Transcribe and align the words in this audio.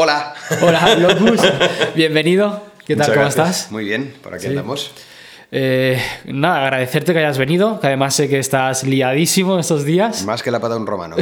Hola. 0.00 0.32
Hola, 0.62 0.94
Locus. 1.00 1.40
Bienvenido. 1.96 2.62
¿Qué 2.86 2.94
tal? 2.94 2.98
Muchas 2.98 3.08
¿Cómo 3.08 3.20
gracias. 3.24 3.48
estás? 3.58 3.72
Muy 3.72 3.82
bien, 3.84 4.14
por 4.22 4.32
aquí 4.32 4.42
Sí. 4.44 4.48
andamos. 4.50 4.92
Eh, 5.50 6.00
nada, 6.26 6.62
agradecerte 6.66 7.12
que 7.12 7.18
hayas 7.18 7.36
venido, 7.36 7.80
que 7.80 7.88
además 7.88 8.14
sé 8.14 8.28
que 8.28 8.38
estás 8.38 8.84
liadísimo 8.84 9.58
estos 9.58 9.84
días. 9.84 10.24
Más 10.24 10.44
que 10.44 10.52
la 10.52 10.60
pata 10.60 10.74
de 10.74 10.80
un 10.82 10.86
romano. 10.86 11.16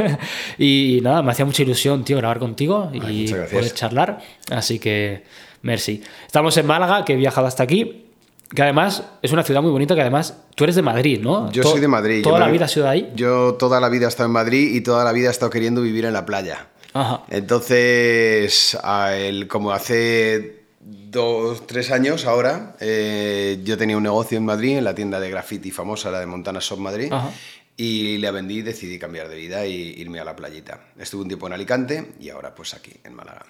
y 0.58 1.00
nada, 1.02 1.20
me 1.22 1.32
hacía 1.32 1.44
mucha 1.44 1.64
ilusión, 1.64 2.02
tío, 2.02 2.16
grabar 2.16 2.38
contigo 2.38 2.90
y 2.94 3.00
Ay, 3.04 3.34
poder 3.52 3.74
charlar. 3.74 4.20
Así 4.50 4.78
que, 4.78 5.24
merci. 5.60 6.02
Estamos 6.26 6.56
en 6.56 6.64
Málaga, 6.64 7.04
que 7.04 7.12
he 7.12 7.16
viajado 7.16 7.46
hasta 7.46 7.62
aquí. 7.62 8.06
Que 8.54 8.62
además 8.62 9.02
es 9.20 9.32
una 9.32 9.42
ciudad 9.42 9.60
muy 9.60 9.70
bonita, 9.70 9.94
que 9.94 10.00
además 10.00 10.38
tú 10.54 10.64
eres 10.64 10.76
de 10.76 10.82
Madrid, 10.82 11.20
¿no? 11.20 11.52
Yo 11.52 11.62
To- 11.62 11.72
soy 11.72 11.80
de 11.80 11.88
Madrid. 11.88 12.22
¿Toda 12.22 12.36
Yo 12.36 12.40
la 12.40 12.46
me- 12.46 12.52
vida 12.52 12.64
has 12.64 12.70
sido 12.70 12.86
de 12.86 12.92
ahí? 12.92 13.12
Yo 13.16 13.54
toda 13.58 13.80
la 13.80 13.90
vida 13.90 14.06
he 14.06 14.08
estado 14.08 14.28
en 14.28 14.32
Madrid 14.32 14.74
y 14.74 14.80
toda 14.80 15.04
la 15.04 15.12
vida 15.12 15.28
he 15.28 15.30
estado 15.30 15.50
queriendo 15.50 15.82
vivir 15.82 16.06
en 16.06 16.14
la 16.14 16.24
playa. 16.24 16.68
Ajá. 16.94 17.24
Entonces, 17.28 18.76
a 18.82 19.14
el- 19.16 19.46
como 19.48 19.72
hace 19.72 20.64
dos, 20.80 21.66
tres 21.66 21.90
años 21.90 22.24
ahora, 22.24 22.76
eh, 22.80 23.60
yo 23.64 23.76
tenía 23.76 23.96
un 23.96 24.02
negocio 24.02 24.38
en 24.38 24.44
Madrid, 24.44 24.78
en 24.78 24.84
la 24.84 24.94
tienda 24.94 25.20
de 25.20 25.30
graffiti 25.30 25.70
famosa, 25.70 26.10
la 26.10 26.20
de 26.20 26.26
Montana 26.26 26.60
Shop 26.60 26.78
Madrid, 26.78 27.12
Ajá. 27.12 27.30
y 27.76 28.18
la 28.18 28.30
vendí 28.30 28.58
y 28.58 28.62
decidí 28.62 28.98
cambiar 28.98 29.28
de 29.28 29.36
vida 29.36 29.66
y 29.66 29.74
irme 30.00 30.20
a 30.20 30.24
la 30.24 30.36
playita. 30.36 30.80
Estuve 30.98 31.22
un 31.22 31.28
tiempo 31.28 31.46
en 31.46 31.52
Alicante 31.54 32.12
y 32.20 32.30
ahora 32.30 32.54
pues 32.54 32.74
aquí, 32.74 32.92
en 33.04 33.14
Málaga. 33.14 33.44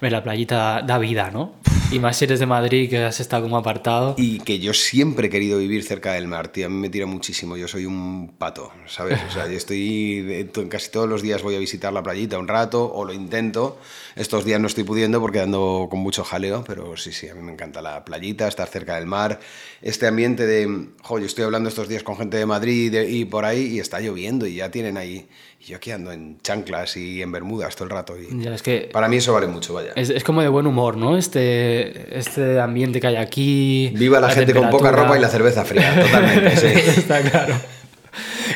La 0.00 0.22
playita 0.22 0.82
da 0.82 0.98
vida, 0.98 1.30
¿no? 1.30 1.54
Y 1.92 1.98
más 1.98 2.16
si 2.18 2.24
eres 2.24 2.38
de 2.38 2.46
Madrid, 2.46 2.88
que 2.88 2.98
has 3.04 3.18
estado 3.18 3.42
como 3.42 3.56
apartado. 3.56 4.14
Y 4.16 4.38
que 4.38 4.60
yo 4.60 4.72
siempre 4.72 5.26
he 5.26 5.30
querido 5.30 5.58
vivir 5.58 5.82
cerca 5.82 6.12
del 6.12 6.28
mar, 6.28 6.46
tío. 6.48 6.66
A 6.66 6.68
mí 6.68 6.76
me 6.76 6.88
tira 6.88 7.04
muchísimo. 7.04 7.56
Yo 7.56 7.66
soy 7.66 7.84
un 7.84 8.32
pato, 8.38 8.70
¿sabes? 8.86 9.18
O 9.28 9.32
sea, 9.32 9.46
yo 9.48 9.56
estoy. 9.56 10.48
Casi 10.68 10.90
todos 10.92 11.08
los 11.08 11.20
días 11.20 11.42
voy 11.42 11.56
a 11.56 11.58
visitar 11.58 11.92
la 11.92 12.00
playita 12.02 12.38
un 12.38 12.46
rato, 12.46 12.92
o 12.94 13.04
lo 13.04 13.12
intento. 13.12 13.76
Estos 14.14 14.44
días 14.44 14.60
no 14.60 14.68
estoy 14.68 14.84
pudiendo 14.84 15.20
porque 15.20 15.40
ando 15.40 15.88
con 15.90 15.98
mucho 15.98 16.22
jaleo, 16.22 16.62
pero 16.64 16.96
sí, 16.96 17.12
sí, 17.12 17.28
a 17.28 17.34
mí 17.34 17.42
me 17.42 17.52
encanta 17.52 17.82
la 17.82 18.04
playita, 18.04 18.46
estar 18.46 18.68
cerca 18.68 18.94
del 18.94 19.06
mar. 19.06 19.40
Este 19.82 20.06
ambiente 20.06 20.46
de. 20.46 20.90
Jo, 21.02 21.18
yo 21.18 21.26
estoy 21.26 21.42
hablando 21.44 21.68
estos 21.68 21.88
días 21.88 22.04
con 22.04 22.16
gente 22.16 22.36
de 22.36 22.46
Madrid 22.46 22.86
y, 22.86 22.88
de- 22.90 23.10
y 23.10 23.24
por 23.24 23.44
ahí, 23.44 23.66
y 23.66 23.80
está 23.80 23.98
lloviendo, 24.00 24.46
y 24.46 24.54
ya 24.54 24.70
tienen 24.70 24.96
ahí. 24.96 25.28
Y 25.62 25.64
yo 25.66 25.76
aquí 25.76 25.90
ando 25.90 26.10
en 26.10 26.38
chanclas 26.40 26.96
y 26.96 27.20
en 27.20 27.30
bermudas 27.32 27.76
todo 27.76 27.84
el 27.84 27.90
rato. 27.90 28.14
Y 28.18 28.42
Ya, 28.42 28.54
es 28.54 28.62
que 28.62 28.88
para 28.90 29.08
mí 29.08 29.16
eso 29.16 29.34
vale 29.34 29.46
mucho, 29.46 29.74
vaya. 29.74 29.92
Es, 29.94 30.08
es 30.08 30.24
como 30.24 30.40
de 30.40 30.48
buen 30.48 30.66
humor, 30.66 30.96
¿no? 30.96 31.18
Este, 31.18 32.18
este 32.18 32.58
ambiente 32.58 32.98
que 32.98 33.08
hay 33.08 33.16
aquí. 33.16 33.92
Viva 33.94 34.20
la, 34.20 34.30
gente 34.30 34.54
con 34.54 34.70
poca 34.70 34.90
ropa 34.90 35.18
y 35.18 35.20
la 35.20 35.28
cerveza 35.28 35.66
fría, 35.66 36.00
totalmente, 36.00 36.56
sí. 36.56 36.66
Está 37.00 37.20
claro. 37.20 37.56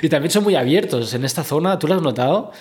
Y 0.01 0.09
también 0.09 0.31
son 0.31 0.45
muy 0.45 0.57
abiertos 0.57 1.13
en 1.13 1.27
esta 1.27 1.45
zona, 1.45 1.79
¿tú 1.79 1.89
lo 1.89 1.95
has 1.95 2.03
notado? 2.03 2.53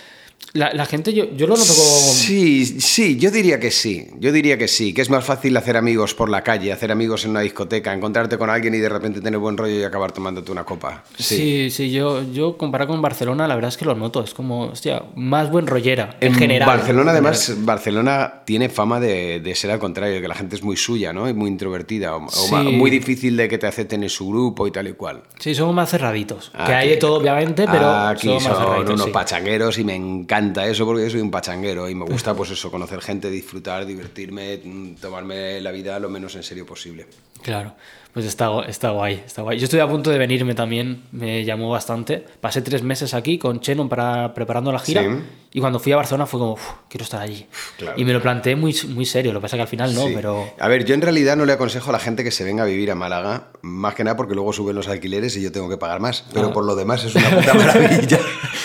La, 0.53 0.71
la 0.73 0.85
gente, 0.85 1.13
yo, 1.13 1.25
yo 1.35 1.47
lo 1.47 1.55
noto 1.57 1.73
como. 1.73 1.83
Sí, 2.13 2.65
sí, 2.79 3.17
yo 3.17 3.31
diría 3.31 3.59
que 3.59 3.71
sí. 3.71 4.07
Yo 4.19 4.31
diría 4.31 4.57
que 4.57 4.67
sí, 4.67 4.93
que 4.93 5.01
es 5.01 5.09
más 5.09 5.23
fácil 5.25 5.57
hacer 5.57 5.77
amigos 5.77 6.13
por 6.13 6.29
la 6.29 6.43
calle, 6.43 6.71
hacer 6.71 6.91
amigos 6.91 7.25
en 7.25 7.31
una 7.31 7.39
discoteca, 7.41 7.91
encontrarte 7.93 8.37
con 8.37 8.49
alguien 8.49 8.75
y 8.75 8.77
de 8.77 8.89
repente 8.89 9.19
tener 9.21 9.39
buen 9.39 9.57
rollo 9.57 9.73
y 9.79 9.83
acabar 9.83 10.11
tomándote 10.11 10.51
una 10.51 10.63
copa. 10.63 11.03
Sí, 11.17 11.69
sí, 11.71 11.89
yo, 11.91 12.21
yo 12.31 12.55
comparado 12.57 12.91
con 12.91 13.01
Barcelona, 13.01 13.47
la 13.47 13.55
verdad 13.55 13.69
es 13.69 13.77
que 13.77 13.85
lo 13.85 13.95
noto. 13.95 14.23
Es 14.23 14.33
como, 14.35 14.65
hostia, 14.67 15.03
más 15.15 15.49
buen 15.49 15.65
rollera, 15.65 16.17
en, 16.19 16.35
general. 16.35 16.67
Barcelona, 16.67 17.03
En 17.11 17.17
además, 17.17 17.53
Barcelona 17.59 18.33
tiene 18.45 18.69
fama 18.69 18.99
de, 18.99 19.39
de 19.39 19.55
ser 19.55 19.71
al 19.71 19.79
contrario, 19.79 20.21
que 20.21 20.27
la 20.27 20.35
gente 20.35 20.55
es 20.55 20.61
muy 20.63 20.77
suya, 20.77 21.13
¿no? 21.13 21.27
Y 21.27 21.33
muy 21.33 21.49
introvertida, 21.49 22.15
o, 22.15 22.29
Sí. 22.29 22.53
muy 22.53 22.91
difícil 22.91 23.35
de 23.37 23.47
que 23.49 23.57
te 23.57 23.65
acepten 23.67 24.03
en 24.03 24.09
su 24.09 24.27
grupo 24.29 24.67
y 24.67 24.71
tal 24.71 24.87
y 24.87 24.93
cual. 24.93 25.23
Sí, 25.39 25.55
somos 25.55 25.73
más 25.73 25.89
cerraditos. 25.89 26.51
que 26.51 26.61
Aquí- 26.61 26.71
hay 26.73 26.89
de 26.89 26.97
todo, 26.97 27.15
obviamente, 27.19 27.65
pero 27.71 27.89
Aquí 27.89 28.27
más 28.29 28.43
son 28.43 28.55
cerraditos. 28.55 28.93
unos 28.93 29.05
sí. 29.05 29.11
pachangueros 29.11 29.77
y 29.79 29.83
me 29.83 29.95
encanta 29.95 30.32
eso 30.37 30.85
porque 30.85 31.03
yo 31.03 31.09
soy 31.09 31.21
un 31.21 31.29
pachanguero 31.31 31.87
y 31.89 31.95
me 31.95 32.05
gusta 32.05 32.33
pues 32.33 32.49
eso, 32.51 32.71
conocer 32.71 33.01
gente, 33.01 33.29
disfrutar, 33.29 33.85
divertirme, 33.85 34.59
mm, 34.63 34.95
tomarme 34.95 35.61
la 35.61 35.71
vida 35.71 35.99
lo 35.99 36.09
menos 36.09 36.35
en 36.35 36.43
serio 36.43 36.65
posible. 36.65 37.05
Claro, 37.41 37.75
pues 38.13 38.25
está, 38.25 38.49
gu- 38.49 38.65
está 38.67 38.91
guay, 38.91 39.21
está 39.25 39.41
guay. 39.41 39.59
Yo 39.59 39.65
estoy 39.65 39.81
a 39.81 39.87
punto 39.87 40.09
de 40.09 40.17
venirme 40.17 40.55
también, 40.55 41.03
me 41.11 41.43
llamó 41.43 41.69
bastante. 41.69 42.23
Pasé 42.39 42.61
tres 42.61 42.81
meses 42.83 43.13
aquí 43.13 43.37
con 43.37 43.59
Chenon 43.59 43.89
para, 43.89 44.33
preparando 44.33 44.71
la 44.71 44.79
gira 44.79 45.01
Sí. 45.03 45.09
y 45.53 45.59
cuando 45.59 45.77
fui 45.79 45.91
a 45.91 45.97
Barcelona 45.97 46.25
fue 46.25 46.39
como, 46.39 46.53
"Uf, 46.53 46.61
quiero 46.89 47.03
estar 47.03 47.21
allí. 47.21 47.45
claro. 47.77 47.93
y 47.99 48.05
me 48.05 48.13
lo 48.13 48.21
planteé 48.21 48.55
muy, 48.55 48.73
muy 48.89 49.05
serio, 49.05 49.33
lo 49.33 49.39
que 49.39 49.43
pasa 49.43 49.57
que 49.57 49.63
al 49.63 49.67
final 49.67 49.93
no, 49.93 50.07
Sí. 50.07 50.13
pero... 50.15 50.53
A 50.57 50.67
ver, 50.69 50.85
yo 50.85 50.93
en 50.95 51.01
realidad 51.01 51.35
no 51.35 51.45
le 51.45 51.51
aconsejo 51.53 51.89
a 51.89 51.93
la 51.93 51.99
gente 51.99 52.23
que 52.23 52.31
se 52.31 52.43
venga 52.45 52.63
a 52.63 52.65
vivir 52.65 52.89
a 52.91 52.95
Málaga, 52.95 53.49
más 53.61 53.93
que 53.93 54.03
nada 54.05 54.15
porque 54.15 54.35
luego 54.35 54.53
suben 54.53 54.75
los 54.75 54.87
alquileres 54.87 55.35
y 55.35 55.41
yo 55.41 55.51
tengo 55.51 55.69
que 55.69 55.77
pagar 55.77 55.99
más, 55.99 56.23
pero 56.33 56.47
Ah. 56.47 56.53
por 56.53 56.63
lo 56.65 56.75
demás 56.75 57.03
es 57.03 57.13
una 57.15 57.29
puta 57.29 57.53
maravilla. 57.55 58.19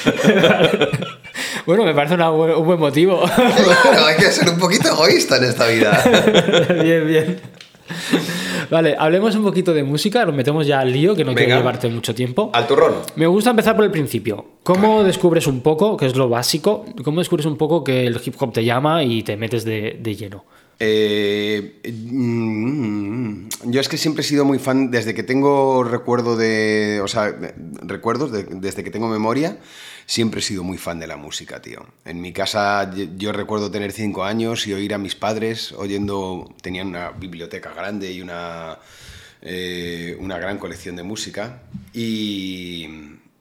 bueno, 1.68 1.84
me 1.84 1.92
parece 1.92 2.14
una 2.14 2.30
un 2.30 2.64
buen 2.64 2.80
motivo. 2.80 3.20
claro, 3.36 4.06
hay 4.06 4.16
que 4.16 4.32
ser 4.32 4.48
un 4.48 4.58
poquito 4.58 4.88
egoísta 4.88 5.36
en 5.36 5.44
esta 5.44 5.66
vida. 5.66 6.02
bien, 6.82 7.06
bien. 7.06 7.40
Vale, 8.70 8.96
hablemos 8.98 9.34
un 9.34 9.44
poquito 9.44 9.74
de 9.74 9.82
música, 9.82 10.24
nos 10.24 10.34
metemos 10.34 10.66
ya 10.66 10.80
al 10.80 10.90
lío, 10.90 11.14
que 11.14 11.26
no 11.26 11.34
quiero 11.34 11.48
Venga. 11.50 11.58
llevarte 11.58 11.90
mucho 11.90 12.14
tiempo. 12.14 12.50
Al 12.54 12.66
turrón. 12.66 12.94
Me 13.16 13.26
gusta 13.26 13.50
empezar 13.50 13.76
por 13.76 13.84
el 13.84 13.90
principio. 13.90 14.46
¿Cómo 14.62 15.04
descubres 15.04 15.46
un 15.46 15.60
poco, 15.60 15.98
que 15.98 16.06
es 16.06 16.16
lo 16.16 16.30
básico, 16.30 16.86
cómo 17.04 17.20
descubres 17.20 17.44
un 17.44 17.58
poco 17.58 17.84
que 17.84 18.06
el 18.06 18.18
hip 18.24 18.34
hop 18.38 18.50
te 18.50 18.64
llama 18.64 19.02
y 19.02 19.22
te 19.22 19.36
metes 19.36 19.66
de, 19.66 19.98
de 20.00 20.16
lleno? 20.16 20.46
Eh, 20.80 21.80
mm, 21.92 23.48
yo 23.66 23.80
es 23.80 23.88
que 23.88 23.98
siempre 23.98 24.22
he 24.22 24.24
sido 24.24 24.44
muy 24.44 24.58
fan, 24.58 24.90
desde 24.90 25.14
que 25.14 25.22
tengo 25.22 25.82
recuerdo 25.84 26.36
de. 26.36 27.00
O 27.02 27.08
sea, 27.08 27.34
recuerdos, 27.82 28.30
de- 28.32 28.44
desde 28.44 28.84
que 28.84 28.90
tengo 28.90 29.08
memoria, 29.08 29.58
siempre 30.06 30.40
he 30.40 30.42
sido 30.42 30.62
muy 30.62 30.78
fan 30.78 31.00
de 31.00 31.06
la 31.06 31.16
música, 31.16 31.60
tío. 31.60 31.84
En 32.04 32.20
mi 32.20 32.32
casa 32.32 32.90
yo, 32.94 33.04
yo 33.16 33.32
recuerdo 33.32 33.70
tener 33.70 33.92
cinco 33.92 34.24
años 34.24 34.66
y 34.66 34.72
oír 34.72 34.94
a 34.94 34.98
mis 34.98 35.14
padres 35.16 35.72
oyendo. 35.72 36.54
Tenían 36.62 36.88
una 36.88 37.10
biblioteca 37.10 37.72
grande 37.74 38.12
y 38.12 38.20
una. 38.22 38.78
eh, 39.42 40.16
una 40.20 40.38
gran 40.38 40.58
colección 40.58 40.96
de 40.96 41.02
música. 41.02 41.62
Y. 41.92 42.86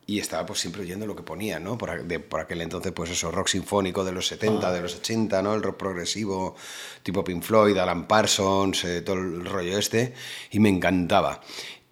Y 0.10 0.20
estaba 0.20 0.46
pues 0.46 0.60
siempre 0.62 0.84
oyendo 0.84 1.06
lo 1.06 1.18
que 1.18 1.22
ponía, 1.24 1.60
¿no? 1.60 1.78
Por, 1.78 1.90
a- 1.90 1.98
de- 1.98 2.22
por 2.22 2.40
aquel 2.40 2.62
entonces, 2.62 2.94
pues 2.94 3.10
eso, 3.12 3.30
rock 3.30 3.50
sinfónico 3.50 4.06
de 4.06 4.14
los 4.14 4.26
70, 4.28 4.72
de 4.72 4.82
los 4.82 4.96
80, 4.96 5.42
¿no? 5.42 5.54
El 5.54 5.62
rock 5.62 5.76
progresivo, 5.78 6.56
tipo 7.04 7.24
Pink 7.26 7.44
Floyd, 7.44 7.78
Alan 7.78 8.08
Parsons, 8.08 8.86
eh, 8.86 9.02
todo 9.02 9.18
el 9.18 9.46
rollo 9.46 9.78
este, 9.78 10.14
y 10.52 10.60
me 10.62 10.70
encantaba. 10.70 11.42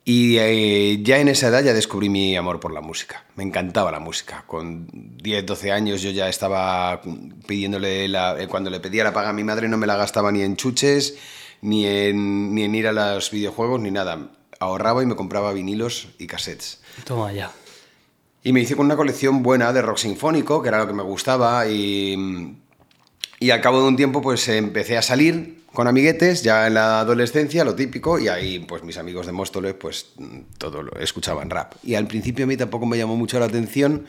Y 0.08 0.38
eh, 0.38 1.00
ya 1.02 1.18
en 1.18 1.28
esa 1.30 1.48
edad 1.48 1.64
ya 1.64 1.74
descubrí 1.74 2.08
mi 2.09 2.36
amor 2.38 2.59
por 2.59 2.72
la 2.72 2.80
música. 2.80 3.25
Me 3.36 3.44
encantaba 3.44 3.92
la 3.92 4.00
música. 4.00 4.44
Con 4.48 4.88
10, 5.18 5.46
12 5.46 5.72
años 5.72 6.02
yo 6.02 6.12
ya 6.12 6.30
estaba 6.30 7.02
pidiéndole, 7.48 8.08
la, 8.08 8.40
eh, 8.42 8.48
cuando 8.48 8.70
le 8.70 8.80
pedía 8.80 9.04
la 9.04 9.12
paga 9.14 9.30
a 9.30 9.34
mi 9.34 9.44
madre 9.44 9.68
no 9.68 9.78
me 9.78 9.88
la 9.88 9.98
gastaba 9.98 10.31
ni 10.31 10.42
en 10.42 10.56
chuches, 10.56 11.18
ni 11.62 11.86
en, 11.86 12.54
ni 12.56 12.64
en 12.64 12.75
ir 12.75 12.88
a 12.88 12.92
los 12.94 13.30
videojuegos, 13.31 13.81
ni 13.81 13.92
nada. 13.92 14.30
Ahorraba 14.59 15.04
y 15.04 15.06
me 15.06 15.16
compraba 15.16 15.52
vinilos 15.52 16.08
y 16.18 16.28
cassettes. 16.28 16.80
Toma 17.04 17.34
ya. 17.34 17.52
Y 18.45 18.53
me 18.53 18.61
hice 18.61 18.75
con 18.75 18.85
una 18.85 18.95
colección 18.95 19.41
buena 19.44 19.73
de 19.73 19.81
rock 19.81 19.97
sinfónico, 19.97 20.61
que 20.61 20.67
era 20.69 20.78
lo 20.78 20.88
que 20.88 20.94
me 20.94 21.01
gustaba, 21.03 21.67
y, 21.67 22.56
y 23.39 23.50
al 23.50 23.59
cabo 23.59 23.81
de 23.81 23.88
un 23.88 23.95
tiempo 23.95 24.22
pues 24.22 24.47
empecé 24.47 24.97
a 24.97 25.01
salir 25.01 25.63
con 25.73 25.88
amiguetes, 25.88 26.44
ya 26.44 26.67
en 26.67 26.75
la 26.75 27.00
adolescencia, 27.00 27.66
lo 27.66 27.73
típico, 27.75 28.19
y 28.19 28.28
ahí 28.29 28.59
pues 28.59 28.83
mis 28.83 28.97
amigos 28.97 29.25
de 29.25 29.31
Móstoles 29.33 29.73
pues 29.73 30.11
todo 30.59 30.83
lo 30.83 30.91
escuchaban 31.00 31.50
rap. 31.50 31.73
Y 31.83 31.95
al 31.95 32.06
principio 32.07 32.45
a 32.45 32.47
mí 32.47 32.56
tampoco 32.56 32.85
me 32.85 32.97
llamó 32.97 33.17
mucho 33.17 33.39
la 33.39 33.47
atención, 33.47 34.06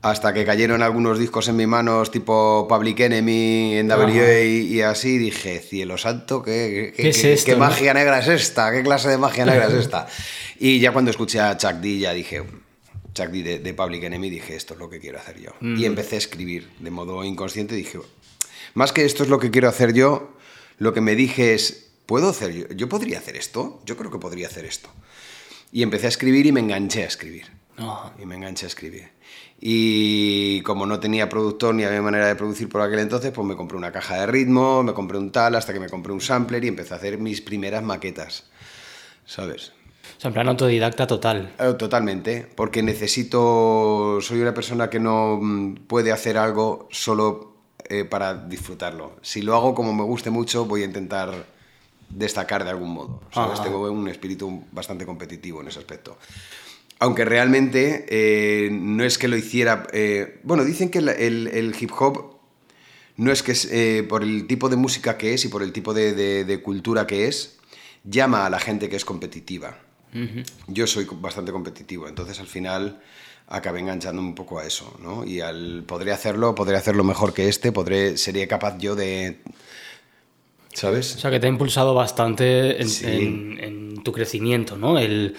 hasta 0.00 0.32
que 0.32 0.44
cayeron 0.44 0.82
algunos 0.82 1.18
discos 1.18 1.48
en 1.48 1.56
mis 1.56 1.66
manos 1.66 2.12
tipo 2.12 2.66
Public 2.68 3.00
Enemy, 3.00 3.82
NWA 3.82 4.40
y, 4.44 4.74
y 4.76 4.80
así, 4.82 5.18
dije, 5.18 5.58
cielo 5.58 5.98
santo, 5.98 6.40
¿qué, 6.42 6.92
qué, 6.96 7.02
¿Qué 7.02 7.08
es 7.08 7.20
qué- 7.20 7.32
esto, 7.32 7.46
qué 7.46 7.52
no? 7.52 7.58
magia 7.64 7.92
negra 7.92 8.20
es 8.20 8.28
esta? 8.28 8.70
¿Qué 8.70 8.82
clase 8.84 9.08
de 9.08 9.18
magia 9.18 9.44
negra 9.44 9.66
es 9.66 9.74
esta? 9.74 10.06
Y 10.58 10.78
ya 10.80 10.92
cuando 10.92 11.10
escuché 11.10 11.40
a 11.40 11.56
Chuck 11.58 11.72
D 11.82 11.98
ya 11.98 12.14
dije, 12.14 12.42
Chuck 13.16 13.28
D 13.28 13.42
de, 13.42 13.58
de 13.58 13.74
Public 13.74 14.04
Enemy, 14.04 14.28
dije, 14.28 14.54
esto 14.54 14.74
es 14.74 14.80
lo 14.80 14.90
que 14.90 15.00
quiero 15.00 15.18
hacer 15.18 15.40
yo. 15.40 15.52
Y 15.62 15.86
empecé 15.86 16.16
a 16.16 16.18
escribir 16.18 16.68
de 16.78 16.90
modo 16.90 17.24
inconsciente, 17.24 17.74
dije, 17.74 17.98
más 18.74 18.92
que 18.92 19.06
esto 19.06 19.22
es 19.22 19.30
lo 19.30 19.38
que 19.38 19.50
quiero 19.50 19.68
hacer 19.68 19.94
yo, 19.94 20.36
lo 20.78 20.92
que 20.92 21.00
me 21.00 21.16
dije 21.16 21.54
es, 21.54 21.88
¿puedo 22.04 22.28
hacer 22.28 22.52
yo? 22.52 22.68
¿Yo 22.68 22.88
podría 22.88 23.18
hacer 23.18 23.36
esto? 23.36 23.80
Yo 23.86 23.96
creo 23.96 24.10
que 24.10 24.18
podría 24.18 24.48
hacer 24.48 24.66
esto. 24.66 24.90
Y 25.72 25.82
empecé 25.82 26.06
a 26.06 26.08
escribir 26.10 26.44
y 26.44 26.52
me 26.52 26.60
enganché 26.60 27.04
a 27.04 27.06
escribir. 27.06 27.46
Y 28.18 28.26
me 28.26 28.34
enganché 28.36 28.66
a 28.66 28.68
escribir. 28.68 29.08
Y 29.58 30.60
como 30.62 30.84
no 30.84 31.00
tenía 31.00 31.28
productor 31.28 31.74
ni 31.74 31.84
había 31.84 32.02
manera 32.02 32.26
de 32.26 32.36
producir 32.36 32.68
por 32.68 32.82
aquel 32.82 32.98
entonces, 32.98 33.32
pues 33.32 33.46
me 33.46 33.56
compré 33.56 33.78
una 33.78 33.92
caja 33.92 34.20
de 34.20 34.26
ritmo, 34.26 34.82
me 34.82 34.92
compré 34.92 35.16
un 35.16 35.32
tal, 35.32 35.54
hasta 35.54 35.72
que 35.72 35.80
me 35.80 35.88
compré 35.88 36.12
un 36.12 36.20
sampler 36.20 36.64
y 36.64 36.68
empecé 36.68 36.92
a 36.92 36.98
hacer 36.98 37.18
mis 37.18 37.40
primeras 37.40 37.82
maquetas. 37.82 38.44
¿Sabes? 39.24 39.72
O 40.16 40.20
sea, 40.20 40.28
en 40.28 40.34
plan 40.34 40.48
autodidacta 40.48 41.06
total. 41.06 41.54
Eh, 41.58 41.74
Totalmente, 41.78 42.46
porque 42.54 42.82
necesito, 42.82 44.18
soy 44.20 44.40
una 44.40 44.54
persona 44.54 44.88
que 44.90 45.00
no 45.00 45.38
mm, 45.40 45.74
puede 45.86 46.12
hacer 46.12 46.38
algo 46.38 46.88
solo 46.90 47.54
eh, 47.88 48.04
para 48.04 48.34
disfrutarlo. 48.34 49.16
Si 49.22 49.42
lo 49.42 49.54
hago 49.54 49.74
como 49.74 49.92
me 49.92 50.02
guste 50.02 50.30
mucho, 50.30 50.64
voy 50.64 50.82
a 50.82 50.84
intentar 50.86 51.46
destacar 52.08 52.64
de 52.64 52.70
algún 52.70 52.90
modo. 52.90 53.20
¿sabes? 53.32 53.54
Ajá. 53.54 53.64
Tengo 53.64 53.90
un 53.90 54.08
espíritu 54.08 54.64
bastante 54.72 55.04
competitivo 55.06 55.60
en 55.60 55.68
ese 55.68 55.78
aspecto. 55.80 56.16
Aunque 56.98 57.24
realmente 57.26 58.06
eh, 58.08 58.70
no 58.72 59.04
es 59.04 59.18
que 59.18 59.28
lo 59.28 59.36
hiciera... 59.36 59.86
eh, 59.92 60.40
bueno, 60.44 60.64
dicen 60.64 60.88
que 60.90 60.98
el, 60.98 61.08
el- 61.10 61.48
el 61.48 61.74
hip 61.78 61.90
hop 61.98 62.36
no 63.18 63.32
es 63.32 63.42
que 63.42 63.54
eh, 63.70 64.02
por 64.08 64.22
el 64.22 64.46
tipo 64.46 64.68
de 64.68 64.76
música 64.76 65.16
que 65.18 65.34
es 65.34 65.44
y 65.44 65.48
por 65.48 65.62
el 65.62 65.72
tipo 65.72 65.92
de, 65.94 66.14
de- 66.14 66.44
de 66.44 66.62
cultura 66.62 67.06
que 67.06 67.28
es, 67.28 67.58
llama 68.04 68.46
a 68.46 68.50
la 68.50 68.58
gente 68.60 68.88
que 68.88 68.96
es 68.96 69.04
competitiva. 69.04 69.76
Yo 70.68 70.86
soy 70.86 71.06
bastante 71.20 71.52
competitivo, 71.52 72.08
entonces 72.08 72.40
al 72.40 72.46
final 72.46 73.00
acabé 73.48 73.80
enganchando 73.80 74.20
un 74.22 74.34
poco 74.34 74.58
a 74.58 74.66
eso, 74.66 74.98
¿no? 75.02 75.24
Y 75.24 75.40
al 75.40 75.84
podré 75.86 76.12
hacerlo, 76.12 76.54
podré 76.54 76.76
hacerlo 76.76 77.04
mejor 77.04 77.32
que 77.34 77.48
este, 77.48 77.70
podré, 77.72 78.16
sería 78.16 78.48
capaz 78.48 78.78
yo 78.78 78.94
de, 78.96 79.38
¿sabes? 80.72 81.16
O 81.16 81.18
sea, 81.18 81.30
que 81.30 81.38
te 81.40 81.46
ha 81.46 81.50
impulsado 81.50 81.94
bastante 81.94 82.80
en, 82.80 82.88
Sí. 82.88 83.04
en- 83.06 83.58
en 83.62 83.86
tu 84.02 84.12
crecimiento, 84.12 84.76
¿no? 84.76 84.98
El, 84.98 85.34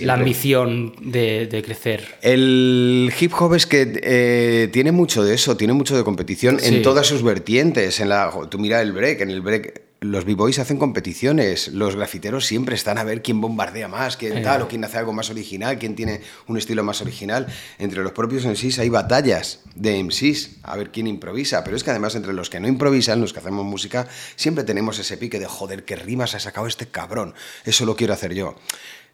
la 0.00 0.14
ambición 0.14 0.94
de, 1.00 1.46
de 1.46 1.62
crecer. 1.62 2.16
El 2.22 3.10
hip 3.18 3.32
hop 3.38 3.54
es 3.54 3.66
que 3.66 3.98
eh, 4.02 4.68
tiene 4.72 4.92
mucho 4.92 5.22
de 5.24 5.34
eso, 5.34 5.56
tiene 5.56 5.72
mucho 5.72 5.96
de 5.96 6.04
competición 6.04 6.60
Sí. 6.60 6.74
en 6.76 6.82
todas 6.82 7.06
sus 7.06 7.22
vertientes. 7.22 7.98
En 8.00 8.08
la, 8.10 8.30
tú 8.50 8.58
mira 8.58 8.80
el 8.82 8.92
break, 8.92 9.20
en 9.22 9.30
el 9.30 9.40
break 9.40 9.82
los 10.02 10.24
b-boys 10.24 10.58
hacen 10.58 10.78
competiciones, 10.78 11.68
los 11.68 11.94
grafiteros 11.94 12.46
siempre 12.46 12.74
están 12.74 12.96
a 12.96 13.04
ver 13.04 13.20
quién 13.22 13.40
bombardea 13.40 13.86
más, 13.86 14.16
quién 14.16 14.42
tal, 14.42 14.62
o 14.62 14.68
quién 14.68 14.82
hace 14.82 14.96
algo 14.96 15.12
más 15.12 15.28
original, 15.28 15.78
quién 15.78 15.94
tiene 15.94 16.22
un 16.46 16.56
estilo 16.56 16.82
más 16.82 17.02
original. 17.02 17.46
Entre 17.78 18.02
los 18.02 18.12
propios 18.12 18.46
MCs 18.46 18.78
hay 18.78 18.88
batallas 18.88 19.60
de 19.74 20.02
MCs, 20.02 20.56
a 20.62 20.76
ver 20.76 20.90
quién 20.90 21.06
improvisa, 21.06 21.62
pero 21.64 21.76
es 21.76 21.84
que 21.84 21.90
además 21.90 22.14
entre 22.14 22.32
los 22.32 22.48
que 22.48 22.60
no 22.60 22.66
improvisan, 22.68 23.20
los 23.20 23.34
que 23.34 23.40
hacemos 23.40 23.64
música, 23.66 24.08
siempre 24.36 24.64
tenemos 24.64 24.98
ese 24.98 25.18
pique 25.18 25.38
de 25.38 25.44
joder, 25.46 25.84
qué 25.84 25.96
rimas 25.96 26.34
ha 26.34 26.40
sacado 26.40 26.66
este 26.66 26.86
cabrón, 26.86 27.34
eso 27.66 27.84
lo 27.84 27.94
quiero 27.94 28.14
hacer 28.14 28.32
yo. 28.32 28.56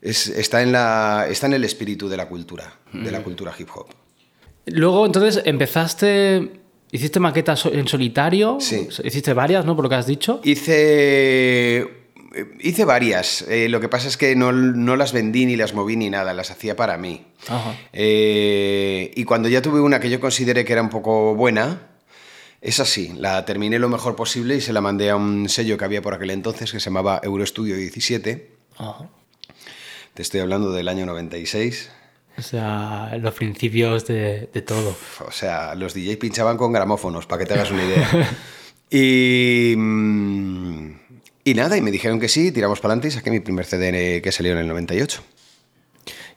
Es- 0.03 0.29
está, 0.29 0.63
en 0.63 0.71
la, 0.71 1.27
está 1.29 1.47
en 1.47 1.55
el 1.55 1.65
espíritu 1.65 2.09
de 2.09 2.17
la 2.17 2.29
cultura, 2.29 2.79
de 2.93 3.11
la 3.11 3.25
cultura 3.25 3.53
hip 3.59 3.71
hop. 3.75 3.87
Luego, 4.67 5.05
entonces, 5.07 5.43
empezaste. 5.45 6.61
Hiciste 6.97 7.21
maquetas 7.21 7.67
en 7.67 7.87
solitario. 7.87 8.57
Sí. 8.59 8.89
Hiciste 9.05 9.35
varias, 9.35 9.67
¿no? 9.67 9.77
Por 9.77 9.83
lo 9.83 9.89
que 9.91 9.97
has 9.97 10.07
dicho. 10.07 10.41
Hice, 10.45 11.87
hice 12.59 12.87
varias. 12.87 13.43
Eh, 13.43 13.69
lo 13.69 13.81
que 13.81 13.91
pasa 13.91 14.09
es 14.09 14.17
que 14.17 14.35
no, 14.35 14.51
no 14.51 14.97
las 14.97 15.13
vendí 15.13 15.45
ni 15.45 15.57
las 15.57 15.75
moví 15.75 15.95
ni 15.97 16.09
nada, 16.09 16.33
las 16.33 16.51
hacía 16.51 16.75
para 16.75 16.97
mí. 16.97 17.27
Ajá. 17.49 17.77
Eh, 17.93 19.13
y 19.15 19.25
cuando 19.25 19.51
ya 19.51 19.61
tuve 19.61 19.81
una 19.81 20.01
que 20.01 20.09
yo 20.09 20.21
consideré 20.21 20.65
que 20.65 20.73
era 20.73 20.81
un 20.81 20.89
poco 20.89 21.35
buena, 21.35 21.83
esa 22.63 22.87
sí, 22.87 23.13
la 23.15 23.45
terminé 23.45 23.79
lo 23.79 23.91
mejor 23.91 24.17
posible 24.17 24.57
y 24.57 24.63
se 24.63 24.73
la 24.73 24.81
mandé 24.81 25.11
a 25.11 25.17
un 25.17 25.51
sello 25.51 25.77
que 25.77 25.85
había 25.85 26.01
por 26.01 26.15
aquel 26.15 26.31
entonces 26.31 26.73
que 26.73 26.81
se 26.81 26.87
llamaba 26.87 27.21
Eurostudio 27.23 27.77
17. 27.77 28.53
Ajá. 28.79 29.11
Te 30.15 30.23
estoy 30.23 30.41
hablando 30.41 30.73
del 30.73 30.89
año 30.89 31.05
96. 31.05 31.91
O 32.39 32.43
sea, 32.43 33.17
los 33.21 33.33
principios 33.35 34.07
de, 34.07 34.49
de 34.53 34.63
todo. 34.63 34.95
O 35.27 35.31
sea, 35.33 35.75
los 35.75 35.95
DJs 35.95 36.17
pinchaban 36.19 36.57
con 36.57 36.73
gramófonos, 36.73 37.27
para 37.27 37.41
que 37.41 37.47
te 37.47 37.55
hagas 37.55 37.71
una 37.71 37.85
idea. 37.85 38.09
y, 38.91 39.75
mm, 39.77 40.91
y 41.45 41.55
nada, 41.55 41.77
y 41.77 41.81
me 41.81 41.91
dijeron 41.91 42.21
que 42.21 42.29
sí, 42.29 42.53
tiramos 42.53 42.81
para 42.81 42.93
adelante 42.93 43.09
y 43.09 43.11
saqué 43.13 43.31
mi 43.31 43.41
primer 43.41 43.65
CD 43.65 44.21
que 44.23 44.33
salió 44.33 44.53
en 44.53 44.59
el 44.59 44.69
98. 44.69 45.23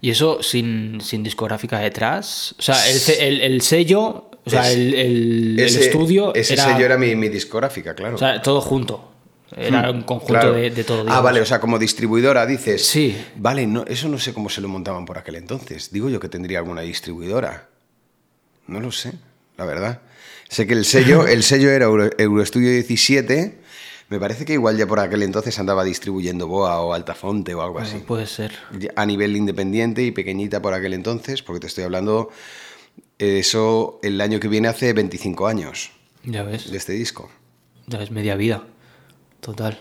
Y 0.01 0.11
eso 0.11 0.41
sin, 0.41 1.01
sin 1.01 1.23
discográfica 1.23 1.79
detrás. 1.79 2.55
O 2.57 2.61
sea, 2.61 2.87
el, 2.89 2.99
el- 3.19 3.41
el 3.41 3.61
sello, 3.61 4.29
o 4.45 4.49
sea, 4.49 4.71
el, 4.71 4.93
el- 4.93 5.59
el 5.59 5.65
Ese- 5.65 5.81
estudio. 5.87 6.33
Ese 6.33 6.53
era, 6.53 6.63
sello 6.65 6.85
era 6.85 6.97
mi, 6.97 7.15
mi 7.15 7.27
discográfica, 7.27 7.93
claro. 7.95 8.15
O 8.15 8.17
sea, 8.17 8.41
todo 8.41 8.61
junto. 8.61 9.11
Era 9.55 9.89
un 9.91 10.03
conjunto 10.03 10.33
Claro. 10.33 10.53
de, 10.53 10.69
de 10.69 10.83
todo. 10.83 10.99
Ah, 10.99 11.03
digamos. 11.03 11.23
vale, 11.23 11.41
o 11.41 11.45
sea, 11.45 11.59
como 11.59 11.79
distribuidora 11.79 12.45
dices. 12.45 12.85
Sí. 12.85 13.17
Vale, 13.35 13.65
no, 13.67 13.83
eso 13.85 14.07
no 14.07 14.19
sé 14.19 14.33
cómo 14.33 14.49
se 14.49 14.61
lo 14.61 14.67
montaban 14.67 15.05
por 15.05 15.17
aquel 15.17 15.35
entonces. 15.35 15.91
Digo 15.91 16.09
yo 16.09 16.19
que 16.19 16.29
tendría 16.29 16.59
alguna 16.59 16.81
distribuidora. 16.81 17.67
No 18.67 18.79
lo 18.79 18.91
sé, 18.91 19.13
la 19.57 19.65
verdad. 19.65 20.01
Sé 20.49 20.67
que 20.67 20.73
el 20.73 20.85
sello, 20.85 21.25
el 21.27 21.43
sello 21.43 21.69
era 21.71 21.85
Euro- 21.85 22.09
Eurostudio 22.17 22.71
17. 22.71 23.57
Me 24.09 24.19
parece 24.19 24.43
que 24.45 24.53
igual 24.53 24.75
ya 24.77 24.87
por 24.87 24.99
aquel 24.99 25.21
entonces 25.23 25.57
andaba 25.59 25.83
distribuyendo 25.83 26.47
Boa 26.47 26.79
o 26.81 26.93
Altafonte 26.93 27.53
o 27.53 27.61
algo 27.61 27.77
así. 27.79 27.91
Bueno, 27.93 28.05
puede 28.07 28.25
ser. 28.27 28.51
A 28.95 29.05
nivel 29.05 29.35
independiente 29.37 30.03
y 30.03 30.11
pequeñita 30.11 30.61
por 30.63 30.73
aquel 30.73 30.93
entonces, 30.93 31.43
porque 31.43 31.59
te 31.59 31.67
estoy 31.67 31.83
hablando 31.83 32.29
eso 33.17 33.99
el 34.01 34.19
año 34.21 34.39
que 34.39 34.47
viene 34.47 34.67
hace 34.67 34.93
25 34.93 35.47
años 35.47 35.91
Ya 36.23 36.43
ves. 36.43 36.71
de 36.71 36.77
este 36.77 36.93
disco. 36.93 37.29
Ya 37.87 37.99
ves, 37.99 38.11
media 38.11 38.35
vida. 38.35 38.63
Total. 39.39 39.79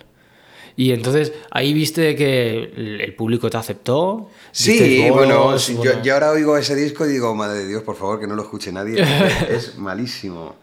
Y 0.76 0.92
entonces 0.92 1.32
ahí 1.50 1.72
viste 1.72 2.14
que 2.14 2.70
el 3.04 3.14
público 3.16 3.50
te 3.50 3.56
aceptó. 3.56 4.30
Sí, 4.52 4.78
bueno. 5.10 5.50
Yo, 5.82 6.02
yo 6.02 6.14
ahora 6.14 6.30
oigo 6.30 6.56
ese 6.56 6.76
disco 6.76 7.04
y 7.04 7.08
digo, 7.10 7.34
madre 7.34 7.58
de 7.60 7.66
Dios, 7.68 7.82
por 7.82 7.96
favor, 7.96 8.20
que 8.20 8.28
no 8.28 8.36
lo 8.36 8.42
escuche 8.42 8.70
nadie, 8.70 9.02
es 9.50 9.76
malísimo. 9.78 10.54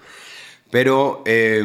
Pero 0.71 1.21
eh, 1.25 1.62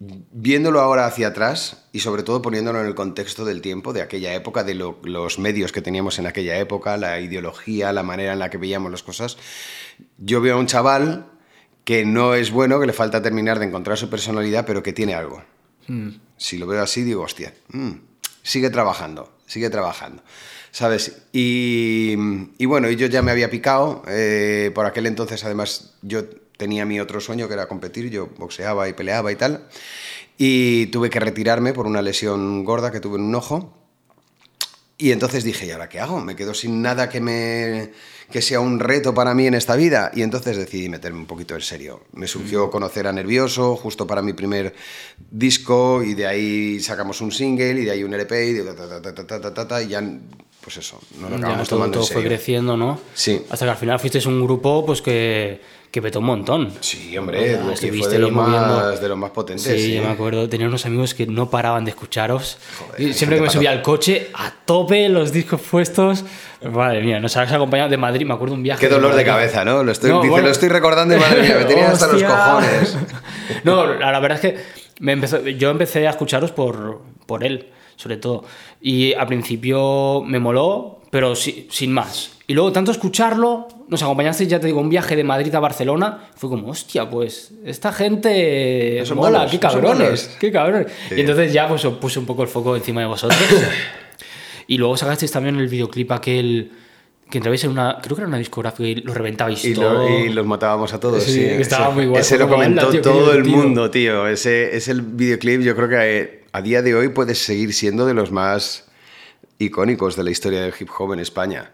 viéndolo 0.00 0.80
ahora 0.80 1.06
hacia 1.06 1.28
atrás 1.28 1.86
y 1.92 2.00
sobre 2.00 2.22
todo 2.24 2.42
poniéndolo 2.42 2.80
en 2.80 2.86
el 2.86 2.94
contexto 2.94 3.44
del 3.44 3.60
tiempo, 3.60 3.92
de 3.92 4.02
aquella 4.02 4.34
época, 4.34 4.64
de 4.64 4.74
lo- 4.74 4.98
los 5.04 5.38
medios 5.38 5.70
que 5.72 5.80
teníamos 5.80 6.18
en 6.18 6.26
aquella 6.26 6.58
época, 6.58 6.96
la 6.96 7.20
ideología, 7.20 7.92
la 7.92 8.02
manera 8.02 8.32
en 8.32 8.38
la 8.40 8.50
que 8.50 8.58
veíamos 8.58 8.90
las 8.90 9.02
cosas, 9.02 9.36
yo 10.18 10.40
veo 10.40 10.56
a 10.56 10.58
un 10.58 10.66
chaval 10.66 11.26
que 11.84 12.04
no 12.04 12.34
es 12.34 12.50
bueno, 12.50 12.78
que 12.80 12.86
le 12.86 12.92
falta 12.92 13.22
terminar 13.22 13.58
de 13.58 13.66
encontrar 13.66 13.96
su 13.96 14.10
personalidad, 14.10 14.66
pero 14.66 14.82
que 14.82 14.92
tiene 14.92 15.14
algo. 15.14 15.42
Mm. 15.88 16.08
Si 16.36 16.58
lo 16.58 16.66
veo 16.66 16.82
así, 16.82 17.02
digo, 17.02 17.22
hostia, 17.22 17.52
mm, 17.68 17.90
sigue 18.42 18.70
trabajando, 18.70 19.36
sigue 19.46 19.70
trabajando. 19.70 20.22
¿Sabes? 20.70 21.22
Y, 21.32 22.14
y 22.58 22.66
bueno, 22.66 22.90
yo 22.90 23.06
ya 23.06 23.22
me 23.22 23.30
había 23.32 23.50
picado. 23.50 24.02
eh, 24.06 24.70
por 24.74 24.86
aquel 24.86 25.06
entonces, 25.06 25.42
además, 25.44 25.94
yo 26.02 26.24
tenía 26.58 26.84
mi 26.84 27.00
otro 27.00 27.20
sueño 27.20 27.48
que 27.48 27.54
era 27.54 27.66
competir. 27.68 28.10
Yo 28.10 28.28
boxeaba 28.36 28.88
y 28.88 28.92
peleaba 28.92 29.32
y 29.32 29.36
tal. 29.36 29.66
Y 30.36 30.86
tuve 30.86 31.08
que 31.08 31.20
retirarme 31.20 31.72
por 31.72 31.86
una 31.86 32.02
lesión 32.02 32.64
gorda 32.64 32.92
que 32.92 33.00
tuve 33.00 33.16
en 33.16 33.24
un 33.24 33.34
ojo. 33.34 33.74
Y 34.98 35.12
entonces 35.12 35.44
dije, 35.44 35.66
¿y 35.66 35.70
ahora 35.70 35.88
qué 35.88 36.00
hago? 36.00 36.20
Me 36.20 36.36
quedo 36.36 36.52
sin 36.54 36.82
nada 36.82 37.08
que, 37.08 37.20
me, 37.20 37.92
que 38.30 38.42
sea 38.42 38.60
un 38.60 38.78
reto 38.78 39.14
para 39.14 39.34
mí 39.34 39.46
en 39.46 39.54
esta 39.54 39.76
vida. 39.76 40.10
Y 40.14 40.22
entonces 40.22 40.56
decidí 40.56 40.88
meterme 40.88 41.18
un 41.18 41.26
poquito 41.26 41.54
en 41.54 41.62
serio. 41.62 42.02
Me 42.12 42.26
surgió 42.26 42.66
mm. 42.66 42.70
conocer 42.70 43.06
a 43.06 43.12
Nervioso 43.12 43.76
justo 43.76 44.06
para 44.06 44.22
mi 44.22 44.32
primer 44.32 44.74
disco 45.30 46.02
y 46.02 46.14
de 46.14 46.26
ahí 46.26 46.80
sacamos 46.80 47.20
un 47.20 47.32
single 47.32 47.80
y 47.80 47.84
de 47.84 47.90
ahí 47.90 48.04
un 48.04 48.12
LP 48.12 48.46
y 48.46 48.52
de 48.52 48.64
ta, 48.64 48.74
ta, 48.74 49.02
ta, 49.02 49.14
ta, 49.14 49.40
ta, 49.40 49.54
ta, 49.54 49.68
ta 49.68 49.82
y 49.82 49.88
ya 49.88 50.02
pues 50.60 50.76
eso, 50.76 51.00
no 51.18 51.30
lo 51.30 51.36
acabamos 51.36 51.66
ya, 51.66 51.70
todo, 51.70 51.78
tomando 51.78 51.94
todo 51.94 52.02
en 52.02 52.08
serio. 52.08 52.22
fue 52.22 52.28
creciendo, 52.28 52.76
¿no? 52.76 53.00
Sí. 53.14 53.40
Hasta 53.48 53.64
que 53.64 53.70
al 53.70 53.76
final 53.78 53.98
fuisteis 53.98 54.26
un 54.26 54.42
grupo 54.42 54.84
pues 54.84 55.00
que 55.00 55.60
que 55.90 56.02
petó 56.02 56.18
un 56.20 56.26
montón. 56.26 56.70
Sí, 56.80 57.16
hombre, 57.16 57.52
Ya, 57.52 57.66
que 57.66 57.72
estuviste 57.72 58.08
fue 58.08 58.18
de 58.18 58.30
moviendo. 58.30 58.60
más, 58.76 59.00
de 59.00 59.08
los 59.08 59.16
más 59.18 59.30
potentes. 59.30 59.64
Sí, 59.64 59.78
sí. 59.78 59.94
yo 59.94 60.02
me 60.02 60.10
acuerdo. 60.10 60.48
Tenía 60.48 60.66
unos 60.66 60.84
amigos 60.84 61.14
que 61.14 61.26
no 61.26 61.48
paraban 61.50 61.84
de 61.84 61.90
escucharos. 61.92 62.58
Joder, 62.88 63.00
Y 63.00 63.12
siempre 63.14 63.38
que 63.38 63.42
me 63.44 63.50
subía 63.50 63.70
al 63.70 63.80
coche, 63.82 64.28
a 64.34 64.52
tope, 64.64 65.08
los 65.08 65.32
discos 65.32 65.60
puestos. 65.62 66.24
Madre 66.62 67.02
mía, 67.02 67.20
nos 67.20 67.36
habías 67.36 67.54
acompañado 67.54 67.88
de 67.88 67.96
Madrid. 67.96 68.26
Me 68.26 68.34
acuerdo 68.34 68.54
un 68.54 68.62
viaje. 68.62 68.80
Qué 68.80 68.88
dolor 68.92 69.10
de 69.12 69.16
Madrid. 69.18 69.26
cabeza, 69.32 69.64
¿no? 69.64 69.82
Lo 69.82 69.92
estoy, 69.92 70.10
No, 70.10 70.18
dice, 70.20 70.30
bueno. 70.30 70.46
lo 70.46 70.52
estoy 70.52 70.68
recordando 70.68 71.16
y 71.16 71.18
madre 71.20 71.42
mía, 71.42 71.56
me 71.58 71.64
tenían 71.64 71.90
hasta 71.92 72.06
los 72.08 72.22
cojones. 72.22 72.96
No, 73.64 73.86
la, 73.94 74.12
la 74.12 74.20
verdad 74.20 74.38
es 74.44 74.52
que 74.52 74.60
me 75.00 75.12
empezó, 75.12 75.42
yo 75.46 75.70
empecé 75.70 76.06
a 76.06 76.10
escucharos 76.10 76.50
por, 76.52 77.00
por 77.24 77.44
él, 77.44 77.68
sobre 77.96 78.18
todo. 78.18 78.44
Y 78.80 79.14
al 79.14 79.26
principio 79.26 80.22
me 80.26 80.38
moló, 80.38 81.00
pero 81.10 81.34
si- 81.34 81.66
sin 81.70 81.92
más. 81.92 82.32
Y 82.50 82.54
luego, 82.54 82.72
tanto 82.72 82.90
escucharlo, 82.90 83.68
nos 83.88 84.02
acompañaste, 84.02 84.46
ya 84.46 84.58
te 84.58 84.66
digo, 84.68 84.80
un 84.80 84.88
viaje 84.88 85.14
de 85.14 85.22
Madrid 85.22 85.54
a 85.54 85.60
Barcelona. 85.60 86.30
Fue 86.34 86.48
como, 86.48 86.68
hostia, 86.70 87.08
pues 87.08 87.52
esta 87.64 87.92
gente 87.92 89.04
No 89.06 89.14
mola, 89.16 89.30
malos, 89.40 89.50
qué 89.52 89.58
cabrones, 89.60 90.36
qué 90.40 90.50
cabrones. 90.50 90.90
Sí. 91.10 91.16
Y 91.16 91.20
entonces 91.20 91.52
ya 91.52 91.68
pues 91.68 91.84
puse 92.00 92.18
un 92.18 92.24
poco 92.26 92.42
el 92.42 92.48
foco 92.48 92.74
encima 92.74 93.02
de 93.02 93.06
vosotros. 93.06 93.38
y 94.66 94.78
luego 94.78 94.96
sacasteis 94.96 95.30
también 95.30 95.56
el 95.56 95.68
videoclip 95.68 96.10
aquel 96.10 96.72
que 97.30 97.36
entrabais 97.36 97.62
en 97.64 97.70
una, 97.72 97.98
creo 98.02 98.16
que 98.16 98.22
era 98.22 98.28
una 98.28 98.38
discográfica 98.38 98.88
y 98.88 98.94
lo 98.94 99.12
reventabais 99.12 99.62
Y, 99.66 99.74
todo. 99.74 100.08
lo- 100.08 100.18
y 100.18 100.30
los 100.30 100.46
matábamos 100.46 100.94
a 100.94 100.98
todos. 101.00 101.22
Sí, 101.24 101.44
estaba 101.44 101.88
ese, 101.88 101.94
muy 101.94 102.06
guay, 102.06 102.20
Ese 102.22 102.38
lo 102.38 102.48
como, 102.48 102.62
"Hala, 102.62 102.64
comentó 102.80 102.90
tío, 102.90 103.02
todo 103.02 103.32
el 103.32 103.42
divertido". 103.42 103.56
mundo, 103.62 103.90
tío. 103.90 104.26
Ese 104.26 104.74
es 104.74 104.88
el 104.88 105.02
videoclip, 105.02 105.60
yo 105.60 105.76
creo 105.76 105.88
que 105.90 105.96
eh, 106.18 106.44
a 106.52 106.62
día 106.62 106.80
de 106.80 106.94
hoy 106.94 107.10
puede 107.10 107.34
seguir 107.34 107.74
siendo 107.74 108.06
de 108.06 108.14
los 108.14 108.32
más 108.32 108.88
icónicos 109.58 110.16
de 110.16 110.24
la 110.24 110.30
historia 110.30 110.62
del 110.62 110.72
hip 110.80 110.88
hop 110.98 111.12
en 111.12 111.18
España. 111.20 111.72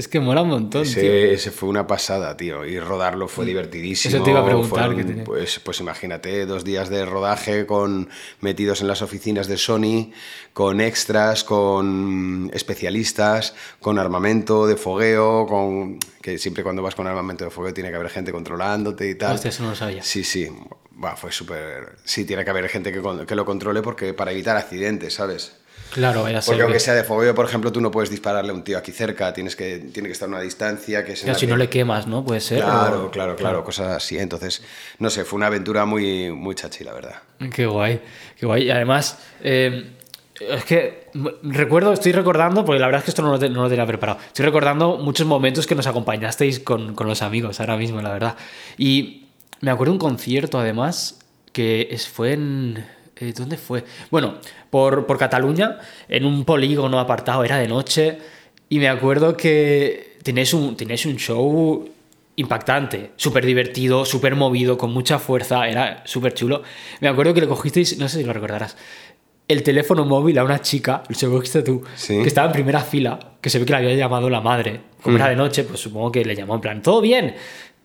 Es 0.00 0.08
que 0.08 0.18
mola 0.18 0.40
un 0.40 0.48
montón, 0.48 0.84
tío. 0.84 0.92
Ese, 0.92 1.34
ese 1.34 1.50
fue 1.50 1.68
una 1.68 1.86
pasada, 1.86 2.34
tío. 2.34 2.64
Y 2.64 2.80
rodarlo 2.80 3.28
fue 3.28 3.44
divertidísimo. 3.44 4.10
Mm. 4.10 4.16
Eso 4.16 4.24
te 4.24 4.30
iba 4.30 4.40
a 4.40 4.44
preguntar, 4.46 4.94
Fueron, 4.94 4.96
que 4.96 5.22
pues, 5.24 5.60
pues 5.62 5.78
imagínate, 5.80 6.46
dos 6.46 6.64
días 6.64 6.88
de 6.88 7.04
rodaje 7.04 7.66
con 7.66 8.08
metidos 8.40 8.80
en 8.80 8.88
las 8.88 9.02
oficinas 9.02 9.46
de 9.46 9.58
Sony, 9.58 10.10
con 10.54 10.80
extras, 10.80 11.44
con 11.44 12.50
especialistas, 12.54 13.54
con 13.78 13.98
armamento 13.98 14.66
de 14.66 14.78
fogueo, 14.78 15.44
con 15.46 15.98
que 16.22 16.38
siempre 16.38 16.62
cuando 16.62 16.82
vas 16.82 16.94
con 16.94 17.06
armamento 17.06 17.44
de 17.44 17.50
fogueo 17.50 17.74
tiene 17.74 17.90
que 17.90 17.96
haber 17.96 18.08
gente 18.08 18.32
controlándote 18.32 19.06
y 19.06 19.16
tal. 19.16 19.34
Hostia, 19.34 19.50
eso 19.50 19.64
no 19.64 19.70
lo 19.70 19.76
sabía. 19.76 20.02
Sí, 20.02 20.24
sí. 20.24 20.48
Va, 21.04 21.14
fue 21.14 21.30
súper. 21.30 21.96
Sí, 22.04 22.24
tiene 22.24 22.42
que 22.42 22.50
haber 22.50 22.70
gente 22.70 22.90
que, 22.90 23.02
que 23.26 23.34
lo 23.34 23.44
controle 23.44 23.82
porque 23.82 24.14
para 24.14 24.32
evitar 24.32 24.56
accidentes, 24.56 25.12
¿sabes? 25.12 25.59
Claro, 25.92 26.22
vaya 26.22 26.40
Porque 26.44 26.62
aunque 26.62 26.74
que- 26.78 26.80
sea 26.80 26.94
de 26.94 27.04
fuego, 27.04 27.34
por 27.34 27.46
ejemplo, 27.46 27.72
tú 27.72 27.80
no 27.80 27.90
puedes 27.90 28.10
dispararle 28.10 28.50
a 28.52 28.54
un 28.54 28.62
tío 28.62 28.78
aquí 28.78 28.92
cerca, 28.92 29.32
tienes 29.32 29.56
que, 29.56 29.78
tiene 29.92 30.08
que 30.08 30.12
estar 30.12 30.26
a 30.26 30.30
una 30.32 30.40
distancia 30.40 31.04
que 31.04 31.12
es 31.12 31.24
la 31.24 31.34
si 31.34 31.46
que- 31.46 31.50
no 31.52 31.56
le 31.56 31.68
quemas, 31.68 32.06
¿no? 32.06 32.24
Puede 32.24 32.40
ser. 32.40 32.62
Claro, 32.62 33.06
o- 33.06 33.10
claro, 33.10 33.36
claro, 33.36 33.64
cosas 33.64 33.96
así. 33.96 34.18
Entonces, 34.18 34.62
no 34.98 35.10
sé, 35.10 35.24
fue 35.24 35.36
una 35.38 35.46
aventura 35.48 35.84
muy, 35.84 36.30
muy 36.30 36.54
chachi, 36.54 36.84
la 36.84 36.92
verdad. 36.92 37.16
Qué 37.52 37.66
guay, 37.66 38.00
qué 38.38 38.46
guay. 38.46 38.64
Y 38.64 38.70
además, 38.70 39.18
eh, 39.42 39.90
es 40.40 40.64
que 40.64 41.08
recuerdo, 41.42 41.92
estoy 41.92 42.12
recordando, 42.12 42.64
porque 42.64 42.78
la 42.80 42.86
verdad 42.86 43.00
es 43.00 43.04
que 43.04 43.10
esto 43.10 43.22
no 43.22 43.36
lo, 43.36 43.48
no 43.48 43.62
lo 43.64 43.68
tenía 43.68 43.84
preparado. 43.86 44.18
Estoy 44.26 44.46
recordando 44.46 44.96
muchos 44.98 45.26
momentos 45.26 45.66
que 45.66 45.74
nos 45.74 45.86
acompañasteis 45.86 46.60
con, 46.60 46.94
con 46.94 47.06
los 47.08 47.20
amigos 47.22 47.60
ahora 47.60 47.76
mismo, 47.76 48.00
la 48.00 48.10
verdad. 48.12 48.36
Y 48.78 49.26
me 49.60 49.70
acuerdo 49.70 49.92
un 49.92 49.98
concierto, 49.98 50.58
además, 50.58 51.18
que 51.52 51.94
fue 52.12 52.34
en. 52.34 52.86
Eh, 53.20 53.32
¿Dónde 53.36 53.56
fue? 53.56 53.84
Bueno, 54.10 54.34
por, 54.70 55.06
por 55.06 55.18
Cataluña, 55.18 55.78
en 56.08 56.24
un 56.24 56.44
polígono 56.44 56.98
apartado, 56.98 57.44
era 57.44 57.58
de 57.58 57.68
noche. 57.68 58.18
Y 58.68 58.78
me 58.78 58.88
acuerdo 58.88 59.36
que 59.36 60.16
tenéis 60.22 60.54
un, 60.54 60.76
tenéis 60.76 61.04
un 61.06 61.16
show 61.16 61.88
impactante, 62.36 63.10
súper 63.16 63.44
divertido, 63.44 64.04
súper 64.04 64.34
movido, 64.36 64.78
con 64.78 64.92
mucha 64.92 65.18
fuerza, 65.18 65.68
era 65.68 66.02
súper 66.06 66.32
chulo. 66.34 66.62
Me 67.00 67.08
acuerdo 67.08 67.34
que 67.34 67.40
le 67.40 67.48
cogisteis, 67.48 67.98
no 67.98 68.08
sé 68.08 68.18
si 68.18 68.24
lo 68.24 68.32
recordarás, 68.32 68.76
el 69.48 69.62
teléfono 69.62 70.04
móvil 70.06 70.38
a 70.38 70.44
una 70.44 70.60
chica, 70.62 71.02
lo 71.20 71.30
cogiste 71.32 71.62
tú, 71.62 71.82
Sí. 71.96 72.22
que 72.22 72.28
estaba 72.28 72.46
en 72.46 72.52
primera 72.52 72.80
fila, 72.80 73.18
que 73.40 73.50
se 73.50 73.58
ve 73.58 73.64
que 73.66 73.72
le 73.72 73.78
había 73.78 73.94
llamado 73.94 74.30
la 74.30 74.40
madre. 74.40 74.80
Como 75.02 75.16
era 75.16 75.28
de 75.28 75.36
noche, 75.36 75.64
pues 75.64 75.80
supongo 75.80 76.12
que 76.12 76.24
le 76.24 76.34
llamó 76.36 76.54
en 76.54 76.60
plan, 76.60 76.82
¿todo 76.82 77.00
bien? 77.00 77.34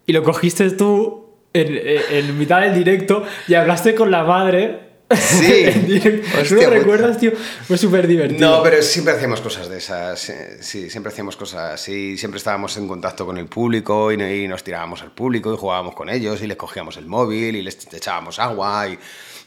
Y 0.06 0.14
lo 0.14 0.22
cogiste 0.24 0.70
tú 0.72 1.26
en, 1.54 1.76
en- 1.76 2.02
en 2.12 2.38
mitad 2.38 2.62
del 2.62 2.76
directo 2.76 3.24
y 3.48 3.56
hablaste 3.56 3.96
con 3.96 4.12
la 4.12 4.24
madre. 4.24 4.85
Sí. 5.14 5.66
¿Tú 6.50 6.56
lo 6.56 6.70
recuerdas, 6.70 7.20
tío? 7.20 7.32
Fue 7.68 7.78
súper 7.78 8.08
divertido. 8.08 8.40
No, 8.58 8.64
pero 8.64 8.82
siempre 8.82 9.14
hacíamos 9.14 9.40
cosas 9.42 9.70
de 9.70 9.78
esas. 9.78 10.30
eh, 10.30 10.58
Sí, 10.62 10.90
siempre 10.90 11.12
hacíamos 11.12 11.36
cosas 11.36 11.74
así. 11.76 12.18
Siempre 12.18 12.38
estábamos 12.40 12.76
en 12.78 12.88
contacto 12.88 13.26
con 13.26 13.38
el 13.38 13.46
público 13.48 14.12
y, 14.12 14.16
y 14.22 14.48
nos 14.48 14.64
tirábamos 14.64 15.02
al 15.04 15.12
público 15.12 15.54
y 15.54 15.58
jugábamos 15.58 15.94
con 15.96 16.10
ellos 16.10 16.42
y 16.42 16.48
les 16.48 16.58
cogíamos 16.58 16.98
el 16.98 17.06
móvil 17.06 17.56
y 17.56 17.62
les 17.62 17.78
echábamos 17.94 18.40
agua 18.40 18.88
y, 18.90 18.98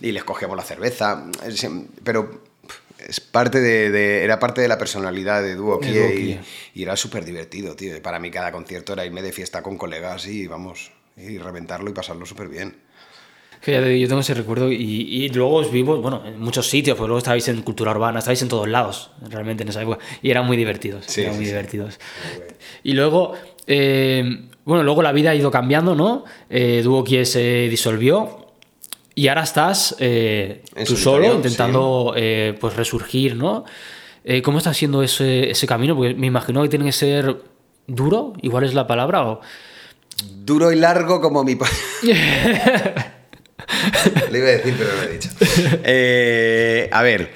y 0.01 0.13
les 0.13 0.23
cogíamos 0.25 0.57
la 0.57 0.63
cerveza. 0.63 1.25
Em, 1.63 1.87
Pero 2.05 2.43
es 3.07 3.19
parte 3.21 3.61
de, 3.61 3.91
de- 3.91 4.23
era 4.25 4.39
parte 4.39 4.61
de 4.61 4.69
la 4.69 4.79
personalidad 4.79 5.43
de 5.43 5.55
Duo 5.57 5.81
y, 5.83 6.39
y 6.75 6.83
era 6.85 6.97
súper 6.97 7.25
divertido, 7.25 7.75
tío. 7.75 8.01
Para 8.01 8.21
mí 8.21 8.31
cada 8.31 8.53
concierto 8.53 8.93
era 8.93 9.05
irme 9.05 9.23
de 9.23 9.33
fiesta 9.33 9.63
con 9.63 9.77
colegas 9.77 10.27
y 10.27 10.47
vamos, 10.47 10.93
y 11.17 11.39
reventarlo 11.39 11.91
y 11.91 11.95
pasarlo 11.95 12.27
súper 12.27 12.47
bien. 12.49 12.77
Que 13.61 13.73
ya 13.73 13.81
te 13.81 13.89
digo, 13.89 14.03
yo 14.03 14.09
tengo 14.09 14.21
ese 14.21 14.35
recuerdo 14.35 14.71
y, 14.71 14.77
y 14.77 15.29
luego 15.31 15.57
os 15.57 15.71
vimos, 15.73 16.01
bueno, 16.01 16.23
en 16.27 16.39
muchos 16.41 16.69
sitios, 16.69 16.97
porque 16.97 17.09
luego 17.09 17.19
estabais 17.19 17.47
en 17.49 17.61
cultura 17.63 17.91
urbana, 17.91 18.21
estabais 18.21 18.41
en 18.43 18.49
todos 18.49 18.69
lados, 18.69 19.11
realmente 19.29 19.63
en 19.65 19.69
esa 19.71 19.83
época, 19.83 19.99
y 20.23 20.31
eran 20.31 20.47
muy 20.47 20.57
divertidos, 20.57 21.05
Sí, 21.07 21.23
eran 21.23 21.33
sí, 21.35 21.39
muy 21.39 21.45
sí. 21.47 21.51
divertidos. 21.51 21.99
Y 22.85 22.93
luego, 22.93 23.33
eh, 23.67 24.43
bueno, 24.65 24.85
luego 24.85 25.03
la 25.03 25.13
vida 25.13 25.31
ha 25.31 25.35
ido 25.35 25.51
cambiando, 25.51 25.95
¿no? 25.95 26.25
Eh, 26.49 26.83
Duo 26.85 27.03
Kie 27.03 27.25
se 27.25 27.69
disolvió 27.69 28.47
y 29.15 29.27
ahora 29.29 29.43
estás 29.43 29.97
eh, 29.99 30.63
tú 30.87 30.97
solo 30.97 31.35
intentando 31.35 32.15
eh, 32.17 32.57
pues 32.61 32.77
resurgir, 32.77 33.35
¿no? 33.35 33.65
Eh, 34.25 34.43
¿Cómo 34.43 34.59
está 34.59 34.73
siendo 34.73 35.03
ese, 35.03 35.51
ese 35.51 35.67
camino? 35.67 35.97
Porque 35.97 36.15
me 36.15 36.27
imagino 36.29 36.63
que 36.63 36.69
tiene 36.69 36.85
que 36.85 36.93
ser 36.93 37.43
duro, 37.89 38.35
igual 38.43 38.63
es 38.65 38.75
la 38.75 38.87
palabra, 38.87 39.27
o... 39.27 39.41
Duro 40.45 40.71
y 40.71 40.77
largo 40.77 41.21
como 41.21 41.43
mi... 41.45 41.57
Le 44.31 44.39
iba 44.39 44.49
a 44.49 44.51
decir, 44.53 44.75
pero 44.79 44.91
no 44.91 44.97
lo 45.03 45.09
he 45.09 45.13
dicho. 45.13 45.29
Eh, 45.85 46.89
a 46.93 47.03
ver, 47.03 47.33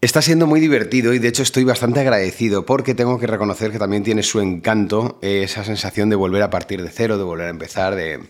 está 0.00 0.20
siendo 0.22 0.46
muy 0.46 0.60
divertido 0.60 1.14
y 1.14 1.18
de 1.18 1.28
hecho 1.28 1.42
estoy 1.42 1.64
bastante 1.64 2.00
agradecido 2.00 2.66
porque 2.66 2.94
tengo 2.94 3.18
que 3.18 3.26
reconocer 3.26 3.70
que 3.70 3.78
también 3.78 4.02
tiene 4.02 4.22
su 4.22 4.40
encanto 4.40 5.18
eh, 5.22 5.42
esa 5.44 5.64
sensación 5.64 6.10
de 6.10 6.16
volver 6.16 6.42
a 6.42 6.50
partir 6.50 6.82
de 6.82 6.90
cero, 6.90 7.18
de 7.18 7.24
volver 7.24 7.46
a 7.46 7.50
empezar, 7.50 7.94
de... 7.94 8.20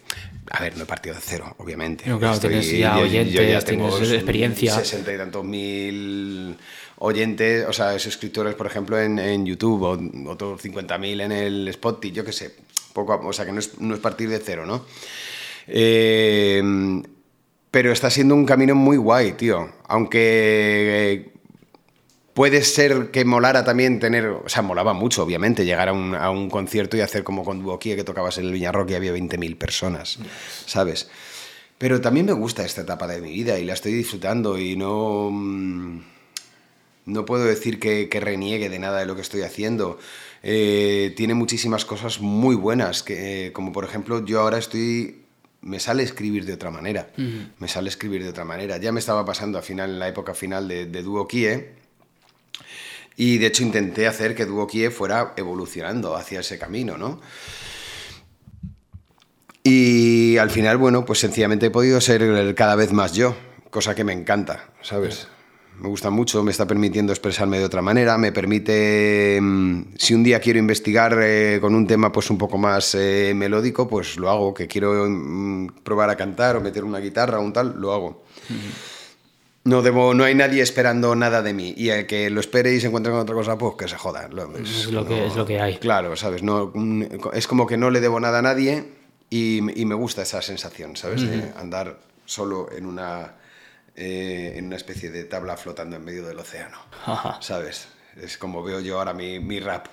A 0.50 0.62
ver, 0.62 0.76
no 0.76 0.82
he 0.82 0.86
partido 0.86 1.14
de 1.14 1.22
cero, 1.24 1.54
obviamente. 1.58 2.04
No, 2.06 2.18
claro, 2.18 2.38
tienes 2.38 2.70
ya 2.78 2.98
oyentes, 2.98 3.34
tienes 3.64 3.64
experiencia. 4.12 4.74
Sesenta 4.74 5.12
y 5.12 5.16
tantos 5.16 5.42
mil 5.42 6.56
oyentes, 6.98 7.64
o 7.66 7.72
sea, 7.72 7.98
suscriptores, 7.98 8.54
por 8.54 8.66
ejemplo, 8.66 9.00
en, 9.00 9.18
en 9.18 9.46
YouTube, 9.46 9.82
o 9.82 10.30
otros 10.30 10.62
50.000 10.62 11.22
en 11.22 11.32
el 11.32 11.68
Spotify, 11.68 12.12
yo 12.14 12.24
qué 12.26 12.32
sé. 12.32 12.54
Poco, 12.92 13.14
a- 13.14 13.26
o 13.26 13.32
sea, 13.32 13.46
que 13.46 13.52
no 13.52 13.58
es, 13.58 13.80
no 13.80 13.94
es 13.94 14.00
partir 14.00 14.28
de 14.28 14.38
cero, 14.38 14.66
¿no? 14.66 14.84
Eh, 15.66 16.62
pero 17.74 17.90
está 17.90 18.08
siendo 18.08 18.36
un 18.36 18.46
camino 18.46 18.76
muy 18.76 18.96
guay, 18.96 19.32
tío. 19.32 19.68
Aunque 19.88 20.20
eh, 20.22 21.32
puede 22.32 22.62
ser 22.62 23.10
que 23.10 23.24
molara 23.24 23.64
también 23.64 23.98
tener, 23.98 24.26
o 24.28 24.48
sea, 24.48 24.62
molaba 24.62 24.92
mucho, 24.92 25.24
obviamente, 25.24 25.64
llegar 25.64 25.88
a 25.88 25.92
un, 25.92 26.14
a 26.14 26.30
un 26.30 26.50
concierto 26.50 26.96
y 26.96 27.00
hacer 27.00 27.24
como 27.24 27.42
con 27.42 27.64
Duoquía, 27.64 27.96
que 27.96 28.04
tocabas 28.04 28.38
en 28.38 28.44
el 28.44 28.52
Viñarroque 28.52 28.92
y 28.92 28.94
había 28.94 29.12
20.000 29.12 29.58
personas, 29.58 30.20
¿sabes? 30.66 31.08
Pero 31.76 32.00
también 32.00 32.26
me 32.26 32.32
gusta 32.32 32.64
esta 32.64 32.82
etapa 32.82 33.08
de 33.08 33.20
mi 33.20 33.30
vida 33.32 33.58
y 33.58 33.64
la 33.64 33.72
estoy 33.72 33.92
disfrutando 33.92 34.56
y 34.56 34.76
no... 34.76 35.30
mm, 35.32 35.98
No 37.06 37.24
puedo 37.24 37.44
decir 37.44 37.80
que, 37.80 38.08
que 38.08 38.20
reniegue 38.20 38.68
de 38.68 38.78
nada 38.78 39.00
de 39.00 39.06
lo 39.06 39.16
que 39.16 39.22
estoy 39.22 39.42
haciendo. 39.42 39.98
Eh, 40.44 41.12
tiene 41.16 41.34
muchísimas 41.34 41.84
cosas 41.84 42.20
muy 42.20 42.54
buenas, 42.54 43.02
que, 43.02 43.46
eh, 43.46 43.52
como 43.52 43.72
por 43.72 43.84
ejemplo 43.84 44.24
yo 44.24 44.38
ahora 44.42 44.58
estoy... 44.58 45.23
Me 45.64 45.80
sale 45.80 46.02
escribir 46.02 46.44
de 46.44 46.52
otra 46.52 46.70
manera. 46.70 47.08
Me 47.58 47.68
sale 47.68 47.88
escribir 47.88 48.22
de 48.22 48.28
otra 48.28 48.44
manera. 48.44 48.76
Ya 48.76 48.92
me 48.92 49.00
estaba 49.00 49.24
pasando 49.24 49.58
a 49.58 49.62
final, 49.62 49.90
en 49.90 49.98
la 49.98 50.08
época 50.08 50.34
final 50.34 50.68
de, 50.68 50.86
de 50.86 51.02
Duo 51.02 51.26
Kie. 51.26 51.70
Y 53.16 53.38
de 53.38 53.46
hecho 53.46 53.62
intenté 53.62 54.06
hacer 54.06 54.34
que 54.34 54.44
Duo 54.44 54.66
Kie 54.66 54.90
fuera 54.90 55.32
evolucionando 55.36 56.16
hacia 56.16 56.40
ese 56.40 56.58
camino, 56.58 56.98
¿no? 56.98 57.20
Y 59.62 60.36
al 60.36 60.50
final, 60.50 60.76
bueno, 60.76 61.06
pues 61.06 61.20
sencillamente 61.20 61.66
he 61.66 61.70
podido 61.70 61.98
ser 62.02 62.54
cada 62.54 62.76
vez 62.76 62.92
más 62.92 63.14
yo, 63.14 63.34
cosa 63.70 63.94
que 63.94 64.04
me 64.04 64.12
encanta, 64.12 64.68
¿sabes? 64.82 65.28
Me 65.80 65.88
gusta 65.88 66.08
mucho, 66.08 66.42
me 66.44 66.52
está 66.52 66.66
permitiendo 66.66 67.12
expresarme 67.12 67.58
de 67.58 67.64
otra 67.64 67.82
manera, 67.82 68.16
me 68.16 68.30
permite, 68.32 69.38
mm, 69.42 69.82
si 69.98 70.14
un 70.14 70.22
día 70.22 70.38
quiero 70.40 70.58
investigar 70.60 71.18
eh, 71.20 71.58
con 71.60 71.74
un 71.74 71.86
tema 71.86 72.12
pues 72.12 72.30
un 72.30 72.38
poco 72.38 72.56
más 72.58 72.94
eh, 72.94 73.32
melódico, 73.34 73.88
pues 73.88 74.16
lo 74.16 74.30
hago, 74.30 74.54
que 74.54 74.68
quiero 74.68 75.06
mm, 75.08 75.68
probar 75.82 76.10
a 76.10 76.16
cantar 76.16 76.56
o 76.56 76.60
meter 76.60 76.84
una 76.84 77.00
guitarra 77.00 77.38
o 77.40 77.42
un 77.42 77.52
tal, 77.52 77.74
lo 77.78 77.92
hago. 77.92 78.24
No, 79.64 79.82
debo, 79.82 80.14
no 80.14 80.24
hay 80.24 80.34
nadie 80.34 80.62
esperando 80.62 81.14
nada 81.16 81.42
de 81.42 81.54
mí. 81.54 81.74
Y 81.76 81.88
el 81.88 82.06
que 82.06 82.28
lo 82.30 82.38
espere 82.40 82.72
y 82.74 82.80
se 82.80 82.86
encuentre 82.88 83.10
con 83.10 83.20
otra 83.22 83.34
cosa, 83.34 83.56
pues 83.58 83.74
que 83.78 83.88
se 83.88 83.96
joda. 83.96 84.28
Lo- 84.28 84.56
Es 84.58 84.90
lo 84.92 85.06
que- 85.06 85.26
es 85.26 85.34
lo 85.36 85.46
que 85.46 85.58
hay. 85.58 85.78
Claro, 85.78 86.14
¿sabes? 86.16 86.42
No, 86.42 86.70
mm, 86.74 87.02
es 87.32 87.46
como 87.48 87.66
que 87.66 87.76
no 87.78 87.90
le 87.90 88.00
debo 88.00 88.20
nada 88.20 88.40
a 88.40 88.42
nadie 88.42 88.84
y, 89.30 89.58
y 89.80 89.84
me 89.86 89.94
gusta 89.94 90.22
esa 90.22 90.40
sensación, 90.42 90.96
¿sabes? 90.96 91.22
De 91.28 91.50
andar 91.58 91.98
solo 92.26 92.68
en 92.76 92.84
una, 92.86 93.36
eh, 93.96 94.54
en 94.56 94.66
una 94.66 94.76
especie 94.76 95.10
de 95.10 95.24
tabla 95.24 95.56
flotando 95.56 95.96
en 95.96 96.04
medio 96.04 96.26
del 96.26 96.38
océano, 96.38 96.78
Ajá. 97.06 97.38
¿sabes? 97.40 97.88
Es 98.20 98.38
como 98.38 98.62
veo 98.62 98.80
yo 98.80 98.98
ahora 98.98 99.12
mi, 99.12 99.38
mi 99.40 99.60
rap. 99.60 99.86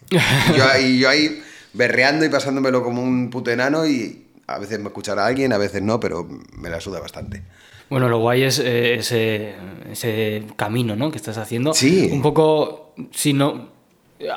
yo, 0.10 0.64
ahí, 0.72 0.98
yo 0.98 1.08
ahí 1.08 1.42
berreando 1.72 2.24
y 2.24 2.28
pasándomelo 2.28 2.82
como 2.82 3.02
un 3.02 3.30
puto 3.30 3.50
enano 3.50 3.86
y 3.86 4.26
a 4.46 4.58
veces 4.58 4.80
me 4.80 4.88
escuchará 4.88 5.26
alguien, 5.26 5.52
a 5.52 5.58
veces 5.58 5.82
no, 5.82 6.00
pero 6.00 6.26
me 6.52 6.68
la 6.68 6.80
suda 6.80 7.00
bastante. 7.00 7.42
Bueno, 7.88 8.08
lo 8.08 8.18
guay 8.18 8.44
es 8.44 8.60
eh, 8.60 8.94
ese, 8.94 9.54
ese 9.90 10.44
camino 10.56 10.94
¿no? 10.94 11.10
que 11.10 11.16
estás 11.16 11.38
haciendo. 11.38 11.74
Sí. 11.74 12.08
Un 12.12 12.22
poco, 12.22 12.94
si 13.10 13.32
no... 13.32 13.68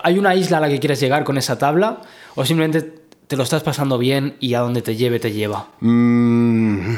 ¿Hay 0.04 0.18
una 0.18 0.34
isla 0.34 0.58
a 0.58 0.60
la 0.62 0.70
que 0.70 0.80
quieres 0.80 1.00
llegar 1.00 1.24
con 1.24 1.38
esa 1.38 1.58
tabla? 1.58 2.02
¿O 2.36 2.46
simplemente 2.46 2.82
te 3.28 3.36
lo 3.36 3.44
estás 3.44 3.64
pasando 3.64 3.98
bien 3.98 4.38
y 4.40 4.54
a 4.54 4.62
donde 4.62 4.82
te 4.82 4.96
lleve, 4.96 5.20
te 5.20 5.34
lleva? 5.34 5.70
Mm, 5.82 6.96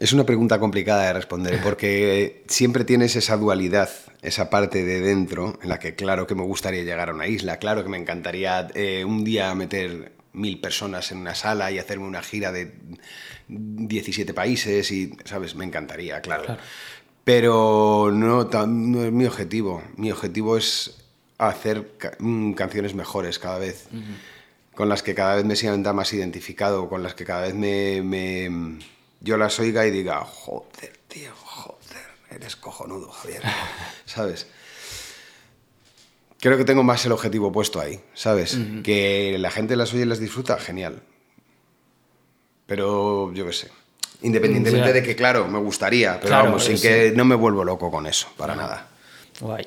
Es 0.00 0.12
una 0.12 0.24
pregunta 0.24 0.58
complicada 0.58 1.04
de 1.06 1.12
responder 1.12 1.60
porque 1.62 2.42
siempre 2.48 2.84
tienes 2.84 3.14
esa 3.14 3.36
dualidad, 3.36 3.90
esa 4.22 4.50
parte 4.50 4.84
de 4.84 5.00
dentro 5.00 5.58
en 5.62 5.68
la 5.68 5.78
que 5.78 5.94
claro 5.94 6.26
que 6.26 6.34
me 6.34 6.42
gustaría 6.42 6.82
llegar 6.82 7.10
a 7.10 7.14
una 7.14 7.26
isla, 7.28 7.58
claro 7.58 7.84
que 7.84 7.88
me 7.90 7.98
encantaría 7.98 8.66
eh, 8.74 9.04
un 9.04 9.22
día 9.24 9.54
meter 9.54 10.12
mil 10.32 10.60
personas 10.60 11.12
en 11.12 11.18
una 11.18 11.34
sala 11.34 11.70
y 11.70 11.78
hacerme 11.78 12.06
una 12.06 12.22
gira 12.22 12.50
de 12.50 12.72
17 13.48 14.32
países 14.32 14.90
y, 14.90 15.16
¿sabes? 15.24 15.54
Me 15.54 15.64
encantaría, 15.64 16.20
claro. 16.20 16.44
Claro. 16.44 16.60
Pero 17.24 18.10
no, 18.12 18.44
no 18.66 19.04
es 19.04 19.12
mi 19.12 19.26
objetivo. 19.26 19.82
Mi 19.96 20.10
objetivo 20.10 20.56
es 20.56 20.96
hacer 21.38 21.92
mm, 22.18 22.52
canciones 22.52 22.94
mejores 22.94 23.38
cada 23.38 23.58
vez 23.58 23.86
con 24.74 24.88
las 24.88 25.02
que 25.02 25.14
cada 25.14 25.34
vez 25.34 25.44
me 25.44 25.56
sienta 25.56 25.92
más 25.92 26.12
identificado, 26.12 26.88
con 26.88 27.02
las 27.02 27.14
que 27.14 27.24
cada 27.24 27.42
vez 27.42 27.54
me, 27.54 28.02
me- 28.02 28.78
yo 29.20 29.36
las 29.36 29.58
oiga 29.60 29.86
y 29.86 29.90
diga, 29.90 30.24
joder, 30.24 30.98
tío, 31.08 31.30
joder, 31.34 32.04
eres 32.30 32.56
cojonudo, 32.56 33.10
Javier, 33.10 33.42
¿sabes? 34.06 34.46
Creo 36.40 36.56
que 36.56 36.64
tengo 36.64 36.82
más 36.82 37.04
el 37.04 37.12
objetivo 37.12 37.52
puesto 37.52 37.80
ahí, 37.80 38.00
¿sabes? 38.14 38.58
Que 38.82 39.36
la 39.38 39.50
gente 39.50 39.76
las 39.76 39.92
oye 39.92 40.02
y 40.02 40.06
las 40.06 40.20
disfruta, 40.20 40.56
genial. 40.58 41.02
Pero 42.66 43.32
yo 43.34 43.44
qué 43.46 43.52
sé. 43.52 43.68
Independientemente 44.22 44.92
de 44.92 45.02
que, 45.02 45.16
claro, 45.16 45.46
me 45.48 45.58
gustaría, 45.58 46.14
pero 46.14 46.28
Claro, 46.28 46.44
vamos, 46.46 46.64
sin 46.64 46.78
sí. 46.78 46.88
que 46.88 47.12
no 47.14 47.24
me 47.26 47.34
vuelvo 47.34 47.62
loco 47.64 47.90
con 47.90 48.06
eso, 48.06 48.28
para 48.38 48.54
nada. 48.54 48.88
Guay. 49.40 49.66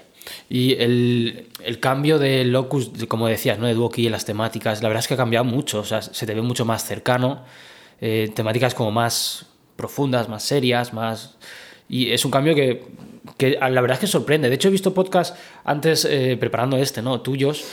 Y 0.50 0.74
el, 0.81 1.50
el 1.63 1.79
cambio 1.79 2.17
de 2.17 2.43
locus, 2.45 2.91
como 3.07 3.27
decías, 3.27 3.60
¿no? 3.60 3.67
De 3.67 3.74
Duoki 3.75 4.05
en 4.07 4.12
las 4.12 4.25
temáticas, 4.25 4.81
la 4.81 4.88
verdad 4.89 5.01
es 5.03 5.07
que 5.07 5.13
ha 5.15 5.17
cambiado 5.17 5.43
mucho. 5.45 5.79
O 5.79 5.86
sea, 5.86 6.01
se 6.01 6.25
te 6.25 6.33
ve 6.33 6.41
mucho 6.41 6.65
más 6.65 6.86
cercano. 6.86 7.43
Eh, 8.05 8.29
temáticas 8.36 8.75
como 8.75 8.91
más 8.91 9.45
profundas, 9.77 10.27
más 10.27 10.43
serias, 10.43 10.91
más. 10.93 11.38
Y 11.88 12.12
es 12.12 12.25
un 12.25 12.31
cambio 12.31 12.53
que, 12.53 12.83
que 13.38 13.51
la 13.51 13.79
verdad 13.79 13.93
es 13.93 14.00
que 14.00 14.07
sorprende. 14.07 14.50
De 14.50 14.55
hecho, 14.55 14.67
he 14.67 14.72
visto 14.72 14.93
podcasts 14.93 15.39
antes, 15.63 16.03
eh, 16.03 16.36
preparando 16.38 16.75
este, 16.75 17.01
¿no? 17.01 17.22
Tuyos. 17.22 17.63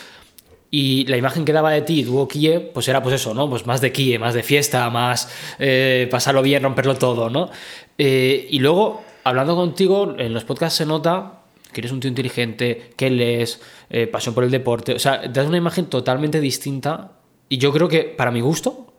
Y 0.71 1.05
la 1.07 1.17
imagen 1.17 1.45
que 1.45 1.53
daba 1.53 1.73
de 1.73 1.83
ti, 1.83 2.05
Duo 2.05 2.29
Kie, 2.29 2.61
pues 2.73 2.87
era 2.87 3.03
pues 3.03 3.17
eso, 3.17 3.35
¿no? 3.35 3.51
Pues 3.51 3.67
más 3.67 3.81
de 3.81 3.91
Kie, 3.91 4.21
más 4.21 4.35
de 4.35 4.45
fiesta, 4.45 4.89
más 4.89 5.29
eh, 5.59 6.07
pasarlo 6.13 6.43
bien, 6.43 6.63
romperlo 6.63 6.95
todo, 6.95 7.29
¿no? 7.29 7.51
Eh, 7.99 8.47
y 8.51 8.61
luego, 8.61 9.03
hablando 9.25 9.57
contigo, 9.57 10.15
en 10.17 10.33
los 10.33 10.45
podcasts 10.45 10.79
se 10.79 10.87
nota 10.87 11.41
que 11.73 11.81
eres 11.81 11.91
un 11.91 11.99
tío 11.99 12.09
inteligente, 12.09 12.93
que 12.97 13.11
lees, 13.11 13.61
eh, 13.91 14.07
pasión 14.07 14.33
por 14.33 14.45
el 14.45 14.51
deporte. 14.53 14.95
O 14.95 14.99
sea, 15.01 15.23
das 15.29 15.49
una 15.49 15.57
imagen 15.57 15.87
totalmente 15.87 16.41
distinta. 16.41 17.13
Y 17.49 17.59
yo 17.59 17.73
creo 17.73 17.89
que, 17.89 18.05
para 18.05 18.31
mi 18.31 18.41
gusto, 18.41 18.90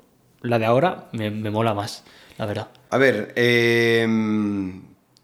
la 0.42 0.60
de 0.60 0.66
ahora 0.66 1.10
me, 1.12 1.32
me 1.32 1.50
mola 1.50 1.74
más, 1.74 2.04
la 2.38 2.46
verdad. 2.46 2.68
A 2.90 2.98
ver, 2.98 3.34
eh, 3.36 4.08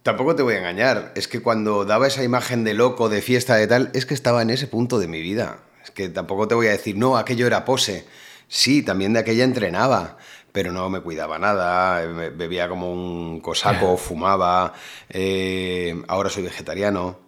tampoco 0.03 0.35
te 0.35 0.43
voy 0.43 0.55
a 0.55 0.59
engañar. 0.59 1.11
Es 1.15 1.27
que 1.27 1.41
cuando 1.41 1.85
daba 1.85 2.07
esa 2.07 2.23
imagen 2.23 2.63
de 2.63 2.73
loco, 2.73 3.09
de 3.09 3.21
fiesta, 3.21 3.55
de 3.55 3.67
tal, 3.67 3.91
es 3.93 4.05
que 4.05 4.13
estaba 4.13 4.41
en 4.41 4.49
ese 4.49 4.67
punto 4.67 4.99
de 4.99 5.07
mi 5.07 5.21
vida. 5.21 5.59
Es 5.83 5.91
que 5.91 6.09
tampoco 6.09 6.47
te 6.47 6.55
voy 6.55 6.67
a 6.67 6.71
decir, 6.71 6.97
no, 6.97 7.17
aquello 7.17 7.45
era 7.47 7.65
pose. 7.65 8.05
Sí, 8.47 8.81
también 8.83 9.13
de 9.13 9.19
aquella 9.19 9.43
entrenaba, 9.43 10.17
pero 10.53 10.71
no 10.71 10.89
me 10.89 11.01
cuidaba 11.01 11.37
nada, 11.37 12.05
bebía 12.05 12.69
como 12.69 12.91
un 12.91 13.41
cosaco, 13.41 13.97
fumaba, 13.97 14.73
eh, 15.09 16.01
ahora 16.07 16.29
soy 16.29 16.43
vegetariano. 16.43 17.19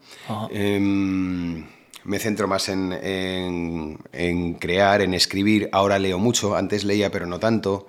Me 2.06 2.18
centro 2.20 2.48
más 2.48 2.70
en, 2.70 2.94
en- 2.94 3.98
en 4.14 4.54
crear, 4.56 5.02
en 5.02 5.14
escribir. 5.14 5.70
Ahora 5.72 6.00
leo 6.00 6.18
mucho, 6.18 6.56
antes 6.56 6.84
leía, 6.84 7.12
pero 7.12 7.26
no 7.26 7.40
tanto. 7.40 7.88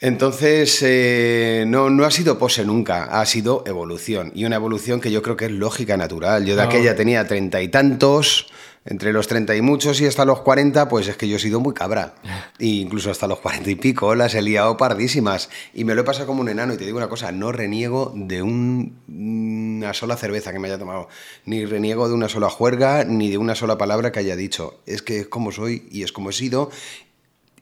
Entonces, 0.00 0.80
eh, 0.82 1.64
no, 1.66 1.88
no 1.88 2.04
ha 2.04 2.10
sido 2.10 2.38
pose 2.38 2.64
nunca, 2.64 3.04
ha 3.04 3.24
sido 3.24 3.62
evolución. 3.66 4.32
Y 4.34 4.44
una 4.44 4.56
evolución 4.56 5.00
que 5.00 5.10
yo 5.10 5.22
creo 5.22 5.36
que 5.36 5.46
es 5.46 5.50
lógica, 5.52 5.96
natural. 5.96 6.44
Yo 6.44 6.56
de 6.56 6.62
Ah. 6.62 6.64
aquella 6.66 6.94
tenía 6.96 7.26
treinta 7.26 7.62
y 7.62 7.68
tantos, 7.68 8.48
entre 8.86 9.12
los 9.14 9.28
treinta 9.28 9.56
y 9.56 9.62
muchos 9.62 10.00
y 10.02 10.06
hasta 10.06 10.24
los 10.26 10.40
cuarenta, 10.40 10.88
pues 10.88 11.08
es 11.08 11.16
que 11.16 11.26
yo 11.26 11.36
he 11.36 11.38
sido 11.40 11.60
muy 11.60 11.72
cabra. 11.74 12.14
E 12.58 12.66
incluso 12.66 13.10
hasta 13.10 13.26
los 13.26 13.40
cuarenta 13.40 13.70
y 13.70 13.74
pico 13.74 14.14
las 14.14 14.34
he 14.34 14.42
liado 14.42 14.76
pardísimas. 14.76 15.48
Y 15.74 15.84
me 15.84 15.94
lo 15.94 16.02
he 16.02 16.04
pasado 16.04 16.26
como 16.26 16.40
un 16.42 16.48
enano. 16.48 16.74
Y 16.74 16.76
te 16.76 16.84
digo 16.84 16.98
una 16.98 17.08
cosa, 17.08 17.32
no 17.32 17.50
reniego 17.50 18.12
de 18.14 18.42
un- 18.42 18.96
una 19.08 19.92
sola 19.94 20.16
cerveza 20.16 20.52
que 20.52 20.58
me 20.58 20.68
haya 20.68 20.78
tomado. 20.78 21.08
Ni 21.46 21.64
reniego 21.64 22.08
de 22.08 22.14
una 22.14 22.28
sola 22.28 22.48
juerga, 22.50 23.04
ni 23.04 23.30
de 23.30 23.38
una 23.38 23.54
sola 23.54 23.76
palabra 23.78 24.12
que 24.12 24.20
haya 24.20 24.36
dicho. 24.36 24.80
Es 24.86 25.02
que 25.02 25.20
es 25.20 25.28
como 25.28 25.50
soy 25.50 25.88
y 25.90 26.02
es 26.04 26.12
como 26.12 26.30
he 26.30 26.32
sido. 26.32 26.70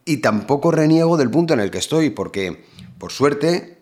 Y 0.04 0.18
tampoco 0.18 0.70
reniego 0.72 1.16
del 1.16 1.30
punto 1.30 1.54
en 1.54 1.60
el 1.60 1.70
que 1.70 1.78
estoy, 1.78 2.10
porque, 2.10 2.64
por 2.98 3.12
suerte, 3.12 3.78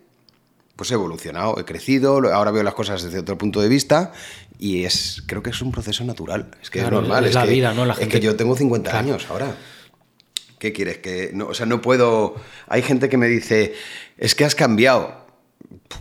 pues 0.75 0.89
he 0.91 0.93
evolucionado, 0.93 1.59
he 1.59 1.65
crecido, 1.65 2.15
ahora 2.33 2.51
veo 2.51 2.63
las 2.63 2.73
cosas 2.73 3.03
desde 3.03 3.19
otro 3.19 3.37
punto 3.37 3.59
de 3.61 3.67
vista 3.69 4.13
y 4.61 4.85
es 4.85 5.21
creo 5.25 5.41
que 5.43 5.49
es 5.49 5.61
un 5.61 5.71
proceso 5.73 6.05
natural. 6.05 6.51
Es 6.61 6.69
que 6.69 6.79
Claro, 6.79 6.97
es 6.99 7.01
normal. 7.07 7.25
es 7.25 7.33
la 7.33 7.43
que, 7.43 7.49
vida, 7.51 7.73
¿no? 7.73 7.83
La 7.85 7.93
es 7.93 7.99
gente- 7.99 8.19
que 8.19 8.25
yo 8.25 8.35
tengo 8.37 8.55
50 8.55 8.91
Claro. 8.91 9.05
años 9.05 9.25
ahora. 9.29 9.55
¿Qué 10.59 10.71
quieres? 10.71 10.99
Que 10.99 11.31
no, 11.33 11.47
o 11.47 11.53
sea, 11.55 11.65
no 11.65 11.81
puedo... 11.81 12.35
Hay 12.67 12.83
gente 12.83 13.09
que 13.09 13.17
me 13.17 13.27
dice, 13.27 13.73
es 14.17 14.35
que 14.35 14.45
has 14.45 14.53
cambiado. 14.53 15.19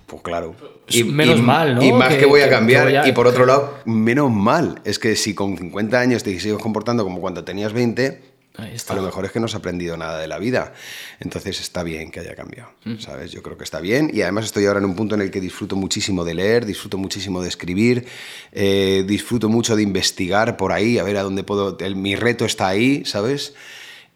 Pues 0.07 0.21
claro. 0.23 0.55
Pues 0.87 1.05
menos 1.07 1.41
mal, 1.41 1.77
¿no? 1.77 1.83
Y 1.83 1.91
más 1.93 2.11
Que- 2.11 2.19
que, 2.19 2.27
voy 2.27 2.43
a 2.43 2.51
cambiar. 2.51 2.87
que 2.89 2.93
voy 2.93 3.05
a- 3.05 3.09
Y 3.09 3.13
por 3.13 3.27
otro 3.27 3.47
lado, 3.47 3.79
menos 3.87 4.31
mal. 4.31 4.81
Es 4.85 4.99
que 4.99 5.17
si 5.17 5.35
con 5.35 5.57
50 5.57 5.99
años 5.99 6.23
te 6.23 6.39
sigues 6.39 6.59
comportando 6.59 7.03
como 7.05 7.21
cuando 7.21 7.43
tenías 7.45 7.73
20, 7.73 8.03
Ahí 8.03 8.09
está. 8.09 8.30
A 8.57 8.95
lo 8.95 9.03
mejor 9.03 9.25
es 9.25 9.33
que 9.33 9.41
no 9.41 9.47
has 9.47 9.55
aprendido 9.55 9.97
nada 9.97 10.19
de 10.19 10.29
la 10.29 10.39
vida. 10.39 10.73
Entonces 11.21 11.61
está 11.61 11.83
bien 11.83 12.11
que 12.11 12.21
haya 12.21 12.35
cambiado, 12.35 12.71
Mm. 12.85 12.99
¿sabes? 12.99 13.31
Yo 13.33 13.43
creo 13.43 13.57
que 13.57 13.65
está 13.65 13.81
bien 13.81 14.11
y 14.13 14.23
además 14.23 14.47
estoy 14.47 14.67
ahora 14.67 14.79
en 14.81 14.85
un 14.87 14.97
punto 14.97 15.15
en 15.15 15.21
el 15.23 15.31
que 15.31 15.41
disfruto 15.41 15.77
muchísimo 15.77 16.25
de 16.25 16.35
leer, 16.35 16.67
disfruto 16.67 16.99
muchísimo 16.99 17.41
de 17.43 17.49
escribir, 17.49 18.07
eh, 18.53 19.05
disfruto 19.07 19.49
mucho 19.49 19.77
de 19.77 19.83
investigar 19.83 20.57
por 20.57 20.73
ahí, 20.73 20.99
a 20.99 21.03
ver 21.05 21.17
a 21.17 21.23
dónde 21.23 21.43
puedo... 21.43 21.77
el- 21.81 21.97
mi 21.97 22.17
reto 22.17 22.45
está 22.45 22.69
ahí, 22.69 23.05
¿sabes? 23.05 23.55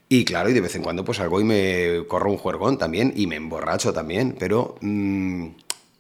Y 0.09 0.25
claro, 0.25 0.51
y 0.51 0.53
de 0.53 0.61
vez 0.61 0.75
en 0.77 0.83
cuando 0.83 1.05
pues 1.05 1.17
salgo 1.19 1.41
y 1.41 1.45
me 1.45 2.05
corro 2.09 2.31
un 2.31 2.37
juergón 2.37 2.77
también 2.77 3.13
y 3.17 3.27
me 3.27 3.37
emborracho 3.37 3.93
también, 3.93 4.37
pero... 4.39 4.77
mm, 4.81 5.47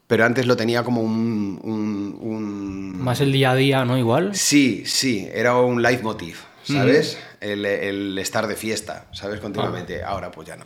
pero 0.06 0.26
antes 0.26 0.46
lo 0.46 0.54
tenía 0.56 0.82
como 0.82 1.00
un- 1.00 1.58
un- 1.62 2.18
un 2.20 3.02
Más 3.02 3.20
el 3.22 3.32
día 3.32 3.52
a 3.52 3.54
día, 3.56 3.84
¿no? 3.86 3.96
Igual. 3.96 4.34
Sí, 4.34 4.82
sí, 4.84 5.26
era 5.32 5.56
un 5.56 5.80
leitmotiv, 5.80 6.36
¿sabes? 6.62 7.16
El, 7.44 7.64
el 7.66 8.18
estar 8.18 8.46
de 8.46 8.56
fiesta, 8.56 9.06
¿sabes? 9.12 9.40
Continuamente. 9.40 10.02
Ahora 10.02 10.30
pues 10.30 10.48
ya 10.48 10.56
no. 10.56 10.64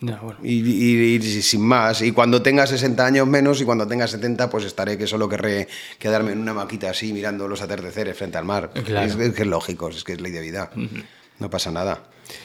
Ya, 0.00 0.16
bueno. 0.20 0.38
Y, 0.42 0.56
y- 0.60 1.14
y 1.16 1.42
sin 1.42 1.62
más. 1.62 2.02
Y 2.02 2.12
cuando 2.12 2.42
tenga 2.42 2.66
60 2.66 3.04
años 3.06 3.26
menos 3.26 3.60
y 3.62 3.64
cuando 3.64 3.86
tenga 3.86 4.06
70 4.06 4.50
pues 4.50 4.64
estaré 4.64 4.98
que 4.98 5.06
solo 5.06 5.26
querré 5.28 5.68
quedarme 5.98 6.32
en 6.32 6.40
una 6.40 6.52
maquita 6.52 6.90
así 6.90 7.12
mirando 7.14 7.48
los 7.48 7.62
atardeceres 7.62 8.16
frente 8.16 8.36
al 8.36 8.44
mar. 8.44 8.70
Claro. 8.84 9.06
Es, 9.06 9.14
es 9.16 9.34
que 9.34 9.42
es 9.42 9.48
lógico, 9.48 9.88
es 9.88 10.04
que 10.04 10.12
es 10.12 10.20
ley 10.20 10.32
de 10.32 10.40
vida. 10.42 10.70
No 11.38 11.48
pasa 11.50 11.70
nada. 11.70 12.02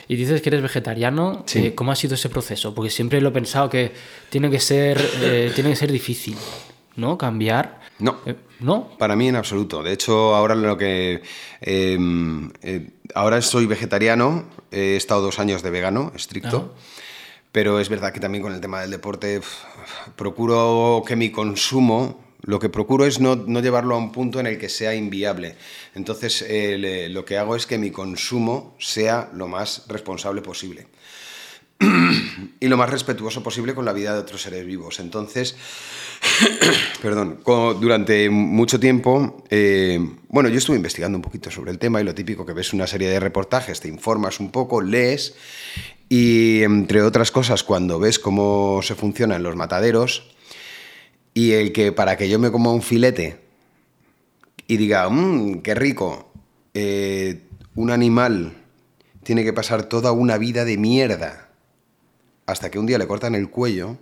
Y 0.07 0.15
dices 0.15 0.41
que 0.41 0.49
eres 0.49 0.61
vegetariano. 0.61 1.43
Sí. 1.47 1.59
eh, 1.67 1.75
¿Cómo 1.75 1.91
ha 1.91 1.95
sido 1.95 2.15
ese 2.15 2.29
proceso? 2.29 2.73
Porque 2.73 2.89
siempre 2.91 3.19
lo 3.19 3.29
he 3.29 3.31
pensado 3.33 3.69
que 3.69 3.91
tiene 4.29 4.49
que 4.49 4.59
ser, 4.59 5.01
eh, 5.21 5.51
tiene 5.55 5.71
que 5.71 5.75
ser 5.75 5.91
difícil, 5.91 6.37
¿no? 6.95 7.17
Cambiar. 7.17 7.81
No. 7.99 8.19
Eh, 8.25 8.35
¿No? 8.61 8.89
Para 8.97 9.15
mí 9.15 9.27
en 9.27 9.35
absoluto. 9.35 9.83
De 9.83 9.91
hecho, 9.91 10.33
ahora 10.35 10.55
lo 10.55 10.77
que. 10.77 11.21
eh, 11.61 11.97
eh, 12.61 12.89
ahora 13.15 13.41
soy 13.41 13.65
vegetariano, 13.65 14.45
he 14.71 14.95
estado 14.95 15.21
dos 15.21 15.39
años 15.39 15.63
de 15.63 15.71
vegano, 15.71 16.11
estricto. 16.15 16.73
Pero 17.51 17.79
es 17.81 17.89
verdad 17.89 18.13
que 18.13 18.19
también 18.21 18.43
con 18.43 18.53
el 18.53 18.61
tema 18.61 18.79
del 18.81 18.91
deporte 18.91 19.41
procuro 20.15 21.03
que 21.05 21.15
mi 21.15 21.31
consumo, 21.31 22.23
lo 22.43 22.59
que 22.59 22.69
procuro 22.69 23.05
es 23.05 23.19
no, 23.19 23.35
no 23.35 23.59
llevarlo 23.59 23.95
a 23.95 23.97
un 23.97 24.11
punto 24.11 24.39
en 24.39 24.47
el 24.47 24.57
que 24.57 24.69
sea 24.69 24.95
inviable. 24.95 25.55
Entonces 25.95 26.41
eh, 26.47 26.77
le- 26.77 27.09
lo 27.09 27.25
que 27.25 27.37
hago 27.37 27.55
es 27.55 27.65
que 27.67 27.77
mi 27.77 27.91
consumo 27.91 28.75
sea 28.79 29.29
lo 29.33 29.47
más 29.47 29.85
responsable 29.87 30.41
posible 30.41 30.87
y 32.59 32.67
lo 32.67 32.77
más 32.77 32.89
respetuoso 32.89 33.41
posible 33.41 33.73
con 33.73 33.85
la 33.85 33.93
vida 33.93 34.13
de 34.13 34.19
otros 34.19 34.41
seres 34.41 34.65
vivos. 34.65 34.99
Entonces, 34.99 35.55
perdón, 37.01 37.39
durante 37.45 38.29
mucho 38.29 38.79
tiempo, 38.79 39.43
eh, 39.49 39.99
bueno, 40.29 40.49
yo 40.49 40.57
estuve 40.57 40.77
investigando 40.77 41.17
un 41.17 41.23
poquito 41.23 41.49
sobre 41.49 41.71
el 41.71 41.79
tema 41.79 41.99
y 41.99 42.03
lo 42.03 42.13
típico 42.13 42.45
que 42.45 42.53
ves 42.53 42.73
una 42.73 42.87
serie 42.87 43.09
de 43.09 43.19
reportajes, 43.19 43.79
te 43.79 43.87
informas 43.87 44.39
un 44.39 44.51
poco, 44.51 44.81
lees 44.81 45.35
y 46.07 46.61
entre 46.63 47.01
otras 47.01 47.31
cosas, 47.31 47.63
cuando 47.63 47.99
ves 47.99 48.19
cómo 48.19 48.81
se 48.83 48.95
funcionan 48.95 49.43
los 49.43 49.55
mataderos 49.55 50.31
y 51.33 51.53
el 51.53 51.71
que 51.71 51.91
para 51.91 52.17
que 52.17 52.29
yo 52.29 52.37
me 52.37 52.51
coma 52.51 52.71
un 52.71 52.81
filete 52.81 53.39
y 54.67 54.77
diga, 54.77 55.09
mmm, 55.09 55.61
qué 55.61 55.73
rico, 55.73 56.31
eh, 56.73 57.41
un 57.75 57.89
animal 57.89 58.53
tiene 59.23 59.43
que 59.43 59.53
pasar 59.53 59.83
toda 59.83 60.11
una 60.11 60.37
vida 60.37 60.65
de 60.65 60.77
mierda 60.77 61.50
hasta 62.51 62.69
que 62.69 62.79
un 62.79 62.85
día 62.85 62.97
le 62.97 63.07
cortan 63.07 63.35
el 63.35 63.49
cuello, 63.49 63.97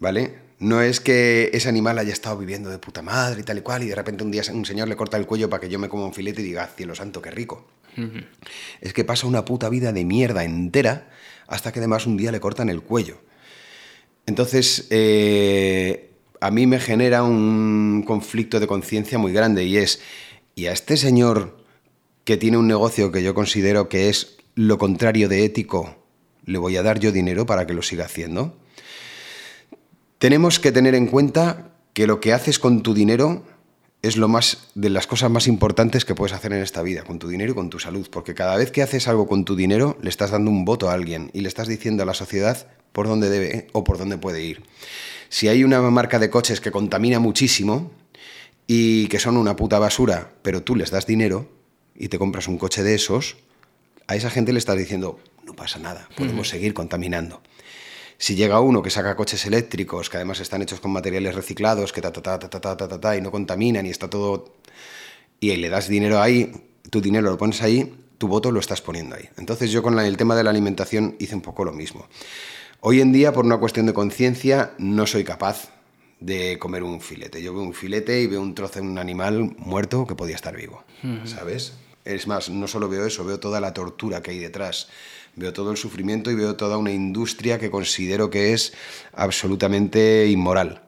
¿vale? 0.00 0.38
No 0.58 0.80
es 0.80 1.00
que 1.00 1.50
ese 1.52 1.68
animal 1.68 1.98
haya 1.98 2.12
estado 2.12 2.38
viviendo 2.38 2.70
de 2.70 2.78
puta 2.78 3.02
madre 3.02 3.40
y 3.40 3.44
tal 3.44 3.58
y 3.58 3.62
cual, 3.62 3.82
y 3.82 3.88
de 3.88 3.94
repente 3.94 4.22
un 4.22 4.30
día 4.30 4.42
un 4.52 4.64
señor 4.64 4.88
le 4.88 4.96
corta 4.96 5.16
el 5.16 5.26
cuello 5.26 5.50
para 5.50 5.60
que 5.60 5.68
yo 5.68 5.78
me 5.78 5.88
coma 5.88 6.06
un 6.06 6.14
filete 6.14 6.40
y 6.40 6.44
diga, 6.44 6.66
cielo 6.66 6.94
santo, 6.94 7.20
qué 7.20 7.30
rico. 7.30 7.66
Es 8.80 8.92
que 8.92 9.04
pasa 9.04 9.26
una 9.26 9.44
puta 9.44 9.68
vida 9.68 9.92
de 9.92 10.04
mierda 10.04 10.44
entera 10.44 11.10
hasta 11.46 11.72
que 11.72 11.80
además 11.80 12.06
un 12.06 12.16
día 12.16 12.32
le 12.32 12.40
cortan 12.40 12.68
el 12.68 12.80
cuello. 12.82 13.18
Entonces, 14.26 14.86
eh, 14.90 16.10
a 16.40 16.50
mí 16.50 16.66
me 16.66 16.80
genera 16.80 17.22
un 17.22 18.04
conflicto 18.06 18.60
de 18.60 18.66
conciencia 18.66 19.18
muy 19.18 19.32
grande 19.32 19.64
y 19.64 19.76
es, 19.76 20.00
¿y 20.54 20.66
a 20.66 20.72
este 20.72 20.96
señor 20.96 21.58
que 22.24 22.36
tiene 22.36 22.56
un 22.56 22.68
negocio 22.68 23.10
que 23.10 23.22
yo 23.22 23.34
considero 23.34 23.88
que 23.88 24.08
es 24.08 24.36
lo 24.54 24.78
contrario 24.78 25.28
de 25.28 25.44
ético, 25.44 26.01
le 26.44 26.58
voy 26.58 26.76
a 26.76 26.82
dar 26.82 26.98
yo 26.98 27.12
dinero 27.12 27.46
para 27.46 27.66
que 27.66 27.74
lo 27.74 27.82
siga 27.82 28.04
haciendo? 28.04 28.56
Tenemos 30.18 30.60
que 30.60 30.72
tener 30.72 30.94
en 30.94 31.06
cuenta 31.06 31.72
que 31.92 32.06
lo 32.06 32.20
que 32.20 32.32
haces 32.32 32.58
con 32.58 32.82
tu 32.82 32.94
dinero 32.94 33.44
es 34.02 34.16
lo 34.16 34.26
más 34.26 34.68
de 34.74 34.90
las 34.90 35.06
cosas 35.06 35.30
más 35.30 35.46
importantes 35.46 36.04
que 36.04 36.14
puedes 36.14 36.34
hacer 36.34 36.52
en 36.52 36.62
esta 36.62 36.82
vida, 36.82 37.04
con 37.04 37.20
tu 37.20 37.28
dinero 37.28 37.52
y 37.52 37.54
con 37.54 37.70
tu 37.70 37.78
salud, 37.78 38.08
porque 38.10 38.34
cada 38.34 38.56
vez 38.56 38.72
que 38.72 38.82
haces 38.82 39.06
algo 39.06 39.28
con 39.28 39.44
tu 39.44 39.54
dinero 39.54 39.96
le 40.02 40.10
estás 40.10 40.32
dando 40.32 40.50
un 40.50 40.64
voto 40.64 40.90
a 40.90 40.92
alguien 40.92 41.30
y 41.32 41.40
le 41.40 41.48
estás 41.48 41.68
diciendo 41.68 42.02
a 42.02 42.06
la 42.06 42.14
sociedad 42.14 42.66
por 42.92 43.06
dónde 43.06 43.30
debe 43.30 43.68
o 43.72 43.84
por 43.84 43.98
dónde 43.98 44.18
puede 44.18 44.42
ir. 44.42 44.64
Si 45.28 45.48
hay 45.48 45.62
una 45.62 45.80
marca 45.82 46.18
de 46.18 46.30
coches 46.30 46.60
que 46.60 46.72
contamina 46.72 47.20
muchísimo 47.20 47.92
y 48.66 49.06
que 49.06 49.20
son 49.20 49.36
una 49.36 49.56
puta 49.56 49.78
basura, 49.78 50.32
pero 50.42 50.62
tú 50.62 50.74
les 50.74 50.90
das 50.90 51.06
dinero 51.06 51.48
y 51.94 52.08
te 52.08 52.18
compras 52.18 52.48
un 52.48 52.58
coche 52.58 52.82
de 52.82 52.94
esos, 52.94 53.36
a 54.08 54.16
esa 54.16 54.30
gente 54.30 54.52
le 54.52 54.58
estás 54.58 54.76
diciendo, 54.76 55.20
pasa 55.62 55.78
nada, 55.78 56.02
mm. 56.10 56.14
podemos 56.18 56.46
uh 56.46 56.48
-huh. 56.48 56.54
seguir 56.54 56.72
contaminando. 56.74 57.34
Si 58.18 58.34
llega 58.34 58.60
uno 58.60 58.82
que 58.82 58.90
saca 58.90 59.16
coches 59.16 59.46
eléctricos, 59.46 60.08
que 60.08 60.16
además 60.18 60.38
están 60.40 60.62
hechos 60.62 60.80
con 60.80 60.90
materiales 60.92 61.34
reciclados, 61.34 61.92
que 61.92 62.00
ta, 62.00 62.12
ta, 62.12 62.22
ta, 62.22 62.38
ta, 62.38 62.48
ta, 62.48 62.76
ta, 62.76 62.88
ta, 62.88 62.98
ta 63.00 63.16
y 63.16 63.20
no 63.20 63.30
contaminan 63.30 63.84
y 63.86 63.90
está 63.90 64.06
todo... 64.08 64.54
Y 65.40 65.56
le 65.56 65.68
das 65.68 65.88
dinero 65.88 66.20
ahí, 66.20 66.52
tu 66.88 67.00
dinero 67.00 67.30
lo 67.30 67.36
pones 67.36 67.62
ahí, 67.62 67.78
tu 68.18 68.28
voto 68.28 68.52
lo 68.52 68.60
estás 68.60 68.80
poniendo 68.80 69.16
ahí. 69.16 69.28
Entonces 69.36 69.72
yo 69.72 69.82
con 69.82 69.96
la, 69.96 70.06
el 70.06 70.16
tema 70.16 70.36
de 70.36 70.44
la 70.44 70.50
alimentación 70.50 71.16
hice 71.18 71.34
un 71.34 71.42
poco 71.42 71.64
lo 71.64 71.72
mismo. 71.72 72.06
Hoy 72.80 73.00
en 73.00 73.10
día, 73.12 73.32
por 73.32 73.44
una 73.44 73.58
cuestión 73.58 73.86
de 73.86 73.92
conciencia, 73.92 74.70
no 74.78 75.04
soy 75.06 75.24
capaz 75.24 75.70
de 76.20 76.58
comer 76.60 76.84
un 76.84 77.00
filete. 77.00 77.42
Yo 77.42 77.52
veo 77.54 77.62
un 77.62 77.74
filete 77.74 78.20
y 78.22 78.28
veo 78.28 78.40
un 78.40 78.54
trozo 78.54 78.78
de 78.80 78.86
un 78.86 78.98
animal 78.98 79.54
muerto 79.58 80.06
que 80.06 80.14
podía 80.14 80.36
estar 80.36 80.54
vivo, 80.56 80.84
uh 81.02 81.06
-huh. 81.06 81.26
¿sabes? 81.26 81.72
Es 82.04 82.26
más, 82.26 82.50
no 82.50 82.66
solo 82.66 82.88
veo 82.88 83.04
eso, 83.06 83.24
veo 83.24 83.38
toda 83.38 83.60
la 83.60 83.72
tortura 83.72 84.22
que 84.22 84.30
hay 84.30 84.38
detrás 84.38 84.88
veo 85.36 85.52
todo 85.52 85.70
el 85.70 85.76
sufrimiento 85.76 86.30
y 86.30 86.34
veo 86.34 86.56
toda 86.56 86.76
una 86.76 86.92
industria 86.92 87.58
que 87.58 87.70
considero 87.70 88.30
que 88.30 88.52
es 88.52 88.72
absolutamente 89.12 90.28
inmoral. 90.28 90.82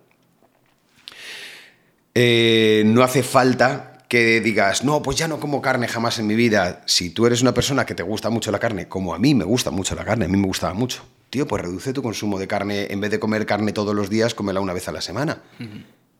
Eh, 2.14 2.82
no 2.86 3.02
hace 3.02 3.22
falta 3.22 3.94
que 4.08 4.40
digas, 4.40 4.84
no, 4.84 5.02
pues 5.02 5.16
ya 5.16 5.26
no 5.26 5.40
como 5.40 5.60
carne 5.60 5.88
jamás 5.88 6.18
en 6.18 6.26
mi 6.26 6.34
vida. 6.36 6.82
Si 6.86 7.10
tú 7.10 7.26
eres 7.26 7.42
una 7.42 7.54
persona 7.54 7.84
que 7.86 7.94
te 7.94 8.02
gusta 8.02 8.30
mucho 8.30 8.52
la 8.52 8.60
carne, 8.60 8.86
como 8.86 9.14
a 9.14 9.18
mí 9.18 9.34
me 9.34 9.44
gusta 9.44 9.70
mucho 9.70 9.94
la 9.94 10.04
carne, 10.04 10.26
a 10.26 10.28
mí 10.28 10.36
me 10.36 10.46
gustaba 10.46 10.74
mucho, 10.74 11.02
tío, 11.30 11.48
pues 11.48 11.62
reduce 11.62 11.92
tu 11.92 12.02
consumo 12.02 12.38
de 12.38 12.46
carne. 12.46 12.86
En 12.90 13.00
vez 13.00 13.10
de 13.10 13.18
comer 13.18 13.46
carne 13.46 13.72
todos 13.72 13.94
los 13.94 14.10
días, 14.10 14.34
cómela 14.34 14.60
una 14.60 14.72
vez 14.72 14.86
a 14.86 14.92
la 14.92 15.00
semana. 15.00 15.42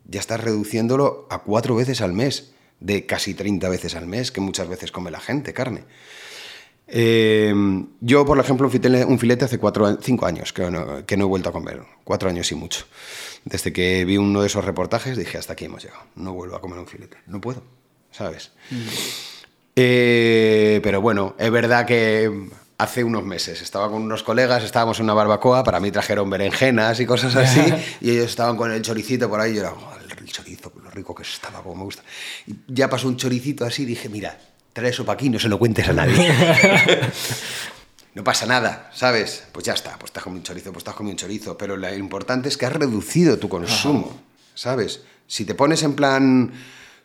Ya 0.07 0.19
estás 0.19 0.41
reduciéndolo 0.41 1.29
a 1.31 1.43
cuatro 1.43 1.77
veces 1.77 2.01
al 2.01 2.13
mes, 2.13 2.53
de 2.81 3.07
casi 3.07 3.35
30 3.35 3.69
veces 3.69 3.95
al 3.95 4.07
mes, 4.07 4.33
que 4.33 4.41
muchas 4.41 4.69
veces 4.69 4.91
come 4.91 5.11
la 5.11 5.21
gente 5.21 5.53
carne. 5.53 5.85
Eh, 6.97 7.53
yo, 8.01 8.25
por 8.25 8.39
ejemplo, 8.39 8.69
un 8.69 9.19
filete, 9.19 9.45
hace 9.45 9.59
cuatro, 9.59 9.99
cinco 10.01 10.27
años 10.27 10.53
que 10.53 10.71
no, 10.71 11.05
que 11.05 11.17
no 11.17 11.25
he 11.25 11.27
vuelto 11.27 11.49
a 11.49 11.53
comer. 11.53 11.83
Cuatro 12.05 12.29
años 12.29 12.53
y 12.53 12.55
mucho. 12.55 12.87
Desde 13.45 13.73
que 13.73 14.05
vi 14.05 14.17
uno 14.17 14.43
de 14.43 14.47
esos 14.47 14.65
reportajes 14.65 15.17
dije, 15.17 15.37
hasta 15.37 15.55
aquí 15.55 15.65
hemos 15.65 15.83
llegado. 15.83 16.05
No 16.15 16.35
vuelvo 16.35 16.55
a 16.55 16.61
comer 16.61 16.79
un 16.79 16.87
filete. 16.87 17.17
No 17.27 17.41
puedo, 17.41 17.65
¿sabes? 18.13 18.53
Mm. 18.71 18.77
Eh, 19.75 20.81
pero 20.85 21.01
bueno, 21.01 21.35
es 21.37 21.51
verdad 21.51 21.85
que 21.85 22.31
hace 22.79 23.03
unos 23.03 23.25
meses 23.25 23.61
estaba 23.61 23.91
con 23.91 24.01
unos 24.01 24.23
colegas, 24.23 24.63
estábamos 24.63 25.01
en 25.01 25.07
una 25.07 25.15
barbacoa, 25.15 25.65
para 25.65 25.81
mí 25.81 25.91
trajeron 25.91 26.31
berenjenas 26.31 27.01
y 27.01 27.07
cosas 27.07 27.35
así, 27.35 27.75
y 28.01 28.11
ellos 28.11 28.27
estaban 28.27 28.57
con 28.57 28.71
el 28.71 28.83
choricito 28.83 29.29
por 29.29 29.41
ahí, 29.41 29.51
y 29.51 29.55
yo 29.57 29.61
era, 29.63 29.73
oh, 29.73 29.95
el 29.99 30.31
chorizo, 30.31 30.73
lo 30.81 30.91
rico 30.91 31.13
que 31.13 31.25
estaba, 31.25 31.61
como 31.61 31.75
me 31.75 31.85
gusta. 31.85 32.05
Y 32.47 32.55
ya 32.69 32.89
pasó 32.89 33.09
un 33.09 33.17
choricito 33.17 33.65
así, 33.65 33.83
y 33.83 33.87
dije, 33.87 34.09
mira, 34.09 34.39
trae 34.75 34.91
eso 34.91 35.07
para 35.07 35.15
aquí, 35.15 35.31
no 35.31 35.39
se 35.39 35.49
lo 35.49 35.59
cuentes 35.59 35.89
a 35.89 35.95
nadie. 35.95 36.31
no 38.15 38.23
pasa 38.25 38.45
nada, 38.45 38.91
¿sabes? 38.93 39.45
Pues 39.53 39.65
ya 39.65 39.73
está, 39.73 39.93
pues 39.99 40.11
estás 40.11 40.23
comiendo 40.23 40.41
un 40.41 40.45
chorizo, 40.45 40.73
pues 40.73 40.83
estás 40.83 40.95
comiendo 40.95 41.15
un 41.15 41.19
chorizo, 41.19 41.57
pero 41.57 41.77
lo 41.79 41.95
importante 41.95 42.49
es 42.49 42.59
que 42.59 42.67
has 42.67 42.73
reducido 42.73 43.39
tu 43.39 43.49
consumo, 43.49 44.21
¿sabes? 44.55 45.03
Si 45.27 45.47
te 45.47 45.55
pones 45.55 45.83
en 45.85 45.95
plan 45.95 46.53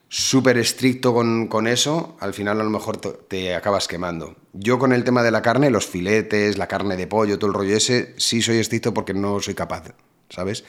súper 0.09 0.57
estricto 0.57 1.13
con, 1.13 1.67
eso, 1.67 2.17
al 2.19 2.33
final 2.33 2.59
a 2.59 2.63
lo 2.63 2.71
mejor 2.71 2.97
te, 2.97 3.55
acabas 3.55 3.87
quemando. 3.87 4.35
Yo 4.53 4.79
con 4.79 4.91
el 4.91 5.03
tema 5.03 5.21
de 5.21 5.29
la 5.29 5.43
carne, 5.43 5.69
los 5.69 5.85
filetes, 5.85 6.57
la 6.57 6.67
carne 6.67 6.97
de 6.97 7.05
pollo, 7.05 7.37
todo 7.37 7.51
el 7.51 7.55
rollo 7.55 7.77
ese, 7.77 8.15
sí 8.17 8.41
soy 8.41 8.57
estricto 8.57 8.93
porque 8.93 9.13
no 9.13 9.39
soy 9.39 9.53
capaz, 9.53 9.83
¿sabes? 10.29 10.63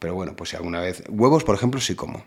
Pero 0.00 0.14
bueno, 0.14 0.34
pues 0.34 0.50
si 0.50 0.56
alguna 0.56 0.80
vez... 0.80 1.04
Huevos, 1.08 1.44
por 1.44 1.54
ejemplo, 1.54 1.80
sí 1.80 1.94
como. 1.94 2.24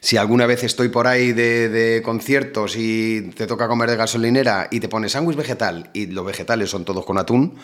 Si 0.00 0.16
alguna 0.16 0.46
vez 0.46 0.62
estoy 0.64 0.88
por 0.88 1.06
ahí 1.06 1.32
de, 1.32 2.00
conciertos 2.04 2.76
y 2.76 3.30
te 3.34 3.46
toca 3.46 3.68
comer 3.68 3.90
de 3.90 3.96
gasolinera 3.96 4.68
y 4.70 4.80
te 4.80 4.88
pones 4.88 5.12
sándwich 5.12 5.36
vegetal 5.36 5.90
y 5.92 6.06
los 6.06 6.24
vegetales 6.24 6.70
son 6.70 6.84
todos 6.84 7.04
con 7.04 7.18
atún, 7.18 7.56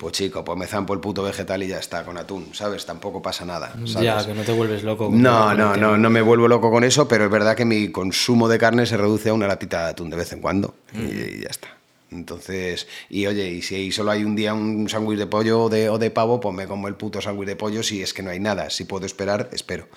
pues 0.00 0.12
chico, 0.12 0.44
pues 0.44 0.58
me 0.58 0.66
zampo 0.66 0.94
el 0.94 1.00
puto 1.00 1.22
vegetal 1.22 1.62
y 1.62 1.68
ya 1.68 1.78
está, 1.78 2.04
con 2.04 2.16
atún, 2.18 2.54
¿sabes? 2.54 2.86
Tampoco 2.86 3.20
pasa 3.20 3.44
nada. 3.44 3.74
Ya, 3.84 4.24
que 4.24 4.34
no 4.34 4.42
te 4.42 4.52
vuelves 4.52 4.82
loco. 4.82 5.10
No, 5.12 5.54
no, 5.54 5.76
no, 5.76 5.96
no 5.98 6.10
me 6.10 6.22
vuelvo 6.22 6.48
loco 6.48 6.70
con 6.70 6.84
eso, 6.84 7.06
pero 7.06 7.24
es 7.24 7.30
verdad 7.30 7.56
que 7.56 7.64
mi 7.64 7.90
consumo 7.90 8.48
de 8.48 8.58
carne 8.58 8.86
se 8.86 8.96
reduce 8.96 9.28
a 9.28 9.34
una 9.34 9.46
latita 9.46 9.84
de 9.84 9.90
atún 9.90 10.10
de 10.10 10.16
vez 10.16 10.32
en 10.32 10.40
cuando 10.40 10.74
y 10.94 11.42
ya 11.42 11.48
está. 11.48 11.68
Entonces, 12.14 12.86
y 13.10 13.26
oye, 13.26 13.50
y 13.50 13.62
si 13.62 13.90
solo 13.90 14.12
hay 14.12 14.24
un 14.24 14.36
día 14.36 14.54
un 14.54 14.88
sándwich 14.88 15.18
de 15.18 15.26
pollo 15.26 15.64
o 15.64 15.68
de, 15.68 15.88
o 15.88 15.98
de 15.98 16.10
pavo, 16.10 16.40
pues 16.40 16.54
me 16.54 16.66
como 16.66 16.88
el 16.88 16.94
puto 16.94 17.20
sándwich 17.20 17.48
de 17.48 17.56
pollo 17.56 17.82
si 17.82 18.02
es 18.02 18.14
que 18.14 18.22
no 18.22 18.30
hay 18.30 18.40
nada. 18.40 18.70
Si 18.70 18.84
puedo 18.84 19.04
esperar, 19.04 19.50
espero. 19.52 19.88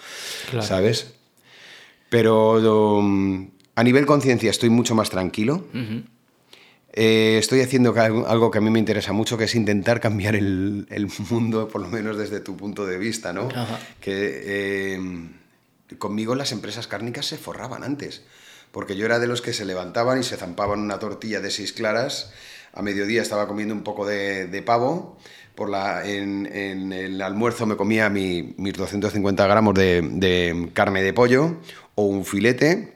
¿Sabes? 0.62 1.14
Pero 2.10 2.98
um, 2.98 3.50
a 3.76 3.84
nivel 3.84 4.06
conciencia 4.06 4.50
estoy 4.50 4.70
mucho 4.70 4.96
más 4.96 5.10
tranquilo. 5.10 5.66
Eh, 6.94 7.38
estoy 7.38 7.62
haciendo 7.62 7.94
algo 8.00 8.50
que 8.50 8.58
a 8.58 8.62
mí 8.62 8.70
me 8.70 8.80
interesa 8.80 9.14
mucho, 9.14 9.38
que 9.38 9.44
es 9.44 9.56
intentar 9.56 10.00
cambiar 10.00 10.36
el, 10.36 11.12
mundo, 11.30 11.68
por 11.68 11.82
lo 11.82 11.90
menos 11.90 12.18
desde 12.18 12.40
tu 12.40 12.58
punto 12.58 12.86
de 12.86 12.98
vista, 12.98 13.34
¿no? 13.34 13.50
Que 14.00 14.44
eh, 14.46 15.00
conmigo 15.98 16.36
las 16.36 16.52
empresas 16.52 16.88
cárnicas 16.88 17.26
se 17.26 17.38
forraban 17.38 17.84
antes 17.84 18.24
porque 18.72 18.96
yo 18.96 19.06
era 19.06 19.20
de 19.20 19.28
los 19.28 19.42
que 19.42 19.54
se 19.54 19.66
levantaban 19.66 20.20
y 20.20 20.24
se 20.24 20.38
zampaban 20.38 20.80
una 20.80 21.00
tortilla 21.00 21.42
de 21.42 21.52
seis 21.52 21.74
claras. 21.74 22.32
A 22.74 22.82
mediodía 22.82 23.22
estaba 23.22 23.48
comiendo 23.48 23.74
un 23.74 23.82
poco 23.84 24.06
de, 24.06 24.64
pavo. 24.66 25.18
Por 25.56 25.70
la, 25.70 26.08
en, 26.08 26.46
el 26.94 27.20
almuerzo 27.22 27.66
me 27.66 27.76
comía 27.76 28.10
mis 28.10 28.56
250 28.56 29.48
gramos 29.48 29.74
de, 29.74 30.70
carne 30.74 31.02
de 31.02 31.14
pollo 31.14 31.58
o 31.98 32.04
un 32.04 32.24
filete. 32.24 32.94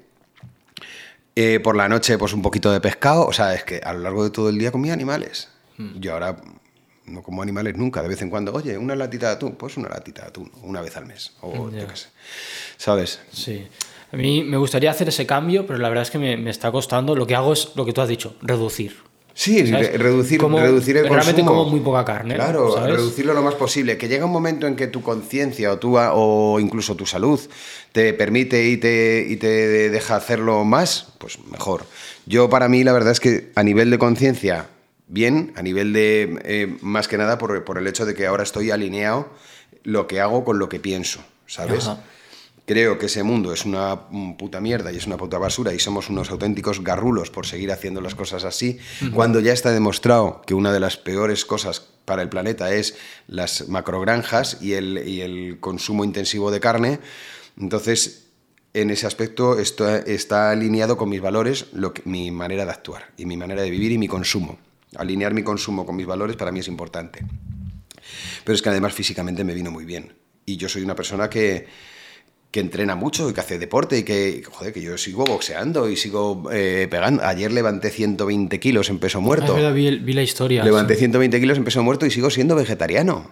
Eh, 1.36 1.60
por 1.60 1.76
la 1.76 1.90
noche, 1.90 2.18
pues 2.18 2.34
un 2.34 2.42
poquito 2.42 2.72
de 2.72 2.80
pescado. 2.80 3.26
O 3.26 3.34
sea, 3.34 3.54
es 3.54 3.64
que 3.64 3.82
a 3.84 3.94
lo 3.94 4.00
largo 4.00 4.24
de 4.24 4.30
todo 4.30 4.50
el 4.50 4.58
día 4.58 4.72
comía 4.72 4.94
animales. 4.94 5.50
Hmm. 5.78 6.00
Yo 6.00 6.14
ahora 6.14 6.38
no 7.06 7.24
como 7.24 7.42
animales 7.42 7.76
nunca. 7.76 8.02
De 8.02 8.08
vez 8.08 8.22
en 8.22 8.30
cuando, 8.30 8.54
oye, 8.54 8.78
una 8.78 8.96
latita 8.96 9.28
de 9.28 9.34
atún. 9.34 9.56
Pues 9.56 9.76
una 9.78 9.90
latita 9.90 10.22
de 10.22 10.28
atún, 10.30 10.52
una 10.62 10.82
vez 10.82 10.96
al 10.98 11.08
mes. 11.08 11.34
O 11.42 11.70
yo 11.72 11.88
qué 11.88 11.96
sé. 11.96 12.10
¿Sabes? 12.78 13.20
Sí. 13.32 13.68
A 14.12 14.18
mí 14.18 14.44
me 14.44 14.58
gustaría 14.58 14.92
hacer 14.92 15.08
ese 15.08 15.26
cambio, 15.26 15.66
pero 15.66 15.80
la 15.80 15.90
verdad 15.90 16.04
es 16.04 16.12
que 16.12 16.20
me, 16.20 16.38
me 16.38 16.52
está 16.52 16.72
costando. 16.72 17.16
Lo 17.16 17.26
que 17.26 17.36
hago 17.36 17.54
es 17.54 17.72
lo 17.76 17.86
que 17.86 17.94
tú 17.94 18.02
has 18.02 18.10
dicho, 18.10 18.36
reducir. 18.42 19.11
Sí, 19.34 19.63
reducir, 19.63 20.41
reducir 20.41 20.98
el 20.98 21.08
realmente 21.08 21.44
como 21.44 21.65
muy 21.65 21.80
poca 21.80 22.04
carne. 22.04 22.36
Claro, 22.36 22.86
reducirlo 22.86 23.34
lo 23.34 23.41
más 23.41 23.56
posible. 23.56 23.98
Que 23.98 24.08
llega 24.08 24.26
un 24.26 24.32
momento 24.32 24.67
en 24.67 24.76
que 24.76 24.88
tu 24.88 25.02
conciencia 25.02 25.72
o, 25.72 25.78
tu, 25.78 25.98
o 25.98 26.60
incluso 26.60 26.96
tu 26.96 27.06
salud 27.06 27.39
te 27.91 28.13
permite 28.13 28.67
y 28.67 28.78
te, 28.78 29.26
y 29.28 29.38
te 29.38 29.89
deja 29.89 30.15
hacerlo 30.15 30.63
más, 30.65 31.13
pues 31.17 31.39
mejor. 31.50 31.86
Yo 32.26 32.50
para 32.50 32.67
mí 32.67 32.84
la 32.84 32.94
verdad 32.94 33.12
es 33.12 33.20
que 33.20 33.52
a 33.56 33.63
nivel 33.63 33.89
de 33.89 33.98
conciencia, 33.98 34.67
bien, 35.08 35.54
a 35.56 35.62
nivel 35.62 35.94
de, 35.94 36.39
eh, 36.44 36.78
más 36.82 37.08
que 37.08 37.17
nada 37.17 37.38
por, 37.38 37.63
por, 37.63 37.78
el 37.78 37.88
hecho 37.88 38.06
de 38.06 38.13
que 38.13 38.28
ahora 38.28 38.44
estoy 38.44 38.72
alineado 38.72 39.30
lo 39.84 40.08
que 40.08 40.20
hago 40.20 40.44
con 40.44 40.60
lo 40.60 40.70
que 40.70 40.80
pienso, 40.80 41.22
¿sabes? 41.48 41.89
Creo 42.65 42.97
que 42.97 43.08
ese 43.08 43.24
mundo 43.24 43.54
es 43.54 43.65
una 43.65 44.08
puta 44.38 44.62
mierda 44.62 44.91
y 44.91 44.97
es 44.97 45.08
una 45.08 45.17
puta 45.17 45.38
basura 45.38 45.74
y 45.74 45.80
somos 45.80 46.10
unos 46.10 46.30
auténticos 46.30 46.84
garrulos 46.84 47.30
por 47.30 47.45
seguir 47.45 47.71
haciendo 47.71 48.02
las 48.02 48.15
cosas 48.15 48.43
así, 48.43 48.80
cuando 49.13 49.39
ya 49.39 49.54
está 49.54 49.71
demostrado 49.71 50.41
que 50.45 50.54
una 50.54 50.71
de 50.71 50.80
las 50.80 50.97
peores 50.97 51.45
cosas 51.45 51.82
para 52.06 52.21
el 52.21 52.30
planeta 52.30 52.74
es 52.74 52.95
las 53.28 53.67
macrogranjas 53.67 54.58
y 54.62 54.74
el, 54.74 55.08
y 55.08 55.21
el 55.21 55.60
consumo 55.60 56.04
intensivo 56.04 56.52
de 56.52 56.60
carne, 56.60 57.00
entonces 57.60 58.28
en 58.74 58.89
ese 58.89 59.06
aspecto 59.06 59.60
está, 59.60 59.97
está 59.97 60.52
alineado 60.52 60.97
con 60.97 61.10
mis 61.10 61.21
valores, 61.21 61.67
lo 61.74 61.93
que, 61.93 62.02
mi 62.06 62.32
manera 62.32 62.65
de 62.65 62.71
actuar 62.71 63.12
y 63.17 63.26
mi 63.26 63.36
manera 63.38 63.62
de 63.62 63.69
vivir 63.69 63.91
y 63.91 63.97
mi 63.97 64.08
consumo. 64.08 64.58
Alinear 64.95 65.34
mi 65.34 65.43
consumo 65.43 65.86
con 65.86 65.95
mis 65.95 66.06
valores 66.06 66.36
para 66.36 66.52
mí 66.52 66.60
es 66.60 66.67
importante. 66.67 67.26
Pero 68.43 68.56
es 68.56 68.62
que 68.62 68.69
además 68.69 68.93
físicamente 68.93 69.43
me 69.43 69.54
vino 69.54 69.71
muy 69.71 69.86
bien. 69.86 70.13
Y 70.45 70.58
yo 70.58 70.69
soy 70.69 70.84
una 70.84 70.95
persona 70.95 71.30
que, 71.30 71.67
que 72.52 72.60
entrena 72.60 72.96
mucho 72.96 73.30
y 73.30 73.34
que 73.34 73.40
hace 73.40 73.58
deporte 73.58 74.00
y 74.00 74.04
que, 74.04 74.44
joder, 74.52 74.74
que 74.74 74.82
yo 74.82 74.98
sigo 74.98 75.24
boxeando 75.24 75.90
y 75.90 75.96
sigo 75.96 76.50
eh, 76.52 76.88
pegando. 76.92 77.24
Ayer 77.24 77.52
levanté 77.52 77.90
120 77.90 78.60
kilos 78.60 78.90
en 78.90 79.00
peso 79.00 79.22
muerto. 79.22 79.56
Ah, 79.58 79.72
vi, 79.72 79.90
la 79.90 80.22
historia. 80.22 80.64
Levanté 80.64 80.96
120 80.96 81.40
kilos 81.40 81.58
en 81.58 81.64
peso 81.64 81.82
muerto 81.82 82.06
y 82.06 82.12
sigo 82.12 82.30
siendo 82.30 82.56
vegetariano. 82.56 83.32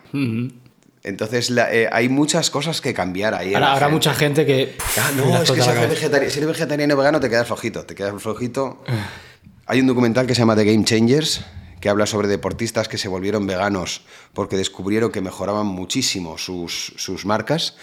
Entonces 1.03 1.51
eh, 1.51 1.89
hay 1.91 2.07
muchas 2.07 2.49
cosas 2.49 2.79
que 2.79 2.93
cambiar 2.93 3.33
ahí. 3.33 3.53
Ahora, 3.53 3.73
habrá 3.73 3.89
mucha 3.89 4.13
gente 4.13 4.45
que... 4.45 4.75
Ah, 4.97 5.11
no, 5.17 5.43
es 5.43 5.51
que 5.51 5.61
si 5.61 5.69
eres 5.69 6.47
vegetariano 6.47 6.93
o 6.93 6.97
vegano 6.97 7.19
te 7.19 7.29
quedas 7.29 7.47
flojito, 7.47 7.83
te 7.83 7.95
quedas 7.95 8.21
flojito. 8.21 8.83
Hay 9.65 9.81
un 9.81 9.87
documental 9.87 10.25
que 10.25 10.33
se 10.33 10.39
llama 10.39 10.55
The 10.55 10.65
Game 10.65 10.83
Changers, 10.83 11.41
que 11.79 11.89
habla 11.89 12.05
sobre 12.05 12.27
deportistas 12.27 12.87
que 12.87 12.97
se 12.97 13.07
volvieron 13.07 13.47
veganos 13.47 14.01
porque 14.33 14.57
descubrieron 14.57 15.11
que 15.11 15.21
mejoraban 15.21 15.67
muchísimo 15.67 16.37
sus, 16.37 16.93
sus 16.97 17.25
marcas, 17.25 17.77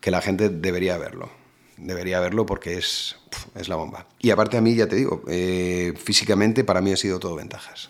que 0.00 0.10
la 0.10 0.20
gente 0.20 0.48
debería 0.48 0.98
verlo. 0.98 1.30
Debería 1.76 2.18
verlo 2.20 2.44
porque 2.44 2.76
es, 2.76 3.16
es 3.54 3.68
la 3.68 3.76
bomba. 3.76 4.06
Y 4.20 4.30
aparte 4.30 4.56
a 4.56 4.60
mí, 4.60 4.74
ya 4.74 4.88
te 4.88 4.96
digo, 4.96 5.22
eh, 5.28 5.94
físicamente 5.96 6.64
para 6.64 6.80
mí 6.80 6.92
ha 6.92 6.96
sido 6.96 7.20
todo 7.20 7.36
ventajas. 7.36 7.88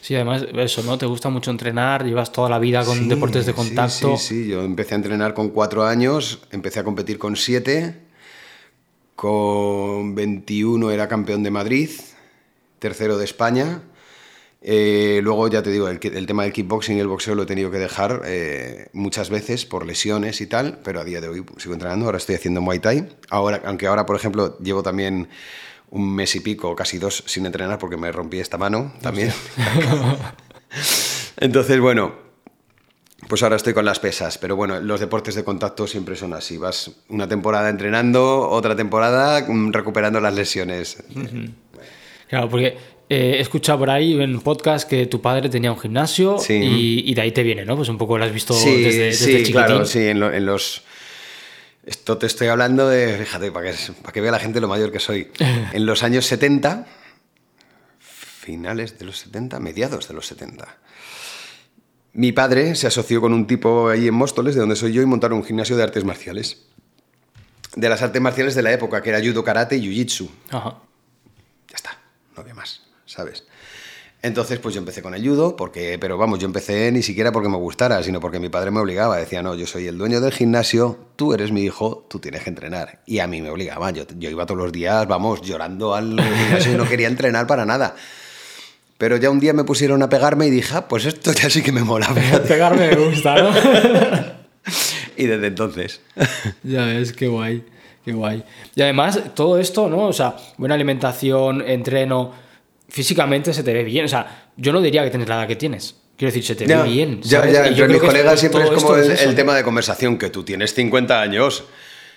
Sí, 0.00 0.14
además 0.14 0.46
eso, 0.54 0.84
¿no? 0.84 0.96
Te 0.96 1.06
gusta 1.06 1.28
mucho 1.30 1.50
entrenar, 1.50 2.04
llevas 2.04 2.30
toda 2.30 2.48
la 2.48 2.60
vida 2.60 2.84
con 2.84 3.08
deportes 3.08 3.44
de 3.44 3.54
contacto. 3.54 4.16
Sí, 4.16 4.44
sí, 4.44 4.48
yo 4.48 4.62
empecé 4.62 4.94
a 4.94 4.98
entrenar 4.98 5.34
con 5.34 5.48
cuatro 5.48 5.84
años, 5.84 6.38
empecé 6.52 6.78
a 6.78 6.84
competir 6.84 7.18
con 7.18 7.34
siete, 7.34 8.06
con 9.16 10.14
21 10.14 10.92
era 10.92 11.08
campeón 11.08 11.42
de 11.42 11.50
Madrid, 11.50 11.90
tercero 12.78 13.18
de 13.18 13.24
España, 13.24 13.82
Eh, 14.68 15.20
luego, 15.22 15.46
ya 15.46 15.62
te 15.62 15.70
digo, 15.70 15.88
el, 15.88 16.00
el, 16.02 16.26
tema 16.26 16.42
del 16.42 16.52
kickboxing 16.52 16.96
y 16.96 17.00
el 17.00 17.06
boxeo 17.06 17.36
lo 17.36 17.44
he 17.44 17.46
tenido 17.46 17.70
que 17.70 17.78
dejar 17.78 18.22
eh, 18.24 18.88
muchas 18.92 19.30
veces 19.30 19.64
por 19.64 19.86
lesiones 19.86 20.40
y 20.40 20.48
tal, 20.48 20.80
pero 20.82 20.98
a 20.98 21.04
día 21.04 21.20
de 21.20 21.28
hoy 21.28 21.44
sigo 21.56 21.74
entrenando. 21.74 22.06
Ahora 22.06 22.18
estoy 22.18 22.34
haciendo 22.34 22.60
Muay 22.60 22.80
Thai. 22.80 23.08
Ahora, 23.30 23.62
aunque 23.64 23.86
ahora, 23.86 24.06
por 24.06 24.16
ejemplo, 24.16 24.58
llevo 24.58 24.82
también 24.82 25.28
un 25.90 26.12
mes 26.12 26.34
y 26.34 26.40
pico, 26.40 26.74
casi 26.74 26.98
dos, 26.98 27.22
sin 27.26 27.46
entrenar 27.46 27.78
porque 27.78 27.96
me 27.96 28.10
rompí 28.10 28.40
esta 28.40 28.58
mano 28.58 28.92
también. 29.02 29.32
Entonces, 31.36 31.78
bueno, 31.78 32.16
pues 33.28 33.44
ahora 33.44 33.54
estoy 33.54 33.72
con 33.72 33.84
las 33.84 34.00
pesas, 34.00 34.36
pero 34.36 34.56
bueno, 34.56 34.80
los 34.80 34.98
deportes 34.98 35.36
de 35.36 35.44
contacto 35.44 35.86
siempre 35.86 36.16
son 36.16 36.32
así. 36.32 36.58
Vas 36.58 36.90
una 37.08 37.28
temporada 37.28 37.70
entrenando, 37.70 38.48
otra 38.48 38.74
temporada 38.74 39.46
mm, 39.46 39.70
recuperando 39.72 40.20
las 40.20 40.34
lesiones. 40.34 41.04
Claro, 42.28 42.48
porque 42.48 42.95
eh, 43.08 43.36
he 43.38 43.40
escuchado 43.40 43.78
por 43.78 43.90
ahí 43.90 44.20
en 44.20 44.40
podcast 44.40 44.88
que 44.88 45.06
tu 45.06 45.20
padre 45.20 45.48
tenía 45.48 45.70
un 45.70 45.78
gimnasio 45.78 46.38
y, 46.48 47.14
de 47.14 47.20
ahí 47.20 47.30
te 47.30 47.44
viene, 47.44 47.64
¿no? 47.64 47.76
Pues 47.76 47.88
un 47.88 47.98
poco 47.98 48.18
lo 48.18 48.24
has 48.24 48.32
visto 48.32 48.52
sí, 48.52 48.82
desde, 48.82 49.12
sí, 49.12 49.24
chiquitín. 49.26 49.52
Claro, 49.52 49.84
sí, 49.84 50.08
en, 50.08 50.46
los... 50.46 50.82
Esto 51.84 52.18
te 52.18 52.26
estoy 52.26 52.48
hablando 52.48 52.88
de, 52.88 53.16
fíjate, 53.18 53.52
para 53.52 53.70
que, 53.70 53.78
para 54.02 54.12
que 54.12 54.20
vea 54.20 54.32
la 54.32 54.40
gente 54.40 54.60
lo 54.60 54.66
mayor 54.66 54.90
que 54.90 54.98
soy. 54.98 55.30
En 55.72 55.86
los 55.86 56.02
años 56.02 56.26
70, 56.26 56.84
finales 58.00 58.98
de 58.98 59.04
los 59.04 59.18
70, 59.18 59.60
mediados 59.60 60.08
de 60.08 60.14
los 60.14 60.26
70, 60.26 60.78
mi 62.14 62.32
padre 62.32 62.74
se 62.74 62.88
asoció 62.88 63.20
con 63.20 63.32
un 63.32 63.46
tipo 63.46 63.88
ahí 63.88 64.08
en 64.08 64.14
Móstoles, 64.14 64.54
de 64.54 64.60
donde 64.60 64.74
soy 64.74 64.92
yo, 64.92 65.02
y 65.02 65.06
montaron 65.06 65.38
un 65.38 65.44
gimnasio 65.44 65.76
de 65.76 65.84
artes 65.84 66.04
marciales. 66.04 66.64
De 67.76 67.88
las 67.88 68.02
artes 68.02 68.20
marciales 68.20 68.56
de 68.56 68.62
la 68.62 68.72
época, 68.72 69.00
que 69.00 69.10
era 69.10 69.20
judo, 69.20 69.44
karate 69.44 69.76
y 69.76 69.82
jiu-jitsu. 69.82 70.28
Ajá. 70.50 70.78
Ya 71.68 71.76
está, 71.76 71.98
no 72.34 72.40
había 72.40 72.54
más. 72.54 72.85
¿Sabes? 73.16 73.44
Entonces, 74.22 74.58
pues 74.58 74.74
yo 74.74 74.80
empecé 74.80 75.02
con 75.02 75.14
el 75.14 75.26
judo, 75.26 75.54
porque, 75.54 75.98
pero 76.00 76.18
vamos, 76.18 76.38
yo 76.38 76.46
empecé 76.46 76.90
ni 76.90 77.02
siquiera 77.02 77.30
porque 77.30 77.48
me 77.48 77.58
gustara, 77.58 78.02
sino 78.02 78.18
porque 78.18 78.40
mi 78.40 78.48
padre 78.48 78.70
me 78.70 78.80
obligaba. 78.80 79.18
Decía, 79.18 79.42
no, 79.42 79.54
yo 79.54 79.66
soy 79.66 79.86
el 79.86 79.98
dueño 79.98 80.20
del 80.20 80.32
gimnasio, 80.32 80.98
tú 81.16 81.32
eres 81.32 81.52
mi 81.52 81.62
hijo, 81.62 82.06
tú 82.08 82.18
tienes 82.18 82.42
que 82.42 82.50
entrenar. 82.50 83.02
Y 83.06 83.20
a 83.20 83.26
mí 83.26 83.40
me 83.40 83.50
obligaba. 83.50 83.90
Yo, 83.92 84.04
yo 84.18 84.30
iba 84.30 84.44
todos 84.46 84.60
los 84.60 84.72
días, 84.72 85.06
vamos, 85.06 85.42
llorando 85.42 85.94
al 85.94 86.20
gimnasio 86.20 86.72
y 86.72 86.76
no 86.76 86.88
quería 86.88 87.08
entrenar 87.08 87.46
para 87.46 87.64
nada. 87.64 87.94
Pero 88.98 89.16
ya 89.18 89.30
un 89.30 89.38
día 89.38 89.52
me 89.52 89.64
pusieron 89.64 90.02
a 90.02 90.08
pegarme 90.08 90.46
y 90.46 90.50
dije, 90.50 90.74
ah, 90.74 90.88
pues 90.88 91.04
esto 91.04 91.32
ya 91.32 91.48
sí 91.50 91.62
que 91.62 91.70
me 91.70 91.84
mola. 91.84 92.08
Pegarme 92.48 92.88
me 92.88 92.96
gusta, 92.96 93.36
¿no? 93.36 93.50
y 95.16 95.26
desde 95.26 95.46
entonces. 95.46 96.00
ya 96.64 96.86
ves, 96.86 97.12
qué 97.12 97.28
guay, 97.28 97.64
qué 98.04 98.12
guay. 98.12 98.42
Y 98.74 98.82
además, 98.82 99.20
todo 99.34 99.58
esto, 99.60 99.88
¿no? 99.90 100.08
O 100.08 100.12
sea, 100.14 100.34
buena 100.56 100.74
alimentación, 100.74 101.62
entreno 101.64 102.45
físicamente 102.88 103.52
se 103.52 103.62
te 103.62 103.72
ve 103.72 103.84
bien. 103.84 104.04
O 104.04 104.08
sea, 104.08 104.50
yo 104.56 104.72
no 104.72 104.80
diría 104.80 105.04
que 105.04 105.10
tienes 105.10 105.28
la 105.28 105.36
edad 105.36 105.48
que 105.48 105.56
tienes. 105.56 105.96
Quiero 106.16 106.32
decir, 106.32 106.44
se 106.44 106.54
te 106.54 106.66
ve 106.66 106.82
bien. 106.84 107.20
Ya, 107.22 107.46
ya, 107.46 107.66
entre 107.66 107.88
mis 107.88 108.00
colegas 108.00 108.40
siempre 108.40 108.62
es 108.64 108.70
como 108.70 108.96
el, 108.96 109.34
tema 109.34 109.54
de 109.54 109.62
conversación, 109.62 110.16
que 110.16 110.30
tú 110.30 110.44
tienes 110.44 110.72
50 110.72 111.20
años. 111.20 111.64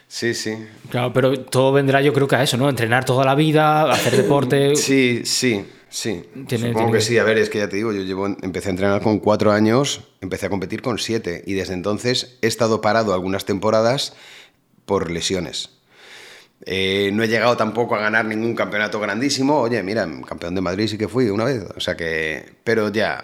Sí, 0.08 0.34
sí. 0.34 0.56
Claro, 0.90 1.14
pero 1.14 1.40
todo 1.42 1.72
vendrá 1.72 2.02
yo 2.02 2.14
creo 2.14 2.28
que 2.28 2.36
a 2.36 2.44
eso, 2.44 2.58
¿no? 2.58 2.70
Entrenar 2.70 3.06
toda 3.06 3.26
la 3.26 3.36
vida, 3.36 3.92
hacer 3.92 4.16
deporte. 4.16 4.76
Sí, 4.76 5.22
sí, 5.26 5.66
sí. 5.90 6.24
Supongo 6.50 6.94
que 6.94 7.02
sí. 7.02 7.18
A 7.18 7.24
ver, 7.24 7.38
es 7.38 7.50
que 7.50 7.60
ya 7.60 7.68
te 7.68 7.76
digo, 7.76 7.92
yo 7.92 8.02
llevo, 8.02 8.26
empecé 8.42 8.70
a 8.70 8.72
entrenar 8.72 9.02
con 9.02 9.20
cuatro 9.20 9.52
años, 9.52 10.02
empecé 10.22 10.46
a 10.46 10.50
competir 10.50 10.82
con 10.82 10.98
siete 10.98 11.44
y 11.46 11.54
desde 11.54 11.74
entonces 11.74 12.38
he 12.42 12.48
estado 12.48 12.82
parado 12.82 13.14
algunas 13.14 13.46
temporadas 13.46 14.14
por 14.86 15.12
lesiones. 15.12 15.79
Eh, 16.66 17.10
no 17.14 17.24
he 17.24 17.28
llegado 17.28 17.56
tampoco 17.56 17.96
a 17.96 18.00
ganar 18.00 18.26
ningún 18.26 18.54
campeonato 18.54 19.00
grandísimo. 19.00 19.60
Oye, 19.60 19.82
mira, 19.82 20.08
campeón 20.28 20.56
de 20.56 20.62
Madrid 20.62 20.88
sí 20.88 20.98
que 20.98 21.08
fui 21.08 21.30
una 21.30 21.46
vez. 21.46 21.64
O 21.76 21.80
sea 21.80 21.96
que. 21.96 22.54
Pero 22.64 22.92
ya. 22.92 23.24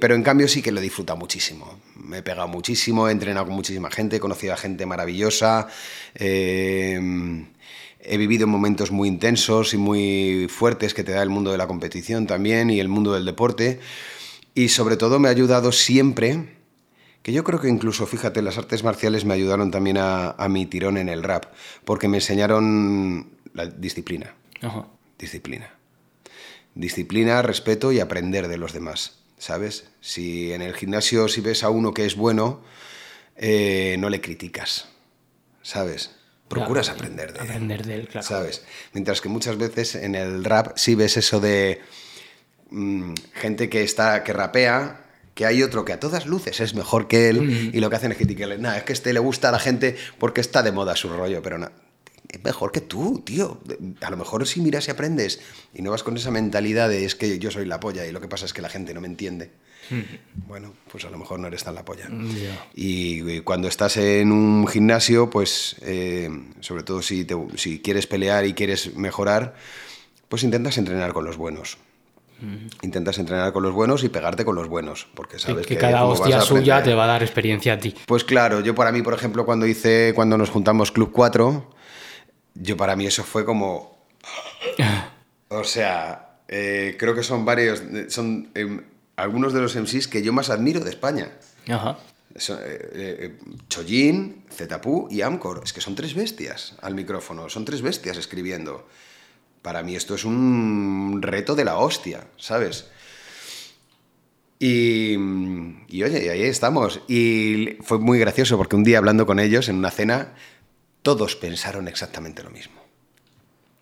pero 0.00 0.14
en 0.14 0.22
cambio 0.22 0.48
sí 0.48 0.60
que 0.62 0.72
lo 0.72 0.80
he 0.80 0.90
muchísimo. 1.16 1.78
Me 1.96 2.18
he 2.18 2.22
pegado 2.22 2.48
muchísimo, 2.48 3.08
he 3.08 3.12
entrenado 3.12 3.46
con 3.46 3.54
muchísima 3.54 3.90
gente, 3.90 4.16
he 4.16 4.20
conocido 4.20 4.54
a 4.54 4.56
gente 4.56 4.86
maravillosa. 4.86 5.68
Eh, 6.14 7.00
he 8.00 8.18
vivido 8.18 8.46
momentos 8.46 8.90
muy 8.90 9.08
intensos 9.08 9.72
y 9.72 9.78
muy 9.78 10.46
fuertes 10.48 10.94
que 10.94 11.04
te 11.04 11.12
da 11.12 11.22
el 11.22 11.30
mundo 11.30 11.52
de 11.52 11.58
la 11.58 11.66
competición 11.66 12.26
también 12.26 12.70
y 12.70 12.80
el 12.80 12.88
mundo 12.88 13.14
del 13.14 13.24
deporte. 13.24 13.80
Y 14.54 14.68
sobre 14.68 14.96
todo 14.96 15.18
me 15.18 15.28
ha 15.28 15.30
ayudado 15.30 15.72
siempre 15.72 16.53
que 17.24 17.32
yo 17.32 17.42
creo 17.42 17.58
que 17.58 17.70
incluso, 17.70 18.06
fíjate, 18.06 18.42
las 18.42 18.58
artes 18.58 18.84
marciales 18.84 19.24
me 19.24 19.32
ayudaron 19.32 19.70
también 19.70 19.96
a, 19.98 20.36
mi 20.50 20.66
tirón 20.66 20.98
en 20.98 21.08
el 21.08 21.22
rap, 21.22 21.46
porque 21.86 22.06
me 22.06 22.18
enseñaron 22.18 23.30
la 23.54 23.64
disciplina. 23.64 24.34
Disciplina. 25.18 25.70
Disciplina, 26.74 27.40
respeto 27.40 27.92
y 27.92 28.00
aprender 28.00 28.46
de 28.46 28.58
los 28.58 28.74
demás, 28.74 29.20
¿sabes? 29.38 29.88
Si 30.02 30.52
en 30.52 30.60
el 30.60 30.74
gimnasio, 30.74 31.26
si 31.28 31.40
ves 31.40 31.64
a 31.64 31.70
uno 31.70 31.94
que 31.94 32.04
es 32.04 32.14
bueno, 32.14 32.60
eh, 33.36 33.96
no 33.98 34.10
le 34.10 34.20
criticas, 34.20 34.88
¿sabes? 35.62 36.10
Procuras 36.48 36.90
aprender 36.90 37.32
de 37.32 37.38
él. 37.38 37.44
Aprender 37.46 37.86
de 37.86 37.94
él, 37.94 38.08
claro. 38.08 38.26
¿Sabes? 38.26 38.66
Mientras 38.92 39.22
que 39.22 39.30
muchas 39.30 39.56
veces 39.56 39.94
en 39.94 40.14
el 40.14 40.44
rap 40.44 40.76
sí 40.76 40.94
ves 40.94 41.16
eso 41.16 41.40
de 41.40 41.80
mm, 42.68 43.14
gente 43.32 43.70
que, 43.70 43.82
está, 43.82 44.22
que 44.24 44.34
rapea 44.34 45.03
que 45.34 45.46
hay 45.46 45.62
otro 45.62 45.84
que 45.84 45.92
a 45.92 46.00
todas 46.00 46.26
luces 46.26 46.60
es 46.60 46.74
mejor 46.74 47.08
que 47.08 47.28
él 47.28 47.70
y 47.72 47.80
lo 47.80 47.90
que 47.90 47.96
hacen 47.96 48.12
es 48.12 48.18
criticarle, 48.18 48.58
nada, 48.58 48.78
es 48.78 48.84
que 48.84 48.92
este 48.92 49.12
le 49.12 49.20
gusta 49.20 49.48
a 49.48 49.52
la 49.52 49.58
gente 49.58 49.96
porque 50.18 50.40
está 50.40 50.62
de 50.62 50.72
moda 50.72 50.96
su 50.96 51.08
rollo, 51.08 51.42
pero 51.42 51.58
no, 51.58 51.70
es 52.28 52.42
mejor 52.42 52.72
que 52.72 52.80
tú, 52.80 53.22
tío. 53.24 53.60
A 54.00 54.10
lo 54.10 54.16
mejor 54.16 54.46
si 54.46 54.60
miras 54.60 54.88
y 54.88 54.90
aprendes 54.90 55.40
y 55.74 55.82
no 55.82 55.90
vas 55.90 56.02
con 56.02 56.16
esa 56.16 56.30
mentalidad 56.30 56.88
de 56.88 57.04
es 57.04 57.14
que 57.14 57.38
yo 57.38 57.50
soy 57.50 57.66
la 57.66 57.80
polla 57.80 58.06
y 58.06 58.12
lo 58.12 58.20
que 58.20 58.28
pasa 58.28 58.46
es 58.46 58.52
que 58.52 58.62
la 58.62 58.68
gente 58.68 58.94
no 58.94 59.00
me 59.00 59.08
entiende. 59.08 59.50
Bueno, 60.48 60.72
pues 60.90 61.04
a 61.04 61.10
lo 61.10 61.18
mejor 61.18 61.38
no 61.38 61.46
eres 61.46 61.64
tan 61.64 61.74
la 61.74 61.84
polla. 61.84 62.08
Y, 62.74 63.40
cuando 63.40 63.68
estás 63.68 63.96
en 63.98 64.32
un 64.32 64.66
gimnasio, 64.66 65.28
pues 65.28 65.76
eh, 65.82 66.30
sobre 66.60 66.82
todo 66.82 67.02
si, 67.02 67.26
si 67.56 67.80
quieres 67.80 68.06
pelear 68.06 68.46
y 68.46 68.54
quieres 68.54 68.96
mejorar, 68.96 69.54
pues 70.28 70.42
intentas 70.42 70.78
entrenar 70.78 71.12
con 71.12 71.24
los 71.24 71.36
buenos. 71.36 71.78
Intentas 72.82 73.18
entrenar 73.18 73.52
con 73.52 73.62
los 73.62 73.72
buenos 73.72 74.04
y 74.04 74.08
pegarte 74.08 74.44
con 74.44 74.54
los 74.54 74.68
buenos, 74.68 75.06
porque 75.14 75.38
sabes 75.38 75.66
que, 75.66 75.76
cada 75.76 76.04
hostia 76.04 76.40
suya 76.40 76.82
te 76.82 76.94
va 76.94 77.04
a 77.04 77.06
dar 77.06 77.22
experiencia 77.22 77.74
a 77.74 77.78
ti. 77.78 77.94
Pues 78.06 78.24
claro, 78.24 78.60
yo 78.60 78.74
para 78.74 78.92
mí, 78.92 79.02
por 79.02 79.14
ejemplo, 79.14 79.44
cuando 79.44 79.66
hice, 79.66 80.12
cuando 80.14 80.36
nos 80.36 80.50
juntamos 80.50 80.92
Club 80.92 81.10
4, 81.12 81.70
yo 82.54 82.76
para 82.76 82.96
mí 82.96 83.06
eso 83.06 83.24
fue 83.24 83.44
como, 83.44 83.98
o 85.48 85.64
sea, 85.64 86.38
eh, 86.48 86.96
creo 86.98 87.14
que 87.14 87.22
son 87.22 87.44
varios, 87.44 87.82
son 88.08 88.50
em, 88.54 88.84
algunos 89.16 89.52
de 89.52 89.60
los 89.60 89.76
MCs 89.76 90.08
que 90.08 90.22
yo 90.22 90.32
más 90.32 90.50
admiro 90.50 90.80
de 90.80 90.90
España. 90.90 91.32
Ajá. 91.68 91.98
Son, 92.36 92.58
eh, 92.62 93.38
eh, 93.70 94.38
Zetapú 94.50 95.08
y 95.10 95.22
Amcor, 95.22 95.62
es 95.64 95.72
que 95.72 95.80
son 95.80 95.94
tres 95.94 96.14
bestias 96.14 96.74
al 96.82 96.94
micrófono, 96.94 97.48
son 97.48 97.64
tres 97.64 97.80
bestias 97.80 98.16
escribiendo 98.16 98.88
para 99.64 99.82
mí 99.82 99.96
esto 99.96 100.14
es 100.14 100.26
un 100.26 101.20
reto 101.22 101.54
de 101.54 101.64
la 101.64 101.78
hostia, 101.78 102.28
¿sabes? 102.36 102.90
Y, 104.58 105.14
y 105.88 106.02
oye, 106.02 106.30
ahí 106.30 106.42
estamos. 106.42 107.00
Y 107.08 107.78
fue 107.80 107.98
muy 107.98 108.18
gracioso 108.18 108.58
porque 108.58 108.76
un 108.76 108.84
día 108.84 108.98
hablando 108.98 109.24
con 109.24 109.40
ellos 109.40 109.70
en 109.70 109.76
una 109.76 109.90
cena, 109.90 110.34
todos 111.00 111.34
pensaron 111.34 111.88
exactamente 111.88 112.42
lo 112.42 112.50
mismo 112.50 112.83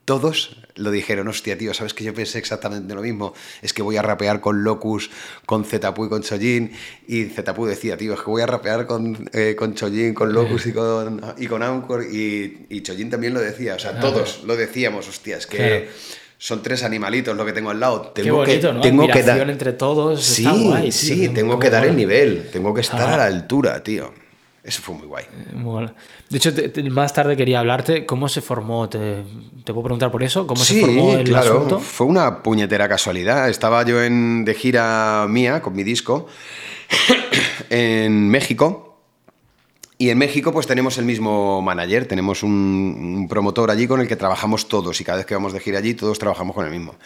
todos 0.04 0.56
lo 0.74 0.90
dijeron, 0.90 1.28
hostia, 1.28 1.56
tío, 1.56 1.74
¿sabes 1.74 1.94
que 1.94 2.04
yo 2.04 2.14
pensé 2.14 2.38
exactamente 2.38 2.94
lo 2.94 3.02
mismo? 3.02 3.34
Es 3.60 3.72
que 3.72 3.82
voy 3.82 3.96
a 3.96 4.02
rapear 4.02 4.40
con 4.40 4.64
Locus, 4.64 5.10
con 5.46 5.64
Zetapu 5.64 6.06
y 6.06 6.08
con 6.08 6.22
Chojin. 6.22 6.72
Y 7.06 7.24
Zetapu 7.26 7.66
decía, 7.66 7.96
tío, 7.96 8.14
es 8.14 8.20
que 8.20 8.30
voy 8.30 8.42
a 8.42 8.46
rapear 8.46 8.86
con, 8.86 9.28
eh, 9.32 9.54
con 9.56 9.74
Chojin, 9.74 10.14
con 10.14 10.32
Locus 10.32 10.66
y 10.66 10.72
con, 10.72 11.20
y 11.38 11.46
con 11.46 11.62
Anchor. 11.62 12.04
Y, 12.12 12.66
y 12.68 12.82
Chojin 12.82 13.10
también 13.10 13.34
lo 13.34 13.40
decía, 13.40 13.74
o 13.76 13.78
sea, 13.78 14.00
todos 14.00 14.42
lo 14.44 14.56
decíamos, 14.56 15.08
hostia, 15.08 15.36
es 15.36 15.46
que... 15.46 15.88
Son 16.38 16.60
tres 16.60 16.82
animalitos 16.82 17.36
lo 17.36 17.46
que 17.46 17.52
tengo 17.52 17.70
al 17.70 17.78
lado. 17.78 18.10
Tengo 18.12 18.42
Qué 18.42 18.50
bonito, 18.50 18.68
que, 18.68 18.74
¿no? 18.74 18.80
tengo 18.80 19.06
que 19.06 19.22
dar 19.22 19.48
entre 19.48 19.74
todos. 19.74 20.24
Sí, 20.24 20.44
sí, 20.90 21.28
tengo 21.28 21.56
que 21.60 21.70
dar 21.70 21.84
el 21.84 21.94
nivel. 21.94 22.48
Tengo 22.50 22.74
que 22.74 22.80
estar 22.80 23.08
a 23.08 23.16
la 23.16 23.26
altura, 23.26 23.80
tío. 23.84 24.12
Eso 24.64 24.80
fue 24.80 24.94
muy 24.94 25.08
guay. 25.08 25.24
Eh, 25.24 25.86
de 26.28 26.36
hecho, 26.38 26.52
más 26.90 27.12
tarde 27.12 27.36
quería 27.36 27.58
hablarte 27.58 28.06
cómo 28.06 28.28
se 28.28 28.40
formó. 28.40 28.88
¿Te, 28.88 29.24
te 29.64 29.72
puedo 29.72 29.82
preguntar 29.82 30.12
por 30.12 30.22
eso? 30.22 30.46
¿Cómo 30.46 30.62
se 30.62 30.80
formó 30.80 31.14
el 31.14 31.24
claro. 31.24 31.80
Fue 31.80 32.06
una 32.06 32.42
puñetera 32.42 32.88
casualidad. 32.88 33.48
Estaba 33.48 33.84
yo 33.84 34.02
en, 34.02 34.44
de 34.44 34.54
gira 34.54 35.26
mía 35.28 35.62
con 35.62 35.74
mi 35.74 35.82
disco 35.82 36.28
en 37.70 38.28
México 38.28 38.91
y 40.02 40.10
en 40.10 40.18
México 40.18 40.52
pues 40.52 40.66
tenemos 40.66 40.98
el 40.98 41.04
mismo 41.04 41.62
manager, 41.62 42.06
tenemos 42.06 42.42
un, 42.42 43.28
promotor 43.30 43.70
allí 43.70 43.86
con 43.86 44.00
el 44.00 44.08
que 44.08 44.16
trabajamos 44.16 44.66
todos 44.66 45.00
y 45.00 45.04
cada 45.04 45.18
vez 45.18 45.26
que 45.26 45.34
vamos 45.34 45.52
de 45.52 45.60
gira 45.60 45.78
allí 45.78 45.94
todos 45.94 46.18
trabajamos 46.18 46.56
con 46.56 46.64
el 46.64 46.72
mismo. 46.72 46.96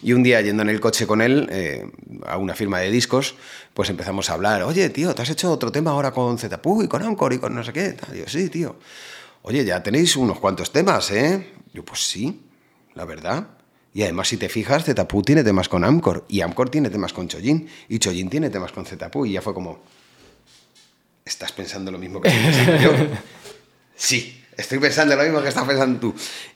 Y 0.00 0.12
un 0.12 0.22
día 0.22 0.40
yendo 0.42 0.62
en 0.62 0.68
el 0.68 0.78
coche 0.78 1.08
con 1.08 1.22
él 1.22 1.48
eh, 1.50 1.90
a 2.24 2.36
una 2.36 2.54
firma 2.54 2.78
de 2.78 2.88
discos, 2.88 3.34
pues 3.74 3.90
empezamos 3.90 4.30
a 4.30 4.34
hablar, 4.34 4.62
oye 4.62 4.88
tío, 4.90 5.12
¿te 5.12 5.22
has 5.22 5.30
hecho 5.30 5.50
otro 5.50 5.72
tema 5.72 5.90
ahora 5.90 6.12
con 6.12 6.38
Zetapu 6.38 6.84
y 6.84 6.86
con 6.86 7.02
Anchor 7.02 7.32
y 7.32 7.38
con 7.38 7.52
no 7.52 7.64
sé 7.64 7.72
qué? 7.72 7.96
Y 8.14 8.18
yo, 8.18 8.28
sí, 8.28 8.48
tío. 8.48 8.76
Oye, 9.42 9.64
ya 9.64 9.82
tenéis 9.82 10.14
unos 10.16 10.38
cuantos 10.38 10.70
temas, 10.70 11.10
¿eh? 11.10 11.52
Yo, 11.72 11.84
pues 11.84 12.06
sí, 12.06 12.42
la 12.94 13.04
verdad. 13.06 13.48
Y 13.92 14.04
además, 14.04 14.28
si 14.28 14.36
te 14.36 14.48
fijas, 14.48 14.84
Zetapu 14.84 15.20
tiene 15.22 15.42
temas 15.42 15.68
con 15.68 15.82
Amcor 15.82 16.24
y 16.28 16.42
Amcor 16.42 16.70
tiene 16.70 16.90
temas 16.90 17.12
con 17.12 17.26
Chojin 17.26 17.66
y 17.88 17.98
Chojin 17.98 18.30
tiene 18.30 18.50
temas 18.50 18.70
con 18.70 18.86
Zetapu 18.86 19.26
y 19.26 19.32
ya 19.32 19.42
fue 19.42 19.52
como, 19.52 19.80
¿estás 21.26 21.52
pensando 21.52 21.90
lo 21.90 21.98
mismo 21.98 22.22
que 22.22 22.28
estoy 22.28 22.44
pensando 22.44 22.82
yo? 22.82 22.92
sí, 23.96 24.42
estoy 24.56 24.78
pensando 24.78 25.16
lo 25.16 25.22
mismo 25.24 25.42
que 25.42 25.48
estás 25.48 25.64
pensando 25.64 26.00
tú. 26.00 26.14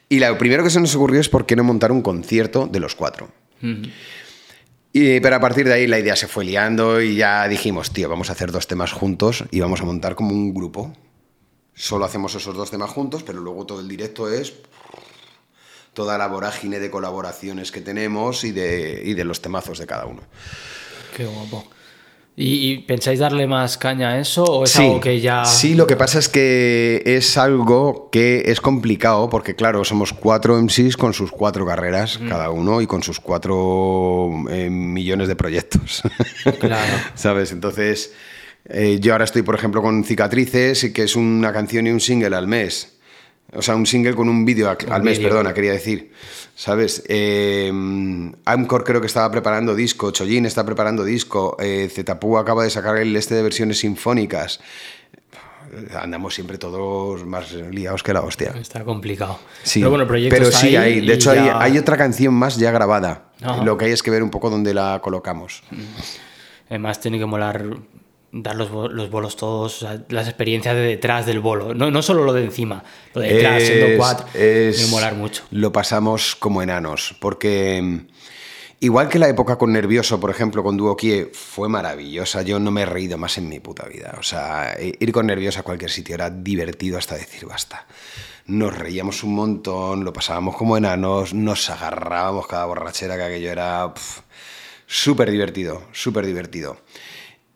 Y 0.09 0.21
lo 0.21 0.39
primero 0.39 0.65
que 0.65 0.71
se 0.71 0.81
nos 0.81 0.95
ocurrió 0.95 1.21
es 1.21 1.29
por 1.29 1.45
qué 1.45 1.57
no 1.57 1.65
montar 1.65 1.93
un 1.93 2.01
concierto 2.01 2.67
de 2.67 2.81
los 2.81 2.95
cuatro. 2.95 3.29
y, 4.93 5.21
pero 5.21 5.37
a 5.37 5.41
partir 5.41 5.67
de 5.67 5.75
ahí 5.75 5.87
la 5.87 5.99
idea 5.99 6.17
se 6.17 6.29
fue 6.29 6.45
liando 6.45 7.03
y 7.03 7.17
ya 7.17 7.47
dijimos, 7.49 7.93
tío, 7.93 8.09
vamos 8.09 8.31
a 8.31 8.33
hacer 8.33 8.53
dos 8.53 8.67
temas 8.67 8.93
juntos 8.93 9.45
y 9.51 9.61
vamos 9.61 9.81
a 9.83 9.85
montar 9.85 10.15
como 10.15 10.31
un 10.31 10.55
grupo. 10.55 10.93
Solo 11.75 12.05
hacemos 12.05 12.35
esos 12.35 12.57
dos 12.57 12.71
temas 12.71 12.91
juntos, 12.91 13.23
pero 13.23 13.41
luego 13.41 13.67
todo 13.67 13.81
el 13.81 13.89
directo 13.89 14.33
es 14.33 14.55
toda 15.95 16.17
la 16.17 16.29
vorágine 16.29 16.79
de 16.79 16.91
colaboraciones 16.91 17.73
que 17.73 17.81
tenemos 17.81 18.45
y 18.45 18.53
de, 18.53 19.03
y 19.05 19.15
de 19.15 19.25
los 19.25 19.43
temazos 19.43 19.79
de 19.79 19.87
cada 19.87 20.07
uno. 20.07 20.23
Qué 21.17 21.27
guapo. 21.27 21.69
¿Y, 22.37 22.79
pensáis 22.79 23.19
darle 23.19 23.47
más 23.47 23.77
caña 23.77 24.11
a 24.11 24.19
eso 24.19 24.45
o 24.45 24.65
es 24.65 24.75
algo 24.77 25.01
que 25.01 25.21
ya.? 25.21 25.45
Sí, 25.45 25.75
lo 25.75 25.87
que 25.87 25.97
pasa 25.97 26.19
es 26.19 26.29
que 26.29 27.03
es 27.05 27.37
algo 27.37 28.09
que 28.11 28.45
es 28.47 28.63
complicado 28.63 29.29
porque, 29.29 29.55
claro, 29.55 29.85
somos 29.85 30.15
cuatro 30.15 30.57
MCs 30.57 30.97
con 30.97 31.13
sus 31.13 31.33
cuatro 31.33 31.67
carreras 31.67 32.19
cada 32.29 32.51
uno 32.51 32.81
y 32.81 32.87
con 32.87 33.03
sus 33.03 33.21
cuatro 33.21 34.31
eh, 34.49 34.71
millones 34.71 35.29
de 35.29 35.37
proyectos. 35.37 36.03
Claro. 36.59 36.93
¿Sabes? 37.15 37.53
Entonces, 37.53 38.13
eh, 38.69 38.99
yo 39.01 39.13
ahora 39.13 39.25
estoy, 39.25 39.43
por 39.43 39.55
ejemplo, 39.55 39.83
con 39.83 40.05
Cicatrices, 40.05 40.91
que 40.93 41.03
es 41.03 41.17
una 41.17 41.53
canción 41.53 41.87
y 41.87 41.91
un 41.91 42.01
single 42.01 42.35
al 42.37 42.47
mes. 42.47 43.00
O 43.53 43.63
sea, 43.63 43.75
un 43.75 43.87
single 43.87 44.15
con 44.15 44.29
un 44.29 44.45
vídeo 44.45 44.77
al 44.91 45.03
mes, 45.03 45.19
perdona, 45.19 45.53
quería 45.53 45.73
decir. 45.73 46.13
¿Sabes? 46.55 47.03
Eh, 47.09 47.73
Amcor 48.45 48.85
creo 48.85 49.01
que 49.01 49.07
estaba 49.07 49.31
preparando 49.31 49.75
disco, 49.75 50.11
Chojin 50.11 50.47
está 50.47 50.65
preparando 50.65 51.05
disco, 51.05 51.57
eh, 51.59 51.89
Zetapu 51.91 52.37
acaba 52.37 52.65
de 52.65 52.71
sacar 52.71 52.99
el 52.99 53.17
este 53.17 53.35
de 53.35 53.43
versiones 53.43 53.79
sinfónicas. 53.79 54.61
Andamos 55.95 56.35
siempre 56.35 56.59
todos 56.59 57.25
más 57.25 57.53
liados 57.53 58.03
que 58.03 58.13
la 58.13 58.23
hostia. 58.23 58.53
Está 58.61 58.85
complicado. 58.85 59.39
Sí, 59.63 59.81
pero 59.81 59.91
bueno, 59.91 60.07
proyecto 60.07 60.37
pero 60.37 60.51
sí, 60.51 60.77
hay, 60.77 61.01
de 61.01 61.15
hecho 61.15 61.31
hay, 61.31 61.39
hay, 61.39 61.79
otra 61.79 61.97
canción 61.97 62.35
más 62.35 62.57
ya 62.57 62.73
grabada. 62.73 63.31
Lo 63.65 63.79
que 63.79 63.87
hay 63.87 63.93
es 63.93 64.03
que 64.03 64.11
ver 64.11 64.23
un 64.23 64.31
poco 64.31 64.51
dónde 64.51 64.75
la 64.75 65.01
colocamos. 65.01 65.63
Además 66.69 67.01
tiene 67.01 67.19
que 67.19 67.27
molar 67.27 67.65
dar 68.33 68.57
los, 68.57 68.71
los 68.93 69.11
bolos 69.11 69.37
todos, 69.37 69.85
las 70.09 70.29
experiencias 70.29 70.75
de 70.75 70.83
detrás 70.83 71.27
del 71.27 71.41
bolo. 71.41 71.75
No, 71.75 71.91
no 71.91 72.03
solo 72.03 72.25
lo 72.25 72.33
de 72.33 72.45
encima, 72.45 72.85
lo 73.15 73.21
de 73.21 73.35
detrás, 73.35 73.63
siendo 73.63 73.97
cuatro. 73.97 74.27
Es, 74.35 74.91
molar 74.91 75.15
mucho. 75.15 75.45
Lo 75.51 75.73
pasamos 75.73 76.37
como 76.37 76.63
enanos, 76.63 77.17
porque 77.21 77.81
mm, 77.83 78.07
igual 78.81 79.09
que 79.09 79.19
la 79.19 79.29
época 79.29 79.57
con 79.59 79.73
Nervioso, 79.73 80.21
por 80.21 80.31
ejemplo, 80.31 80.63
con 80.63 80.77
Duo 80.77 80.97
Kie, 80.97 81.31
fue 81.33 81.69
maravillosa. 81.69 82.43
Yo 82.43 82.61
no 82.61 82.71
me 82.71 82.83
he 82.83 82.87
reído 82.87 83.19
más 83.19 83.39
en 83.39 83.49
mi 83.49 83.59
puta 83.61 83.87
vida. 83.87 84.15
O 84.19 84.23
sea, 84.23 84.77
ir 84.81 85.13
con 85.13 85.27
Nervioso 85.27 85.61
a 85.61 85.65
cualquier 85.65 85.91
sitio 85.91 86.15
era 86.15 86.31
divertido 86.31 86.99
hasta 86.99 87.17
decir 87.17 87.47
basta. 87.47 87.87
Nos 88.47 88.77
reíamos 88.77 89.23
un 89.23 89.35
montón, 89.35 90.05
lo 90.05 90.13
pasábamos 90.13 90.57
como 90.57 90.77
enanos, 90.77 91.35
nos 91.35 91.71
agarrábamos 91.71 92.47
cada 92.49 92.65
borrachera, 92.65 93.17
que 93.17 93.23
aquello 93.23 93.51
era 93.53 93.93
súper 94.87 95.31
divertido, 95.31 95.83
súper 95.93 96.27
divertido. 96.27 96.79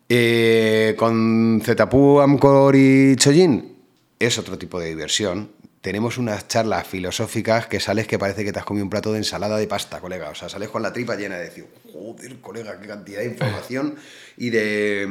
Eh, 0.09 0.95
con 0.99 1.63
Zetapu, 1.65 2.21
Amcor 2.21 2.77
y 2.77 3.17
Chojin 3.17 3.77
es 4.19 4.39
otro 4.39 4.59
tipo 4.59 4.79
de 4.79 4.89
diversión. 4.89 5.51
Tenemos 5.81 6.17
unas 6.17 6.49
charlas 6.49 6.87
filosóficas 6.87 7.67
que 7.67 7.79
sales 7.79 8.07
que 8.07 8.19
parece 8.19 8.45
que 8.45 8.53
te 8.53 8.59
has 8.59 8.65
comido 8.65 8.85
un 8.85 8.91
plato 8.91 9.13
de 9.13 9.19
ensalada 9.19 9.57
de 9.57 9.67
pasta, 9.67 10.01
colega. 10.01 10.31
O 10.31 10.35
sea, 10.35 10.49
sales 10.49 10.71
con 10.71 10.83
la 10.83 10.93
tripa 10.93 11.15
llena 11.15 11.37
de 11.37 11.45
decir, 11.45 11.67
joder, 11.93 12.41
colega, 12.41 12.81
qué 12.81 12.87
cantidad 12.87 13.21
de 13.21 13.27
información 13.27 13.97
y 14.37 14.51
de, 14.51 15.07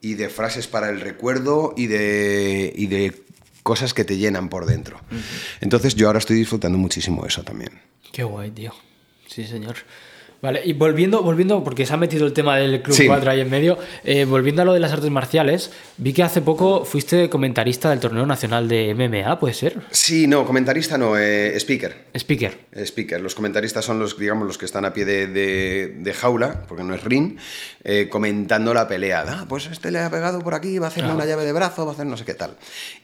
y 0.00 0.14
de 0.14 0.28
frases 0.28 0.68
para 0.68 0.88
el 0.88 1.00
recuerdo 1.00 1.74
y 1.76 1.86
de, 1.88 2.72
y 2.76 2.86
de 2.86 3.22
cosas 3.64 3.92
que 3.94 4.04
te 4.04 4.18
llenan 4.18 4.48
por 4.48 4.66
dentro. 4.66 5.00
Entonces 5.60 5.94
yo 5.96 6.06
ahora 6.06 6.20
estoy 6.20 6.36
disfrutando 6.36 6.78
muchísimo 6.78 7.26
eso 7.26 7.42
también. 7.42 7.80
Qué 8.12 8.22
guay, 8.22 8.50
tío. 8.50 8.72
Sí, 9.26 9.44
señor. 9.46 9.76
Vale, 10.42 10.60
y 10.64 10.72
volviendo, 10.72 11.22
volviendo, 11.22 11.62
porque 11.62 11.86
se 11.86 11.94
ha 11.94 11.96
metido 11.96 12.26
el 12.26 12.32
tema 12.32 12.56
del 12.56 12.82
Club 12.82 12.98
4 13.06 13.30
ahí 13.30 13.40
en 13.42 13.48
medio, 13.48 13.78
eh, 14.02 14.24
volviendo 14.24 14.62
a 14.62 14.64
lo 14.64 14.72
de 14.72 14.80
las 14.80 14.92
artes 14.92 15.08
marciales, 15.08 15.70
vi 15.98 16.12
que 16.12 16.24
hace 16.24 16.40
poco 16.40 16.84
fuiste 16.84 17.30
comentarista 17.30 17.90
del 17.90 18.00
torneo 18.00 18.26
nacional 18.26 18.66
de 18.66 18.92
MMA, 18.92 19.38
¿puede 19.38 19.54
ser? 19.54 19.78
Sí, 19.92 20.26
no, 20.26 20.44
comentarista 20.44 20.98
no, 20.98 21.16
eh, 21.16 21.56
speaker. 21.60 22.06
Speaker. 22.16 22.58
Speaker. 22.74 23.20
Los 23.20 23.36
comentaristas 23.36 23.84
son 23.84 24.00
los, 24.00 24.18
digamos, 24.18 24.44
los 24.48 24.58
que 24.58 24.64
están 24.64 24.84
a 24.84 24.92
pie 24.92 25.04
de, 25.04 26.12
jaula, 26.12 26.64
porque 26.66 26.82
no 26.82 26.92
es 26.92 27.04
ring, 27.04 27.38
eh, 27.84 28.08
comentando 28.10 28.74
la 28.74 28.88
pelea. 28.88 29.24
Ah, 29.28 29.46
pues 29.48 29.66
este 29.66 29.92
le 29.92 30.00
ha 30.00 30.10
pegado 30.10 30.40
por 30.40 30.54
aquí, 30.54 30.76
va 30.80 30.86
a 30.86 30.88
hacer 30.88 31.04
una 31.04 31.24
llave 31.24 31.44
de 31.44 31.52
brazo, 31.52 31.84
va 31.84 31.92
a 31.92 31.94
hacer 31.94 32.06
no 32.06 32.16
sé 32.16 32.24
qué 32.24 32.34
tal. 32.34 32.56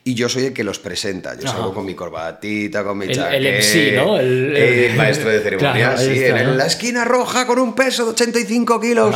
Y 0.03 0.13
yo 0.13 0.27
soy 0.27 0.47
el 0.47 0.53
que 0.53 0.65
los 0.65 0.79
presenta. 0.79 1.39
Yo 1.39 1.47
salgo 1.47 1.73
con 1.73 1.85
mi 1.85 1.93
corbatita, 1.93 2.83
con 2.83 2.97
mi 2.97 3.05
el, 3.05 3.17
el 3.17 3.59
MC, 3.59 3.95
¿no? 3.95 4.19
El, 4.19 4.93
maestro 4.97 5.29
de 5.29 5.39
ceremonias, 5.39 6.03
sí, 6.03 6.21
en 6.21 6.57
la 6.57 6.65
esquina 6.65 7.05
roja 7.05 7.28
con 7.45 7.59
un 7.59 7.73
peso 7.73 8.05
de 8.05 8.11
85 8.11 8.79
kilos. 8.79 9.15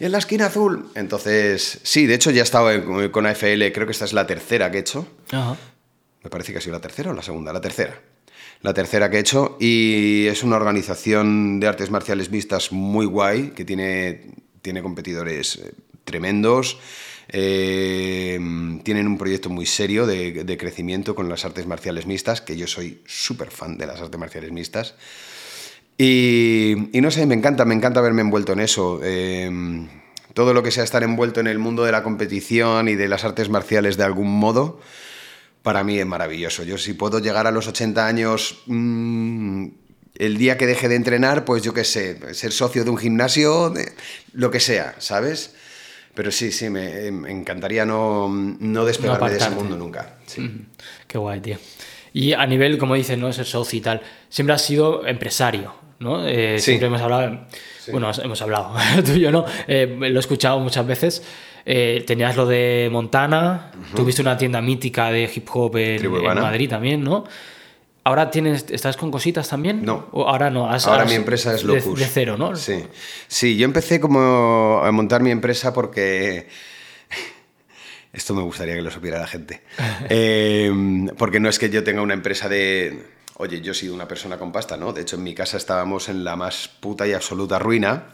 Y 0.00 0.04
en 0.04 0.12
la 0.12 0.18
esquina 0.18 0.46
azul. 0.46 0.90
Entonces, 0.94 1.80
sí, 1.82 2.06
de 2.06 2.14
hecho 2.14 2.30
ya 2.30 2.40
he 2.40 2.44
estado 2.44 3.12
con 3.12 3.26
AFL, 3.26 3.72
creo 3.72 3.86
que 3.86 3.92
esta 3.92 4.04
es 4.04 4.12
la 4.12 4.26
tercera 4.26 4.70
que 4.70 4.78
he 4.78 4.80
hecho. 4.80 5.06
Me 6.22 6.30
parece 6.30 6.52
que 6.52 6.58
ha 6.58 6.60
sido 6.60 6.74
la 6.74 6.80
tercera 6.80 7.10
o 7.10 7.14
la 7.14 7.22
segunda, 7.22 7.52
la 7.52 7.60
tercera. 7.60 8.00
La 8.62 8.72
tercera 8.72 9.10
que 9.10 9.18
he 9.18 9.20
hecho 9.20 9.56
y 9.60 10.26
es 10.26 10.42
una 10.42 10.56
organización 10.56 11.60
de 11.60 11.68
artes 11.68 11.90
marciales 11.90 12.30
mixtas 12.30 12.72
muy 12.72 13.04
guay, 13.04 13.50
que 13.50 13.64
tiene, 13.64 14.22
tiene 14.62 14.82
competidores 14.82 15.56
eh, 15.56 15.72
tremendos. 16.04 16.78
Eh, 17.28 18.38
tienen 18.82 19.06
un 19.06 19.18
proyecto 19.18 19.48
muy 19.48 19.66
serio 19.66 20.06
de, 20.06 20.44
de, 20.44 20.56
crecimiento 20.56 21.14
con 21.14 21.28
las 21.28 21.44
artes 21.44 21.66
marciales 21.66 22.06
mixtas, 22.06 22.40
que 22.40 22.56
yo 22.56 22.66
soy 22.66 23.02
súper 23.06 23.50
fan 23.50 23.78
de 23.78 23.86
las 23.86 24.00
artes 24.00 24.20
marciales 24.20 24.52
mixtas. 24.52 24.94
Y, 25.96 26.90
no 26.94 27.10
sé, 27.10 27.26
me 27.26 27.34
encanta, 27.34 27.64
me 27.64 27.74
encanta 27.74 28.00
verme 28.00 28.22
envuelto 28.22 28.52
en 28.52 28.60
eso. 28.60 29.00
Em, 29.04 29.88
todo 30.32 30.52
lo 30.52 30.62
que 30.62 30.70
sea 30.70 30.82
estar 30.82 31.02
envuelto 31.02 31.40
en 31.40 31.46
el 31.46 31.58
mundo 31.58 31.84
de 31.84 31.92
la 31.92 32.02
competición 32.02 32.88
y 32.88 32.96
de 32.96 33.08
las 33.08 33.24
artes 33.24 33.48
marciales 33.48 33.96
de 33.96 34.04
algún 34.04 34.28
modo, 34.28 34.80
para 35.62 35.84
mí 35.84 35.98
es 35.98 36.06
maravilloso. 36.06 36.64
Yo 36.64 36.78
si 36.78 36.94
puedo 36.94 37.20
llegar 37.20 37.46
a 37.46 37.52
los 37.52 37.68
80 37.68 38.06
años, 38.06 38.62
mm, 38.66 39.66
el 40.16 40.36
día 40.36 40.58
que 40.58 40.66
deje 40.66 40.88
de 40.88 40.96
entrenar, 40.96 41.44
pues 41.44 41.62
yo 41.62 41.72
qué 41.72 41.84
sé, 41.84 42.34
ser 42.34 42.52
socio 42.52 42.84
de 42.84 42.90
un 42.90 42.98
gimnasio, 42.98 43.72
lo 44.32 44.50
que 44.50 44.60
sea, 44.60 44.96
¿sabes? 44.98 45.54
Pero 46.14 46.30
sí, 46.30 46.52
sí, 46.52 46.70
me, 46.70 47.08
encantaría 47.08 47.84
no, 47.84 48.28
no 48.28 48.84
despegarme 48.84 49.30
de 49.30 49.36
ese 49.38 49.50
mundo 49.50 49.76
nunca. 49.76 50.18
Qué 51.06 51.18
guay, 51.18 51.40
tío. 51.40 51.58
Y 52.12 52.32
a 52.32 52.46
nivel, 52.46 52.78
como 52.78 52.94
dices, 52.94 53.18
¿no? 53.18 53.32
Ser 53.32 53.46
socio 53.46 53.76
y 53.76 53.82
tal, 53.82 54.02
siempre 54.28 54.54
has 54.54 54.62
sido 54.62 55.04
empresario. 55.06 55.83
¿No? 56.04 56.26
Eh, 56.26 56.60
siempre 56.60 56.86
hemos 56.86 57.00
hablado, 57.00 57.40
bueno, 57.90 58.10
hemos 58.22 58.40
hablado, 58.42 58.74
tú 59.04 59.12
y 59.12 59.20
yo 59.20 59.32
no, 59.32 59.44
eh, 59.66 59.96
lo 59.98 60.06
he 60.06 60.20
escuchado 60.20 60.60
muchas 60.60 60.86
veces. 60.86 61.22
Eh, 61.66 62.04
tenías 62.06 62.36
lo 62.36 62.44
de 62.44 62.90
Montana, 62.92 63.72
tuviste 63.96 64.20
una 64.20 64.36
tienda 64.36 64.60
mítica 64.60 65.10
de 65.10 65.30
hip 65.34 65.48
hop 65.50 65.78
en, 65.78 66.12
Madrid 66.12 66.68
también, 66.68 67.02
¿no? 67.02 67.24
¿Ahora 68.06 68.30
tienes, 68.30 68.66
estás 68.68 68.98
con 68.98 69.10
cositas 69.10 69.48
también? 69.48 69.82
No. 69.82 70.08
¿O 70.12 70.28
ahora 70.28 70.50
no. 70.50 70.70
ahora 70.70 71.06
mi 71.06 71.14
empresa 71.14 71.54
es 71.54 71.64
Locus. 71.64 71.98
De, 71.98 72.04
cero, 72.04 72.36
¿no? 72.38 72.54
Sí. 72.54 72.84
Sí, 73.28 73.56
yo 73.56 73.64
empecé 73.64 73.98
como 73.98 74.82
a 74.84 74.92
montar 74.92 75.22
mi 75.22 75.30
empresa 75.30 75.72
porque... 75.72 76.48
Esto 78.12 78.34
me 78.34 78.42
gustaría 78.42 78.74
que 78.74 78.82
lo 78.82 78.90
supiera 78.90 79.18
la 79.18 79.26
gente. 79.26 79.62
porque 81.16 81.40
no 81.40 81.48
es 81.48 81.58
que 81.58 81.70
yo 81.70 81.82
tenga 81.82 82.02
una 82.02 82.12
empresa 82.12 82.50
de 82.50 83.04
Oye, 83.36 83.60
yo 83.60 83.72
he 83.72 83.74
sido 83.74 83.94
una 83.94 84.06
persona 84.06 84.38
con 84.38 84.52
pasta, 84.52 84.76
¿no? 84.76 84.92
De 84.92 85.02
hecho, 85.02 85.16
en 85.16 85.24
mi 85.24 85.34
casa 85.34 85.56
estábamos 85.56 86.08
en 86.08 86.22
la 86.22 86.36
más 86.36 86.68
puta 86.68 87.06
y 87.06 87.12
absoluta 87.12 87.58
ruina. 87.58 88.04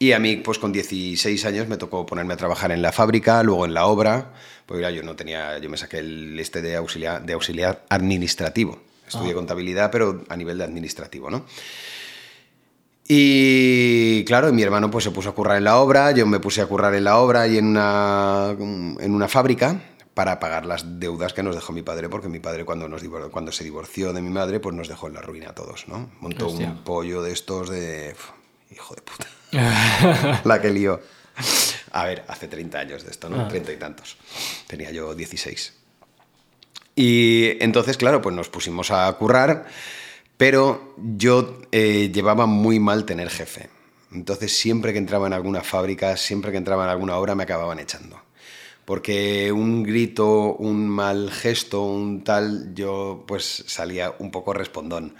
Y 0.00 0.12
a 0.12 0.18
mí, 0.18 0.36
pues 0.36 0.58
con 0.58 0.72
16 0.72 1.44
años 1.44 1.68
me 1.68 1.76
tocó 1.76 2.04
ponerme 2.04 2.34
a 2.34 2.36
trabajar 2.36 2.72
en 2.72 2.82
la 2.82 2.90
fábrica, 2.90 3.40
luego 3.44 3.64
en 3.64 3.74
la 3.74 3.86
obra. 3.86 4.32
Pues 4.66 4.78
mira, 4.78 4.90
yo 4.90 5.04
no 5.04 5.14
tenía, 5.14 5.58
yo 5.58 5.70
me 5.70 5.76
saqué 5.76 5.98
el 5.98 6.36
este 6.40 6.60
de 6.60 6.74
auxiliar, 6.74 7.24
de 7.24 7.34
auxiliar 7.34 7.84
administrativo. 7.88 8.80
Estudié 9.06 9.30
ah. 9.30 9.34
contabilidad, 9.34 9.92
pero 9.92 10.24
a 10.28 10.36
nivel 10.36 10.58
de 10.58 10.64
administrativo, 10.64 11.30
¿no? 11.30 11.44
Y 13.06 14.24
claro, 14.24 14.52
mi 14.52 14.62
hermano 14.62 14.90
pues 14.90 15.04
se 15.04 15.10
puso 15.12 15.28
a 15.28 15.34
currar 15.34 15.58
en 15.58 15.64
la 15.64 15.76
obra, 15.76 16.10
yo 16.12 16.26
me 16.26 16.40
puse 16.40 16.62
a 16.62 16.66
currar 16.66 16.94
en 16.94 17.04
la 17.04 17.18
obra 17.18 17.46
y 17.46 17.58
en 17.58 17.66
una, 17.66 18.56
en 18.58 19.14
una 19.14 19.28
fábrica 19.28 19.91
para 20.14 20.38
pagar 20.38 20.66
las 20.66 21.00
deudas 21.00 21.32
que 21.32 21.42
nos 21.42 21.54
dejó 21.54 21.72
mi 21.72 21.82
padre, 21.82 22.08
porque 22.08 22.28
mi 22.28 22.38
padre 22.38 22.64
cuando, 22.64 22.88
nos 22.88 23.02
cuando 23.30 23.52
se 23.52 23.64
divorció 23.64 24.12
de 24.12 24.20
mi 24.20 24.30
madre, 24.30 24.60
pues 24.60 24.74
nos 24.74 24.88
dejó 24.88 25.08
en 25.08 25.14
la 25.14 25.22
ruina 25.22 25.50
a 25.50 25.54
todos, 25.54 25.88
¿no? 25.88 26.10
Montó 26.20 26.48
un 26.48 26.84
pollo 26.84 27.22
de 27.22 27.32
estos 27.32 27.70
de... 27.70 28.14
hijo 28.70 28.94
de 28.94 29.02
puta. 29.02 29.26
la 30.44 30.60
que 30.60 30.70
lió. 30.70 31.00
A 31.92 32.04
ver, 32.04 32.24
hace 32.28 32.48
30 32.48 32.78
años 32.78 33.04
de 33.04 33.10
esto, 33.10 33.28
¿no? 33.28 33.48
30 33.48 33.70
ah. 33.70 33.74
y 33.74 33.76
tantos. 33.76 34.16
Tenía 34.66 34.90
yo 34.90 35.14
16. 35.14 35.74
Y 36.94 37.62
entonces, 37.62 37.96
claro, 37.96 38.20
pues 38.20 38.34
nos 38.34 38.48
pusimos 38.48 38.90
a 38.90 39.10
currar, 39.14 39.66
Pero 40.36 40.94
yo 40.98 41.60
eh, 41.70 42.10
llevaba 42.12 42.46
muy 42.46 42.80
mal 42.80 43.04
tener 43.04 43.30
jefe. 43.30 43.70
Entonces 44.12 44.56
siempre 44.56 44.92
que 44.92 44.98
entraba 44.98 45.26
en 45.26 45.32
alguna 45.32 45.62
fábrica, 45.62 46.16
siempre 46.16 46.50
que 46.50 46.58
entraba 46.58 46.84
en 46.84 46.90
alguna 46.90 47.16
obra 47.16 47.34
me 47.34 47.44
acababan 47.44 47.78
echando. 47.78 48.21
Porque 48.92 49.50
un 49.50 49.84
grito, 49.84 50.54
un 50.56 50.86
mal 50.86 51.30
gesto, 51.30 51.82
un 51.82 52.22
tal, 52.24 52.74
yo 52.74 53.24
pues 53.26 53.64
salía 53.66 54.14
un 54.18 54.30
poco 54.30 54.52
respondón. 54.52 55.14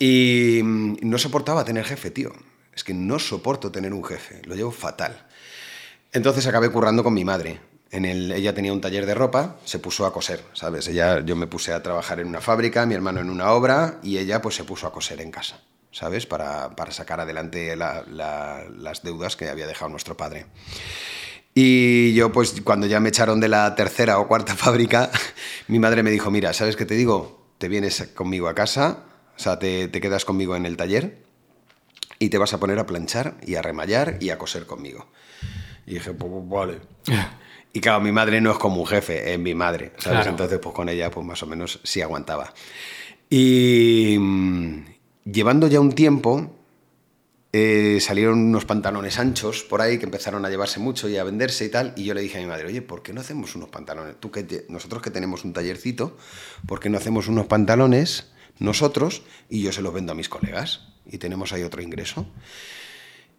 Y 0.00 0.58
mm, 0.60 0.96
no 1.02 1.16
soportaba 1.16 1.64
tener 1.64 1.84
jefe, 1.84 2.10
tío. 2.10 2.32
Es 2.74 2.82
que 2.82 2.92
no 2.92 3.20
soporto 3.20 3.70
tener 3.70 3.94
un 3.94 4.02
jefe, 4.02 4.42
lo 4.44 4.56
llevo 4.56 4.72
fatal. 4.72 5.24
Entonces 6.10 6.48
acabé 6.48 6.68
currando 6.72 7.04
con 7.04 7.14
mi 7.14 7.24
madre. 7.24 7.60
En 7.92 8.04
el, 8.04 8.32
ella 8.32 8.54
tenía 8.54 8.72
un 8.72 8.80
taller 8.80 9.06
de 9.06 9.14
ropa, 9.14 9.58
se 9.64 9.78
puso 9.78 10.04
a 10.04 10.12
coser, 10.12 10.42
¿sabes? 10.52 10.88
Ella, 10.88 11.20
yo 11.20 11.36
me 11.36 11.46
puse 11.46 11.72
a 11.72 11.84
trabajar 11.84 12.18
en 12.18 12.26
una 12.26 12.40
fábrica, 12.40 12.86
mi 12.86 12.96
hermano 12.96 13.20
en 13.20 13.30
una 13.30 13.52
obra 13.52 14.00
y 14.02 14.18
ella 14.18 14.42
pues 14.42 14.56
se 14.56 14.64
puso 14.64 14.88
a 14.88 14.92
coser 14.92 15.20
en 15.20 15.30
casa, 15.30 15.60
¿sabes? 15.92 16.26
Para, 16.26 16.74
para 16.74 16.90
sacar 16.90 17.20
adelante 17.20 17.76
las 17.76 19.02
deudas 19.04 19.36
que 19.36 19.48
había 19.48 19.68
dejado 19.68 19.90
nuestro 19.92 20.16
padre. 20.16 20.46
Y 21.62 22.14
yo 22.14 22.32
pues 22.32 22.58
cuando 22.64 22.86
ya 22.86 23.00
me 23.00 23.10
echaron 23.10 23.38
de 23.38 23.48
la 23.48 23.74
tercera 23.74 24.18
o 24.18 24.26
cuarta 24.26 24.54
fábrica, 24.56 25.10
mi 25.68 25.78
madre 25.78 26.02
me 26.02 26.10
dijo, 26.10 26.30
mira, 26.30 26.54
¿sabes 26.54 26.74
qué 26.74 26.86
te 26.86 26.94
digo? 26.94 27.52
Te 27.58 27.68
vienes 27.68 28.12
conmigo 28.14 28.48
a 28.48 28.54
casa, 28.54 29.04
o 29.36 29.38
sea, 29.38 29.58
te, 29.58 29.88
te 29.88 30.00
quedas 30.00 30.24
conmigo 30.24 30.56
en 30.56 30.64
el 30.64 30.78
taller 30.78 31.22
y 32.18 32.30
te 32.30 32.38
vas 32.38 32.54
a 32.54 32.60
poner 32.60 32.78
a 32.78 32.86
planchar 32.86 33.36
y 33.46 33.56
a 33.56 33.62
remallar 33.62 34.16
y 34.20 34.30
a 34.30 34.38
coser 34.38 34.64
conmigo. 34.64 35.08
Y 35.86 35.94
dije, 35.94 36.14
pues, 36.14 36.32
pues 36.32 36.48
vale. 36.48 36.78
Y 37.72 37.80
claro, 37.80 38.00
mi 38.00 38.10
madre 38.10 38.40
no 38.40 38.50
es 38.50 38.58
como 38.58 38.80
un 38.80 38.86
jefe, 38.86 39.32
es 39.32 39.38
mi 39.38 39.54
madre, 39.54 39.92
¿sabes? 39.98 40.26
Entonces, 40.26 40.58
pues 40.60 40.74
con 40.74 40.88
ella, 40.88 41.08
pues 41.08 41.24
más 41.24 41.40
o 41.44 41.46
menos 41.46 41.78
sí 41.84 42.02
aguantaba. 42.02 42.52
Y 43.28 44.16
mm, 44.18 44.84
llevando 45.24 45.68
ya 45.68 45.78
un 45.78 45.92
tiempo, 45.92 46.59
eh, 47.52 47.98
salieron 48.00 48.38
unos 48.38 48.64
pantalones 48.64 49.18
anchos 49.18 49.64
por 49.64 49.80
ahí 49.80 49.98
que 49.98 50.04
empezaron 50.04 50.44
a 50.44 50.50
llevarse 50.50 50.78
mucho 50.78 51.08
y 51.08 51.16
a 51.16 51.24
venderse 51.24 51.64
y 51.64 51.68
tal. 51.68 51.92
Y 51.96 52.04
yo 52.04 52.14
le 52.14 52.20
dije 52.20 52.38
a 52.38 52.40
mi 52.40 52.46
madre, 52.46 52.66
oye, 52.66 52.82
¿por 52.82 53.02
qué 53.02 53.12
no 53.12 53.20
hacemos 53.20 53.56
unos 53.56 53.68
pantalones? 53.68 54.16
Tú 54.20 54.30
que 54.30 54.66
nosotros 54.68 55.02
que 55.02 55.10
tenemos 55.10 55.44
un 55.44 55.52
tallercito, 55.52 56.16
¿por 56.66 56.78
qué 56.78 56.88
no 56.88 56.98
hacemos 56.98 57.28
unos 57.28 57.46
pantalones 57.46 58.28
nosotros 58.58 59.22
y 59.48 59.62
yo 59.62 59.72
se 59.72 59.82
los 59.82 59.92
vendo 59.92 60.12
a 60.12 60.14
mis 60.14 60.28
colegas? 60.28 60.88
Y 61.06 61.18
tenemos 61.18 61.52
ahí 61.52 61.62
otro 61.62 61.82
ingreso. 61.82 62.26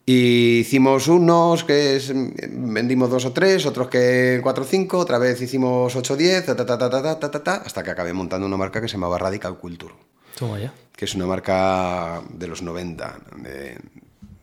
Y 0.06 0.60
hicimos 0.60 1.08
unos 1.08 1.64
que 1.64 2.02
vendimos 2.50 3.10
dos 3.10 3.24
o 3.26 3.32
tres, 3.32 3.66
otros 3.66 3.88
que 3.88 4.40
cuatro 4.42 4.64
o 4.64 4.68
cinco, 4.68 4.98
otra 4.98 5.20
vez 5.20 5.40
hicimos 5.42 5.96
ocho 5.96 6.16
o 6.16 6.18
diez, 6.18 6.46
ta, 6.46 6.56
ta, 6.56 6.66
ta, 6.66 6.78
ta, 6.78 6.90
ta, 6.90 7.20
ta, 7.20 7.44
ta, 7.44 7.56
hasta 7.58 7.84
que 7.84 7.92
acabé 7.92 8.12
montando 8.12 8.48
una 8.48 8.58
marca 8.58 8.82
que 8.82 8.88
se 8.88 8.94
llamaba 8.94 9.20
Radical 9.20 9.58
Culture. 9.58 9.94
Toma 10.36 10.60
ya. 10.60 10.74
Que 10.96 11.06
es 11.06 11.14
una 11.14 11.28
marca 11.28 12.22
de 12.30 12.48
los 12.48 12.64
90, 12.64 13.20
de, 13.38 13.78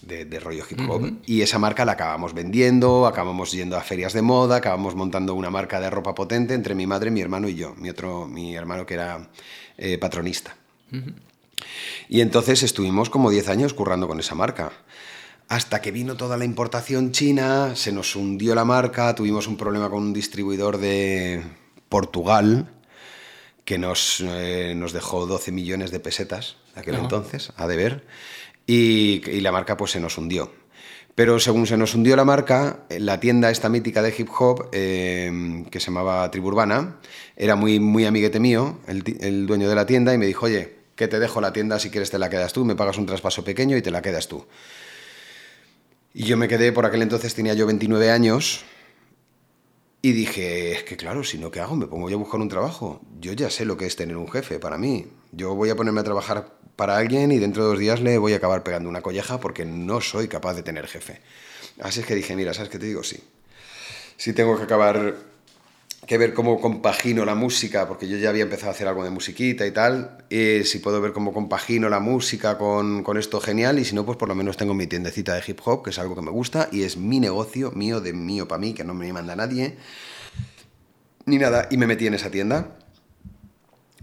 de, 0.09 0.41
rollo 0.41 0.65
hip 0.69 0.81
hop. 0.89 1.13
Y 1.27 1.43
esa 1.43 1.59
marca 1.59 1.85
la 1.85 1.93
acabamos 1.93 2.35
vendiendo, 2.35 3.07
acabamos 3.07 3.53
yendo 3.53 3.77
a 3.77 3.83
ferias 3.83 4.13
de 4.13 4.23
moda, 4.23 4.57
acabamos 4.57 4.95
montando 4.95 5.35
una 5.35 5.51
marca 5.51 5.81
de 5.81 5.91
ropa 5.91 6.15
potente 6.15 6.55
entre 6.55 6.75
mi 6.75 6.87
madre, 6.87 7.11
mi 7.11 7.21
hermano 7.21 7.49
y 7.49 7.55
yo. 7.55 7.75
Mi 7.77 7.91
otro, 7.91 8.27
mi 8.27 8.57
hermano 8.57 8.87
que 8.87 8.95
era 8.95 9.29
eh, 9.77 9.99
patronista. 9.99 10.57
Y 12.09 12.23
entonces 12.23 12.63
estuvimos 12.63 13.11
como 13.11 13.31
10 13.31 13.49
años 13.49 13.75
currando 13.75 14.09
con 14.09 14.19
esa 14.19 14.35
marca 14.35 14.73
hasta 15.49 15.81
que 15.81 15.93
vino 15.93 16.17
toda 16.17 16.37
la 16.37 16.45
importación 16.45 17.11
china, 17.11 17.75
se 17.75 17.91
nos 17.91 18.15
hundió 18.17 18.55
la 18.55 18.67
marca, 18.67 19.15
tuvimos 19.15 19.47
un 19.47 19.57
problema 19.57 19.89
con 19.89 20.03
un 20.03 20.13
distribuidor 20.13 20.77
de 20.77 21.43
Portugal 21.89 22.69
que 23.65 23.79
nos, 23.79 24.21
eh, 24.21 24.75
nos 24.77 24.93
dejó 24.93 25.27
12 25.27 25.53
millones 25.53 25.91
de 25.91 26.01
pesetas 26.01 26.57
de 26.75 26.83
aquel 26.83 26.97
entonces, 26.97 27.53
a 27.57 27.67
deber, 27.67 28.07
y, 28.69 29.41
la 29.41 29.51
marca 29.51 29.77
pues 29.77 29.91
se 29.93 30.01
nos 30.01 30.17
hundió. 30.19 30.53
Pero 31.15 31.41
según 31.41 31.67
se 31.67 31.77
nos 31.77 31.97
hundió 31.97 32.15
la 32.15 32.25
marca, 32.25 32.85
la 32.91 33.19
tienda 33.19 33.51
esta 33.51 33.69
mítica 33.69 34.03
de 34.03 34.15
hip 34.17 34.29
hop, 34.39 34.69
eh, 34.71 35.65
que 35.69 35.81
se 35.81 35.87
llamaba 35.87 36.31
Triburbana, 36.31 37.01
era 37.35 37.57
muy, 37.57 37.81
muy 37.81 38.05
amiguete 38.05 38.39
mío, 38.39 38.79
el, 38.87 39.03
el 39.21 39.47
dueño 39.47 39.69
de 39.69 39.75
la 39.75 39.87
tienda, 39.87 40.15
y 40.15 40.19
me 40.19 40.27
dijo, 40.27 40.47
oye, 40.47 40.77
que 40.95 41.09
te 41.09 41.19
dejo 41.19 41.41
la 41.41 41.53
tienda, 41.53 41.81
si 41.81 41.91
quieres 41.91 42.11
te 42.11 42.19
la 42.19 42.31
quedas 42.31 42.53
tú, 42.53 42.65
me 42.65 42.77
pagas 42.77 42.99
un 42.99 43.07
traspaso 43.07 43.43
pequeño 43.43 43.77
y 43.77 43.83
te 43.83 43.91
la 43.91 44.03
quedas 44.03 44.29
tú. 44.29 44.47
Y 46.15 46.25
yo 46.25 46.37
me 46.37 46.47
quedé, 46.47 46.71
por 46.71 46.87
aquel 46.87 47.03
entonces 47.03 47.35
tenía 47.35 47.55
yo 47.55 47.67
29 47.67 48.11
años, 48.11 48.65
y 50.03 50.13
dije, 50.13 50.73
es 50.73 50.85
que 50.85 50.97
claro, 50.97 51.25
si 51.25 51.39
no, 51.39 51.51
¿qué 51.51 51.61
hago? 51.61 51.75
Me 51.75 51.87
pongo 51.87 52.09
yo 52.09 52.17
a 52.17 52.21
buscar 52.21 52.41
un 52.41 52.49
trabajo. 52.49 53.01
Yo 53.19 53.33
ya 53.33 53.51
sé 53.51 53.65
lo 53.65 53.77
que 53.77 53.87
es 53.87 53.97
tener 53.97 54.17
un 54.17 54.31
jefe 54.31 54.61
para 54.61 54.79
mí. 54.79 55.07
Yo 55.33 55.55
voy 55.55 55.71
a 55.71 55.77
ponerme 55.77 56.01
a 56.01 56.05
trabajar 56.05 56.53
para 56.77 56.97
alguien 56.97 57.33
y 57.33 57.39
dentro 57.39 57.65
de 57.65 57.71
dos 57.71 57.79
días 57.79 58.01
le 58.01 58.19
voy 58.19 58.33
a 58.33 58.37
acabar 58.37 58.63
pegando 58.63 58.89
una 58.89 59.03
colleja 59.03 59.41
porque 59.41 59.65
no 59.65 60.01
soy 60.01 60.29
capaz 60.29 60.55
de 60.55 60.63
tener 60.63 60.87
jefe. 60.87 61.21
Así 61.81 62.01
es 62.01 62.07
que 62.07 62.15
dije, 62.15 62.35
mira, 62.37 62.55
¿sabes 62.55 62.71
qué 62.71 62.79
te 62.79 62.87
digo? 62.87 63.03
Sí. 63.03 63.23
Sí 64.17 64.33
tengo 64.33 64.57
que 64.57 64.65
acabar 64.65 65.15
que 66.07 66.17
ver 66.17 66.33
cómo 66.33 66.61
compagino 66.61 67.25
la 67.27 67.35
música, 67.35 67.87
porque 67.87 68.09
yo 68.09 68.17
ya 68.17 68.31
había 68.31 68.45
empezado 68.45 68.71
a 68.71 68.75
hacer 68.75 68.89
algo 68.89 69.05
de 69.05 69.11
musiquita 69.11 69.67
y 69.67 69.73
tal, 69.73 70.25
y 70.31 70.65
si 70.65 70.79
puedo 70.79 71.03
ver 71.03 71.13
cómo 71.13 71.35
compagino 71.35 71.91
la 71.91 72.01
música 72.01 72.57
con, 72.57 73.03
con, 73.03 73.19
esto, 73.19 73.41
genial, 73.41 73.79
y 73.79 73.85
si 73.85 73.95
no, 73.95 74.07
pues 74.07 74.17
por 74.17 74.27
lo 74.29 74.35
menos 74.35 74.57
tengo 74.57 74.73
mi 74.73 74.87
tiendecita 74.87 75.35
de 75.35 75.43
hip 75.47 75.61
hop, 75.65 75.85
que 75.85 75.91
es 75.91 75.99
algo 75.99 76.15
que 76.15 76.23
me 76.23 76.31
gusta, 76.31 76.71
y 76.73 76.85
es 76.85 76.97
mi 76.97 77.21
negocio, 77.21 77.73
mío, 77.73 78.01
de 78.01 78.15
mío 78.15 78.49
para 78.49 78.59
mí, 78.59 78.73
que 78.73 78.85
no 78.85 78.95
me 78.95 79.13
manda 79.13 79.37
nadie, 79.37 79.77
ni 81.27 81.37
nada, 81.37 81.69
y 81.71 81.77
me 81.77 81.87
metí 81.87 82.07
en 82.07 82.15
esa 82.15 82.31
tienda. 82.31 82.78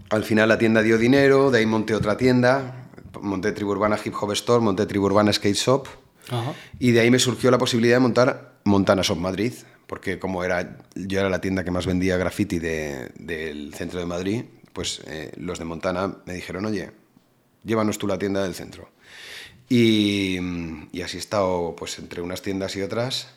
Al 0.09 0.23
final 0.23 0.49
la 0.49 0.57
tienda 0.57 0.81
dio 0.81 0.97
dinero, 0.97 1.51
de 1.51 1.59
ahí 1.59 1.65
monté 1.65 1.95
otra 1.95 2.17
tienda, 2.17 2.89
monté 3.21 3.51
Tribu 3.51 3.71
Urbana 3.71 3.97
Hip 4.03 4.13
Hop 4.19 4.31
Store, 4.33 4.63
monté 4.63 4.85
Tribu 4.85 5.05
Urbana 5.05 5.33
Skate 5.33 5.55
Shop, 5.55 5.87
Ajá. 6.29 6.53
y 6.79 6.91
de 6.91 6.99
ahí 6.99 7.11
me 7.11 7.19
surgió 7.19 7.49
la 7.51 7.57
posibilidad 7.57 7.95
de 7.95 8.01
montar 8.01 8.59
Montana 8.65 9.01
Shop 9.01 9.17
Madrid, 9.17 9.53
porque 9.87 10.19
como 10.19 10.43
era, 10.43 10.77
yo 10.95 11.19
era 11.19 11.29
la 11.29 11.41
tienda 11.41 11.63
que 11.63 11.71
más 11.71 11.85
vendía 11.85 12.17
graffiti 12.17 12.59
de, 12.59 13.11
del 13.15 13.73
centro 13.73 13.99
de 13.99 14.05
Madrid, 14.05 14.43
pues 14.73 15.01
eh, 15.07 15.31
los 15.37 15.59
de 15.59 15.65
Montana 15.65 16.17
me 16.25 16.33
dijeron, 16.33 16.65
oye, 16.65 16.91
llévanos 17.63 17.97
tú 17.97 18.07
la 18.07 18.19
tienda 18.19 18.43
del 18.43 18.53
centro. 18.53 18.89
Y, 19.67 20.37
y, 20.91 21.01
así 21.01 21.17
he 21.17 21.19
estado 21.19 21.75
pues 21.75 21.97
entre 21.97 22.21
unas 22.21 22.43
tiendas 22.43 22.75
y 22.75 22.83
otras 22.83 23.29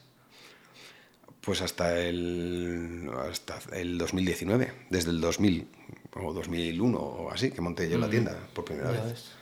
pues 1.41 1.63
hasta 1.63 1.99
el, 1.99 3.09
hasta 3.31 3.59
el 3.73 3.97
2019, 3.97 4.71
desde 4.91 5.11
el 5.11 5.23
2000 5.23 5.69
o 6.15 6.33
2001 6.33 6.99
o 6.99 7.31
así, 7.31 7.51
que 7.51 7.61
monté 7.61 7.89
yo 7.89 7.99
la 7.99 8.09
tienda 8.09 8.37
por 8.53 8.65
primera 8.65 8.91
vez. 8.91 9.39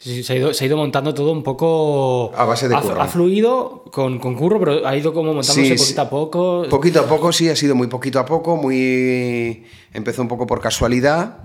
Sí, 0.00 0.22
se, 0.22 0.32
ha 0.32 0.36
ido, 0.36 0.54
se 0.54 0.64
ha 0.64 0.66
ido 0.66 0.78
montando 0.78 1.12
todo 1.12 1.30
un 1.30 1.42
poco. 1.42 2.32
A 2.34 2.46
base 2.46 2.68
de 2.68 2.74
curro. 2.74 3.02
Ha, 3.02 3.06
fluido 3.06 3.84
con, 3.92 4.18
con, 4.18 4.34
curro, 4.34 4.58
pero 4.58 4.86
ha 4.86 4.96
ido 4.96 5.12
como 5.12 5.34
montándose 5.34 5.76
Sí, 5.76 5.82
poquito 5.84 6.00
a 6.00 6.08
poco. 6.08 6.66
Poquito 6.70 7.00
a 7.00 7.06
poco, 7.06 7.32
sí, 7.32 7.50
ha 7.50 7.56
sido 7.56 7.74
muy 7.74 7.86
poquito 7.86 8.18
a 8.18 8.24
poco, 8.24 8.56
muy. 8.56 9.66
Empezó 9.92 10.22
un 10.22 10.28
poco 10.28 10.46
por 10.46 10.62
casualidad, 10.62 11.42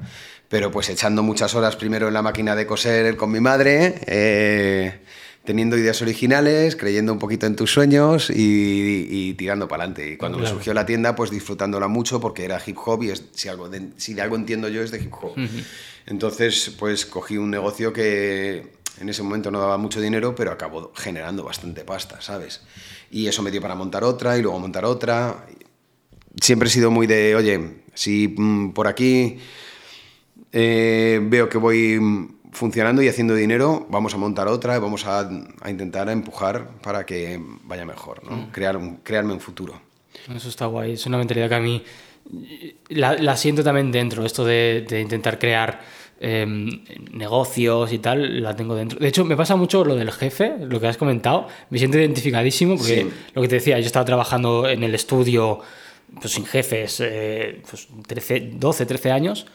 pero 0.48 0.72
pues 0.72 0.88
echando 0.88 1.22
muchas 1.22 1.54
horas 1.54 1.76
primero 1.76 2.08
en 2.08 2.14
la 2.14 2.22
máquina 2.22 2.56
de 2.56 2.66
coser 2.66 3.18
con 3.18 3.30
mi 3.30 3.42
madre, 3.42 3.96
eh, 4.08 5.02
teniendo 5.46 5.78
ideas 5.78 6.02
originales, 6.02 6.76
creyendo 6.76 7.14
un 7.14 7.20
poquito 7.20 7.46
en 7.46 7.56
tus 7.56 7.72
sueños 7.72 8.30
y, 8.30 9.08
y 9.10 9.34
tirando 9.36 9.68
para 9.68 9.84
adelante. 9.84 10.12
Y 10.14 10.18
cuando 10.18 10.38
me 10.38 10.44
Claro. 10.44 10.56
surgió 10.58 10.74
la 10.74 10.86
tienda, 10.86 11.16
pues 11.16 11.30
disfrutándola 11.32 11.88
mucho 11.88 12.20
porque 12.20 12.44
era 12.46 12.62
hip 12.66 12.78
hop 12.86 13.04
y 13.04 13.12
es- 13.12 13.24
si, 13.34 13.48
algo 13.50 13.70
de, 13.70 13.90
si 13.98 14.14
de 14.14 14.22
algo 14.22 14.36
entiendo 14.36 14.68
yo 14.70 14.82
es 14.82 14.92
de 14.92 14.98
hip 15.02 15.14
hop. 15.22 15.34
Entonces, 16.08 16.72
pues 16.78 17.06
cogí 17.06 17.38
un 17.38 17.50
negocio 17.52 17.92
que 17.94 18.74
en 19.00 19.10
ese 19.10 19.24
momento 19.24 19.52
no 19.52 19.60
daba 19.60 19.78
mucho 19.78 20.00
dinero, 20.02 20.36
pero 20.36 20.52
acabó 20.52 20.92
generando 20.96 21.44
bastante 21.44 21.84
pasta, 21.84 22.22
¿sabes? 22.22 22.62
Y 23.12 23.28
eso 23.28 23.42
me 23.44 23.52
dio 23.52 23.62
para 23.62 23.76
montar 23.76 24.04
otra 24.04 24.38
y 24.38 24.42
luego 24.42 24.58
montar 24.60 24.86
otra. 24.86 25.46
Siempre 26.42 26.68
he 26.70 26.72
sido 26.72 26.92
muy 26.92 27.08
de, 27.08 27.36
oye, 27.36 27.78
si 27.94 28.34
mm, 28.38 28.72
por 28.74 28.88
aquí 28.88 29.38
eh, 30.52 31.20
veo 31.24 31.50
que 31.50 31.58
voy 31.58 32.00
mm, 32.00 32.35
funcionando 32.56 33.02
y 33.02 33.08
haciendo 33.08 33.36
dinero, 33.36 33.86
vamos 33.90 34.14
a 34.14 34.18
montar 34.18 34.48
otra 34.48 34.76
y 34.76 34.80
vamos 34.80 35.06
a, 35.06 35.30
a 35.62 35.70
intentar 35.70 36.10
empujar 36.10 36.70
para 36.82 37.06
que 37.06 37.40
vaya 37.64 37.86
mejor, 37.86 38.24
¿no? 38.30 38.50
Crear 38.52 38.76
un, 38.78 38.98
crearme 38.98 39.34
un 39.34 39.40
futuro. 39.40 39.80
Eso 40.34 40.50
está 40.50 40.66
guay. 40.66 40.94
Es 40.94 41.06
una 41.06 41.18
mentalidad 41.18 41.50
que 41.50 41.56
a 41.56 41.60
mí 41.60 41.84
la, 42.90 43.14
la 43.14 43.38
siento 43.38 43.64
también 43.64 43.92
dentro, 43.92 44.26
esto 44.26 44.44
de, 44.46 44.86
de 44.90 45.02
intentar 45.02 45.38
crear 45.38 45.82
eh, 46.20 46.46
negocios 47.12 47.92
y 47.92 48.00
tal, 48.00 48.42
la 48.42 48.56
tengo 48.56 48.76
dentro. 48.76 48.98
De 49.00 49.08
hecho, 49.08 49.26
me 49.26 49.36
pasa 49.36 49.56
mucho 49.56 49.84
lo 49.84 49.96
del 49.96 50.12
jefe, 50.12 50.54
lo 50.60 50.80
que 50.80 50.88
has 50.88 50.98
comentado. 50.98 51.48
Me 51.70 51.78
siento 51.78 51.98
identificadísimo 52.00 52.78
porque 52.78 53.02
Sí. 53.04 53.10
lo 53.34 53.42
que 53.42 53.48
te 53.48 53.56
decía, 53.56 53.80
yo 53.80 53.86
estaba 53.86 54.06
trabajando 54.06 54.68
en 54.68 54.84
el 54.84 54.96
estudio 54.96 55.60
pues 56.22 56.34
sin 56.34 56.46
jefes, 56.46 57.02
eh, 57.04 57.62
pues 57.70 57.88
13, 58.08 58.52
12, 58.54 58.86
13 58.86 59.12
años 59.12 59.48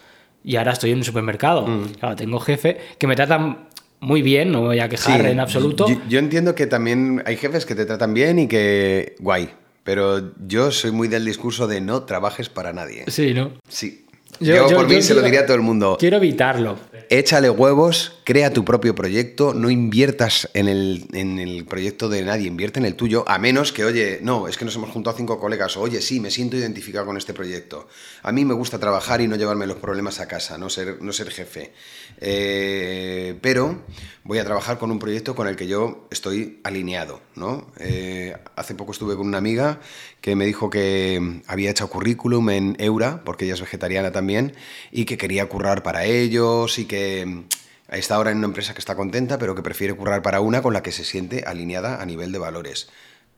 y 0.44 0.56
ahora 0.56 0.72
estoy 0.72 0.90
en 0.90 0.98
un 0.98 1.04
supermercado. 1.04 1.66
Claro, 1.98 2.16
tengo 2.16 2.40
jefe 2.40 2.78
que 2.98 3.06
me 3.06 3.16
tratan 3.16 3.68
muy 4.00 4.22
bien, 4.22 4.50
no 4.50 4.62
me 4.62 4.68
voy 4.68 4.80
a 4.80 4.88
quejar 4.88 5.20
Sí, 5.20 5.26
en 5.26 5.40
absoluto. 5.40 5.86
Yo, 5.88 5.96
yo 6.08 6.18
entiendo 6.18 6.54
que 6.54 6.66
también 6.66 7.22
hay 7.26 7.36
jefes 7.36 7.66
que 7.66 7.74
te 7.74 7.84
tratan 7.84 8.14
bien 8.14 8.38
y 8.38 8.48
que 8.48 9.14
guay, 9.20 9.50
pero 9.84 10.32
yo 10.46 10.70
soy 10.70 10.90
muy 10.90 11.08
del 11.08 11.24
discurso 11.24 11.66
de 11.66 11.80
no 11.80 12.04
trabajes 12.04 12.48
para 12.48 12.72
nadie. 12.72 13.04
Sí, 13.08 13.34
¿no? 13.34 13.52
Sí. 13.68 14.06
Yo, 14.40 14.66
por 14.68 14.88
mí 14.88 15.02
se 15.02 15.14
lo 15.14 15.22
diría 15.22 15.40
a 15.40 15.46
todo 15.46 15.56
el 15.56 15.62
mundo. 15.62 15.96
Quiero 15.98 16.16
evitarlo. 16.16 16.78
Échale 17.10 17.50
huevos, 17.50 18.12
crea 18.24 18.52
tu 18.52 18.64
propio 18.64 18.94
proyecto, 18.94 19.52
no 19.52 19.68
inviertas 19.68 20.48
en 20.54 20.68
el, 20.68 21.06
en 21.12 21.38
el 21.38 21.64
proyecto 21.64 22.08
de 22.08 22.22
nadie, 22.22 22.46
invierte 22.46 22.78
en 22.78 22.86
el 22.86 22.94
tuyo, 22.94 23.24
a 23.26 23.38
menos 23.38 23.72
que, 23.72 23.84
oye, 23.84 24.20
no, 24.22 24.48
es 24.48 24.56
que 24.56 24.64
nos 24.64 24.76
hemos 24.76 24.90
juntado 24.90 25.16
cinco 25.16 25.40
colegas, 25.40 25.76
oye, 25.76 26.00
sí, 26.00 26.20
me 26.20 26.30
siento 26.30 26.56
identificado 26.56 27.06
con 27.06 27.16
este 27.16 27.34
proyecto. 27.34 27.88
A 28.22 28.32
mí 28.32 28.44
me 28.44 28.54
gusta 28.54 28.78
trabajar 28.78 29.20
y 29.20 29.28
no 29.28 29.36
llevarme 29.36 29.66
los 29.66 29.78
problemas 29.78 30.20
a 30.20 30.28
casa, 30.28 30.56
no 30.56 30.70
ser, 30.70 31.02
no 31.02 31.12
ser 31.12 31.30
jefe. 31.30 31.72
Eh, 32.20 33.38
pero 33.40 33.82
voy 34.24 34.38
a 34.38 34.44
trabajar 34.44 34.78
con 34.78 34.90
un 34.90 34.98
proyecto 34.98 35.34
con 35.34 35.48
el 35.48 35.56
que 35.56 35.66
yo 35.66 36.06
estoy 36.10 36.60
alineado, 36.62 37.20
¿no? 37.34 37.66
Eh, 37.78 38.36
hace 38.56 38.74
poco 38.74 38.92
estuve 38.92 39.16
con 39.16 39.26
una 39.26 39.38
amiga 39.38 39.80
que 40.20 40.36
me 40.36 40.44
dijo 40.44 40.68
que 40.68 41.40
había 41.46 41.70
hecho 41.70 41.88
currículum 41.88 42.50
en 42.50 42.76
Eura, 42.78 43.22
porque 43.24 43.46
ella 43.46 43.54
es 43.54 43.60
vegetariana 43.60 44.12
también, 44.12 44.54
y 44.92 45.06
que 45.06 45.16
quería 45.16 45.48
currar 45.48 45.82
para 45.82 46.04
ellos 46.04 46.78
y 46.78 46.84
que 46.84 47.44
está 47.88 48.16
ahora 48.16 48.30
en 48.30 48.38
una 48.38 48.46
empresa 48.46 48.74
que 48.74 48.80
está 48.80 48.94
contenta, 48.94 49.38
pero 49.38 49.54
que 49.54 49.62
prefiere 49.62 49.94
currar 49.94 50.22
para 50.22 50.40
una 50.40 50.62
con 50.62 50.74
la 50.74 50.82
que 50.82 50.92
se 50.92 51.04
siente 51.04 51.44
alineada 51.46 52.00
a 52.00 52.06
nivel 52.06 52.32
de 52.32 52.38
valores. 52.38 52.90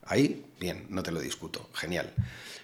Ahí, 0.05 0.45
bien, 0.61 0.87
no 0.89 1.03
te 1.05 1.13
lo 1.13 1.21
discuto, 1.21 1.71
genial. 1.73 2.13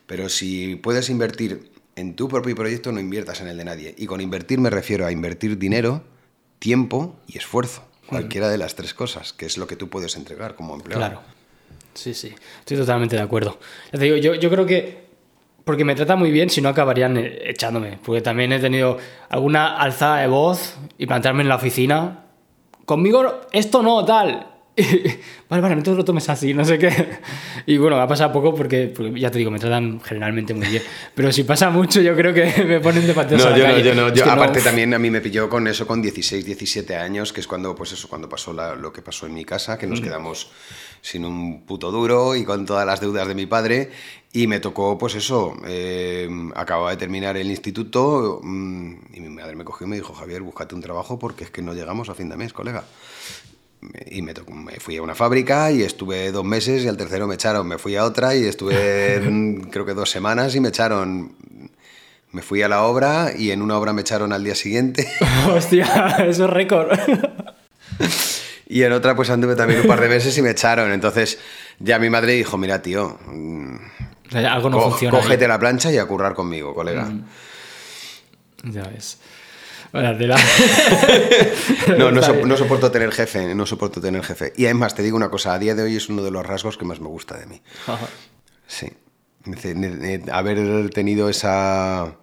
Pero 0.07 0.29
si 0.29 0.75
puedes 0.77 1.09
invertir 1.09 1.71
en 1.99 2.15
tu 2.15 2.29
propio 2.29 2.55
proyecto, 2.55 2.93
no 2.93 3.01
inviertas 3.01 3.41
en 3.41 3.49
el 3.49 3.57
de 3.57 3.65
nadie. 3.65 3.95
Y 3.99 4.07
con 4.07 4.21
invertir 4.21 4.61
me 4.61 4.71
refiero 4.71 5.05
a 5.05 5.13
invertir 5.13 5.59
dinero, 5.59 6.05
tiempo 6.59 7.17
y 7.27 7.39
esfuerzo. 7.39 7.83
Cualquiera 8.07 8.49
de 8.49 8.57
las 8.57 8.75
tres 8.75 8.95
cosas, 8.95 9.35
que 9.35 9.45
es 9.45 9.59
lo 9.59 9.67
que 9.67 9.77
tú 9.77 9.89
puedes 9.91 10.17
entregar 10.17 10.55
como 10.55 10.75
empleado. 10.75 11.01
Claro. 11.01 11.21
Sí, 11.93 12.15
sí. 12.15 12.35
Estoy 12.61 12.77
totalmente 12.77 13.17
de 13.17 13.23
acuerdo. 13.23 13.59
Ya 13.93 13.99
te 13.99 14.05
digo, 14.05 14.17
yo, 14.17 14.35
yo 14.35 14.49
creo 14.49 14.65
que. 14.65 15.09
Porque 15.65 15.85
me 15.85 15.95
trata 15.95 16.17
muy 16.17 16.31
bien, 16.31 16.49
si 16.49 16.63
no 16.63 16.71
acabarían 16.71 17.19
eh, 17.19 17.51
echándome. 17.51 17.99
Porque 18.03 18.23
también 18.23 18.53
he 18.53 18.61
tenido 18.61 18.97
alguna 19.29 19.77
alzada 19.77 20.19
de 20.19 20.29
voz 20.29 20.77
y 20.97 21.07
plantearme 21.07 21.43
en 21.43 21.49
la 21.49 21.57
oficina. 21.57 22.25
Conmigo 22.87 23.43
esto 23.53 23.83
no, 23.83 24.05
tal. 24.05 24.47
vale, 25.49 25.63
vale, 25.63 25.77
no 25.77 25.83
te 25.83 25.91
lo 25.95 26.05
tomes 26.05 26.29
así, 26.29 26.55
no 26.55 26.65
sé 26.65 26.79
qué. 26.79 26.91
Y 27.67 27.77
bueno, 27.77 27.97
va 27.97 28.05
a 28.05 28.09
pasar 28.09 28.33
poco 28.33 28.55
porque, 28.55 28.93
porque 28.95 29.19
ya 29.19 29.31
te 29.31 29.39
digo, 29.39 29.51
me 29.51 29.59
tratan 29.59 30.01
generalmente 30.01 30.55
muy 30.55 30.67
bien. 30.69 30.83
Pero 31.15 31.33
si 31.33 31.45
pasa 31.45 31.71
mucho, 31.71 32.01
yo 32.01 32.15
creo 32.17 32.33
que 32.33 32.65
me 32.67 32.81
ponen 32.81 33.07
de 33.07 33.15
pateos 33.15 33.45
a 33.45 33.51
No, 33.51 33.57
la 33.57 33.59
yo 33.59 33.69
no, 33.69 33.79
yo 33.79 33.95
no. 33.95 34.15
Yo, 34.15 34.25
no- 34.27 34.33
aparte 34.33 34.61
también 34.61 34.95
a 34.95 34.99
mí 34.99 35.11
me 35.11 35.21
pilló 35.21 35.49
con 35.49 35.67
eso 35.67 35.87
con 35.87 36.01
16, 36.03 36.45
17 36.45 36.97
años, 36.97 37.33
que 37.33 37.41
es 37.41 37.47
cuando, 37.47 37.75
pues 37.75 37.93
eso, 37.93 38.09
cuando 38.09 38.29
pasó 38.29 38.53
la- 38.53 38.75
lo 38.75 38.93
que 38.93 39.03
pasó 39.03 39.27
en 39.27 39.35
mi 39.35 39.45
casa, 39.45 39.77
que 39.79 39.87
Mm. 39.87 39.91
nos 39.91 40.01
quedamos 40.01 40.51
sin 41.01 41.25
un 41.25 41.63
puto 41.65 41.91
duro 41.93 42.35
y 42.35 42.45
con 42.45 42.67
todas 42.67 42.87
las 42.87 43.01
deudas 43.01 43.27
de 43.29 43.35
mi 43.35 43.47
padre. 43.47 43.91
Y 44.33 44.47
me 44.47 44.61
tocó, 44.61 44.99
pues 44.99 45.15
eso, 45.15 45.55
eh, 45.67 46.29
acababa 46.55 46.91
de 46.91 46.99
terminar 46.99 47.37
el 47.39 47.49
instituto 47.51 48.41
mm, 48.43 48.95
y 49.15 49.21
mi 49.21 49.31
madre 49.31 49.57
me 49.57 49.65
cogió 49.65 49.87
y 49.87 49.91
me 49.91 49.97
dijo, 49.97 50.13
Javier, 50.13 50.43
búscate 50.43 50.75
un 50.75 50.83
trabajo 50.83 51.19
porque 51.19 51.45
es 51.45 51.51
que 51.51 51.63
no 51.63 51.73
llegamos 51.73 52.11
a 52.11 52.15
fin 52.15 52.29
de 52.29 52.37
mes, 52.37 52.53
colega. 52.53 52.85
Y 54.11 54.23
me, 54.23 54.35
tocó- 54.35 54.53
me 54.55 54.81
fui 54.81 54.97
a 54.97 55.03
una 55.03 55.15
fábrica 55.15 55.71
y 55.71 55.83
estuve 55.83 56.33
dos 56.33 56.45
meses 56.45 56.83
y 56.85 56.89
al 56.89 56.97
tercero 56.97 57.27
me 57.27 57.35
echaron. 57.37 57.67
Me 57.69 57.79
fui 57.79 57.95
a 57.97 58.05
otra 58.05 58.35
y 58.35 58.45
estuve 58.45 59.21
mm, 59.31 59.71
creo 59.71 59.87
que 59.87 59.95
dos 59.95 60.11
semanas 60.11 60.55
y 60.55 60.61
me 60.61 60.69
echaron. 60.71 61.33
Me 62.33 62.43
fui 62.43 62.61
a 62.63 62.69
la 62.69 62.83
obra 62.83 63.33
y 63.37 63.53
en 63.53 63.63
una 63.63 63.79
obra 63.79 63.93
me 63.93 64.03
echaron 64.03 64.33
al 64.33 64.45
día 64.45 64.55
siguiente. 64.55 65.09
Hostia, 65.49 66.17
eso 66.27 66.45
es 66.45 66.51
récord. 66.51 66.91
Y 68.71 68.83
en 68.83 68.93
otra 68.93 69.17
pues 69.17 69.31
anduve 69.31 69.57
también 69.57 69.81
un 69.81 69.87
par 69.87 69.99
de 69.99 70.11
meses 70.11 70.37
y 70.37 70.43
me 70.43 70.51
echaron. 70.51 70.93
Entonces 70.93 71.39
ya 71.79 71.99
mi 71.99 72.11
madre 72.11 72.35
dijo, 72.35 72.59
mira 72.59 72.83
tío, 72.83 73.19
mm, 73.27 73.77
O 74.27 74.31
sea, 74.31 74.53
Algo 74.53 74.69
no 74.69 74.77
co- 74.79 74.91
funciona. 74.91 75.17
ahí. 75.17 75.23
cógete 75.25 75.49
la 75.49 75.59
plancha 75.59 75.91
y 75.91 75.97
a 75.97 76.05
currar 76.05 76.35
conmigo, 76.35 76.75
colega. 76.75 77.11
Ya 78.65 78.83
ves. 78.83 79.19
No, 81.99 82.11
no, 82.11 82.23
so- 82.23 82.57
soporto 82.57 82.91
tener 82.91 83.11
jefe, 83.13 83.55
no 83.55 83.67
soporto 83.67 84.01
tener 84.01 84.23
jefe. 84.23 84.53
Y 84.57 84.65
además 84.67 84.95
te 84.95 85.03
digo 85.03 85.17
una 85.17 85.31
cosa, 85.31 85.55
a 85.55 85.59
día 85.59 85.75
de 85.75 85.83
hoy 85.83 85.97
es 85.97 86.09
uno 86.09 86.23
de 86.23 86.31
los 86.31 86.45
rasgos 86.47 86.77
que 86.77 86.85
más 86.85 87.01
me 87.01 87.09
gusta 87.09 87.37
de 87.39 87.47
mí. 87.47 87.61
Ajá. 87.87 88.07
Sí. 88.67 88.89
Haber 90.31 90.91
tenido 90.91 91.29
esa 91.31 92.17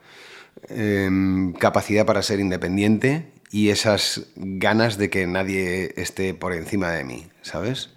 em, 0.69 1.53
capacidad 1.53 2.05
para 2.05 2.21
ser 2.21 2.39
independiente 2.39 3.31
y 3.51 3.69
esas 3.69 4.27
ganas 4.35 4.97
de 4.97 5.09
que 5.09 5.25
nadie 5.25 5.93
esté 5.97 6.33
por 6.33 6.53
encima 6.53 6.91
de 6.91 7.03
mí, 7.03 7.27
¿sabes? 7.41 7.89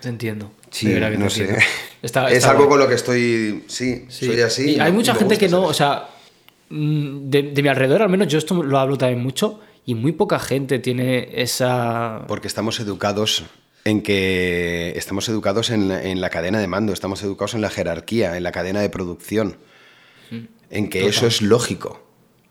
Te 0.00 0.08
entiendo. 0.08 0.52
Sí, 0.70 0.94
no 1.18 1.30
sé. 1.30 1.56
Está- 2.02 2.30
es 2.30 2.44
algo 2.44 2.68
con 2.68 2.78
lo 2.78 2.86
que 2.88 2.94
estoy. 2.94 3.64
Sí, 3.66 4.04
Sí. 4.08 4.26
soy 4.26 4.40
así. 4.42 4.70
Y 4.76 4.80
hay 4.80 4.92
mucha 4.92 5.14
gente 5.14 5.38
que 5.38 5.48
no, 5.48 5.62
o 5.62 5.74
sea, 5.74 6.08
de, 6.70 7.42
de 7.54 7.62
mi 7.62 7.68
alrededor 7.68 8.02
al 8.02 8.08
menos, 8.08 8.28
yo 8.28 8.38
esto 8.38 8.62
lo 8.62 8.78
hablo 8.78 8.98
también 8.98 9.22
mucho, 9.22 9.60
y 9.84 9.94
muy 9.94 10.12
poca 10.12 10.38
gente 10.38 10.78
tiene 10.80 11.28
esa... 11.40 12.24
Porque 12.26 12.48
estamos 12.48 12.80
educados 12.80 13.44
en 13.84 14.02
que 14.02 14.92
estamos 14.96 15.28
educados 15.28 15.70
en 15.70 15.88
la, 15.88 16.02
en 16.02 16.20
la 16.20 16.28
cadena 16.28 16.58
de 16.58 16.66
mando, 16.66 16.92
estamos 16.92 17.22
educados 17.22 17.54
en 17.54 17.60
la 17.60 17.70
jerarquía, 17.70 18.36
en 18.36 18.42
la 18.42 18.50
cadena 18.50 18.80
de 18.80 18.90
producción, 18.90 19.58
en 20.70 20.90
que 20.90 21.06
eso 21.06 21.28
es 21.28 21.40
lógico, 21.40 22.04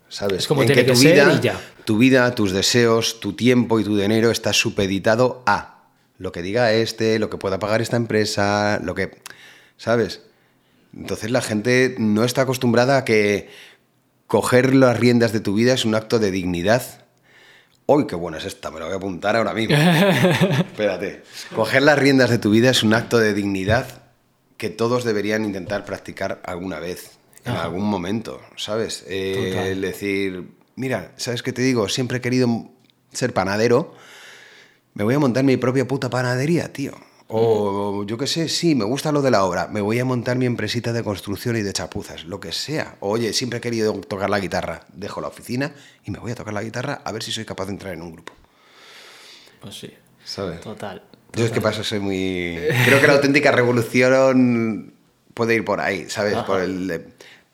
¿sabes? 0.08 0.38
Es 0.38 0.48
como 0.48 0.62
en 0.62 0.68
tiene 0.68 0.82
que 0.82 0.86
que 0.86 0.92
tu 0.94 0.98
ser 0.98 1.12
vida, 1.12 1.34
y 1.34 1.40
ya. 1.40 1.60
tu 1.84 1.98
vida, 1.98 2.34
tus 2.34 2.52
deseos, 2.52 3.20
tu 3.20 3.34
tiempo 3.34 3.78
y 3.78 3.84
tu 3.84 3.98
dinero 3.98 4.30
está 4.30 4.54
supeditado 4.54 5.42
a 5.44 5.90
lo 6.16 6.32
que 6.32 6.40
diga 6.40 6.72
este, 6.72 7.18
lo 7.18 7.28
que 7.28 7.36
pueda 7.36 7.58
pagar 7.58 7.82
esta 7.82 7.98
empresa, 7.98 8.80
lo 8.82 8.94
que, 8.94 9.10
¿sabes? 9.76 10.22
Entonces 10.96 11.30
la 11.30 11.42
gente 11.42 11.96
no 11.98 12.24
está 12.24 12.42
acostumbrada 12.42 12.96
a 12.96 13.04
que 13.04 13.50
coger 14.26 14.74
las 14.74 14.98
riendas 14.98 15.32
de 15.32 15.40
tu 15.40 15.54
vida 15.54 15.74
es 15.74 15.84
un 15.84 15.94
acto 15.94 16.18
de 16.18 16.30
dignidad. 16.30 16.82
¡Uy, 17.86 18.06
qué 18.06 18.16
buena 18.16 18.38
es 18.38 18.44
esta! 18.44 18.70
Me 18.70 18.80
la 18.80 18.86
voy 18.86 18.94
a 18.94 18.96
apuntar 18.96 19.36
ahora 19.36 19.54
mismo. 19.54 19.76
Espérate. 20.50 21.22
Coger 21.54 21.82
las 21.82 21.98
riendas 21.98 22.30
de 22.30 22.38
tu 22.38 22.50
vida 22.50 22.70
es 22.70 22.82
un 22.82 22.94
acto 22.94 23.18
de 23.18 23.32
dignidad 23.32 24.02
que 24.56 24.70
todos 24.70 25.04
deberían 25.04 25.44
intentar 25.44 25.84
practicar 25.84 26.40
alguna 26.44 26.80
vez, 26.80 27.18
en 27.44 27.52
algún 27.52 27.84
momento, 27.84 28.40
¿sabes? 28.56 29.04
Eh, 29.06 29.70
el 29.70 29.82
decir, 29.82 30.48
mira, 30.74 31.12
¿sabes 31.16 31.42
qué 31.42 31.52
te 31.52 31.62
digo? 31.62 31.88
Siempre 31.88 32.18
he 32.18 32.20
querido 32.20 32.70
ser 33.12 33.32
panadero, 33.32 33.94
me 34.94 35.04
voy 35.04 35.14
a 35.14 35.18
montar 35.18 35.44
mi 35.44 35.56
propia 35.56 35.86
puta 35.86 36.08
panadería, 36.08 36.72
tío. 36.72 36.94
O 37.28 38.04
yo 38.04 38.16
qué 38.18 38.26
sé, 38.26 38.48
sí, 38.48 38.74
me 38.76 38.84
gusta 38.84 39.10
lo 39.10 39.20
de 39.20 39.32
la 39.32 39.44
obra, 39.44 39.66
me 39.66 39.80
voy 39.80 39.98
a 39.98 40.04
montar 40.04 40.36
mi 40.36 40.46
empresita 40.46 40.92
de 40.92 41.02
construcción 41.02 41.56
y 41.56 41.62
de 41.62 41.72
chapuzas, 41.72 42.24
lo 42.24 42.38
que 42.38 42.52
sea. 42.52 42.96
Oye, 43.00 43.32
siempre 43.32 43.58
he 43.58 43.60
querido 43.60 43.92
tocar 43.94 44.30
la 44.30 44.38
guitarra, 44.38 44.86
dejo 44.92 45.20
la 45.20 45.28
oficina 45.28 45.72
y 46.04 46.12
me 46.12 46.20
voy 46.20 46.30
a 46.30 46.34
tocar 46.36 46.54
la 46.54 46.62
guitarra 46.62 47.00
a 47.04 47.10
ver 47.10 47.24
si 47.24 47.32
soy 47.32 47.44
capaz 47.44 47.66
de 47.66 47.72
entrar 47.72 47.94
en 47.94 48.02
un 48.02 48.12
grupo. 48.12 48.32
Pues 49.60 49.74
sí, 49.76 49.92
¿Sabes? 50.24 50.60
total. 50.60 51.02
Yo 51.32 51.44
es 51.44 51.50
que 51.50 51.60
paso, 51.60 51.82
soy 51.82 51.98
muy... 51.98 52.58
Creo 52.84 53.00
que 53.00 53.06
la 53.08 53.14
auténtica 53.14 53.50
revolución 53.50 54.94
puede 55.34 55.54
ir 55.54 55.64
por 55.64 55.80
ahí, 55.80 56.08
¿sabes? 56.08 56.36
Por 56.38 56.60
el... 56.60 56.86
de, 56.86 57.08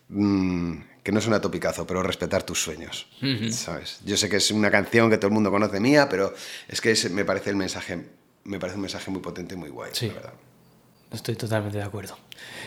mm, 0.09 0.77
que 1.03 1.11
no 1.11 1.19
es 1.19 1.27
un 1.27 1.41
topicazo, 1.41 1.87
pero 1.87 2.03
respetar 2.03 2.45
tus 2.45 2.63
sueños, 2.63 3.09
¿sabes? 3.51 4.01
Yo 4.05 4.17
sé 4.17 4.29
que 4.29 4.37
es 4.37 4.51
una 4.53 4.71
canción 4.71 5.11
que 5.11 5.17
todo 5.17 5.29
el 5.29 5.33
mundo 5.33 5.51
conoce 5.51 5.81
mía, 5.81 6.09
pero 6.09 6.33
es 6.69 6.81
que 6.81 6.95
me 7.11 7.25
parece 7.25 7.51
el 7.51 7.57
mensaje... 7.57 8.05
Me 8.45 8.59
parece 8.59 8.77
un 8.77 8.83
mensaje 8.83 9.11
muy 9.11 9.21
potente 9.21 9.55
y 9.55 9.59
muy 9.59 9.71
guay, 9.71 9.91
Sí. 9.93 10.09
la 10.09 10.15
verdad. 10.15 10.33
Estoy 11.13 11.37
totalmente 11.37 11.77
de 11.77 11.85
acuerdo. 11.85 12.17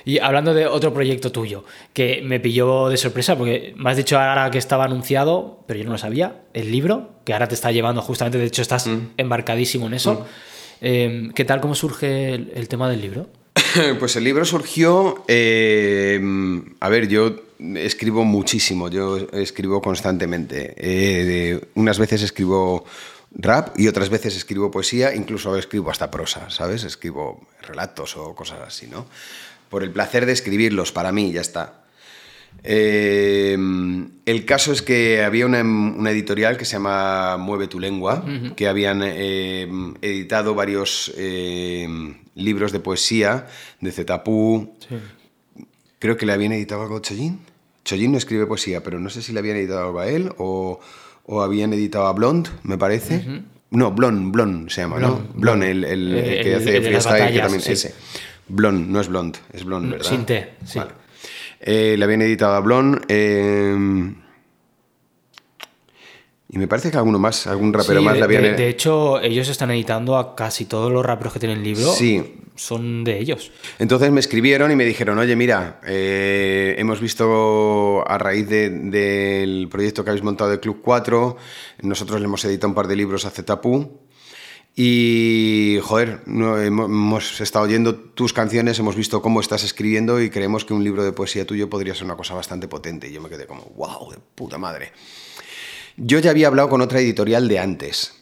Y 0.05 0.19
hablando 0.19 0.53
de 0.53 0.67
otro 0.67 0.93
proyecto 0.93 1.31
tuyo, 1.31 1.65
que 1.93 2.21
me 2.23 2.39
pilló 2.39 2.89
de 2.89 2.97
sorpresa, 2.97 3.35
porque 3.35 3.73
me 3.75 3.89
has 3.89 3.97
dicho 3.97 4.19
ahora 4.19 4.51
que 4.51 4.59
estaba 4.59 4.85
anunciado, 4.85 5.63
pero 5.65 5.79
yo 5.79 5.85
no 5.85 5.93
lo 5.93 5.97
sabía, 5.97 6.43
el 6.53 6.71
libro, 6.71 7.09
que 7.25 7.33
ahora 7.33 7.47
te 7.47 7.55
está 7.55 7.71
llevando 7.71 8.03
justamente, 8.03 8.37
de 8.37 8.45
hecho 8.45 8.61
estás 8.61 8.87
embarcadísimo 9.17 9.87
en 9.87 9.95
eso. 9.95 10.27
Eh, 10.79 11.29
¿Qué 11.33 11.43
tal, 11.43 11.59
cómo 11.59 11.73
surge 11.73 12.35
el, 12.35 12.51
el 12.53 12.67
tema 12.67 12.87
del 12.89 13.01
libro? 13.01 13.27
Pues 13.99 14.15
el 14.15 14.23
libro 14.23 14.45
surgió. 14.45 15.23
eh, 15.27 16.21
a 16.79 16.87
ver, 16.89 17.07
yo 17.07 17.35
escribo 17.75 18.23
muchísimo, 18.25 18.89
yo 18.89 19.17
escribo 19.33 19.81
constantemente. 19.81 20.73
Eh, 20.77 21.59
unas 21.75 21.97
veces 21.99 22.21
escribo 22.21 22.85
rap 23.35 23.77
y 23.77 23.87
otras 23.87 24.09
veces 24.09 24.35
escribo 24.35 24.71
poesía, 24.71 25.13
incluso 25.13 25.57
escribo 25.57 25.91
hasta 25.91 26.09
prosa, 26.09 26.49
¿sabes? 26.49 26.83
Escribo 26.83 27.45
relatos 27.61 28.15
o 28.17 28.33
cosas 28.33 28.59
así, 28.65 28.87
¿no? 28.87 29.05
Por 29.69 29.83
el 29.83 29.91
placer 29.91 30.25
de 30.25 30.31
escribirlos, 30.31 30.91
para 30.91 31.11
mí, 31.11 31.31
ya 31.31 31.41
está. 31.41 31.85
Eh, 32.63 33.57
el 34.25 34.45
caso 34.45 34.71
es 34.71 34.81
que 34.81 35.23
había 35.23 35.45
una, 35.45 35.61
una 35.61 36.11
editorial 36.11 36.57
que 36.57 36.65
se 36.65 36.73
llama 36.73 37.37
Mueve 37.37 37.67
tu 37.67 37.79
lengua, 37.79 38.25
que 38.55 38.67
habían 38.67 39.01
eh, 39.03 39.67
editado 40.01 40.55
varios 40.55 41.13
eh, 41.17 41.87
libros 42.35 42.71
de 42.71 42.79
poesía 42.79 43.47
de 43.81 43.91
Zetapú. 43.91 44.75
Creo 45.99 46.17
que 46.17 46.25
le 46.25 46.33
habían 46.33 46.53
editado 46.53 46.83
algo 46.83 46.97
a 46.97 47.01
Chollín. 47.01 47.39
Chollín 47.83 48.13
no 48.13 48.17
escribe 48.17 48.47
poesía, 48.47 48.81
pero 48.81 48.99
no 48.99 49.09
sé 49.09 49.21
si 49.21 49.33
le 49.33 49.39
habían 49.39 49.57
editado 49.57 49.85
algo 49.85 49.99
a 49.99 50.07
él 50.07 50.31
o, 50.37 50.79
o 51.27 51.41
habían 51.41 51.73
editado 51.73 52.07
a 52.07 52.13
Blond, 52.13 52.47
me 52.63 52.77
parece. 52.77 53.43
No, 53.71 53.91
Blond, 53.91 54.31
Blond 54.31 54.69
se 54.69 54.81
llama, 54.81 54.99
¿no? 54.99 55.21
Blond, 55.33 55.63
el, 55.63 55.83
el- 55.83 56.13
el 56.13 56.17
El- 56.17 56.43
que 56.43 56.51
el- 56.53 56.55
hace 56.61 56.77
el 56.77 56.83
freestyle, 56.83 57.33
que 57.33 57.39
también 57.39 57.61
sí. 57.61 57.71
ese. 57.73 57.95
Blond, 58.47 58.89
no 58.89 58.99
es 59.01 59.07
Blond, 59.07 59.37
es 59.53 59.63
Blond, 59.65 59.91
¿verdad? 59.91 60.05
Sin 60.09 60.25
T, 60.25 60.53
sí. 60.65 60.79
Vale. 60.79 60.91
Eh, 61.59 61.95
le 61.97 62.05
habían 62.05 62.21
editado 62.21 62.53
a 62.55 62.59
Blon. 62.59 63.01
eh, 63.07 64.13
Y 66.49 66.57
me 66.59 66.67
parece 66.67 66.91
que 66.91 66.97
alguno 66.97 67.17
más, 67.19 67.47
algún 67.47 67.73
rapero 67.73 67.99
Sí, 67.99 68.05
más 68.05 68.13
de, 68.13 68.19
le 68.19 68.25
habían... 68.25 68.43
de- 68.43 68.53
de 68.53 68.69
hecho, 68.69 69.19
ellos 69.19 69.49
están 69.49 69.71
editando 69.71 70.15
a 70.17 70.35
casi 70.35 70.65
todos 70.65 70.91
los 70.91 71.03
raperos 71.05 71.33
que 71.33 71.39
tienen 71.39 71.63
libro. 71.63 71.91
Sí. 71.91 72.35
Son 72.55 73.03
de 73.03 73.19
ellos. 73.19 73.51
Entonces 73.79 74.11
me 74.11 74.19
escribieron 74.21 74.71
y 74.71 74.75
me 74.75 74.85
dijeron, 74.85 75.17
oye, 75.19 75.35
mira, 75.35 75.81
eh, 75.85 76.75
hemos 76.77 77.01
visto 77.01 78.03
a 78.09 78.17
raíz 78.17 78.47
de- 78.47 78.69
del 78.69 79.67
proyecto 79.69 80.03
que 80.03 80.11
habéis 80.11 80.23
montado 80.23 80.49
de 80.51 80.59
Club 80.59 80.79
4, 80.81 81.35
nosotros 81.81 82.19
le 82.19 82.25
hemos 82.25 82.43
editado 82.45 82.69
un 82.69 82.75
par 82.75 82.87
de 82.87 82.95
libros 82.95 83.25
a 83.25 83.29
Zetapu 83.29 83.99
y, 84.77 85.79
joder, 85.83 86.21
hemos 86.27 87.39
estado 87.39 87.65
oyendo 87.65 87.95
tus 87.95 88.33
canciones, 88.33 88.77
hemos 88.79 88.95
visto 88.95 89.21
cómo 89.21 89.39
estás 89.39 89.63
escribiendo 89.63 90.21
y 90.21 90.29
creemos 90.29 90.65
que 90.65 90.73
un 90.73 90.83
libro 90.83 91.03
de 91.03 91.13
poesía 91.13 91.45
tuyo 91.45 91.69
podría 91.69 91.93
ser 91.95 92.03
una 92.05 92.17
cosa 92.17 92.33
bastante 92.33 92.67
potente. 92.67 93.07
Y 93.07 93.13
yo 93.13 93.21
me 93.21 93.29
quedé 93.29 93.45
como, 93.45 93.63
wow, 93.77 94.11
de 94.11 94.17
puta 94.35 94.57
madre. 94.57 94.91
Yo 95.97 96.19
ya 96.19 96.31
había 96.31 96.47
hablado 96.47 96.67
con 96.67 96.81
otra 96.81 96.99
editorial 96.99 97.47
de 97.47 97.59
antes 97.59 98.14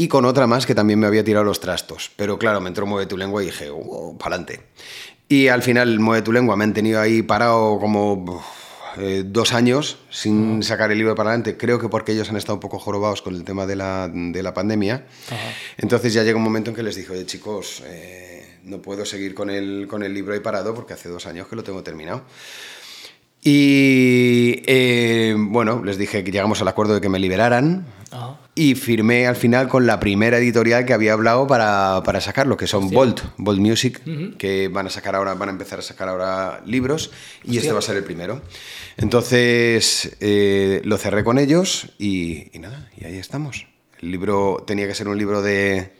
y 0.00 0.06
con 0.06 0.24
otra 0.24 0.46
más 0.46 0.64
que 0.64 0.76
también 0.76 1.00
me 1.00 1.08
había 1.08 1.24
tirado 1.24 1.44
los 1.44 1.58
trastos. 1.58 2.12
Pero 2.16 2.38
claro, 2.38 2.60
me 2.60 2.68
entró 2.68 2.86
Mueve 2.86 3.06
tu 3.06 3.18
lengua 3.18 3.42
y 3.42 3.46
dije, 3.46 3.68
wow, 3.68 4.16
pa'lante. 4.16 4.60
Y 5.28 5.48
al 5.48 5.62
final, 5.62 5.98
Mueve 5.98 6.22
tu 6.22 6.32
lengua 6.32 6.56
me 6.56 6.62
han 6.64 6.72
tenido 6.72 7.00
ahí 7.00 7.22
parado 7.22 7.78
como 7.80 8.42
eh, 8.96 9.24
dos 9.26 9.52
años 9.52 9.98
sin 10.08 10.62
sacar 10.62 10.92
el 10.92 10.98
libro 10.98 11.16
para 11.16 11.30
adelante. 11.30 11.56
Creo 11.56 11.80
que 11.80 11.88
porque 11.88 12.12
ellos 12.12 12.30
han 12.30 12.36
estado 12.36 12.54
un 12.54 12.60
poco 12.60 12.78
jorobados 12.78 13.22
con 13.22 13.34
el 13.34 13.42
tema 13.42 13.66
de 13.66 13.74
la, 13.74 14.08
de 14.08 14.42
la 14.42 14.54
pandemia. 14.54 15.04
Entonces 15.76 16.14
ya 16.14 16.22
llega 16.22 16.36
un 16.36 16.44
momento 16.44 16.70
en 16.70 16.76
que 16.76 16.84
les 16.84 16.94
dije, 16.94 17.12
oye 17.12 17.26
chicos, 17.26 17.82
eh, 17.84 18.58
no 18.62 18.80
puedo 18.80 19.04
seguir 19.04 19.34
con 19.34 19.50
el, 19.50 19.88
con 19.88 20.04
el 20.04 20.14
libro 20.14 20.32
ahí 20.32 20.40
parado 20.40 20.74
porque 20.74 20.94
hace 20.94 21.08
dos 21.08 21.26
años 21.26 21.48
que 21.48 21.56
lo 21.56 21.64
tengo 21.64 21.82
terminado. 21.82 22.22
Y 23.42 24.62
eh, 24.66 25.34
bueno, 25.36 25.82
les 25.84 25.98
dije 25.98 26.22
que 26.22 26.30
llegamos 26.30 26.60
al 26.60 26.68
acuerdo 26.68 26.94
de 26.94 27.00
que 27.00 27.08
me 27.08 27.18
liberaran 27.18 27.86
Ajá. 28.10 28.38
Y 28.58 28.74
firmé 28.74 29.28
al 29.28 29.36
final 29.36 29.68
con 29.68 29.86
la 29.86 30.00
primera 30.00 30.38
editorial 30.38 30.84
que 30.84 30.92
había 30.92 31.12
hablado 31.12 31.46
para, 31.46 32.02
para 32.04 32.20
sacarlo, 32.20 32.56
que 32.56 32.66
son 32.66 32.90
Bolt, 32.90 33.20
Bolt 33.36 33.60
Music, 33.60 34.02
que 34.36 34.66
van 34.66 34.88
a 34.88 34.90
sacar 34.90 35.14
ahora, 35.14 35.34
van 35.34 35.48
a 35.48 35.52
empezar 35.52 35.78
a 35.78 35.82
sacar 35.82 36.08
ahora 36.08 36.60
libros 36.66 37.12
y 37.44 37.58
este 37.58 37.70
va 37.70 37.78
a 37.78 37.82
ser 37.82 37.96
el 37.96 38.02
primero. 38.02 38.42
Entonces 38.96 40.16
eh, 40.18 40.82
lo 40.84 40.98
cerré 40.98 41.22
con 41.22 41.38
ellos 41.38 41.90
y, 41.98 42.50
y 42.52 42.58
nada, 42.58 42.90
y 43.00 43.04
ahí 43.04 43.16
estamos. 43.16 43.68
El 44.02 44.10
libro 44.10 44.64
tenía 44.66 44.88
que 44.88 44.94
ser 44.96 45.06
un 45.06 45.16
libro 45.16 45.40
de 45.40 45.92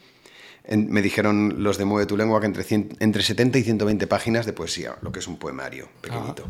en- 0.69 0.91
me 0.91 1.03
dijeron 1.03 1.57
los 1.59 1.79
de 1.79 1.85
Mueve 1.85 2.07
tu 2.07 2.16
lengua 2.16 2.41
que 2.41 2.47
entre, 2.47 2.62
100 2.62 2.97
entre 3.01 3.23
70 3.23 3.59
y 3.59 3.62
120 3.62 4.07
páginas 4.07 4.47
de 4.47 4.53
poesía, 4.53 4.97
lo 5.03 5.11
que 5.11 5.19
es 5.19 5.27
un 5.27 5.39
poemario 5.39 5.89
pequeñito. 6.01 6.45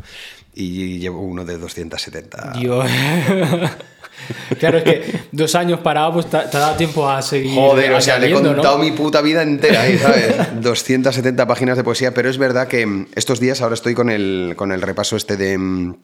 Y 0.53 0.99
llevo 0.99 1.21
uno 1.21 1.45
de 1.45 1.57
270. 1.57 2.53
Dios. 2.59 2.85
claro, 4.59 4.77
es 4.79 4.83
que 4.83 5.19
dos 5.31 5.55
años 5.55 5.79
parado, 5.79 6.13
pues 6.13 6.29
te, 6.29 6.37
ha 6.37 6.43
dado 6.45 6.75
tiempo 6.75 7.09
a 7.09 7.21
seguir. 7.21 7.53
Joder, 7.55 7.93
o 7.93 8.01
sea, 8.01 8.19
le 8.19 8.29
he 8.29 8.33
contado 8.33 8.77
mi 8.77 8.91
puta 8.91 9.21
vida 9.21 9.41
entera 9.41 9.81
ahí, 9.81 9.97
¿sabes? 9.97 10.35
270 10.61 11.47
páginas 11.47 11.77
de 11.77 11.83
poesía, 11.83 12.13
pero 12.13 12.29
es 12.29 12.37
verdad 12.37 12.67
que 12.67 12.85
mm, 12.85 13.07
estos 13.15 13.39
días 13.39 13.61
ahora 13.61 13.75
estoy 13.75 13.93
con 13.93 14.09
el, 14.09 14.53
con 14.55 14.71
el 14.71 14.81
repaso 14.81 15.15
este 15.15 15.37
de 15.37 15.57
mm, 15.57 15.95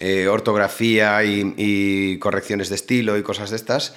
eh, 0.00 0.26
ortografía 0.28 1.22
y, 1.24 1.54
y 1.56 2.18
correcciones 2.18 2.68
de 2.70 2.76
estilo 2.76 3.18
y 3.18 3.22
cosas 3.22 3.50
de 3.50 3.56
estas. 3.56 3.94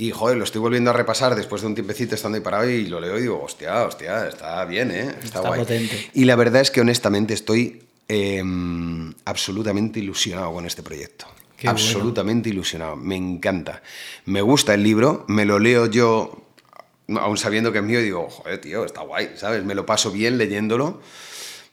Y, 0.00 0.12
joder, 0.12 0.36
lo 0.36 0.44
estoy 0.44 0.60
volviendo 0.60 0.90
a 0.90 0.92
repasar 0.92 1.34
después 1.34 1.60
de 1.60 1.66
un 1.66 1.74
tiempecito 1.74 2.14
estando 2.14 2.36
ahí 2.36 2.40
parado 2.40 2.70
y 2.70 2.86
lo 2.86 3.00
leo 3.00 3.18
y 3.18 3.22
digo, 3.22 3.42
hostia, 3.42 3.82
hostia, 3.84 4.28
está 4.28 4.64
bien, 4.64 4.92
¿eh? 4.92 5.08
Está, 5.08 5.24
Está 5.24 5.40
guay. 5.40 5.58
potente. 5.58 6.10
Y 6.14 6.24
la 6.24 6.36
verdad 6.36 6.62
es 6.62 6.70
que 6.70 6.80
honestamente 6.80 7.34
estoy 7.34 7.82
eh, 8.06 8.40
absolutamente 9.24 9.98
ilusionado 9.98 10.52
con 10.52 10.66
este 10.66 10.84
proyecto. 10.84 11.26
Qué 11.56 11.66
bueno. 11.66 11.70
absolutamente 11.80 12.48
ilusionado. 12.48 12.94
Me 12.94 13.16
encanta. 13.16 13.82
Me 14.24 14.40
gusta 14.40 14.72
el 14.72 14.84
libro, 14.84 15.24
me 15.26 15.44
lo 15.44 15.58
leo 15.58 15.86
yo, 15.86 16.44
aún 17.16 17.36
sabiendo 17.36 17.72
que 17.72 17.78
es 17.78 17.84
mío, 17.84 17.98
y 17.98 18.04
digo, 18.04 18.30
joder, 18.30 18.60
tío, 18.60 18.84
está 18.84 19.00
guay, 19.00 19.32
¿sabes? 19.34 19.64
Me 19.64 19.74
lo 19.74 19.84
paso 19.84 20.12
bien 20.12 20.38
leyéndolo. 20.38 21.00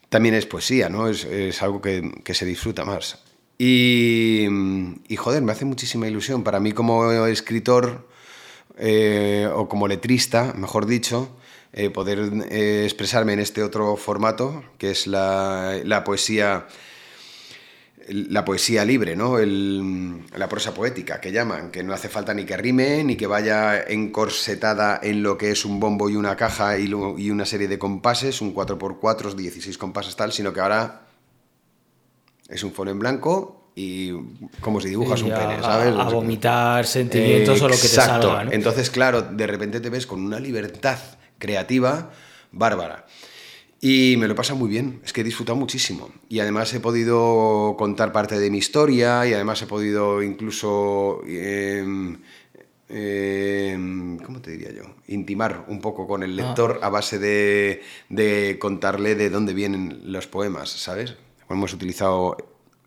También 0.10 0.34
es 0.34 0.48
poesía, 0.48 0.90
¿no? 0.90 1.10
Es, 1.10 1.26
es 1.26 1.62
algo 1.62 1.80
que, 1.80 2.12
que 2.24 2.34
se 2.34 2.48
disfruta 2.48 2.86
más. 2.86 3.20
Y, 3.60 4.48
y, 5.08 5.16
joder, 5.16 5.44
me 5.44 5.52
hace 5.52 5.66
muchísima 5.66 6.08
ilusión. 6.08 6.44
Para 6.44 6.60
mí 6.60 6.72
como 6.72 7.12
escritor 7.28 8.14
eh, 8.78 9.50
o 9.54 9.68
como 9.70 9.88
letrista, 9.88 10.54
mejor 10.56 10.86
dicho, 10.86 11.30
eh, 11.74 11.90
poder 11.90 12.20
eh, 12.50 12.84
expresarme 12.86 13.34
en 13.34 13.40
este 13.40 13.64
otro 13.64 13.96
formato, 13.98 14.64
que 14.78 14.92
es 14.92 15.08
la, 15.08 15.80
la 15.84 16.04
poesía 16.04 16.68
la 18.08 18.46
poesía 18.46 18.86
libre, 18.86 19.16
¿no? 19.16 19.40
El- 19.40 20.22
la 20.38 20.48
prosa 20.48 20.76
poética, 20.76 21.20
que 21.20 21.32
llaman, 21.32 21.72
que 21.72 21.82
no 21.84 21.92
hace 21.92 22.08
falta 22.08 22.36
ni 22.36 22.46
que 22.46 22.56
rime, 22.56 23.04
ni 23.04 23.16
que 23.16 23.26
vaya 23.26 23.82
encorsetada 23.82 25.00
en 25.02 25.24
lo 25.24 25.40
que 25.40 25.50
es 25.50 25.66
un 25.66 25.80
bombo 25.80 26.08
y 26.08 26.16
una 26.16 26.36
caja 26.36 26.78
y, 26.78 26.84
y 27.18 27.32
una 27.32 27.46
serie 27.46 27.68
de 27.68 27.80
compases, 27.80 28.42
un 28.42 28.54
4x4, 28.54 29.34
16 29.34 29.78
compases 29.80 30.16
tal, 30.16 30.32
sino 30.32 30.54
que 30.54 30.60
ahora 30.60 31.08
es 32.48 32.64
un 32.64 32.74
fono 32.74 32.92
en 32.92 33.00
blanco 33.00 33.64
y 33.76 34.14
como 34.62 34.80
si 34.80 34.88
dibujas 34.88 35.22
un 35.22 35.32
pene, 35.32 35.62
¿sabes? 35.62 35.94
A, 35.98 36.06
vomitar 36.06 36.86
sentimientos 36.86 37.62
o 37.62 37.68
lo 37.68 37.76
que 37.76 37.82
te 37.82 37.88
salga, 37.90 38.46
¿no? 38.46 38.52
Entonces, 38.54 38.90
claro, 38.90 39.22
de 39.22 39.46
repente 39.46 39.82
te 39.82 39.90
ves 39.90 40.08
con 40.08 40.26
una 40.26 40.40
libertad 40.40 40.98
creativa 41.38 42.12
bárbara. 42.52 43.06
Y 43.82 44.16
me 44.18 44.28
lo 44.28 44.34
pasa 44.34 44.56
muy 44.56 44.70
bien, 44.70 45.02
es 45.04 45.14
que 45.14 45.22
he 45.22 45.24
disfrutado 45.24 45.58
muchísimo. 45.58 46.10
Y 46.30 46.40
además 46.40 46.74
he 46.74 46.80
podido 46.80 47.76
contar 47.78 48.12
parte 48.12 48.40
de 48.40 48.50
mi 48.50 48.58
historia 48.58 49.28
y 49.28 49.34
además 49.34 49.62
he 49.62 49.68
podido 49.68 50.24
incluso, 50.24 51.22
em, 51.28 52.18
em, 52.90 54.18
¿cómo 54.20 54.42
te 54.42 54.52
diría 54.52 54.72
yo? 54.72 54.84
Intimar 55.08 55.66
un 55.68 55.82
poco 55.82 56.08
con 56.08 56.24
el 56.24 56.36
lector 56.36 56.80
a 56.82 56.90
base 56.90 57.20
de, 57.20 57.82
de 58.10 58.58
contarle 58.60 59.16
de 59.16 59.30
dónde 59.30 59.54
vienen 59.54 60.02
los 60.06 60.28
poemas, 60.28 60.70
¿sabes? 60.70 61.16
Hemos 61.50 61.74
utilizado, 61.74 62.38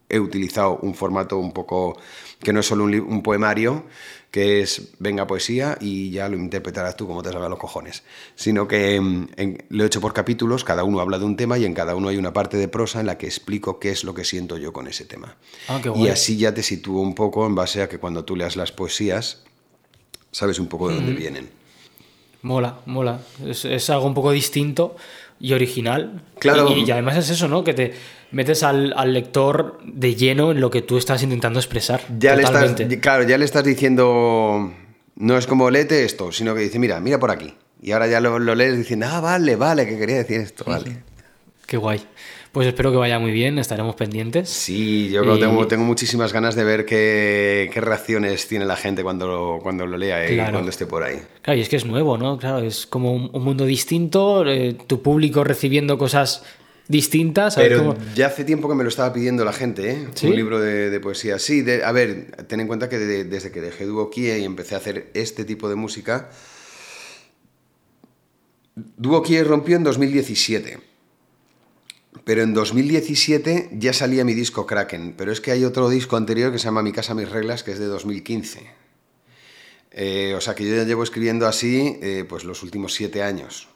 he 0.09 0.19
utilizado 0.21 0.79
un 0.83 0.95
formato 0.95 1.39
un 1.39 1.53
poco 1.53 1.99
que 2.43 2.53
no 2.53 2.61
es 2.61 2.67
solo 2.67 2.85
un, 2.85 2.95
un 2.95 3.23
poemario, 3.23 3.85
que 4.31 4.61
es 4.61 4.91
venga 4.99 5.27
poesía 5.27 5.79
y 5.81 6.11
ya 6.11 6.29
lo 6.29 6.37
interpretarás 6.37 6.97
tú 6.97 7.07
como 7.07 7.23
te 7.23 7.33
salga 7.33 7.49
los 7.49 7.59
cojones, 7.59 8.03
sino 8.35 8.69
que 8.69 9.01
mm, 9.01 9.29
en- 9.37 9.65
lo 9.71 9.83
he 9.85 9.87
hecho 9.87 10.01
por 10.01 10.13
capítulos, 10.13 10.65
cada 10.65 10.85
uno 10.85 11.01
habla 11.01 11.19
de 11.19 11.25
un 11.25 11.37
tema 11.37 11.59
y 11.59 11.65
en 11.65 11.75
cada 11.75 11.95
uno 11.97 12.09
hay 12.09 12.17
una 12.19 12.33
parte 12.33 12.57
de 12.59 12.69
prosa 12.69 13.01
en 13.01 13.07
la 13.07 13.17
que 13.19 13.27
explico 13.27 13.79
qué 13.81 13.91
es 13.91 14.05
lo 14.05 14.15
que 14.15 14.25
siento 14.25 14.57
yo 14.59 14.73
con 14.73 14.87
ese 14.87 15.05
tema. 15.05 15.37
Ah, 15.69 15.81
qué 15.83 15.91
y 15.97 16.09
así 16.09 16.37
ya 16.37 16.53
te 16.55 16.63
sitúo 16.63 17.01
un 17.01 17.15
poco 17.15 17.47
en 17.47 17.55
base 17.55 17.83
a 17.83 17.89
que 17.89 17.99
cuando 17.99 18.25
tú 18.25 18.37
leas 18.37 18.57
las 18.57 18.71
poesías 18.73 19.43
sabes 20.31 20.59
un 20.59 20.69
poco 20.69 20.91
de 20.91 20.97
dónde 20.97 21.13
vienen. 21.15 21.49
Mola, 22.43 22.79
mola. 22.87 23.21
Es, 23.45 23.65
es 23.65 23.91
algo 23.91 24.07
un 24.07 24.15
poco 24.15 24.31
distinto 24.31 24.95
y 25.41 25.53
original. 25.55 26.23
Claro. 26.39 26.71
Y, 26.77 26.85
y 26.85 26.91
además 26.91 27.17
es 27.17 27.31
eso, 27.31 27.49
¿no? 27.49 27.65
Que 27.65 27.75
te 27.75 27.95
metes 28.31 28.63
al, 28.63 28.93
al 28.97 29.13
lector 29.13 29.79
de 29.85 30.15
lleno 30.15 30.51
en 30.53 30.61
lo 30.61 30.71
que 30.71 30.83
tú 30.83 30.99
estás 30.99 31.23
intentando 31.23 31.59
expresar. 31.59 32.01
Ya 32.19 32.35
le 32.37 32.43
estás, 32.43 32.75
claro, 33.01 33.23
ya 33.25 33.39
le 33.39 33.45
estás 33.45 33.65
diciendo, 33.65 34.73
no 35.17 35.39
es 35.39 35.47
como 35.47 35.71
léete 35.71 36.05
esto, 36.05 36.33
sino 36.33 36.55
que 36.55 36.61
dice, 36.63 36.79
mira, 36.79 37.01
mira 37.01 37.19
por 37.19 37.31
aquí. 37.31 37.55
Y 37.81 37.93
ahora 37.93 38.07
ya 38.09 38.21
lo, 38.21 38.39
lo 38.39 38.55
lees 38.55 38.77
diciendo, 38.77 39.07
ah, 39.09 39.21
vale, 39.21 39.57
vale, 39.57 39.87
que 39.87 39.97
quería 39.99 40.17
decir 40.17 40.41
esto, 40.41 40.65
vale. 40.67 41.03
Qué 41.67 41.77
guay. 41.77 42.01
Pues 42.51 42.67
espero 42.67 42.91
que 42.91 42.97
vaya 42.97 43.19
muy 43.19 43.31
bien, 43.31 43.59
estaremos 43.59 43.95
pendientes. 43.95 44.49
Sí, 44.49 45.11
yo 45.11 45.37
Y- 45.37 45.39
tengo, 45.41 45.67
tengo 45.69 45.85
muchísimas 45.85 46.33
ganas 46.33 46.55
de 46.55 46.65
ver 46.65 46.87
qué, 46.87 47.71
qué 47.73 47.81
reacciones 47.81 48.49
tiene 48.49 48.65
la 48.65 48.75
gente 48.75 49.03
cuando 49.03 49.27
lo, 49.29 49.59
cuando 49.63 49.87
lo 49.87 49.97
lea 49.99 50.29
y 50.29 50.35
Claro. 50.35 50.53
cuando 50.53 50.71
esté 50.71 50.87
por 50.87 51.03
ahí. 51.03 51.19
Claro, 51.43 51.59
y 51.59 51.63
es 51.63 51.69
que 51.69 51.77
es 51.77 51.85
nuevo, 51.85 52.17
¿no? 52.17 52.39
Claro, 52.39 52.61
es 52.61 52.87
como 52.87 53.13
un, 53.13 53.31
un 53.33 53.45
mundo 53.45 53.65
distinto, 53.67 54.45
eh, 54.47 54.77
tu 54.87 55.03
público 55.03 55.45
recibiendo 55.45 55.99
cosas 55.99 56.43
distintas. 56.89 57.57
a 57.57 57.61
ver 57.61 57.71
Pero 57.71 57.95
cómo- 57.95 57.97
ya 58.15 58.27
hace 58.27 58.45
tiempo 58.45 58.69
que 58.69 58.75
me 58.75 58.83
lo 58.83 58.89
estaba 58.89 59.13
pidiendo 59.13 59.45
la 59.45 59.53
gente, 59.53 59.91
¿eh? 59.91 60.09
¿Sí? 60.15 60.27
Un 60.27 60.37
libro 60.37 60.59
de, 60.61 60.91
de 60.91 61.01
poesía. 61.01 61.39
Sí, 61.39 61.61
de- 61.63 61.85
a 61.85 61.93
ver, 61.93 62.45
ten 62.49 62.61
en 62.61 62.67
cuenta 62.67 62.89
que 62.89 62.99
de- 62.99 63.25
desde 63.25 63.51
que 63.53 63.61
dejé 63.61 63.85
Duo 63.87 64.11
Kie 64.11 64.39
y 64.39 64.45
empecé 64.45 64.75
a 64.75 64.79
hacer 64.79 65.11
este 65.15 65.45
tipo 65.45 65.69
de 65.69 65.75
música, 65.75 66.31
Duo 68.97 69.23
Kie 69.23 69.43
rompió 69.45 69.77
en 69.77 69.85
2017. 69.85 70.79
Pero 72.25 72.43
en 72.43 72.53
2017 72.55 73.71
ya 73.73 73.93
salía 73.93 74.25
mi 74.25 74.35
disco 74.35 74.67
Kraken. 74.67 75.15
Pero 75.17 75.33
es 75.33 75.41
que 75.41 75.51
hay 75.51 75.65
otro 75.65 75.89
disco 75.89 76.17
anterior 76.17 76.53
que 76.53 76.59
se 76.59 76.65
llama 76.67 76.83
Mi 76.83 76.93
casa, 76.93 77.15
mis 77.15 77.29
reglas, 77.29 77.63
que 77.63 77.73
es 77.73 77.79
de 77.79 77.87
2015. 77.87 78.67
Eh, 79.93 80.35
o 80.37 80.41
sea 80.41 80.55
que 80.55 80.65
yo 80.69 80.77
ya 80.77 80.85
llevo 80.85 81.03
escribiendo 81.03 81.47
así 81.47 81.99
eh, 82.03 82.25
pues 82.29 82.45
los 82.45 82.63
últimos 82.63 82.93
siete 82.95 83.23
años, 83.23 83.69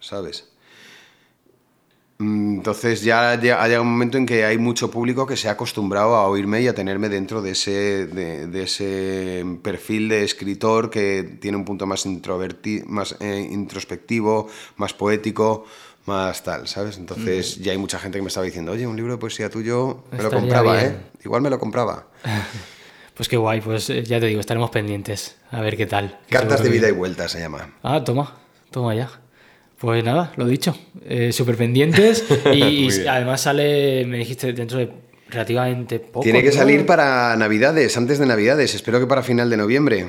¿sabes? 0.00 0.48
Mm, 2.22 2.54
Entonces 2.58 3.02
ya, 3.02 3.32
ha 3.32 3.36
llegado 3.36 3.82
un 3.82 3.90
momento 3.90 4.16
en 4.16 4.26
que 4.26 4.44
hay 4.44 4.58
mucho 4.58 4.90
público 4.90 5.26
que 5.26 5.36
se 5.36 5.48
ha 5.48 5.52
acostumbrado 5.52 6.14
a 6.14 6.28
oírme 6.28 6.60
y 6.62 6.68
a 6.68 6.74
tenerme 6.74 7.08
dentro 7.08 7.42
de 7.42 7.50
ese, 7.50 8.06
de, 8.06 8.46
de 8.46 8.62
ese 8.62 9.44
perfil 9.62 10.08
de 10.08 10.22
escritor 10.24 10.88
que 10.88 11.38
tiene 11.40 11.56
un 11.56 11.64
punto 11.64 11.86
más, 11.86 12.06
introverti 12.06 12.82
más 12.86 13.16
eh, 13.20 13.48
introspectivo, 13.50 14.48
más 14.76 14.94
poético, 14.94 15.64
más 16.06 16.42
tal, 16.42 16.68
¿sabes? 16.68 16.98
Entonces 16.98 17.58
ya 17.58 17.72
hay 17.72 17.78
mucha 17.78 17.98
gente 17.98 18.18
que 18.18 18.22
me 18.22 18.28
estaba 18.28 18.46
diciendo, 18.46 18.72
oye, 18.72 18.86
un 18.86 18.96
libro 18.96 19.12
de 19.12 19.18
poesía 19.18 19.50
tuyo 19.50 20.04
me 20.10 20.22
lo 20.22 20.30
compraba, 20.30 20.76
bien. 20.76 20.86
¿eh? 20.92 20.96
Igual 21.24 21.42
me 21.42 21.50
lo 21.50 21.58
compraba. 21.58 22.06
Pues 23.14 23.28
qué 23.28 23.36
guay, 23.36 23.60
pues 23.60 23.90
eh, 23.90 24.02
ya 24.04 24.18
te 24.18 24.26
digo, 24.26 24.40
estaremos 24.40 24.70
pendientes. 24.70 25.36
A 25.50 25.60
ver 25.60 25.76
qué 25.76 25.84
tal. 25.84 26.18
Cartas 26.30 26.62
de 26.62 26.70
vida 26.70 26.88
y 26.88 26.92
vuelta 26.92 27.28
se 27.28 27.40
llama. 27.40 27.74
Ah, 27.82 28.02
toma, 28.02 28.38
toma 28.70 28.94
ya. 28.94 29.10
Pues 29.82 30.04
nada, 30.04 30.32
lo 30.36 30.46
dicho. 30.46 30.76
Eh, 31.04 31.32
Súper 31.32 31.56
pendientes. 31.56 32.24
Y, 32.54 32.88
además 33.04 33.40
sale, 33.40 34.04
me 34.06 34.18
dijiste, 34.18 34.52
dentro 34.52 34.78
de 34.78 34.88
relativamente 35.28 35.98
poco. 35.98 36.22
Tiene 36.22 36.40
que 36.40 36.50
¿no? 36.50 36.54
salir 36.54 36.86
para 36.86 37.34
Navidades, 37.36 37.96
antes 37.96 38.20
de 38.20 38.26
Navidades. 38.26 38.76
Espero 38.76 39.00
que 39.00 39.08
para 39.08 39.24
final 39.24 39.50
de 39.50 39.56
noviembre. 39.56 40.08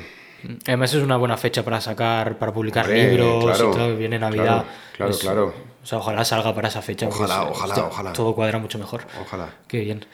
Además 0.64 0.94
es 0.94 1.02
una 1.02 1.16
buena 1.16 1.36
fecha 1.36 1.64
para 1.64 1.80
sacar, 1.80 2.38
para 2.38 2.52
publicar 2.52 2.84
Hombre, 2.84 3.08
libros 3.10 3.44
claro, 3.44 3.70
y 3.70 3.72
todo, 3.76 3.96
viene 3.96 4.16
Navidad. 4.16 4.44
claro, 4.44 4.64
claro, 4.96 5.10
Pues, 5.10 5.18
claro. 5.18 5.54
O 5.82 5.86
sea, 5.86 5.98
ojalá 5.98 6.24
salga 6.24 6.54
para 6.54 6.68
esa 6.68 6.80
fecha. 6.80 7.08
Ojalá, 7.08 7.40
pues, 7.48 7.58
ojalá, 7.58 7.74
esto- 7.74 7.86
ojalá. 7.88 8.12
Todo 8.12 8.32
cuadra 8.36 8.58
mucho 8.60 8.78
mejor. 8.78 9.02
Ojalá. 9.20 9.56
Qué 9.66 9.80
bien. 9.80 10.04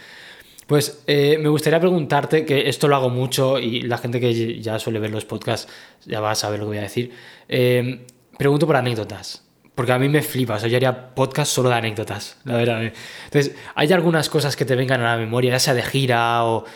Pues 0.66 1.02
eh, 1.06 1.36
me 1.38 1.50
gustaría 1.50 1.80
preguntarte, 1.80 2.46
que 2.46 2.66
esto 2.66 2.88
lo 2.88 2.96
hago 2.96 3.10
mucho 3.10 3.58
y 3.58 3.82
la 3.82 3.98
gente 3.98 4.20
que 4.20 4.58
ya 4.62 4.78
suele 4.78 5.00
ver 5.00 5.10
los 5.10 5.26
podcasts 5.26 5.70
ya 6.06 6.20
va 6.20 6.30
a 6.30 6.34
saber 6.34 6.60
lo 6.60 6.64
que 6.64 6.68
voy 6.68 6.78
a 6.78 6.82
decir. 6.82 7.12
Eh, 7.48 8.06
pregunto 8.38 8.66
por 8.66 8.76
anécdotas, 8.76 9.42
porque 9.80 9.92
a 9.92 9.98
mí 9.98 10.10
me 10.10 10.20
flipa, 10.20 10.56
o 10.56 10.58
sea, 10.58 10.68
yo 10.68 10.76
haría 10.76 11.14
podcast 11.14 11.50
solo 11.50 11.70
de 11.70 11.76
anécdotas, 11.76 12.36
la 12.44 12.58
verdad. 12.58 12.82
Entonces, 13.24 13.54
¿hay 13.74 13.90
algunas 13.94 14.28
cosas 14.28 14.54
que 14.54 14.66
te 14.66 14.76
vengan 14.76 15.00
a 15.00 15.12
la 15.12 15.16
memoria, 15.16 15.52
ya 15.52 15.58
sea 15.58 15.72
de 15.72 15.82
gira 15.82 16.44
o 16.44 16.66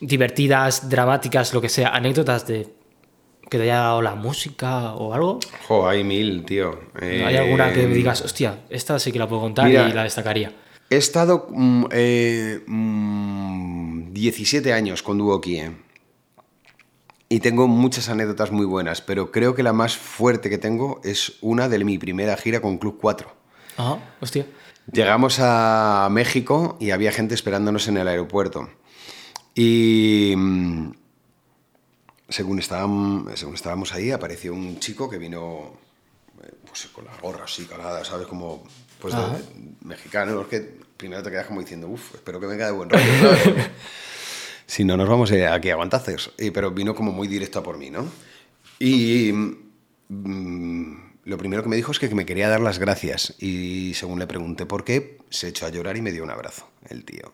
divertidas, 0.00 0.90
dramáticas, 0.90 1.54
lo 1.54 1.60
que 1.60 1.68
sea, 1.68 1.90
anécdotas 1.90 2.44
de 2.48 2.66
que 3.48 3.56
te 3.56 3.62
haya 3.62 3.76
dado 3.76 4.02
la 4.02 4.16
música 4.16 4.94
o 4.94 5.14
algo? 5.14 5.38
Jo, 5.68 5.88
hay 5.88 6.02
mil, 6.02 6.44
tío. 6.44 6.76
¿Hay 7.00 7.36
alguna 7.36 7.72
que 7.72 7.86
me 7.86 7.92
Eh, 7.92 7.98
digas, 7.98 8.20
hostia, 8.22 8.64
esta 8.68 8.98
sí 8.98 9.12
que 9.12 9.20
la 9.20 9.28
puedo 9.28 9.42
contar 9.42 9.68
mira, 9.68 9.88
y 9.88 9.92
la 9.92 10.02
destacaría? 10.02 10.50
He 10.90 10.96
estado 10.96 11.46
mm, 11.50 11.84
eh, 11.92 12.64
mm, 12.66 14.12
17 14.12 14.72
años 14.72 15.04
con 15.04 15.18
Duo 15.18 15.40
Kie. 15.40 15.70
Y 17.34 17.40
tengo 17.40 17.66
muchas 17.66 18.08
anécdotas 18.08 18.52
muy 18.52 18.64
buenas, 18.64 19.00
pero 19.00 19.32
creo 19.32 19.56
que 19.56 19.64
la 19.64 19.72
más 19.72 19.96
fuerte 19.96 20.48
que 20.48 20.56
tengo 20.56 21.00
es 21.02 21.32
una 21.40 21.68
de 21.68 21.82
mi 21.84 21.98
primera 21.98 22.36
gira 22.36 22.60
con 22.60 22.78
Club 22.78 22.96
4. 23.00 23.28
Ajá, 23.76 23.98
hostia. 24.20 24.46
Llegamos 24.92 25.38
a 25.40 26.06
México 26.12 26.76
y 26.78 26.92
había 26.92 27.10
gente 27.10 27.34
esperándonos 27.34 27.88
en 27.88 27.96
el 27.96 28.06
aeropuerto. 28.06 28.68
Y 29.52 30.32
mm, 30.36 30.92
según 32.28 32.60
estábamos, 32.60 33.36
según 33.36 33.56
estábamos 33.56 33.92
ahí, 33.94 34.12
apareció 34.12 34.54
un 34.54 34.78
chico 34.78 35.10
que 35.10 35.18
vino 35.18 35.72
eh, 36.40 36.52
pues, 36.68 36.86
con 36.92 37.04
la 37.04 37.16
gorra 37.20 37.46
así 37.46 37.64
calada, 37.64 38.04
¿sabes? 38.04 38.28
Como 38.28 38.62
pues 39.00 39.12
de- 39.12 39.20
Ajá. 39.20 39.38
mexicano. 39.82 40.40
Es 40.42 40.46
que 40.46 40.60
primero 40.96 41.20
te 41.24 41.30
quedas 41.32 41.46
como 41.48 41.58
diciendo, 41.62 41.88
uff, 41.88 42.14
espero 42.14 42.38
que 42.38 42.46
venga 42.46 42.66
de 42.66 42.72
buen 42.72 42.90
rollo, 42.90 43.02
si 44.66 44.84
no, 44.84 44.96
nos 44.96 45.08
vamos 45.08 45.30
a 45.30 45.36
ir 45.36 45.44
aquí 45.46 45.70
a 45.70 45.74
aguantazos. 45.74 46.32
Pero 46.52 46.70
vino 46.70 46.94
como 46.94 47.12
muy 47.12 47.28
directo 47.28 47.58
a 47.58 47.62
por 47.62 47.78
mí, 47.78 47.90
¿no? 47.90 48.06
Y 48.78 49.32
mm, 50.08 50.96
lo 51.24 51.38
primero 51.38 51.62
que 51.62 51.68
me 51.68 51.76
dijo 51.76 51.92
es 51.92 51.98
que 51.98 52.14
me 52.14 52.26
quería 52.26 52.48
dar 52.48 52.60
las 52.60 52.78
gracias. 52.78 53.34
Y 53.38 53.94
según 53.94 54.18
le 54.18 54.26
pregunté 54.26 54.66
por 54.66 54.84
qué, 54.84 55.18
se 55.30 55.48
echó 55.48 55.66
a 55.66 55.70
llorar 55.70 55.96
y 55.96 56.02
me 56.02 56.12
dio 56.12 56.22
un 56.22 56.30
abrazo, 56.30 56.68
el 56.88 57.04
tío. 57.04 57.32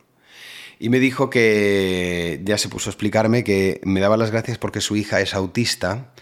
Y 0.82 0.88
me 0.88 0.98
dijo 0.98 1.28
que 1.28 2.40
ya 2.42 2.56
se 2.56 2.70
puso 2.70 2.88
a 2.88 2.92
explicarme 2.92 3.44
que 3.44 3.82
me 3.84 4.00
daba 4.00 4.16
las 4.16 4.30
gracias 4.30 4.56
porque 4.56 4.80
su 4.80 4.96
hija 4.96 5.20
es 5.20 5.34
autista 5.34 6.14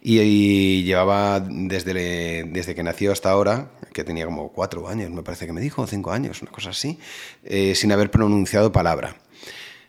y, 0.00 0.84
llevaba 0.84 1.38
desde, 1.40 2.44
desde 2.44 2.74
que 2.74 2.82
nació 2.82 3.12
hasta 3.12 3.30
ahora, 3.30 3.72
que 3.92 4.04
tenía 4.04 4.24
como 4.24 4.52
cuatro 4.52 4.88
años, 4.88 5.10
me 5.10 5.22
parece 5.22 5.44
que 5.44 5.52
me 5.52 5.60
dijo, 5.60 5.86
cinco 5.86 6.12
años, 6.12 6.40
una 6.40 6.50
cosa 6.50 6.70
así, 6.70 6.98
eh, 7.44 7.74
sin 7.74 7.92
haber 7.92 8.10
pronunciado 8.10 8.72
palabra. 8.72 9.16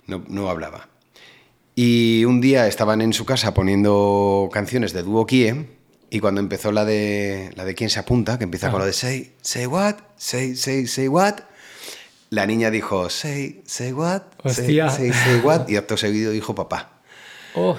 No, 0.08 0.24
no 0.28 0.50
hablaba. 0.50 0.90
Y 1.76 2.26
un 2.26 2.42
día 2.42 2.68
estaban 2.68 3.02
en 3.02 3.14
su 3.14 3.26
casa 3.26 3.54
poniendo 3.54 4.50
canciones 4.52 4.94
de 4.94 5.04
Duo 5.04 5.26
Kie 5.28 5.68
y 6.10 6.20
cuando 6.20 6.42
empezó 6.42 6.72
la 6.72 6.86
de 6.86 7.52
la 7.56 7.66
de 7.66 7.76
quién 7.76 7.90
se 7.90 8.00
apunta, 8.00 8.38
que 8.38 8.46
empieza 8.46 8.72
con 8.72 8.80
lo 8.80 8.86
de 8.86 8.94
say, 8.94 9.34
say 9.42 9.66
what, 9.68 9.96
say, 10.16 10.56
say, 10.56 10.88
say 10.88 11.08
what, 11.08 11.36
la 12.30 12.46
niña 12.48 12.72
dijo 12.72 13.10
say, 13.10 13.62
say 13.66 13.92
what, 13.94 14.24
say, 14.46 14.80
say, 14.90 15.14
say 15.14 15.40
what 15.44 15.68
y 15.70 15.76
acto 15.76 15.98
seguido 15.98 16.32
dijo 16.32 16.56
papá. 16.56 17.02
Oh, 17.54 17.78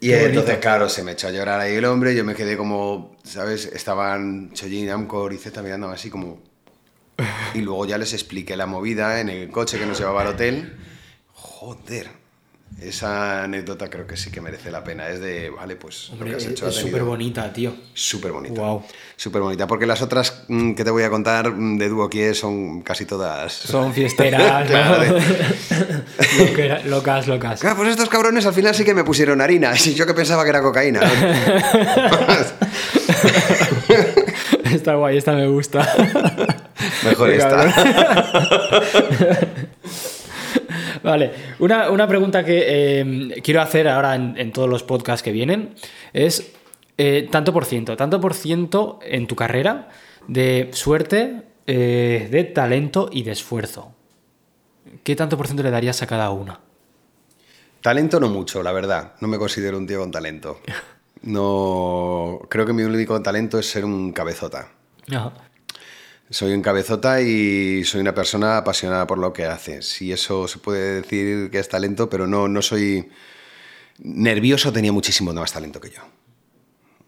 Y 0.00 0.08
Qué 0.08 0.14
entonces, 0.26 0.44
bonito. 0.44 0.60
claro, 0.60 0.88
se 0.88 1.02
me 1.02 1.12
echó 1.12 1.28
a 1.28 1.30
llorar 1.32 1.60
ahí 1.60 1.74
el 1.74 1.84
hombre, 1.84 2.14
yo 2.14 2.24
me 2.24 2.34
quedé 2.34 2.56
como, 2.56 3.16
¿sabes? 3.24 3.66
Estaban 3.66 4.52
Chojin, 4.52 4.88
Amcor 4.90 5.32
y 5.32 5.38
Z 5.38 5.60
mirándome 5.62 5.94
así 5.94 6.10
como... 6.10 6.38
Y 7.54 7.62
luego 7.62 7.84
ya 7.86 7.98
les 7.98 8.12
expliqué 8.12 8.56
la 8.56 8.66
movida 8.66 9.20
en 9.20 9.28
el 9.28 9.50
coche 9.50 9.78
que 9.78 9.86
nos 9.86 9.98
llevaba 9.98 10.20
al 10.22 10.28
hotel. 10.28 10.76
Joder, 11.58 12.06
esa 12.80 13.42
anécdota 13.42 13.90
creo 13.90 14.06
que 14.06 14.16
sí 14.16 14.30
que 14.30 14.40
merece 14.40 14.70
la 14.70 14.84
pena. 14.84 15.08
Es 15.08 15.18
de, 15.20 15.50
vale, 15.50 15.74
pues 15.74 16.08
hombre, 16.10 16.30
lo 16.30 16.36
que 16.36 16.44
has 16.44 16.44
es 16.44 16.52
hecho 16.52 16.70
súper 16.70 17.02
bonita, 17.02 17.52
tío. 17.52 17.74
Súper 17.94 18.30
bonita. 18.30 18.60
Guau. 18.60 18.84
Súper 19.16 19.42
bonita, 19.42 19.66
porque 19.66 19.84
las 19.84 20.00
otras 20.00 20.44
mm, 20.46 20.74
que 20.74 20.84
te 20.84 20.90
voy 20.92 21.02
a 21.02 21.10
contar 21.10 21.50
mm, 21.50 21.78
de 21.78 21.88
Duo 21.88 22.08
Kie 22.08 22.32
son 22.34 22.82
casi 22.82 23.06
todas... 23.06 23.52
Son 23.52 23.92
fiesteras, 23.98 24.70
Loquera- 26.38 26.84
locas, 26.84 27.26
locas. 27.26 27.58
Claro, 27.60 27.76
pues 27.78 27.88
estos 27.88 28.08
cabrones 28.08 28.46
al 28.46 28.54
final 28.54 28.72
sí 28.72 28.84
que 28.84 28.94
me 28.94 29.02
pusieron 29.02 29.40
harina. 29.40 29.72
Y 29.84 29.94
yo 29.96 30.06
que 30.06 30.14
pensaba 30.14 30.44
que 30.44 30.50
era 30.50 30.62
cocaína. 30.62 31.00
Está 34.72 34.94
guay, 34.94 35.16
esta 35.16 35.32
me 35.32 35.48
gusta. 35.48 35.84
Mejor 37.04 37.30
esta. 37.30 37.74
Vale, 41.02 41.32
una, 41.58 41.90
una 41.90 42.06
pregunta 42.06 42.44
que 42.44 42.64
eh, 42.66 43.40
quiero 43.42 43.60
hacer 43.60 43.88
ahora 43.88 44.14
en, 44.14 44.36
en 44.38 44.52
todos 44.52 44.68
los 44.68 44.82
podcasts 44.82 45.22
que 45.22 45.32
vienen 45.32 45.74
es 46.12 46.52
eh, 47.00 47.28
tanto 47.30 47.52
por 47.52 47.64
ciento, 47.64 47.96
tanto 47.96 48.20
por 48.20 48.34
ciento 48.34 48.98
en 49.02 49.28
tu 49.28 49.36
carrera 49.36 49.88
de 50.26 50.70
suerte, 50.72 51.42
eh, 51.66 52.28
de 52.30 52.44
talento 52.44 53.08
y 53.12 53.22
de 53.22 53.30
esfuerzo. 53.30 53.92
¿Qué 55.04 55.14
tanto 55.14 55.36
por 55.36 55.46
ciento 55.46 55.62
le 55.62 55.70
darías 55.70 56.02
a 56.02 56.06
cada 56.06 56.30
una? 56.30 56.60
Talento 57.80 58.18
no 58.18 58.28
mucho, 58.28 58.64
la 58.64 58.72
verdad. 58.72 59.14
No 59.20 59.28
me 59.28 59.38
considero 59.38 59.78
un 59.78 59.86
tío 59.86 60.00
con 60.00 60.10
talento. 60.10 60.60
No. 61.20 62.42
Creo 62.48 62.64
que 62.64 62.72
mi 62.72 62.84
único 62.84 63.20
talento 63.20 63.58
es 63.58 63.68
ser 63.68 63.84
un 63.84 64.12
cabezota. 64.12 64.70
Ajá. 65.10 65.32
Soy 66.30 66.52
un 66.52 66.60
cabezota 66.62 67.22
y 67.22 67.84
soy 67.84 68.02
una 68.02 68.14
persona 68.14 68.58
apasionada 68.58 69.06
por 69.06 69.18
lo 69.18 69.32
que 69.32 69.46
hace. 69.46 69.80
Si 69.82 70.12
eso 70.12 70.46
se 70.46 70.58
puede 70.58 71.00
decir 71.00 71.50
que 71.50 71.58
es 71.58 71.68
talento, 71.68 72.10
pero 72.10 72.26
no, 72.26 72.48
no 72.48 72.60
soy. 72.60 73.08
Nervioso 73.98 74.72
tenía 74.72 74.92
muchísimo 74.92 75.32
más 75.32 75.52
talento 75.52 75.80
que 75.80 75.90
yo. 75.90 76.02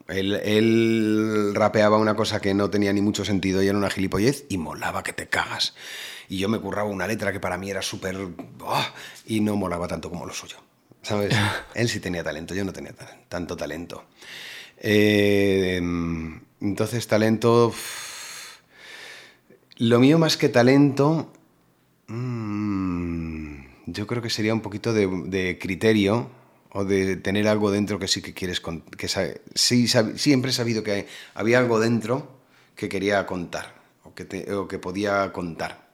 Él, 0.07 0.33
él 0.43 1.51
rapeaba 1.53 1.97
una 1.97 2.15
cosa 2.15 2.41
que 2.41 2.53
no 2.53 2.69
tenía 2.69 2.91
ni 2.91 3.01
mucho 3.01 3.23
sentido 3.23 3.61
y 3.63 3.67
era 3.67 3.77
una 3.77 3.89
gilipollez 3.89 4.45
y 4.49 4.57
molaba 4.57 5.03
que 5.03 5.13
te 5.13 5.27
cagas. 5.27 5.73
Y 6.27 6.37
yo 6.39 6.49
me 6.49 6.59
curraba 6.59 6.89
una 6.89 7.07
letra 7.07 7.31
que 7.31 7.39
para 7.39 7.57
mí 7.57 7.69
era 7.69 7.81
súper... 7.81 8.17
¡ah! 8.65 8.93
y 9.25 9.39
no 9.39 9.55
molaba 9.55 9.87
tanto 9.87 10.09
como 10.09 10.25
lo 10.25 10.33
suyo. 10.33 10.57
¿Sabes? 11.01 11.33
Él 11.75 11.87
sí 11.87 11.99
tenía 11.99 12.23
talento, 12.23 12.53
yo 12.55 12.65
no 12.65 12.73
tenía 12.73 12.93
ta- 12.93 13.19
tanto 13.29 13.55
talento. 13.55 14.03
Eh, 14.79 15.77
entonces, 16.59 17.07
talento... 17.07 17.67
uff, 17.67 18.10
Lo 19.81 19.99
mío 19.99 20.19
más 20.19 20.37
que 20.37 20.47
talento... 20.49 21.33
mm, 22.07 23.55
yo 23.87 24.05
creo 24.05 24.21
que 24.21 24.29
sería 24.29 24.53
un 24.53 24.61
poquito 24.61 24.93
de, 24.93 25.07
de 25.25 25.57
criterio 25.59 26.29
o 26.73 26.85
de 26.85 27.15
tener 27.17 27.47
algo 27.47 27.71
dentro 27.71 27.97
que 27.97 28.07
sí 28.07 28.21
que 28.21 28.33
quieres 28.33 28.61
que 28.61 29.07
sí 29.07 29.85
sab- 29.87 30.15
siempre 30.17 30.51
he 30.51 30.53
sabido 30.53 30.83
que 30.83 31.07
había 31.33 31.57
algo 31.59 31.79
dentro 31.79 32.27
que 32.75 32.87
quería 32.89 33.25
contar 33.25 33.73
o 34.03 34.13
que, 34.13 34.23
te- 34.25 34.53
o 34.53 34.67
que 34.67 34.77
podía 34.79 35.33
contar 35.33 35.89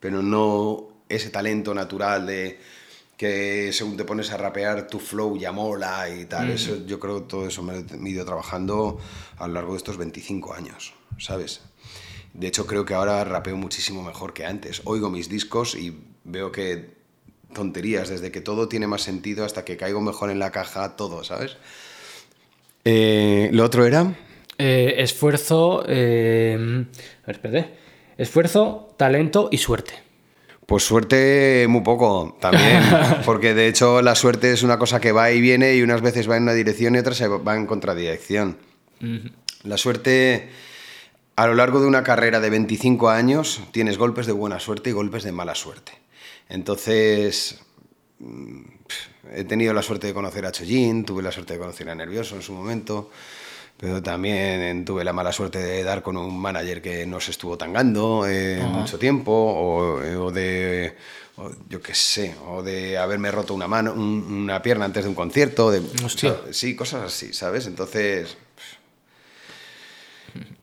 pero 0.00 0.20
no 0.20 0.88
ese 1.08 1.30
talento 1.30 1.72
natural 1.74 2.26
de 2.26 2.58
que 3.16 3.72
según 3.72 3.96
te 3.96 4.04
pones 4.04 4.30
a 4.32 4.36
rapear 4.36 4.86
tu 4.88 4.98
flow 4.98 5.38
ya 5.38 5.50
mola 5.52 6.10
y 6.10 6.26
tal 6.26 6.50
eso 6.50 6.84
yo 6.84 6.98
creo 7.00 7.22
que 7.22 7.28
todo 7.28 7.46
eso 7.46 7.62
me 7.62 7.72
lo 7.80 8.06
he 8.06 8.10
ido 8.10 8.24
trabajando 8.26 8.98
a 9.38 9.46
lo 9.46 9.54
largo 9.54 9.72
de 9.72 9.78
estos 9.78 9.96
25 9.96 10.52
años 10.52 10.92
sabes 11.18 11.62
de 12.38 12.46
hecho, 12.46 12.66
creo 12.66 12.84
que 12.84 12.94
ahora 12.94 13.24
rapeo 13.24 13.56
muchísimo 13.56 14.02
mejor 14.02 14.32
que 14.32 14.46
antes. 14.46 14.82
Oigo 14.84 15.10
mis 15.10 15.28
discos 15.28 15.74
y 15.74 15.92
veo 16.22 16.52
que 16.52 16.90
tonterías, 17.52 18.08
desde 18.08 18.30
que 18.30 18.40
todo 18.40 18.68
tiene 18.68 18.86
más 18.86 19.02
sentido 19.02 19.44
hasta 19.44 19.64
que 19.64 19.76
caigo 19.76 20.00
mejor 20.00 20.30
en 20.30 20.38
la 20.38 20.52
caja, 20.52 20.94
todo, 20.94 21.24
¿sabes? 21.24 21.56
Eh, 22.84 23.50
Lo 23.52 23.64
otro 23.64 23.86
era... 23.86 24.14
Eh, 24.56 24.94
esfuerzo. 24.98 25.84
eh, 25.88 26.56
a 27.22 27.26
ver, 27.26 27.36
espérate. 27.36 27.74
Esfuerzo, 28.18 28.94
talento 28.96 29.48
y 29.50 29.58
suerte. 29.58 29.94
Pues 30.66 30.84
suerte 30.84 31.66
muy 31.68 31.80
poco 31.80 32.36
también, 32.40 32.82
porque 33.24 33.54
de 33.54 33.68
hecho 33.68 34.02
la 34.02 34.14
suerte 34.14 34.52
es 34.52 34.62
una 34.62 34.78
cosa 34.78 35.00
que 35.00 35.12
va 35.12 35.32
y 35.32 35.40
viene 35.40 35.74
y 35.74 35.82
unas 35.82 36.02
veces 36.02 36.28
va 36.28 36.36
en 36.36 36.42
una 36.44 36.52
dirección 36.52 36.94
y 36.94 36.98
otras 36.98 37.16
se 37.16 37.26
va 37.26 37.56
en 37.56 37.66
contradirección. 37.66 38.58
La 39.64 39.76
suerte, 39.78 40.50
a 41.38 41.46
lo 41.46 41.54
largo 41.54 41.80
de 41.80 41.86
una 41.86 42.02
carrera 42.02 42.40
de 42.40 42.50
25 42.50 43.08
años, 43.10 43.60
tienes 43.70 43.96
golpes 43.96 44.26
de 44.26 44.32
buena 44.32 44.58
suerte 44.58 44.90
y 44.90 44.92
golpes 44.92 45.22
de 45.22 45.30
mala 45.30 45.54
suerte. 45.54 45.92
Entonces, 46.48 47.60
mm, 48.18 48.60
he 49.34 49.44
tenido 49.44 49.72
la 49.72 49.82
suerte 49.82 50.08
de 50.08 50.14
conocer 50.14 50.44
a 50.46 50.50
Chojin, 50.52 51.04
tuve 51.04 51.22
la 51.22 51.30
suerte 51.30 51.52
de 51.52 51.58
conocer 51.60 51.88
a 51.90 51.94
Nervioso 51.94 52.34
en 52.34 52.42
su 52.42 52.52
momento, 52.52 53.10
pero 53.76 54.02
también 54.02 54.84
tuve 54.84 55.04
la 55.04 55.12
mala 55.12 55.30
suerte 55.30 55.60
de 55.60 55.84
dar 55.84 56.02
con 56.02 56.16
un 56.16 56.36
manager 56.40 56.82
que 56.82 57.06
no 57.06 57.20
se 57.20 57.30
estuvo 57.30 57.56
tangando 57.56 58.24
eh, 58.26 58.66
mucho 58.72 58.98
tiempo, 58.98 59.30
o, 59.32 60.24
o 60.24 60.32
de, 60.32 60.96
o 61.36 61.50
yo 61.68 61.80
qué 61.80 61.94
sé, 61.94 62.34
o 62.48 62.64
de 62.64 62.98
haberme 62.98 63.30
roto 63.30 63.54
una 63.54 63.68
mano, 63.68 63.92
un- 63.92 64.24
una 64.42 64.60
pierna 64.60 64.86
antes 64.86 65.04
de 65.04 65.08
un 65.10 65.14
concierto, 65.14 65.70
de, 65.70 65.82
Hostia. 66.04 66.36
sí, 66.50 66.74
cosas 66.74 67.04
así, 67.04 67.32
¿sabes? 67.32 67.66
Entonces, 67.68 68.36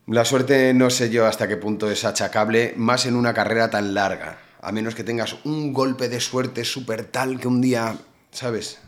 la 0.06 0.24
suerte 0.24 0.72
no 0.72 0.90
sé 0.90 1.10
yo 1.10 1.26
hasta 1.26 1.48
qué 1.48 1.56
punto 1.56 1.90
es 1.90 2.04
achacable, 2.04 2.74
más 2.76 3.06
en 3.06 3.16
una 3.16 3.34
carrera 3.34 3.70
tan 3.70 3.94
larga. 3.94 4.38
A 4.60 4.72
menos 4.72 4.94
que 4.94 5.04
tengas 5.04 5.36
un 5.44 5.72
golpe 5.72 6.08
de 6.08 6.20
suerte 6.20 6.64
súper 6.64 7.04
tal 7.04 7.40
que 7.40 7.48
un 7.48 7.60
día, 7.60 7.98
¿sabes? 8.30 8.78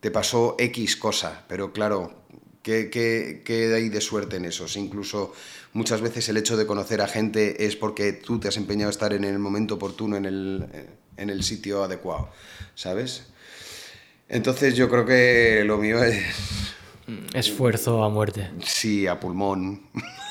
Te 0.00 0.10
pasó 0.10 0.56
X 0.58 0.96
cosa. 0.96 1.44
Pero 1.48 1.72
claro, 1.72 2.24
¿qué, 2.62 2.90
qué, 2.90 3.42
qué 3.44 3.72
hay 3.74 3.88
de 3.88 4.00
suerte 4.00 4.36
en 4.36 4.44
eso? 4.44 4.66
Incluso 4.76 5.32
muchas 5.72 6.00
veces 6.00 6.28
el 6.28 6.36
hecho 6.36 6.56
de 6.56 6.66
conocer 6.66 7.00
a 7.00 7.08
gente 7.08 7.66
es 7.66 7.76
porque 7.76 8.12
tú 8.12 8.40
te 8.40 8.48
has 8.48 8.56
empeñado 8.56 8.88
a 8.88 8.92
estar 8.92 9.12
en 9.12 9.24
el 9.24 9.38
momento 9.38 9.74
oportuno, 9.76 10.16
en 10.16 10.24
el, 10.24 10.66
en 11.16 11.30
el 11.30 11.44
sitio 11.44 11.84
adecuado, 11.84 12.30
¿sabes? 12.74 13.24
Entonces 14.28 14.74
yo 14.74 14.88
creo 14.88 15.06
que 15.06 15.62
lo 15.64 15.76
mío 15.78 16.02
es, 16.02 16.24
Esfuerzo 17.34 18.02
a 18.04 18.08
muerte. 18.08 18.50
sí, 18.62 19.06
a 19.06 19.18
pulmón. 19.18 19.82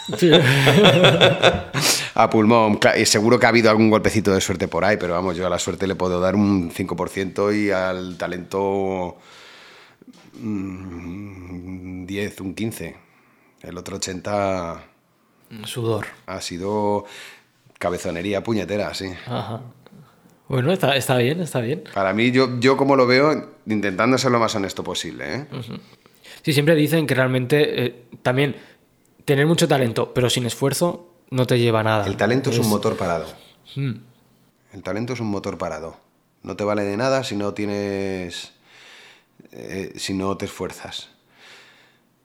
A 2.16 2.30
pulmón, 2.30 2.80
y 2.98 3.06
seguro 3.06 3.40
que 3.40 3.46
ha 3.46 3.50
habido 3.50 3.70
algún 3.70 3.90
golpecito 3.90 4.34
de 4.34 4.42
suerte 4.42 4.68
por 4.68 4.84
ahí, 4.84 4.98
pero 5.00 5.14
vamos, 5.14 5.38
yo 5.38 5.46
a 5.46 5.50
la 5.50 5.60
suerte 5.60 5.88
le 5.88 5.96
puedo 5.96 6.20
dar 6.20 6.36
un 6.36 6.72
5% 6.72 7.56
y 7.56 7.72
al 7.72 8.18
talento 8.18 9.18
mm, 10.34 12.06
10, 12.06 12.42
un 12.42 12.56
15. 12.56 12.96
El 13.62 13.78
otro 13.78 13.98
80 13.98 14.84
Sudor. 15.64 16.08
ha 16.26 16.42
sido 16.42 17.06
cabezonería 17.78 18.44
puñetera, 18.44 18.94
sí. 18.94 19.12
Ajá. 19.28 19.62
Bueno, 20.48 20.72
está, 20.72 20.96
está 20.96 21.16
bien, 21.18 21.40
está 21.42 21.62
bien. 21.62 21.84
Para 21.94 22.14
mí, 22.14 22.32
yo, 22.32 22.60
yo 22.60 22.76
como 22.76 22.96
lo 22.96 23.06
veo, 23.06 23.52
intentando 23.68 24.18
ser 24.18 24.32
lo 24.32 24.40
más 24.40 24.56
honesto 24.56 24.84
posible, 24.84 25.36
¿eh? 25.36 25.48
Sí, 26.50 26.54
siempre 26.54 26.74
dicen 26.74 27.06
que 27.06 27.14
realmente 27.14 27.86
eh, 27.86 28.06
también 28.24 28.56
tener 29.24 29.46
mucho 29.46 29.68
talento, 29.68 30.16
pero 30.16 30.32
sin 30.32 30.48
esfuerzo, 30.48 31.14
no 31.30 31.46
te 31.46 31.60
lleva 31.60 31.82
a 31.82 31.84
nada. 31.84 32.08
El 32.08 32.18
talento 32.18 32.50
es 32.50 32.58
un 32.58 32.68
motor 32.68 32.98
parado. 32.98 33.28
Mm, 33.76 33.92
El 34.74 34.82
talento 34.82 35.14
es 35.14 35.20
un 35.20 35.28
motor 35.28 35.60
parado. 35.60 35.98
No 36.42 36.56
te 36.56 36.64
vale 36.64 36.82
de 36.86 36.98
nada 36.98 37.24
si 37.24 37.36
no 37.36 37.54
tienes. 37.54 38.54
eh, 39.52 39.94
si 39.98 40.16
no 40.16 40.38
te 40.38 40.46
esfuerzas. 40.46 41.10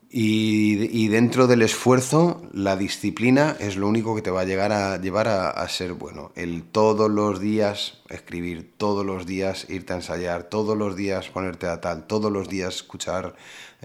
Y, 0.09 0.85
y 1.03 1.07
dentro 1.09 1.45
del 1.45 1.61
esfuerzo, 1.61 2.41
la 2.51 2.77
disciplina 2.77 3.55
es 3.59 3.75
lo 3.75 3.87
único 3.87 4.15
que 4.15 4.21
te 4.23 4.31
va 4.31 4.41
a 4.41 4.45
llegar 4.45 4.71
a 4.71 4.97
llevar 4.99 5.27
a, 5.27 5.51
a 5.51 5.69
ser 5.69 5.93
bueno. 5.93 6.31
El 6.35 6.63
todos 6.63 7.11
los 7.11 7.39
días 7.39 7.99
escribir, 8.09 8.71
todos 8.77 9.05
los 9.05 9.27
días 9.27 9.67
irte 9.69 9.93
a 9.93 9.97
ensayar, 9.97 10.43
todos 10.49 10.75
los 10.75 10.95
días 10.95 11.29
ponerte 11.29 11.67
a 11.67 11.79
tal, 11.79 12.07
todos 12.07 12.31
los 12.31 12.49
días 12.49 12.75
escuchar 12.77 13.35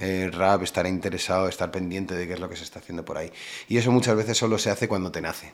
eh, 0.00 0.30
rap, 0.32 0.62
estar 0.62 0.86
interesado, 0.86 1.48
estar 1.48 1.70
pendiente 1.70 2.14
de 2.14 2.26
qué 2.26 2.34
es 2.34 2.40
lo 2.40 2.48
que 2.48 2.56
se 2.56 2.64
está 2.64 2.78
haciendo 2.78 3.04
por 3.04 3.18
ahí. 3.18 3.30
Y 3.68 3.76
eso 3.76 3.92
muchas 3.92 4.16
veces 4.16 4.36
solo 4.38 4.58
se 4.58 4.70
hace 4.70 4.88
cuando 4.88 5.12
te 5.12 5.20
nace. 5.20 5.52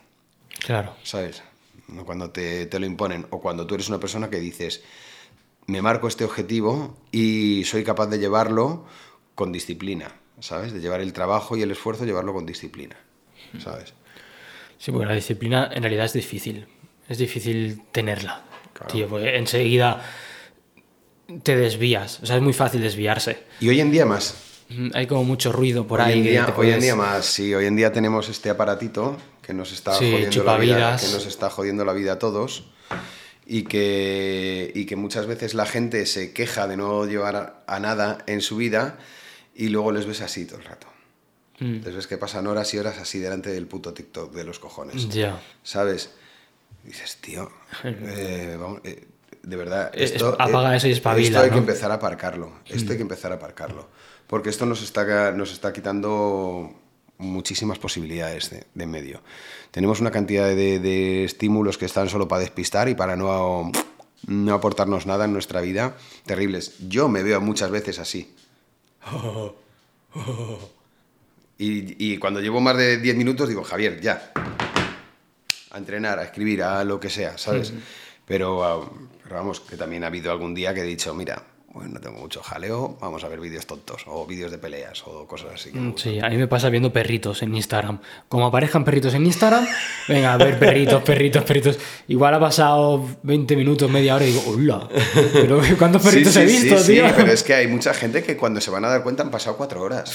Claro. 0.59 0.95
¿sabes? 1.03 1.43
No 1.87 2.05
Cuando 2.05 2.31
te, 2.31 2.65
te 2.65 2.79
lo 2.79 2.85
imponen 2.85 3.27
o 3.29 3.39
cuando 3.39 3.67
tú 3.67 3.75
eres 3.75 3.89
una 3.89 3.99
persona 3.99 4.29
que 4.29 4.39
dices, 4.39 4.83
me 5.67 5.81
marco 5.81 6.07
este 6.07 6.23
objetivo 6.23 6.97
y 7.11 7.63
soy 7.65 7.83
capaz 7.83 8.07
de 8.07 8.19
llevarlo 8.19 8.85
con 9.35 9.51
disciplina, 9.51 10.13
¿sabes? 10.39 10.73
De 10.73 10.79
llevar 10.79 11.01
el 11.01 11.13
trabajo 11.13 11.55
y 11.55 11.61
el 11.61 11.71
esfuerzo, 11.71 12.05
llevarlo 12.05 12.33
con 12.33 12.45
disciplina, 12.45 12.97
¿sabes? 13.59 13.93
Sí, 14.77 14.91
porque 14.91 15.07
la 15.07 15.13
disciplina 15.13 15.69
en 15.73 15.83
realidad 15.83 16.05
es 16.05 16.13
difícil. 16.13 16.67
Es 17.07 17.17
difícil 17.17 17.81
tenerla. 17.91 18.43
Claro. 18.73 18.91
Tío, 18.91 19.07
porque 19.07 19.37
enseguida 19.37 20.03
te 21.43 21.55
desvías. 21.55 22.19
O 22.21 22.25
sea, 22.25 22.35
es 22.37 22.41
muy 22.41 22.53
fácil 22.53 22.81
desviarse. 22.81 23.43
Y 23.59 23.69
hoy 23.69 23.79
en 23.81 23.91
día 23.91 24.05
más. 24.05 24.35
Hay 24.93 25.07
como 25.07 25.23
mucho 25.23 25.51
ruido 25.51 25.87
por 25.87 26.01
hoy, 26.01 26.11
ahí. 26.11 26.17
en 26.19 26.23
día, 26.25 26.53
hoy 26.57 26.71
en 26.71 26.81
día 26.81 26.95
más, 26.95 27.25
sí, 27.25 27.53
hoy 27.55 27.65
en 27.65 27.77
día 27.77 27.93
tenemos 27.93 28.27
este 28.27 28.49
aparatito 28.49 29.17
que 29.41 29.53
nos 29.53 29.71
está 29.71 29.93
Sí, 29.93 30.11
jodiendo 30.11 30.43
la 30.43 30.57
vida, 30.57 30.97
que 30.97 31.07
nos 31.07 31.25
está 31.25 31.49
jodiendo 31.49 31.85
la 31.85 31.93
vida 31.93 32.13
a 32.13 32.19
todos 32.19 32.65
y 33.45 33.63
que, 33.63 34.71
y 34.75 34.85
que 34.85 34.97
muchas 34.97 35.25
veces 35.25 35.53
la 35.53 35.65
gente 35.65 36.05
se 36.05 36.33
queja 36.33 36.67
de 36.67 36.75
no 36.75 37.05
llevar 37.05 37.63
a, 37.65 37.79
nada 37.79 38.17
en 38.27 38.41
su 38.41 38.57
vida 38.57 38.97
y 39.55 39.69
luego 39.69 39.93
les 39.93 40.05
ves 40.05 40.19
así 40.19 40.45
todo 40.45 40.59
el 40.59 40.65
rato. 40.65 40.87
Mm, 41.59 41.85
Les 41.85 41.95
ves 41.95 42.07
que 42.07 42.17
pasan 42.17 42.45
horas 42.45 42.73
y 42.73 42.77
horas 42.77 42.97
así 42.97 43.19
delante 43.19 43.49
del 43.49 43.67
puto 43.67 43.93
TikTok 43.93 44.33
de 44.33 44.43
los 44.43 44.59
cojones. 44.59 45.07
Ya. 45.09 45.41
¿Sabes? 45.63 46.11
Y 46.83 46.87
dices, 46.87 47.17
tío, 47.21 47.49
eh, 47.85 48.57
vamos, 48.59 48.81
eh, 48.83 49.07
de 49.47 49.55
verdad, 49.55 49.91
Es- 49.93 50.11
esto, 50.11 50.35
apaga 50.39 50.73
eh, 50.73 50.77
eso 50.77 50.87
y 50.87 50.91
espabila, 50.91 51.27
Esto 51.27 51.39
hay 51.41 51.49
que 51.51 51.57
empezar 51.57 51.91
a 51.91 51.95
aparcarlo. 51.95 52.51
Esto 52.65 52.91
hay 52.91 52.97
que 52.97 53.03
empezar 53.03 53.31
a 53.31 53.35
aparcarlo. 53.35 53.87
Porque 54.27 54.49
esto 54.49 54.65
nos 54.65 54.81
está, 54.83 55.31
nos 55.31 55.51
está 55.53 55.71
quitando 55.71 56.73
muchísimas 57.17 57.79
posibilidades 57.79 58.49
de, 58.49 58.65
de 58.73 58.83
en 58.83 58.91
medio. 58.91 59.21
Tenemos 59.71 60.01
una 60.01 60.11
cantidad 60.11 60.47
de, 60.47 60.79
de 60.79 61.23
estímulos 61.23 61.77
que 61.77 61.85
están 61.85 62.09
solo 62.09 62.27
para 62.27 62.41
despistar 62.41 62.89
y 62.89 62.95
para 62.95 63.15
no, 63.15 63.71
no 64.27 64.53
aportarnos 64.53 65.05
nada 65.05 65.25
en 65.25 65.33
nuestra 65.33 65.61
vida 65.61 65.95
terribles. 66.25 66.75
Yo 66.89 67.07
me 67.07 67.23
veo 67.23 67.39
muchas 67.41 67.71
veces 67.71 67.99
así. 67.99 68.33
Y, 71.59 72.13
y 72.13 72.17
cuando 72.19 72.39
llevo 72.39 72.61
más 72.61 72.77
de 72.77 72.97
10 72.97 73.15
minutos 73.15 73.49
digo, 73.49 73.63
Javier, 73.63 73.99
ya. 73.99 74.31
A 75.71 75.77
entrenar, 75.79 76.19
a 76.19 76.23
escribir, 76.23 76.61
a 76.61 76.83
lo 76.83 76.99
que 76.99 77.09
sea, 77.09 77.37
¿sabes? 77.37 77.73
pero, 78.27 78.63
ah, 78.63 78.91
pero 79.27 79.35
vamos, 79.41 79.59
que 79.59 79.75
también 79.75 80.03
ha 80.03 80.07
habido 80.07 80.31
algún 80.31 80.53
día 80.55 80.73
que 80.73 80.81
he 80.81 80.85
dicho, 80.85 81.13
mira, 81.13 81.43
bueno, 81.73 81.91
no 81.95 81.99
tengo 81.99 82.17
mucho 82.17 82.41
jaleo, 82.41 82.97
vamos 83.01 83.23
a 83.23 83.27
ver 83.27 83.39
vídeos 83.39 83.67
tontos, 83.67 84.03
o 84.07 84.25
vídeos 84.25 84.49
de 84.51 84.57
peleas, 84.57 85.03
o 85.05 85.27
cosas 85.27 85.49
así. 85.55 85.71
que 85.71 85.77
Mm. 85.79 85.93
Sí, 85.97 86.19
a 86.19 86.29
mí 86.29 86.37
me 86.37 86.47
pasa 86.47 86.69
viendo 86.69 86.91
perritos 86.91 87.43
en 87.43 87.53
Instagram. 87.53 87.99
Como 88.29 88.47
aparezcan 88.47 88.83
perritos 88.83 89.13
en 89.13 89.25
Instagram, 89.25 89.67
venga, 90.07 90.33
a 90.33 90.37
ver 90.37 90.57
perritos, 90.57 91.03
perritos, 91.03 91.43
perritos. 91.43 91.77
Igual 92.07 92.33
ha 92.33 92.39
pasado 92.39 93.05
20 93.21 93.55
minutos, 93.55 93.91
media 93.91 94.15
hora 94.15 94.25
y 94.25 94.31
digo, 94.31 94.43
hola, 94.47 94.87
pero 95.33 95.61
¿cuántos 95.77 96.01
Sí, 96.01 96.09
perritos 96.09 96.33
sí, 96.33 96.39
he 96.39 96.49
sí, 96.49 96.63
visto, 96.63 96.79
sí, 96.79 96.93
tío? 96.93 97.05
pero 97.15 97.31
es 97.31 97.43
que 97.43 97.53
hay 97.53 97.67
mucha 97.67 97.93
gente 97.93 98.23
que 98.23 98.35
cuando 98.37 98.59
se 98.61 98.71
van 98.71 98.83
a 98.85 98.89
dar 98.89 99.03
cuenta 99.03 99.21
han 99.23 99.29
pasado 99.29 99.55
cuatro 99.57 99.81
horas. 99.81 100.11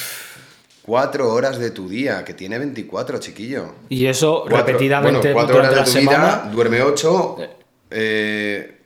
Cuatro 0.85 1.33
horas 1.33 1.59
de 1.59 1.71
tu 1.71 1.89
día, 1.89 2.25
que 2.25 2.35
tiene 2.35 2.59
24, 2.59 3.19
chiquillo. 3.19 3.75
Y 3.89 4.07
eso 4.07 4.41
Cuatro- 4.51 4.67
repetidamente 4.67 5.33
bueno, 5.33 5.35
cuatro 5.35 5.57
durante 5.59 5.77
horas 5.77 5.89
la 5.89 5.95
de 5.95 6.01
tu 6.03 6.09
semana. 6.11 6.25
vida, 6.43 6.51
duerme 6.53 6.83
ocho. 6.83 7.37
eh, 7.91 8.79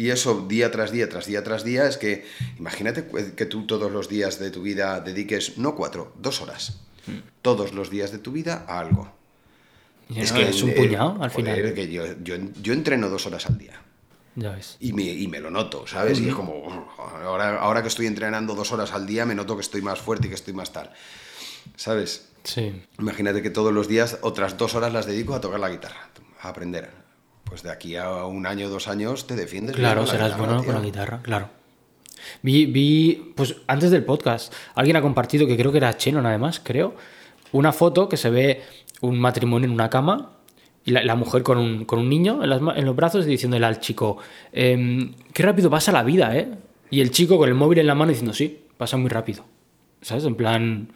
y 0.00 0.08
eso 0.08 0.46
día 0.48 0.70
tras 0.70 0.92
día, 0.92 1.10
tras 1.10 1.26
día, 1.26 1.44
tras 1.44 1.62
día, 1.62 1.86
es 1.86 1.98
que 1.98 2.24
imagínate 2.58 3.06
que 3.36 3.44
tú 3.44 3.66
todos 3.66 3.92
los 3.92 4.08
días 4.08 4.38
de 4.38 4.50
tu 4.50 4.62
vida 4.62 4.98
dediques, 5.00 5.58
no 5.58 5.74
cuatro, 5.74 6.14
dos 6.18 6.40
horas. 6.40 6.80
Todos 7.42 7.74
los 7.74 7.90
días 7.90 8.10
de 8.10 8.16
tu 8.16 8.32
vida 8.32 8.64
a 8.66 8.80
algo. 8.80 9.12
Y 10.08 10.14
no, 10.14 10.22
es 10.22 10.62
un 10.62 10.72
puñado 10.72 11.22
al 11.22 11.28
joder, 11.28 11.54
final. 11.54 11.74
que 11.74 11.92
yo, 11.92 12.04
yo, 12.24 12.36
yo 12.62 12.72
entreno 12.72 13.10
dos 13.10 13.26
horas 13.26 13.44
al 13.44 13.58
día. 13.58 13.78
Ya 14.36 14.52
ves. 14.52 14.78
Y 14.80 14.94
me, 14.94 15.02
y 15.02 15.28
me 15.28 15.38
lo 15.38 15.50
noto, 15.50 15.86
¿sabes? 15.86 16.18
Y 16.18 16.30
es 16.30 16.34
como, 16.34 16.88
ahora, 16.96 17.60
ahora 17.60 17.82
que 17.82 17.88
estoy 17.88 18.06
entrenando 18.06 18.54
dos 18.54 18.72
horas 18.72 18.92
al 18.92 19.06
día, 19.06 19.26
me 19.26 19.34
noto 19.34 19.54
que 19.54 19.60
estoy 19.60 19.82
más 19.82 20.00
fuerte 20.00 20.28
y 20.28 20.30
que 20.30 20.36
estoy 20.36 20.54
más 20.54 20.72
tal. 20.72 20.90
¿Sabes? 21.76 22.30
Sí. 22.44 22.72
Imagínate 22.98 23.42
que 23.42 23.50
todos 23.50 23.70
los 23.70 23.86
días 23.86 24.16
otras 24.22 24.56
dos 24.56 24.74
horas 24.74 24.94
las 24.94 25.04
dedico 25.04 25.34
a 25.34 25.42
tocar 25.42 25.60
la 25.60 25.68
guitarra, 25.68 26.08
a 26.40 26.48
aprender. 26.48 26.99
Pues 27.50 27.62
de 27.62 27.70
aquí 27.70 27.96
a 27.96 28.24
un 28.24 28.46
año, 28.46 28.68
dos 28.70 28.88
años 28.88 29.26
te 29.26 29.36
defiendes. 29.36 29.76
Claro, 29.76 30.06
serás 30.06 30.28
guitarra, 30.28 30.46
bueno 30.46 30.62
tío. 30.62 30.72
con 30.72 30.80
la 30.80 30.86
guitarra, 30.86 31.20
claro. 31.22 31.48
Vi, 32.42 32.66
vi, 32.66 33.32
pues 33.34 33.56
antes 33.66 33.90
del 33.90 34.04
podcast, 34.04 34.52
alguien 34.74 34.96
ha 34.96 35.02
compartido, 35.02 35.46
que 35.46 35.56
creo 35.56 35.72
que 35.72 35.78
era 35.78 35.96
Chenon 35.96 36.24
además, 36.26 36.60
creo, 36.62 36.94
una 37.52 37.72
foto 37.72 38.08
que 38.08 38.16
se 38.16 38.30
ve 38.30 38.62
un 39.00 39.18
matrimonio 39.18 39.66
en 39.66 39.72
una 39.74 39.90
cama 39.90 40.32
y 40.84 40.92
la, 40.92 41.02
la 41.02 41.14
mujer 41.16 41.42
con 41.42 41.58
un, 41.58 41.84
con 41.84 41.98
un 41.98 42.08
niño 42.08 42.42
en, 42.44 42.50
las 42.50 42.60
ma- 42.60 42.74
en 42.76 42.84
los 42.86 42.94
brazos 42.94 43.26
y 43.26 43.30
diciéndole 43.30 43.66
al 43.66 43.80
chico, 43.80 44.18
em, 44.52 45.12
qué 45.32 45.42
rápido 45.42 45.68
pasa 45.70 45.92
la 45.92 46.02
vida, 46.02 46.36
¿eh? 46.36 46.48
Y 46.90 47.00
el 47.00 47.10
chico 47.10 47.36
con 47.38 47.48
el 47.48 47.54
móvil 47.54 47.78
en 47.80 47.86
la 47.86 47.94
mano 47.94 48.10
diciendo, 48.10 48.32
sí, 48.34 48.60
pasa 48.76 48.96
muy 48.96 49.08
rápido. 49.10 49.44
¿Sabes? 50.02 50.24
En 50.24 50.34
plan, 50.34 50.92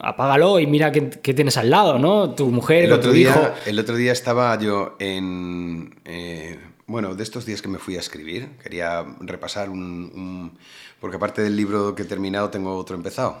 apágalo 0.00 0.58
y 0.60 0.66
mira 0.66 0.90
qué, 0.92 1.10
qué 1.10 1.34
tienes 1.34 1.56
al 1.56 1.70
lado, 1.70 1.98
¿no? 1.98 2.30
Tu 2.34 2.46
mujer 2.48 2.84
El 2.84 2.92
otro, 2.92 3.10
tu 3.10 3.16
hijo. 3.16 3.32
día, 3.38 3.54
el 3.66 3.78
otro 3.78 3.96
día 3.96 4.12
estaba 4.12 4.58
yo 4.58 4.96
en... 4.98 6.00
eh, 6.04 6.58
bueno, 6.86 7.14
de 7.14 7.22
estos 7.22 7.46
días 7.46 7.62
que 7.62 7.68
me 7.68 7.78
fui 7.78 7.96
a 7.96 8.00
escribir, 8.00 8.48
quería 8.62 9.04
repasar 9.20 9.70
un, 9.70 9.80
un- 9.80 10.58
Porque 11.00 11.16
aparte 11.16 11.40
del 11.42 11.54
libro 11.56 11.94
que 11.94 12.02
he 12.02 12.06
terminado, 12.06 12.50
tengo 12.50 12.76
otro 12.76 12.96
empezado. 12.96 13.38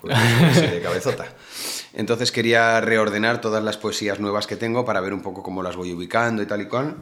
Pues 0.00 0.16
ese 0.52 0.66
de 0.68 0.80
cabezota. 0.80 1.26
Entonces 1.94 2.30
quería 2.32 2.80
reordenar 2.80 3.40
todas 3.40 3.62
las 3.64 3.76
poesías 3.76 4.20
nuevas 4.20 4.46
que 4.46 4.56
tengo 4.56 4.84
para 4.84 5.00
ver 5.00 5.12
un 5.14 5.20
poco 5.22 5.42
cómo 5.42 5.62
las 5.62 5.76
voy 5.76 5.92
ubicando 5.92 6.42
y 6.42 6.46
tal 6.46 6.60
y 6.62 6.66
cual. 6.66 6.96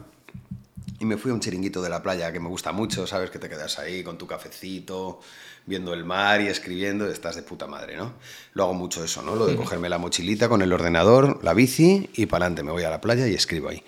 Y 0.99 1.05
me 1.05 1.17
fui 1.17 1.31
a 1.31 1.33
un 1.33 1.39
chiringuito 1.39 1.81
de 1.81 1.89
la 1.89 2.03
playa 2.03 2.31
que 2.31 2.39
me 2.39 2.49
gusta 2.49 2.71
mucho, 2.71 3.07
¿sabes? 3.07 3.29
Que 3.29 3.39
te 3.39 3.47
quedas 3.47 3.79
ahí 3.79 4.03
con 4.03 4.17
tu 4.17 4.27
cafecito, 4.27 5.21
viendo 5.65 5.93
el 5.93 6.03
mar 6.03 6.41
y 6.41 6.47
escribiendo, 6.47 7.09
estás 7.09 7.35
de 7.35 7.43
puta 7.43 7.67
madre, 7.67 7.95
¿no? 7.95 8.13
Lo 8.53 8.63
hago 8.63 8.73
mucho 8.73 9.03
eso, 9.03 9.21
¿no? 9.21 9.35
Lo 9.35 9.45
de 9.45 9.55
cogerme 9.55 9.87
la 9.87 9.97
mochilita 9.97 10.49
con 10.49 10.61
el 10.61 10.73
ordenador, 10.73 11.39
la 11.43 11.53
bici 11.53 12.09
y 12.13 12.25
para 12.25 12.45
adelante, 12.45 12.63
me 12.63 12.71
voy 12.71 12.83
a 12.83 12.89
la 12.89 12.99
playa 12.99 13.27
y 13.27 13.33
escribo 13.33 13.69
ahí. 13.69 13.83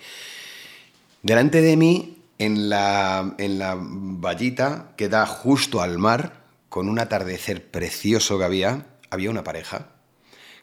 Delante 1.22 1.60
de 1.60 1.76
mí, 1.76 2.18
en 2.38 2.68
la, 2.68 3.34
en 3.38 3.58
la 3.58 3.76
vallita 3.78 4.92
que 4.96 5.08
da 5.08 5.26
justo 5.26 5.82
al 5.82 5.98
mar, 5.98 6.42
con 6.68 6.88
un 6.88 6.98
atardecer 6.98 7.70
precioso 7.70 8.38
que 8.38 8.44
había, 8.44 8.86
había 9.10 9.30
una 9.30 9.44
pareja, 9.44 9.88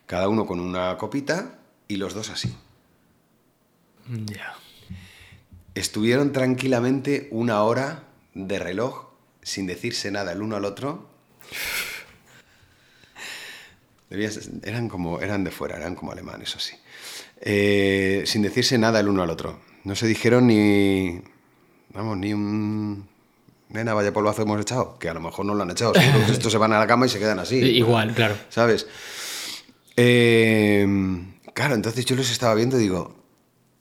cada 0.08 0.28
uno 0.28 0.47
con 0.47 0.60
una 0.60 0.97
copita 0.97 1.60
y 1.88 1.97
los 1.97 2.16
dos 2.16 2.32
así. 2.32 2.56
Ya. 4.08 4.56
Estuvieron 5.76 6.32
tranquilamente 6.32 7.28
una 7.32 7.63
hora 7.63 8.03
de 8.34 8.59
reloj 8.59 9.05
sin 9.41 9.65
decirse 9.67 10.11
nada 10.11 10.32
el 10.34 10.41
uno 10.41 10.55
al 10.55 10.65
otro. 10.65 11.07
Debías- 14.09 14.49
eran 14.63 14.89
como 14.89 15.22
eran 15.22 15.43
de 15.43 15.51
fuera, 15.51 15.78
eran 15.78 15.95
como 15.95 16.11
alemanes, 16.11 16.55
así. 16.55 16.74
Eh, 17.41 18.24
sin 18.26 18.41
decirse 18.41 18.78
nada 18.78 18.99
el 18.99 19.07
uno 19.07 19.22
al 19.24 19.30
otro. 19.30 19.59
No 19.84 19.95
se 19.95 20.07
dijeron 20.07 20.47
ni. 20.47 21.22
Vamos, 21.93 22.17
ni 22.17 22.34
un. 22.34 23.07
Nena, 23.70 23.93
vaya 23.93 24.11
polvazo 24.11 24.41
hemos 24.41 24.59
echado. 24.59 24.97
Que 24.97 25.09
a 25.09 25.13
lo 25.13 25.20
mejor 25.22 25.45
no 25.45 25.53
lo 25.53 25.61
han 25.63 25.70
echado. 25.72 25.93
Seguro 25.93 26.26
que 26.26 26.32
estos 26.32 26.51
se 26.51 26.57
van 26.57 26.74
a 26.74 26.80
la 26.80 26.88
cama 26.88 27.05
y 27.05 27.09
se 27.09 27.20
quedan 27.20 27.39
así. 27.39 27.55
Igual, 27.78 28.13
claro. 28.15 28.36
¿Sabes? 28.49 28.88
Eh, 29.95 30.86
claro, 31.53 31.76
entonces 31.76 32.03
yo 32.05 32.15
los 32.15 32.32
estaba 32.32 32.55
viendo 32.55 32.78
y 32.78 32.82
digo, 32.84 33.15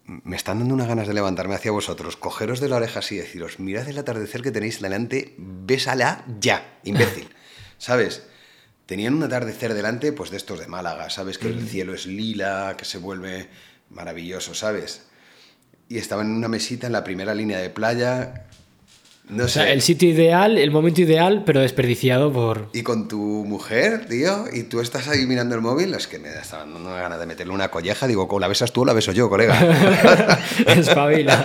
me 0.09 0.36
están 0.36 0.59
dando 0.59 0.74
unas 0.74 0.88
ganas 0.88 1.06
de 1.06 1.12
levantarme 1.12 1.54
hacia 1.54 1.70
vosotros, 1.70 2.16
cogeros 2.16 2.61
de 2.61 2.68
la 2.68 2.76
oreja 2.76 3.00
así 3.00 3.16
y 3.16 3.18
deciros, 3.18 3.61
mirad 3.61 3.86
el 3.88 3.98
atardecer 3.98 4.40
que 4.40 4.50
tenéis 4.50 4.80
delante, 4.80 5.34
bésala 5.36 6.24
ya, 6.40 6.78
imbécil. 6.82 7.28
¿Sabes? 7.78 8.22
Tenían 8.86 9.14
un 9.14 9.22
atardecer 9.22 9.74
delante, 9.74 10.12
pues 10.12 10.30
de 10.30 10.38
estos 10.38 10.59
de 10.59 10.66
Málaga, 10.66 11.11
¿sabes? 11.11 11.36
Que 11.36 11.48
el 11.48 11.68
cielo 11.68 11.94
es 11.94 12.06
lila, 12.06 12.74
que 12.78 12.86
se 12.86 12.96
vuelve 12.96 13.48
maravilloso, 13.90 14.54
¿sabes? 14.54 15.02
Y 15.90 15.98
estaban 15.98 16.26
en 16.28 16.36
una 16.36 16.48
mesita 16.48 16.86
en 16.86 16.94
la 16.94 17.04
primera 17.04 17.34
línea 17.34 17.59
de 17.59 17.68
playa. 17.68 18.46
No 19.31 19.45
O 19.45 19.49
sea, 19.49 19.64
sé. 19.64 19.72
el 19.74 19.83
sitio 19.83 20.09
ideal, 20.09 20.57
el 20.57 20.70
momento 20.70 21.03
ideal, 21.03 21.43
pero 21.45 21.61
desperdiciado 21.61 22.33
por. 22.33 22.70
Y 22.72 22.83
con 22.83 23.09
tu 23.09 23.18
mujer, 23.18 24.07
tío, 24.07 24.47
y 24.53 24.62
tú 24.62 24.81
estás 24.81 25.07
ahí 25.09 25.26
mirando 25.26 25.55
el 25.55 25.61
móvil, 25.61 25.93
es 25.93 26.07
que 26.07 26.18
me 26.18 26.29
está 26.31 26.59
dando 26.59 26.79
una 26.79 26.95
gana 26.97 27.18
de 27.18 27.26
meterle 27.26 27.53
una 27.53 27.70
colleja. 27.70 28.07
Digo, 28.07 28.26
¿o 28.31 28.39
la 28.41 28.49
besas 28.49 28.72
tú 28.72 28.83
o 28.83 28.85
la 28.87 28.95
beso 28.95 29.12
yo, 29.12 29.29
colega? 29.29 29.55
Espabila. 30.66 31.45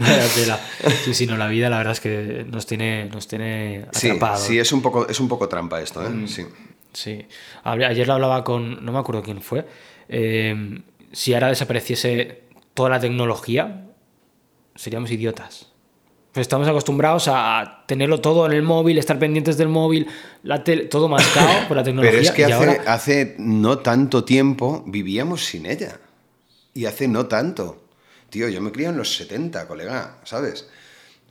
Vaya 0.00 0.26
tela. 0.34 0.60
Sí, 1.04 1.14
sí, 1.14 1.26
no, 1.26 1.36
la 1.36 1.48
vida 1.48 1.68
la 1.68 1.78
verdad 1.78 1.92
es 1.92 2.00
que 2.00 2.46
nos 2.48 2.66
tiene, 2.66 3.06
nos 3.06 3.26
tiene 3.26 3.86
sí, 3.92 4.08
atrapados. 4.10 4.40
sí, 4.46 4.58
es 4.58 4.70
un 4.72 4.80
poco, 4.80 5.08
es 5.08 5.18
un 5.20 5.28
poco 5.28 5.48
trampa 5.48 5.80
esto, 5.82 6.04
¿eh? 6.06 6.10
Sí. 6.26 6.44
Sí. 6.92 7.26
Hable- 7.64 7.86
Ayer 7.88 8.06
lo 8.06 8.14
hablaba 8.14 8.44
con. 8.44 8.84
No 8.84 8.92
me 8.92 8.98
acuerdo 9.00 9.22
quién 9.22 9.42
fue. 9.42 9.66
eh, 10.08 10.82
si 11.12 11.34
ahora 11.34 11.48
desapareciese 11.48 12.42
toda 12.74 12.90
la 12.90 13.00
tecnología, 13.00 13.86
seríamos 14.76 15.10
idiotas. 15.10 15.72
Estamos 16.34 16.66
acostumbrados 16.66 17.28
a 17.28 17.84
tenerlo 17.86 18.20
todo 18.20 18.44
en 18.46 18.52
el 18.52 18.62
móvil, 18.62 18.98
estar 18.98 19.18
pendientes 19.20 19.56
del 19.56 19.68
móvil, 19.68 20.08
la 20.42 20.64
tele- 20.64 20.86
todo 20.86 21.08
mascado 21.08 21.68
por 21.68 21.76
la 21.76 21.84
tecnología. 21.84 22.10
Pero 22.18 22.22
es 22.28 22.32
que 22.32 22.44
hace, 22.44 22.54
ahora- 22.54 22.92
hace 22.92 23.34
no 23.38 23.78
tanto 23.78 24.24
tiempo 24.24 24.82
vivíamos 24.86 25.44
sin 25.44 25.66
ella. 25.66 26.00
Y 26.74 26.86
hace 26.86 27.06
no 27.06 27.26
tanto. 27.26 27.84
Tío, 28.30 28.48
yo 28.48 28.60
me 28.60 28.72
crié 28.72 28.88
en 28.88 28.96
los 28.96 29.14
70, 29.16 29.68
colega, 29.68 30.18
¿sabes? 30.24 30.68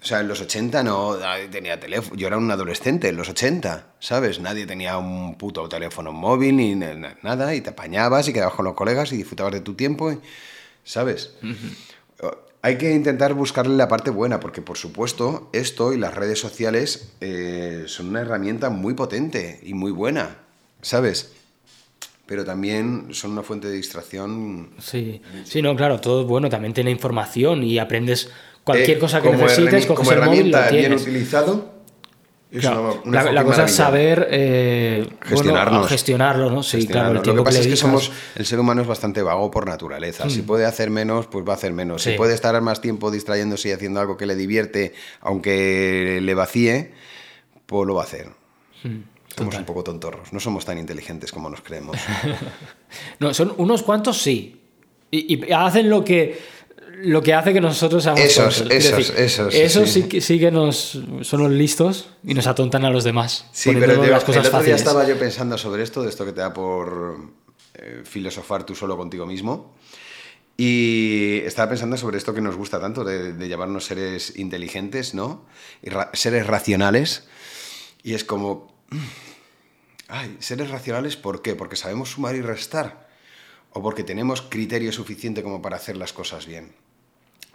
O 0.01 0.05
sea, 0.05 0.21
en 0.21 0.27
los 0.29 0.39
80 0.39 0.83
no 0.83 1.17
tenía 1.51 1.79
teléfono. 1.79 2.15
Yo 2.15 2.27
era 2.27 2.37
un 2.37 2.49
adolescente 2.49 3.09
en 3.09 3.17
los 3.17 3.27
80, 3.29 3.87
¿sabes? 3.99 4.39
Nadie 4.39 4.65
tenía 4.65 4.97
un 4.97 5.35
puto 5.35 5.67
teléfono 5.67 6.13
móvil 6.13 6.55
ni 6.57 6.75
na- 6.75 6.93
na- 6.93 7.17
nada. 7.23 7.53
Y 7.55 7.59
te 7.61 7.71
apañabas 7.71 8.27
y 8.29 8.33
quedabas 8.33 8.53
con 8.55 8.65
los 8.65 8.73
colegas 8.73 9.11
y 9.11 9.17
disfrutabas 9.17 9.51
de 9.53 9.59
tu 9.61 9.73
tiempo, 9.75 10.13
¿sabes? 10.85 11.31
Hay 12.65 12.77
que 12.77 12.93
intentar 12.93 13.33
buscarle 13.33 13.75
la 13.75 13.89
parte 13.89 14.09
buena, 14.09 14.39
porque 14.39 14.61
por 14.61 14.77
supuesto 14.77 15.49
esto 15.51 15.91
y 15.91 15.97
las 15.97 16.15
redes 16.15 16.39
sociales 16.39 17.09
eh, 17.19 17.83
son 17.87 18.07
una 18.07 18.21
herramienta 18.21 18.69
muy 18.69 18.93
potente 18.93 19.59
y 19.63 19.73
muy 19.73 19.91
buena, 19.91 20.37
¿sabes? 20.81 21.33
Pero 22.25 22.45
también 22.45 23.07
son 23.11 23.31
una 23.31 23.43
fuente 23.43 23.67
de 23.67 23.73
distracción. 23.75 24.69
Sí, 24.79 25.21
sí, 25.43 25.61
no, 25.61 25.75
claro, 25.75 25.99
todo 25.99 26.21
es 26.21 26.27
bueno, 26.27 26.49
también 26.49 26.73
tiene 26.73 26.89
información 26.89 27.63
y 27.63 27.79
aprendes 27.79 28.29
cualquier 28.63 28.95
Eh, 28.95 28.99
cosa 29.01 29.21
que 29.21 29.27
como 29.27 29.43
necesites, 29.43 29.85
como 29.85 30.09
el 30.13 30.19
móvil 30.19 30.53
herramienta 30.55 30.69
bien 30.69 30.93
utilizado. 30.93 31.72
Es 32.53 32.61
Claro, 32.61 33.01
una- 33.05 33.21
una 33.23 33.31
la, 33.31 33.43
cosa 33.43 33.65
es 33.65 33.75
saber 33.75 34.27
eh, 34.29 35.07
bueno, 35.31 35.83
gestionarlo, 35.85 36.51
¿no? 36.51 36.61
Sí, 36.63 36.85
claro, 36.87 37.09
el 37.09 37.15
Lo 37.15 37.35
que 37.35 37.41
pasa 37.43 37.57
le 37.57 37.63
es 37.63 37.67
que 37.71 37.75
somos, 37.75 38.11
el 38.35 38.45
ser 38.45 38.59
humano 38.59 38.81
es 38.83 38.87
bastante 38.87 39.21
vago 39.23 39.49
por 39.49 39.65
naturaleza. 39.67 40.29
Si 40.29 40.43
puede 40.43 40.65
hacer 40.65 40.89
menos, 40.91 41.25
pues 41.27 41.45
va 41.47 41.53
a 41.53 41.55
hacer 41.55 41.73
menos. 41.73 42.03
Sí. 42.03 42.11
Si 42.11 42.17
puede 42.17 42.33
estar 42.35 42.59
más 42.61 42.79
tiempo 42.79 43.09
distrayéndose 43.09 43.69
y 43.69 43.71
haciendo 43.71 43.99
algo 43.99 44.17
que 44.17 44.25
le 44.27 44.35
divierte, 44.35 44.93
aunque 45.21 46.19
le 46.21 46.33
vacíe, 46.35 46.93
pues 47.65 47.87
lo 47.87 47.95
va 47.95 48.01
a 48.01 48.05
hacer. 48.05 48.27
Somos 49.35 49.55
un 49.55 49.65
poco 49.65 49.83
tontorros. 49.83 50.31
No 50.31 50.39
somos 50.39 50.63
tan 50.63 50.77
inteligentes 50.77 51.31
como 51.31 51.49
nos 51.49 51.61
creemos. 51.61 51.97
No, 53.19 53.33
son 53.33 53.53
unos 53.57 53.81
cuantos 53.81 54.21
sí. 54.21 54.61
Y, 55.09 55.43
y 55.47 55.51
hacen 55.51 55.89
lo 55.89 56.03
que 56.03 56.39
lo 57.03 57.21
que 57.21 57.33
hace 57.33 57.53
que 57.53 57.61
nosotros 57.61 58.03
seamos 58.03 58.21
Esos, 58.21 58.57
tontos. 58.59 58.77
Quiero 58.77 58.97
esos, 58.97 59.15
esos, 59.17 59.53
Esos 59.53 59.89
sí. 59.89 60.01
sí, 60.03 60.07
que, 60.09 60.21
sí 60.21 60.39
que 60.39 60.51
nos 60.51 60.99
son 61.21 61.41
los 61.43 61.51
listos 61.51 62.09
y 62.23 62.33
nos 62.33 62.47
atontan 62.47 62.85
a 62.85 62.89
los 62.89 63.03
demás. 63.03 63.45
Sí, 63.51 63.71
pero 63.79 63.95
yo- 64.03 64.09
las 64.11 64.23
cosas 64.23 64.41
el 64.43 64.47
otro 64.47 64.59
día 64.63 64.73
fáciles. 64.75 64.81
estaba 64.81 65.07
yo 65.07 65.17
pensando 65.19 65.57
sobre 65.57 65.83
esto, 65.83 66.03
de 66.03 66.09
esto 66.09 66.25
que 66.25 66.31
te 66.31 66.41
da 66.41 66.53
por 66.53 67.17
eh, 67.75 68.01
filosofar 68.05 68.65
tú 68.65 68.75
solo 68.75 68.95
contigo 68.97 69.25
mismo. 69.25 69.75
Y 70.55 71.39
estaba 71.45 71.69
pensando 71.69 71.97
sobre 71.97 72.17
esto 72.19 72.33
que 72.33 72.41
nos 72.41 72.55
gusta 72.55 72.79
tanto, 72.79 73.03
de, 73.03 73.33
de 73.33 73.49
llamarnos 73.49 73.85
seres 73.85 74.37
inteligentes, 74.37 75.13
¿no? 75.15 75.45
Y 75.81 75.89
ra- 75.89 76.11
seres 76.13 76.45
racionales. 76.47 77.27
Y 78.03 78.13
es 78.13 78.23
como... 78.23 78.75
mm, 78.91 78.97
Ay, 80.09 80.37
seres 80.39 80.69
racionales, 80.69 81.15
¿por 81.15 81.41
qué? 81.41 81.55
Porque 81.55 81.75
sabemos 81.75 82.11
sumar 82.11 82.35
y 82.35 82.41
restar. 82.41 83.09
O 83.71 83.81
porque 83.81 84.03
tenemos 84.03 84.43
criterio 84.43 84.91
suficiente 84.91 85.41
como 85.41 85.61
para 85.63 85.77
hacer 85.77 85.97
las 85.97 86.13
cosas 86.13 86.45
bien. 86.45 86.75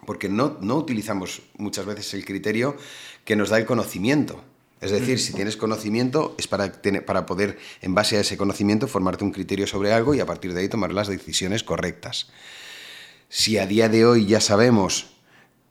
Porque 0.07 0.29
no, 0.29 0.57
no 0.61 0.77
utilizamos 0.77 1.43
muchas 1.57 1.85
veces 1.87 2.15
el 2.15 2.25
criterio 2.25 2.77
que 3.25 3.37
nos 3.37 3.51
da 3.51 3.59
el 3.59 3.67
conocimiento. 3.67 4.43
Es 4.81 4.91
decir, 4.93 5.19
si 5.19 5.33
tienes 5.33 5.57
conocimiento 5.57 6.35
es 6.39 6.47
para, 6.47 6.71
tener- 6.71 7.05
para 7.05 7.27
poder, 7.27 7.59
en 7.83 7.95
base 7.95 8.17
a 8.17 8.21
ese 8.21 8.37
conocimiento, 8.37 8.87
formarte 8.87 9.25
un 9.25 9.33
criterio 9.33 9.67
sobre 9.67 9.93
algo 9.93 10.15
y 10.15 10.21
a 10.21 10.27
partir 10.27 10.55
de 10.55 10.61
ahí 10.61 10.69
tomar 10.69 10.93
las 10.93 11.09
decisiones 11.09 11.65
correctas. 11.65 12.29
Si 13.29 13.59
a 13.59 13.67
día 13.67 13.89
de 13.89 14.07
hoy 14.07 14.25
ya 14.27 14.41
sabemos 14.41 15.07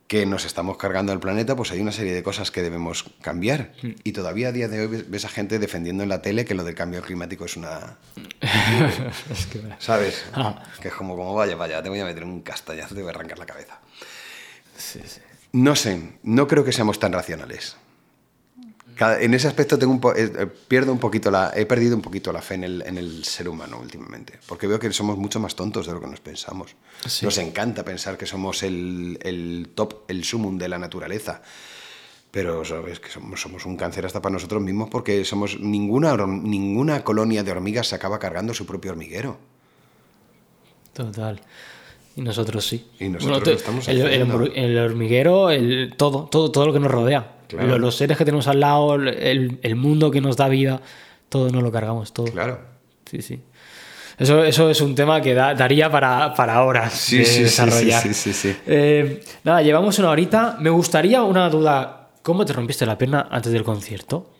que 0.07 0.25
nos 0.25 0.45
estamos 0.45 0.77
cargando 0.77 1.11
al 1.11 1.19
planeta, 1.19 1.55
pues 1.55 1.71
hay 1.71 1.79
una 1.81 1.91
serie 1.91 2.13
de 2.13 2.21
cosas 2.23 2.51
que 2.51 2.61
debemos 2.61 3.05
cambiar. 3.21 3.73
Y 4.03 4.11
todavía 4.11 4.49
a 4.49 4.51
día 4.51 4.67
de 4.67 4.85
hoy 4.85 5.03
ves- 5.07 5.25
a 5.25 5.29
gente 5.29 5.57
defendiendo 5.57 6.03
en 6.03 6.09
la 6.09 6.21
tele 6.21 6.45
que 6.45 6.53
lo 6.53 6.63
del 6.63 6.75
cambio 6.75 7.01
climático 7.01 7.45
es 7.45 7.57
una... 7.57 7.97
Es 9.31 9.45
que- 9.47 9.61
¿Sabes? 9.79 10.25
Ah. 10.33 10.63
Que 10.81 10.89
es 10.89 10.93
como, 10.93 11.15
como 11.15 11.33
vaya, 11.33 11.55
vaya, 11.55 11.81
te 11.81 11.89
voy 11.89 11.99
a 11.99 12.05
meter 12.05 12.23
un 12.23 12.41
castañazo, 12.41 12.93
te 12.95 13.01
voy 13.01 13.09
a 13.09 13.15
arrancar 13.15 13.39
la 13.39 13.45
cabeza. 13.45 13.79
Sí, 14.77 15.01
sí. 15.05 15.19
No 15.53 15.75
sé, 15.75 16.17
no 16.23 16.47
creo 16.47 16.63
que 16.63 16.71
seamos 16.71 16.99
tan 16.99 17.13
racionales. 17.13 17.77
Cada- 18.95 19.21
en 19.21 19.33
ese 19.35 19.47
aspecto 19.47 19.77
tengo 19.77 19.93
un 19.93 19.99
po- 20.01 20.15
eh, 20.15 20.31
eh, 20.37 20.47
pierdo 20.67 20.91
un 20.91 20.97
poquito 20.99 21.29
la, 21.29 21.51
he 21.55 21.65
perdido 21.67 21.95
un 21.95 22.01
poquito 22.01 22.31
la 22.33 22.41
fe 22.41 22.55
en 22.55 22.63
el, 22.63 22.83
en 22.85 22.97
el 22.97 23.23
ser 23.23 23.47
humano 23.47 23.79
últimamente, 23.79 24.39
porque 24.47 24.65
veo 24.65 24.79
que 24.79 24.91
somos 24.91 25.17
mucho 25.17 25.39
más 25.39 25.55
tontos 25.55 25.85
de 25.85 25.93
lo 25.93 26.01
que 26.01 26.07
nos 26.07 26.19
pensamos. 26.19 26.75
Sí. 27.07 27.23
Nos 27.25 27.37
encanta 27.37 27.85
pensar 27.85 28.17
que 28.17 28.25
somos 28.25 28.63
el, 28.63 29.19
el 29.21 29.69
top, 29.75 30.03
el 30.07 30.23
sumum 30.23 30.57
de 30.57 30.67
la 30.67 30.79
naturaleza, 30.79 31.41
pero 32.31 32.65
sabes 32.65 32.99
que 32.99 33.09
somos, 33.09 33.39
somos 33.39 33.65
un 33.67 33.77
cáncer 33.77 34.05
hasta 34.05 34.19
para 34.21 34.33
nosotros 34.33 34.61
mismos 34.63 34.89
porque 34.89 35.23
somos 35.25 35.59
ninguna, 35.59 36.15
ninguna 36.25 37.03
colonia 37.03 37.43
de 37.43 37.51
hormigas 37.51 37.87
se 37.87 37.95
acaba 37.95 38.17
cargando 38.17 38.53
su 38.55 38.65
propio 38.65 38.91
hormiguero. 38.91 39.37
Total. 40.93 41.39
Y 42.17 42.21
nosotros 42.21 42.65
sí. 42.65 42.85
Y 42.99 43.07
nosotros 43.09 43.47
estamos 43.55 43.87
el, 43.87 44.01
el 44.01 44.77
hormiguero, 44.79 45.49
el, 45.51 45.93
todo, 45.95 46.25
todo, 46.25 46.51
todo 46.51 46.65
lo 46.65 46.73
que 46.73 46.79
nos 46.79 46.91
rodea. 46.91 47.35
Claro. 47.47 47.77
Los 47.79 47.95
seres 47.95 48.17
que 48.17 48.25
tenemos 48.25 48.47
al 48.47 48.59
lado, 48.59 48.95
el, 48.95 49.59
el 49.61 49.75
mundo 49.77 50.11
que 50.11 50.19
nos 50.19 50.35
da 50.35 50.49
vida, 50.49 50.81
todo 51.29 51.49
nos 51.49 51.63
lo 51.63 51.71
cargamos, 51.71 52.11
todo. 52.11 52.25
Claro. 52.25 52.59
Sí, 53.09 53.21
sí. 53.21 53.39
Eso, 54.17 54.43
eso 54.43 54.69
es 54.71 54.81
un 54.81 54.95
tema 54.95 55.21
que 55.21 55.33
da- 55.35 55.53
daría 55.53 55.91
para, 55.91 56.33
para 56.33 56.63
horas 56.63 56.91
Sí, 56.91 57.19
de 57.19 57.25
sí, 57.25 57.33
sí, 57.35 57.43
desarrollar. 57.43 58.01
sí, 58.01 58.13
sí, 58.15 58.33
sí, 58.33 58.51
sí. 58.53 58.57
Eh, 58.65 59.21
nada, 59.43 59.61
llevamos 59.61 59.97
una 59.99 60.09
horita. 60.09 60.57
Me 60.59 60.71
gustaría 60.71 61.21
una 61.21 61.49
duda. 61.49 62.09
¿Cómo 62.23 62.43
te 62.43 62.51
rompiste 62.51 62.85
la 62.85 62.97
pierna 62.97 63.27
antes 63.29 63.51
del 63.53 63.63
concierto? 63.63 64.33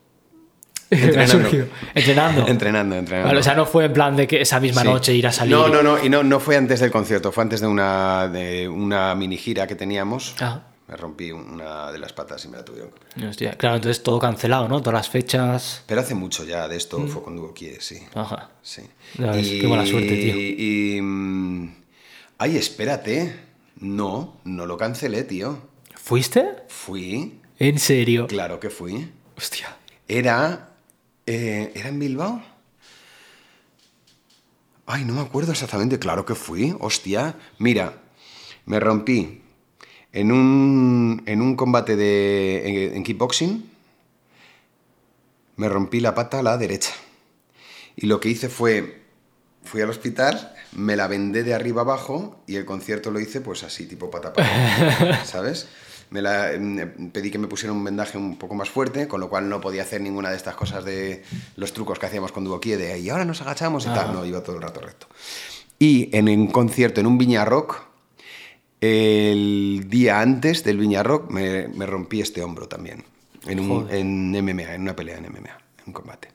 Entrenando. 0.92 1.50
Entrenando. 1.96 2.48
Entrenando, 2.48 2.96
entrenando. 2.96 3.28
Vale, 3.28 3.40
o 3.40 3.44
sea, 3.44 3.56
no 3.56 3.66
fue 3.66 3.86
en 3.86 3.94
plan 3.94 4.16
de 4.16 4.28
que 4.28 4.42
esa 4.42 4.60
misma 4.60 4.82
Sí. 4.82 4.88
noche 4.88 5.14
ir 5.14 5.28
a 5.28 5.32
salir. 5.32 5.54
No, 5.56 5.68
no, 5.68 5.82
no, 5.84 6.04
y 6.04 6.10
no, 6.10 6.24
no 6.24 6.40
fue 6.40 6.56
antes 6.56 6.80
del 6.80 6.92
concierto, 6.92 7.32
fue 7.32 7.44
antes 7.44 7.60
de 7.62 7.68
una, 7.68 8.28
de 8.30 8.68
una 8.70 9.14
mini 9.16 9.38
gira 9.38 9.68
que 9.68 9.76
teníamos. 9.76 10.36
Ah. 10.40 10.62
Me 10.88 10.96
rompí 10.96 11.32
una 11.34 11.92
de 11.92 12.00
las 12.00 12.14
patas 12.14 12.46
y 12.46 12.48
me 12.48 12.56
la 12.56 12.64
tuvieron. 12.64 12.92
Hostia, 13.30 13.56
claro, 13.58 13.76
entonces 13.76 14.02
todo 14.02 14.20
cancelado, 14.20 14.70
¿no? 14.70 14.80
Todas 14.80 14.94
las 14.94 15.10
fechas. 15.10 15.84
Pero 15.86 16.00
hace 16.00 16.16
mucho 16.16 16.46
ya 16.46 16.70
de 16.70 16.78
esto 16.78 17.06
fue 17.08 17.22
con 17.24 17.36
Duo 17.36 17.54
Kie, 17.54 17.76
sí. 17.82 18.00
Ajá. 18.16 18.52
Sí. 18.62 18.84
Qué 19.18 19.68
mala 19.68 19.86
suerte, 19.86 20.08
tío. 20.16 20.34
Y. 20.38 21.02
mm, 21.02 21.76
Ay, 22.38 22.56
espérate. 22.56 23.36
No, 23.82 24.38
no 24.46 24.66
lo 24.66 24.78
cancelé, 24.78 25.24
tío. 25.26 25.58
¿Fuiste? 25.96 26.46
Fui. 26.70 27.42
¿En 27.60 27.80
serio? 27.80 28.28
Claro 28.28 28.60
que 28.62 28.70
fui. 28.70 29.12
Hostia. 29.36 29.68
Era. 30.08 30.67
Eh, 31.28 31.72
¿Era 31.76 31.90
en 31.90 32.00
Bilbao? 32.00 32.42
Ay, 34.86 35.04
no 35.04 35.14
me 35.14 35.22
acuerdo 35.22 35.52
exactamente. 35.52 36.00
Claro 36.00 36.26
que 36.26 36.34
fui. 36.34 36.76
Hostia. 36.80 37.36
Mira, 37.60 38.02
me 38.66 38.80
rompí 38.80 39.42
en 40.14 40.32
un, 40.32 41.24
en 41.26 41.42
un 41.42 41.56
combate 41.56 41.96
de, 41.96 42.88
en, 42.88 42.96
en 42.96 43.04
kickboxing. 43.04 43.70
Me 45.58 45.70
rompí 45.70 46.00
la 46.00 46.16
pata 46.16 46.40
a 46.40 46.44
la 46.44 46.58
derecha. 46.58 46.94
Y 47.96 48.08
lo 48.08 48.20
que 48.20 48.30
hice 48.30 48.50
fue. 48.50 49.06
Fui 49.64 49.82
al 49.82 49.90
hospital, 49.90 50.56
me 50.72 50.96
la 50.96 51.08
vendé 51.08 51.44
de 51.44 51.54
arriba 51.54 51.82
abajo 51.82 52.42
y 52.48 52.56
el 52.56 52.64
concierto 52.64 53.12
lo 53.12 53.20
hice 53.20 53.42
pues 53.42 53.64
así, 53.64 53.86
tipo 53.86 54.10
pata 54.10 54.32
para 54.32 55.26
¿sabes? 55.26 55.68
Me 56.10 56.22
la, 56.22 56.52
pedí 57.12 57.32
que 57.32 57.38
me 57.38 57.48
pusieran 57.48 57.76
un 57.76 57.84
vendaje 57.84 58.18
un 58.18 58.38
poco 58.38 58.56
más 58.56 58.70
fuerte, 58.70 59.08
con 59.08 59.20
lo 59.20 59.30
cual 59.30 59.50
no 59.50 59.60
podía 59.60 59.82
hacer 59.82 60.02
ninguna 60.02 60.30
de 60.30 60.38
estas 60.38 60.56
cosas 60.56 60.86
de 60.86 61.24
los 61.56 61.74
trucos 61.74 62.00
que 62.00 62.06
hacíamos 62.06 62.32
con 62.32 62.46
Duo 62.46 62.60
Kie, 62.60 62.78
de 62.78 63.00
y 63.00 63.10
ahora 63.10 63.26
nos 63.26 63.42
agachamos 63.42 63.86
y 63.86 63.90
tal, 63.90 64.14
no, 64.14 64.26
iba 64.26 64.42
todo 64.42 64.56
el 64.56 64.62
rato 64.62 64.80
recto. 64.80 65.08
Y 65.80 66.16
en 66.16 66.30
un 66.30 66.48
concierto, 66.48 67.02
en 67.02 67.08
un 67.08 67.18
Viña 67.18 67.44
Rock, 67.46 67.82
el 68.80 69.86
día 69.88 70.22
antes 70.22 70.64
del 70.64 70.78
Viña 70.78 71.04
Rock 71.04 71.30
me, 71.30 71.68
me 71.68 71.86
rompí 71.86 72.22
este 72.22 72.42
hombro 72.42 72.68
también, 72.68 73.04
en, 73.46 73.60
un, 73.60 73.88
en 73.92 74.32
MMA, 74.32 74.76
en 74.76 74.82
una 74.82 74.96
pelea 74.96 75.18
en 75.18 75.24
MMA, 75.24 75.58
en 75.80 75.84
un 75.88 75.94
combate. 75.94 76.30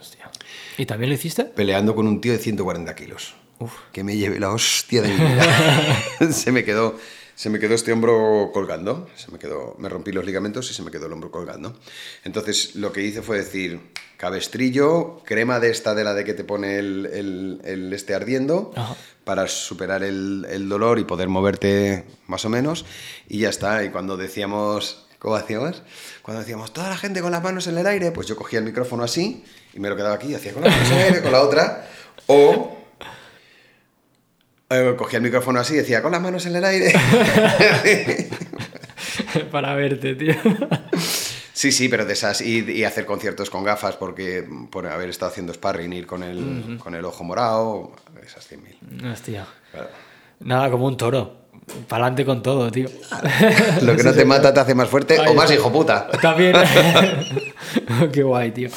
Hostia. 0.00 0.30
¿Y 0.76 0.86
también 0.86 1.10
lo 1.10 1.14
hiciste? 1.14 1.44
Peleando 1.44 1.94
con 1.94 2.06
un 2.06 2.20
tío 2.20 2.32
de 2.32 2.38
140 2.38 2.94
kilos. 2.94 3.34
Uf. 3.58 3.72
Que 3.92 4.04
me 4.04 4.16
lleve 4.16 4.38
la 4.38 4.50
hostia 4.50 5.02
de 5.02 5.08
mi 5.08 5.16
vida. 5.16 6.02
se, 6.30 6.52
me 6.52 6.64
quedó, 6.64 6.96
se 7.38 7.50
me 7.50 7.60
quedó 7.60 7.74
este 7.76 7.92
hombro 7.92 8.50
colgando. 8.52 9.08
Se 9.14 9.30
me, 9.30 9.38
quedó, 9.38 9.76
me 9.78 9.88
rompí 9.88 10.10
los 10.10 10.24
ligamentos 10.26 10.68
y 10.72 10.74
se 10.74 10.82
me 10.82 10.90
quedó 10.90 11.06
el 11.06 11.12
hombro 11.12 11.30
colgando. 11.30 11.78
Entonces 12.24 12.74
lo 12.74 12.90
que 12.92 13.00
hice 13.02 13.22
fue 13.22 13.36
decir, 13.38 13.80
cabestrillo, 14.16 15.22
crema 15.24 15.60
de 15.60 15.70
esta 15.70 15.94
de 15.94 16.02
la 16.02 16.14
de 16.14 16.24
que 16.24 16.34
te 16.34 16.42
pone 16.42 16.80
el, 16.80 17.06
el- 17.06 17.60
el 17.64 17.92
este 17.92 18.14
ardiendo 18.16 18.72
Ajá. 18.74 18.96
para 19.24 19.46
superar 19.46 20.02
el, 20.02 20.46
el 20.50 20.68
dolor 20.68 20.98
y 20.98 21.04
poder 21.04 21.28
moverte 21.28 22.04
más 22.26 22.44
o 22.44 22.48
menos. 22.48 22.84
Y 23.28 23.38
ya 23.38 23.50
está. 23.50 23.84
Y 23.84 23.90
cuando 23.90 24.16
decíamos... 24.16 25.04
¿Cómo 25.20 25.34
hacíamos? 25.34 25.82
Cuando 26.22 26.40
decíamos, 26.42 26.72
toda 26.72 26.88
la 26.90 26.96
gente 26.96 27.20
con 27.20 27.32
las 27.32 27.42
manos 27.42 27.66
en 27.66 27.76
el 27.76 27.84
aire, 27.88 28.12
pues 28.12 28.28
yo 28.28 28.36
cogía 28.36 28.60
el 28.60 28.64
micrófono 28.64 29.02
así 29.02 29.42
y 29.74 29.80
me 29.80 29.88
lo 29.88 29.96
quedaba 29.96 30.14
aquí 30.14 30.28
y 30.28 30.34
hacía 30.36 30.52
con 30.52 30.64
en 30.64 30.72
el 30.72 30.92
aire, 30.92 31.22
con 31.22 31.32
la 31.32 31.42
otra. 31.42 31.88
O 32.28 32.77
cogía 34.96 35.16
el 35.18 35.22
micrófono 35.22 35.60
así 35.60 35.74
y 35.74 35.78
decía, 35.78 36.02
con 36.02 36.12
las 36.12 36.20
manos 36.20 36.44
en 36.46 36.56
el 36.56 36.64
aire. 36.64 36.92
Para 39.50 39.74
verte, 39.74 40.14
tío. 40.14 40.34
sí, 41.52 41.72
sí, 41.72 41.88
pero 41.88 42.04
de 42.04 42.12
esas. 42.12 42.40
Y, 42.40 42.70
y 42.70 42.84
hacer 42.84 43.06
conciertos 43.06 43.50
con 43.50 43.64
gafas 43.64 43.96
porque 43.96 44.46
por 44.70 44.86
haber 44.86 45.08
estado 45.08 45.30
haciendo 45.30 45.54
sparring, 45.54 45.92
ir 45.92 46.06
con 46.06 46.22
el, 46.22 46.78
con 46.82 46.94
el 46.94 47.04
ojo 47.04 47.24
morado, 47.24 47.92
esas 48.24 48.50
100.000. 48.50 49.12
Hostia. 49.12 49.46
Claro. 49.72 49.88
Nada, 50.40 50.70
como 50.70 50.86
un 50.86 50.96
toro. 50.96 51.38
Pa'lante 51.86 52.24
con 52.24 52.42
todo, 52.42 52.70
tío. 52.70 52.88
Lo 53.82 53.96
que 53.96 54.02
no 54.02 54.12
te 54.12 54.24
mata 54.24 54.54
te 54.54 54.60
hace 54.60 54.74
más 54.74 54.88
fuerte 54.88 55.18
o 55.18 55.34
más 55.34 55.50
hijo 55.50 55.70
puta. 55.72 56.08
También. 56.20 56.54
Qué 58.12 58.22
guay, 58.22 58.52
tío. 58.52 58.70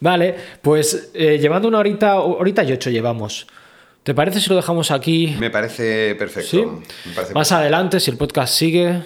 Vale, 0.00 0.34
pues 0.60 1.10
eh, 1.14 1.38
llevando 1.38 1.68
una 1.68 1.78
horita, 1.78 2.20
horita 2.20 2.64
y 2.64 2.72
ocho 2.72 2.90
llevamos. 2.90 3.46
¿Te 4.02 4.14
parece 4.14 4.40
si 4.40 4.50
lo 4.50 4.56
dejamos 4.56 4.90
aquí? 4.90 5.36
Me 5.38 5.50
parece 5.50 6.14
perfecto. 6.16 6.50
Sí. 6.50 6.64
Me 7.08 7.14
parece 7.14 7.34
Más 7.34 7.52
adelante, 7.52 8.00
si 8.00 8.10
el 8.10 8.16
podcast 8.16 8.52
sigue, 8.52 9.00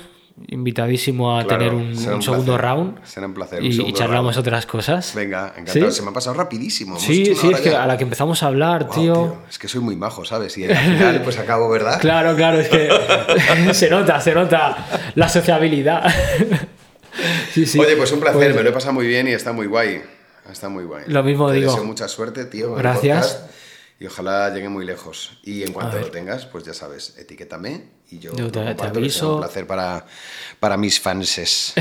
invitadísimo 0.48 1.38
a 1.38 1.44
Claro, 1.44 1.58
tener 1.58 1.74
un, 1.74 1.94
será 1.96 2.10
un 2.12 2.16
un 2.16 2.22
segundo 2.22 2.56
round. 2.56 3.04
Será 3.04 3.26
un 3.26 3.34
placer, 3.34 3.60
un 3.60 3.66
Y, 3.66 3.92
charlamos 3.92 4.34
round. 4.36 4.46
otras 4.48 4.64
cosas. 4.64 5.12
Venga, 5.14 5.52
encantado. 5.56 5.90
¿Sí? 5.90 5.96
Se 5.96 6.02
me 6.02 6.10
ha 6.10 6.12
pasado 6.14 6.36
rapidísimo. 6.36 6.92
Hemos 6.92 7.02
Sí, 7.02 7.34
sí, 7.34 7.50
es 7.52 7.60
que 7.60 7.74
a 7.76 7.86
la 7.86 7.98
que 7.98 8.04
empezamos 8.04 8.42
a 8.42 8.46
hablar, 8.46 8.88
tío. 8.88 9.36
Es 9.50 9.58
que 9.58 9.68
soy 9.68 9.80
muy 9.82 9.96
majo, 9.96 10.24
¿sabes? 10.24 10.56
Y 10.56 10.64
al 10.64 10.76
final, 10.76 11.20
pues 11.22 11.38
acabo, 11.38 11.68
¿verdad? 11.68 11.98
Claro, 12.00 12.34
claro, 12.34 12.58
es 12.60 12.68
que 12.68 12.88
se 13.74 13.90
nota, 13.90 14.18
se 14.20 14.34
nota 14.34 14.76
la 15.14 15.28
sociabilidad. 15.28 16.04
sí, 17.52 17.66
sí. 17.66 17.78
Oye, 17.78 17.96
pues 17.96 18.12
un 18.12 18.20
placer, 18.20 18.38
Pues- 18.40 18.54
me 18.56 18.62
lo 18.62 18.70
he 18.70 18.72
pasado 18.72 18.94
muy 18.94 19.06
bien 19.06 19.28
y 19.28 19.32
está 19.32 19.52
muy 19.52 19.66
guay. 19.66 20.00
Está 20.50 20.68
muy 20.68 20.84
guay. 20.84 21.04
Lo 21.08 21.22
mismo 21.22 21.48
Te 21.48 21.56
digo. 21.56 21.70
deseo 21.72 21.84
mucha 21.84 22.08
suerte, 22.08 22.44
tío. 22.44 22.74
Gracias. 22.76 23.44
Y 23.98 24.06
ojalá 24.06 24.50
llegue 24.52 24.68
muy 24.68 24.84
lejos. 24.84 25.38
Y 25.42 25.62
en 25.62 25.72
cuanto 25.72 25.98
lo 25.98 26.10
tengas, 26.10 26.46
pues 26.46 26.64
ya 26.64 26.74
sabes, 26.74 27.14
etiquétame 27.18 27.96
y 28.10 28.18
yo, 28.18 28.32
Yo 28.36 28.50
te- 28.52 28.74
te 28.74 28.86
aviso. 28.86 29.34
un 29.34 29.40
placer 29.40 29.66
para, 29.66 30.04
para 30.60 30.76
mis 30.76 31.00
fanses. 31.00 31.72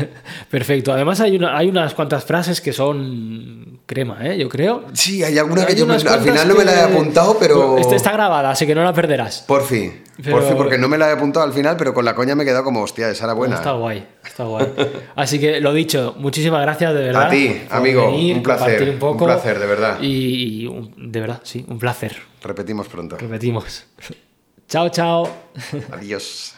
Perfecto. 0.50 0.92
Además 0.92 1.20
hay, 1.20 1.36
una- 1.36 1.56
hay 1.56 1.68
unas 1.68 1.94
cuantas 1.94 2.24
frases 2.24 2.60
que 2.60 2.72
son 2.72 3.80
crema, 3.86 4.18
¿eh? 4.26 4.38
Yo 4.38 4.48
creo. 4.48 4.84
Sí, 4.92 5.22
hay 5.24 5.38
alguna 5.38 5.64
que 5.66 5.72
Hay 5.72 5.78
yo 5.78 5.86
me- 5.86 5.94
al 5.94 6.20
final 6.20 6.48
no 6.48 6.54
me 6.54 6.64
la 6.64 6.74
he 6.74 6.82
apuntado, 6.82 7.36
pero... 7.38 7.78
Esta 7.78 7.96
está 7.96 8.12
grabada, 8.12 8.50
así 8.50 8.66
que 8.66 8.74
no 8.74 8.84
la 8.84 8.92
perderás. 8.92 9.40
Por 9.46 9.64
fin. 9.64 10.04
Pero- 10.22 10.36
Por 10.36 10.46
fin, 10.46 10.56
porque 10.56 10.78
no 10.78 10.88
me 10.88 10.98
la 10.98 11.08
he 11.08 11.12
apuntado 11.12 11.44
al 11.44 11.52
final, 11.52 11.76
pero 11.76 11.94
con 11.94 12.04
la 12.04 12.14
coña 12.14 12.34
me 12.34 12.42
he 12.42 12.46
quedado 12.46 12.64
como, 12.64 12.82
hostia, 12.82 13.08
esa 13.08 13.24
era 13.24 13.32
buena. 13.32 13.56
Está 13.56 13.72
guay, 13.72 14.06
está 14.32 14.44
guay. 14.44 14.66
Así 15.14 15.38
que 15.38 15.60
lo 15.60 15.72
dicho, 15.72 16.14
muchísimas 16.18 16.62
gracias 16.62 16.94
de 16.94 17.00
verdad. 17.02 17.26
A 17.26 17.28
ti, 17.30 17.62
amigo, 17.70 18.06
venir, 18.10 18.36
un 18.36 18.42
placer, 18.42 18.90
un 18.90 18.98
poco. 18.98 19.24
un 19.24 19.30
placer, 19.30 19.58
de 19.58 19.66
verdad. 19.66 19.98
Y, 20.00 20.62
y 20.62 20.66
un- 20.66 20.94
de 21.12 21.20
verdad, 21.20 21.40
sí, 21.44 21.64
un 21.68 21.78
placer. 21.78 22.16
Repetimos 22.42 22.88
pronto. 22.88 23.16
Repetimos. 23.18 23.84
chao, 24.68 24.88
chao. 24.88 25.28
Adiós. 25.92 26.54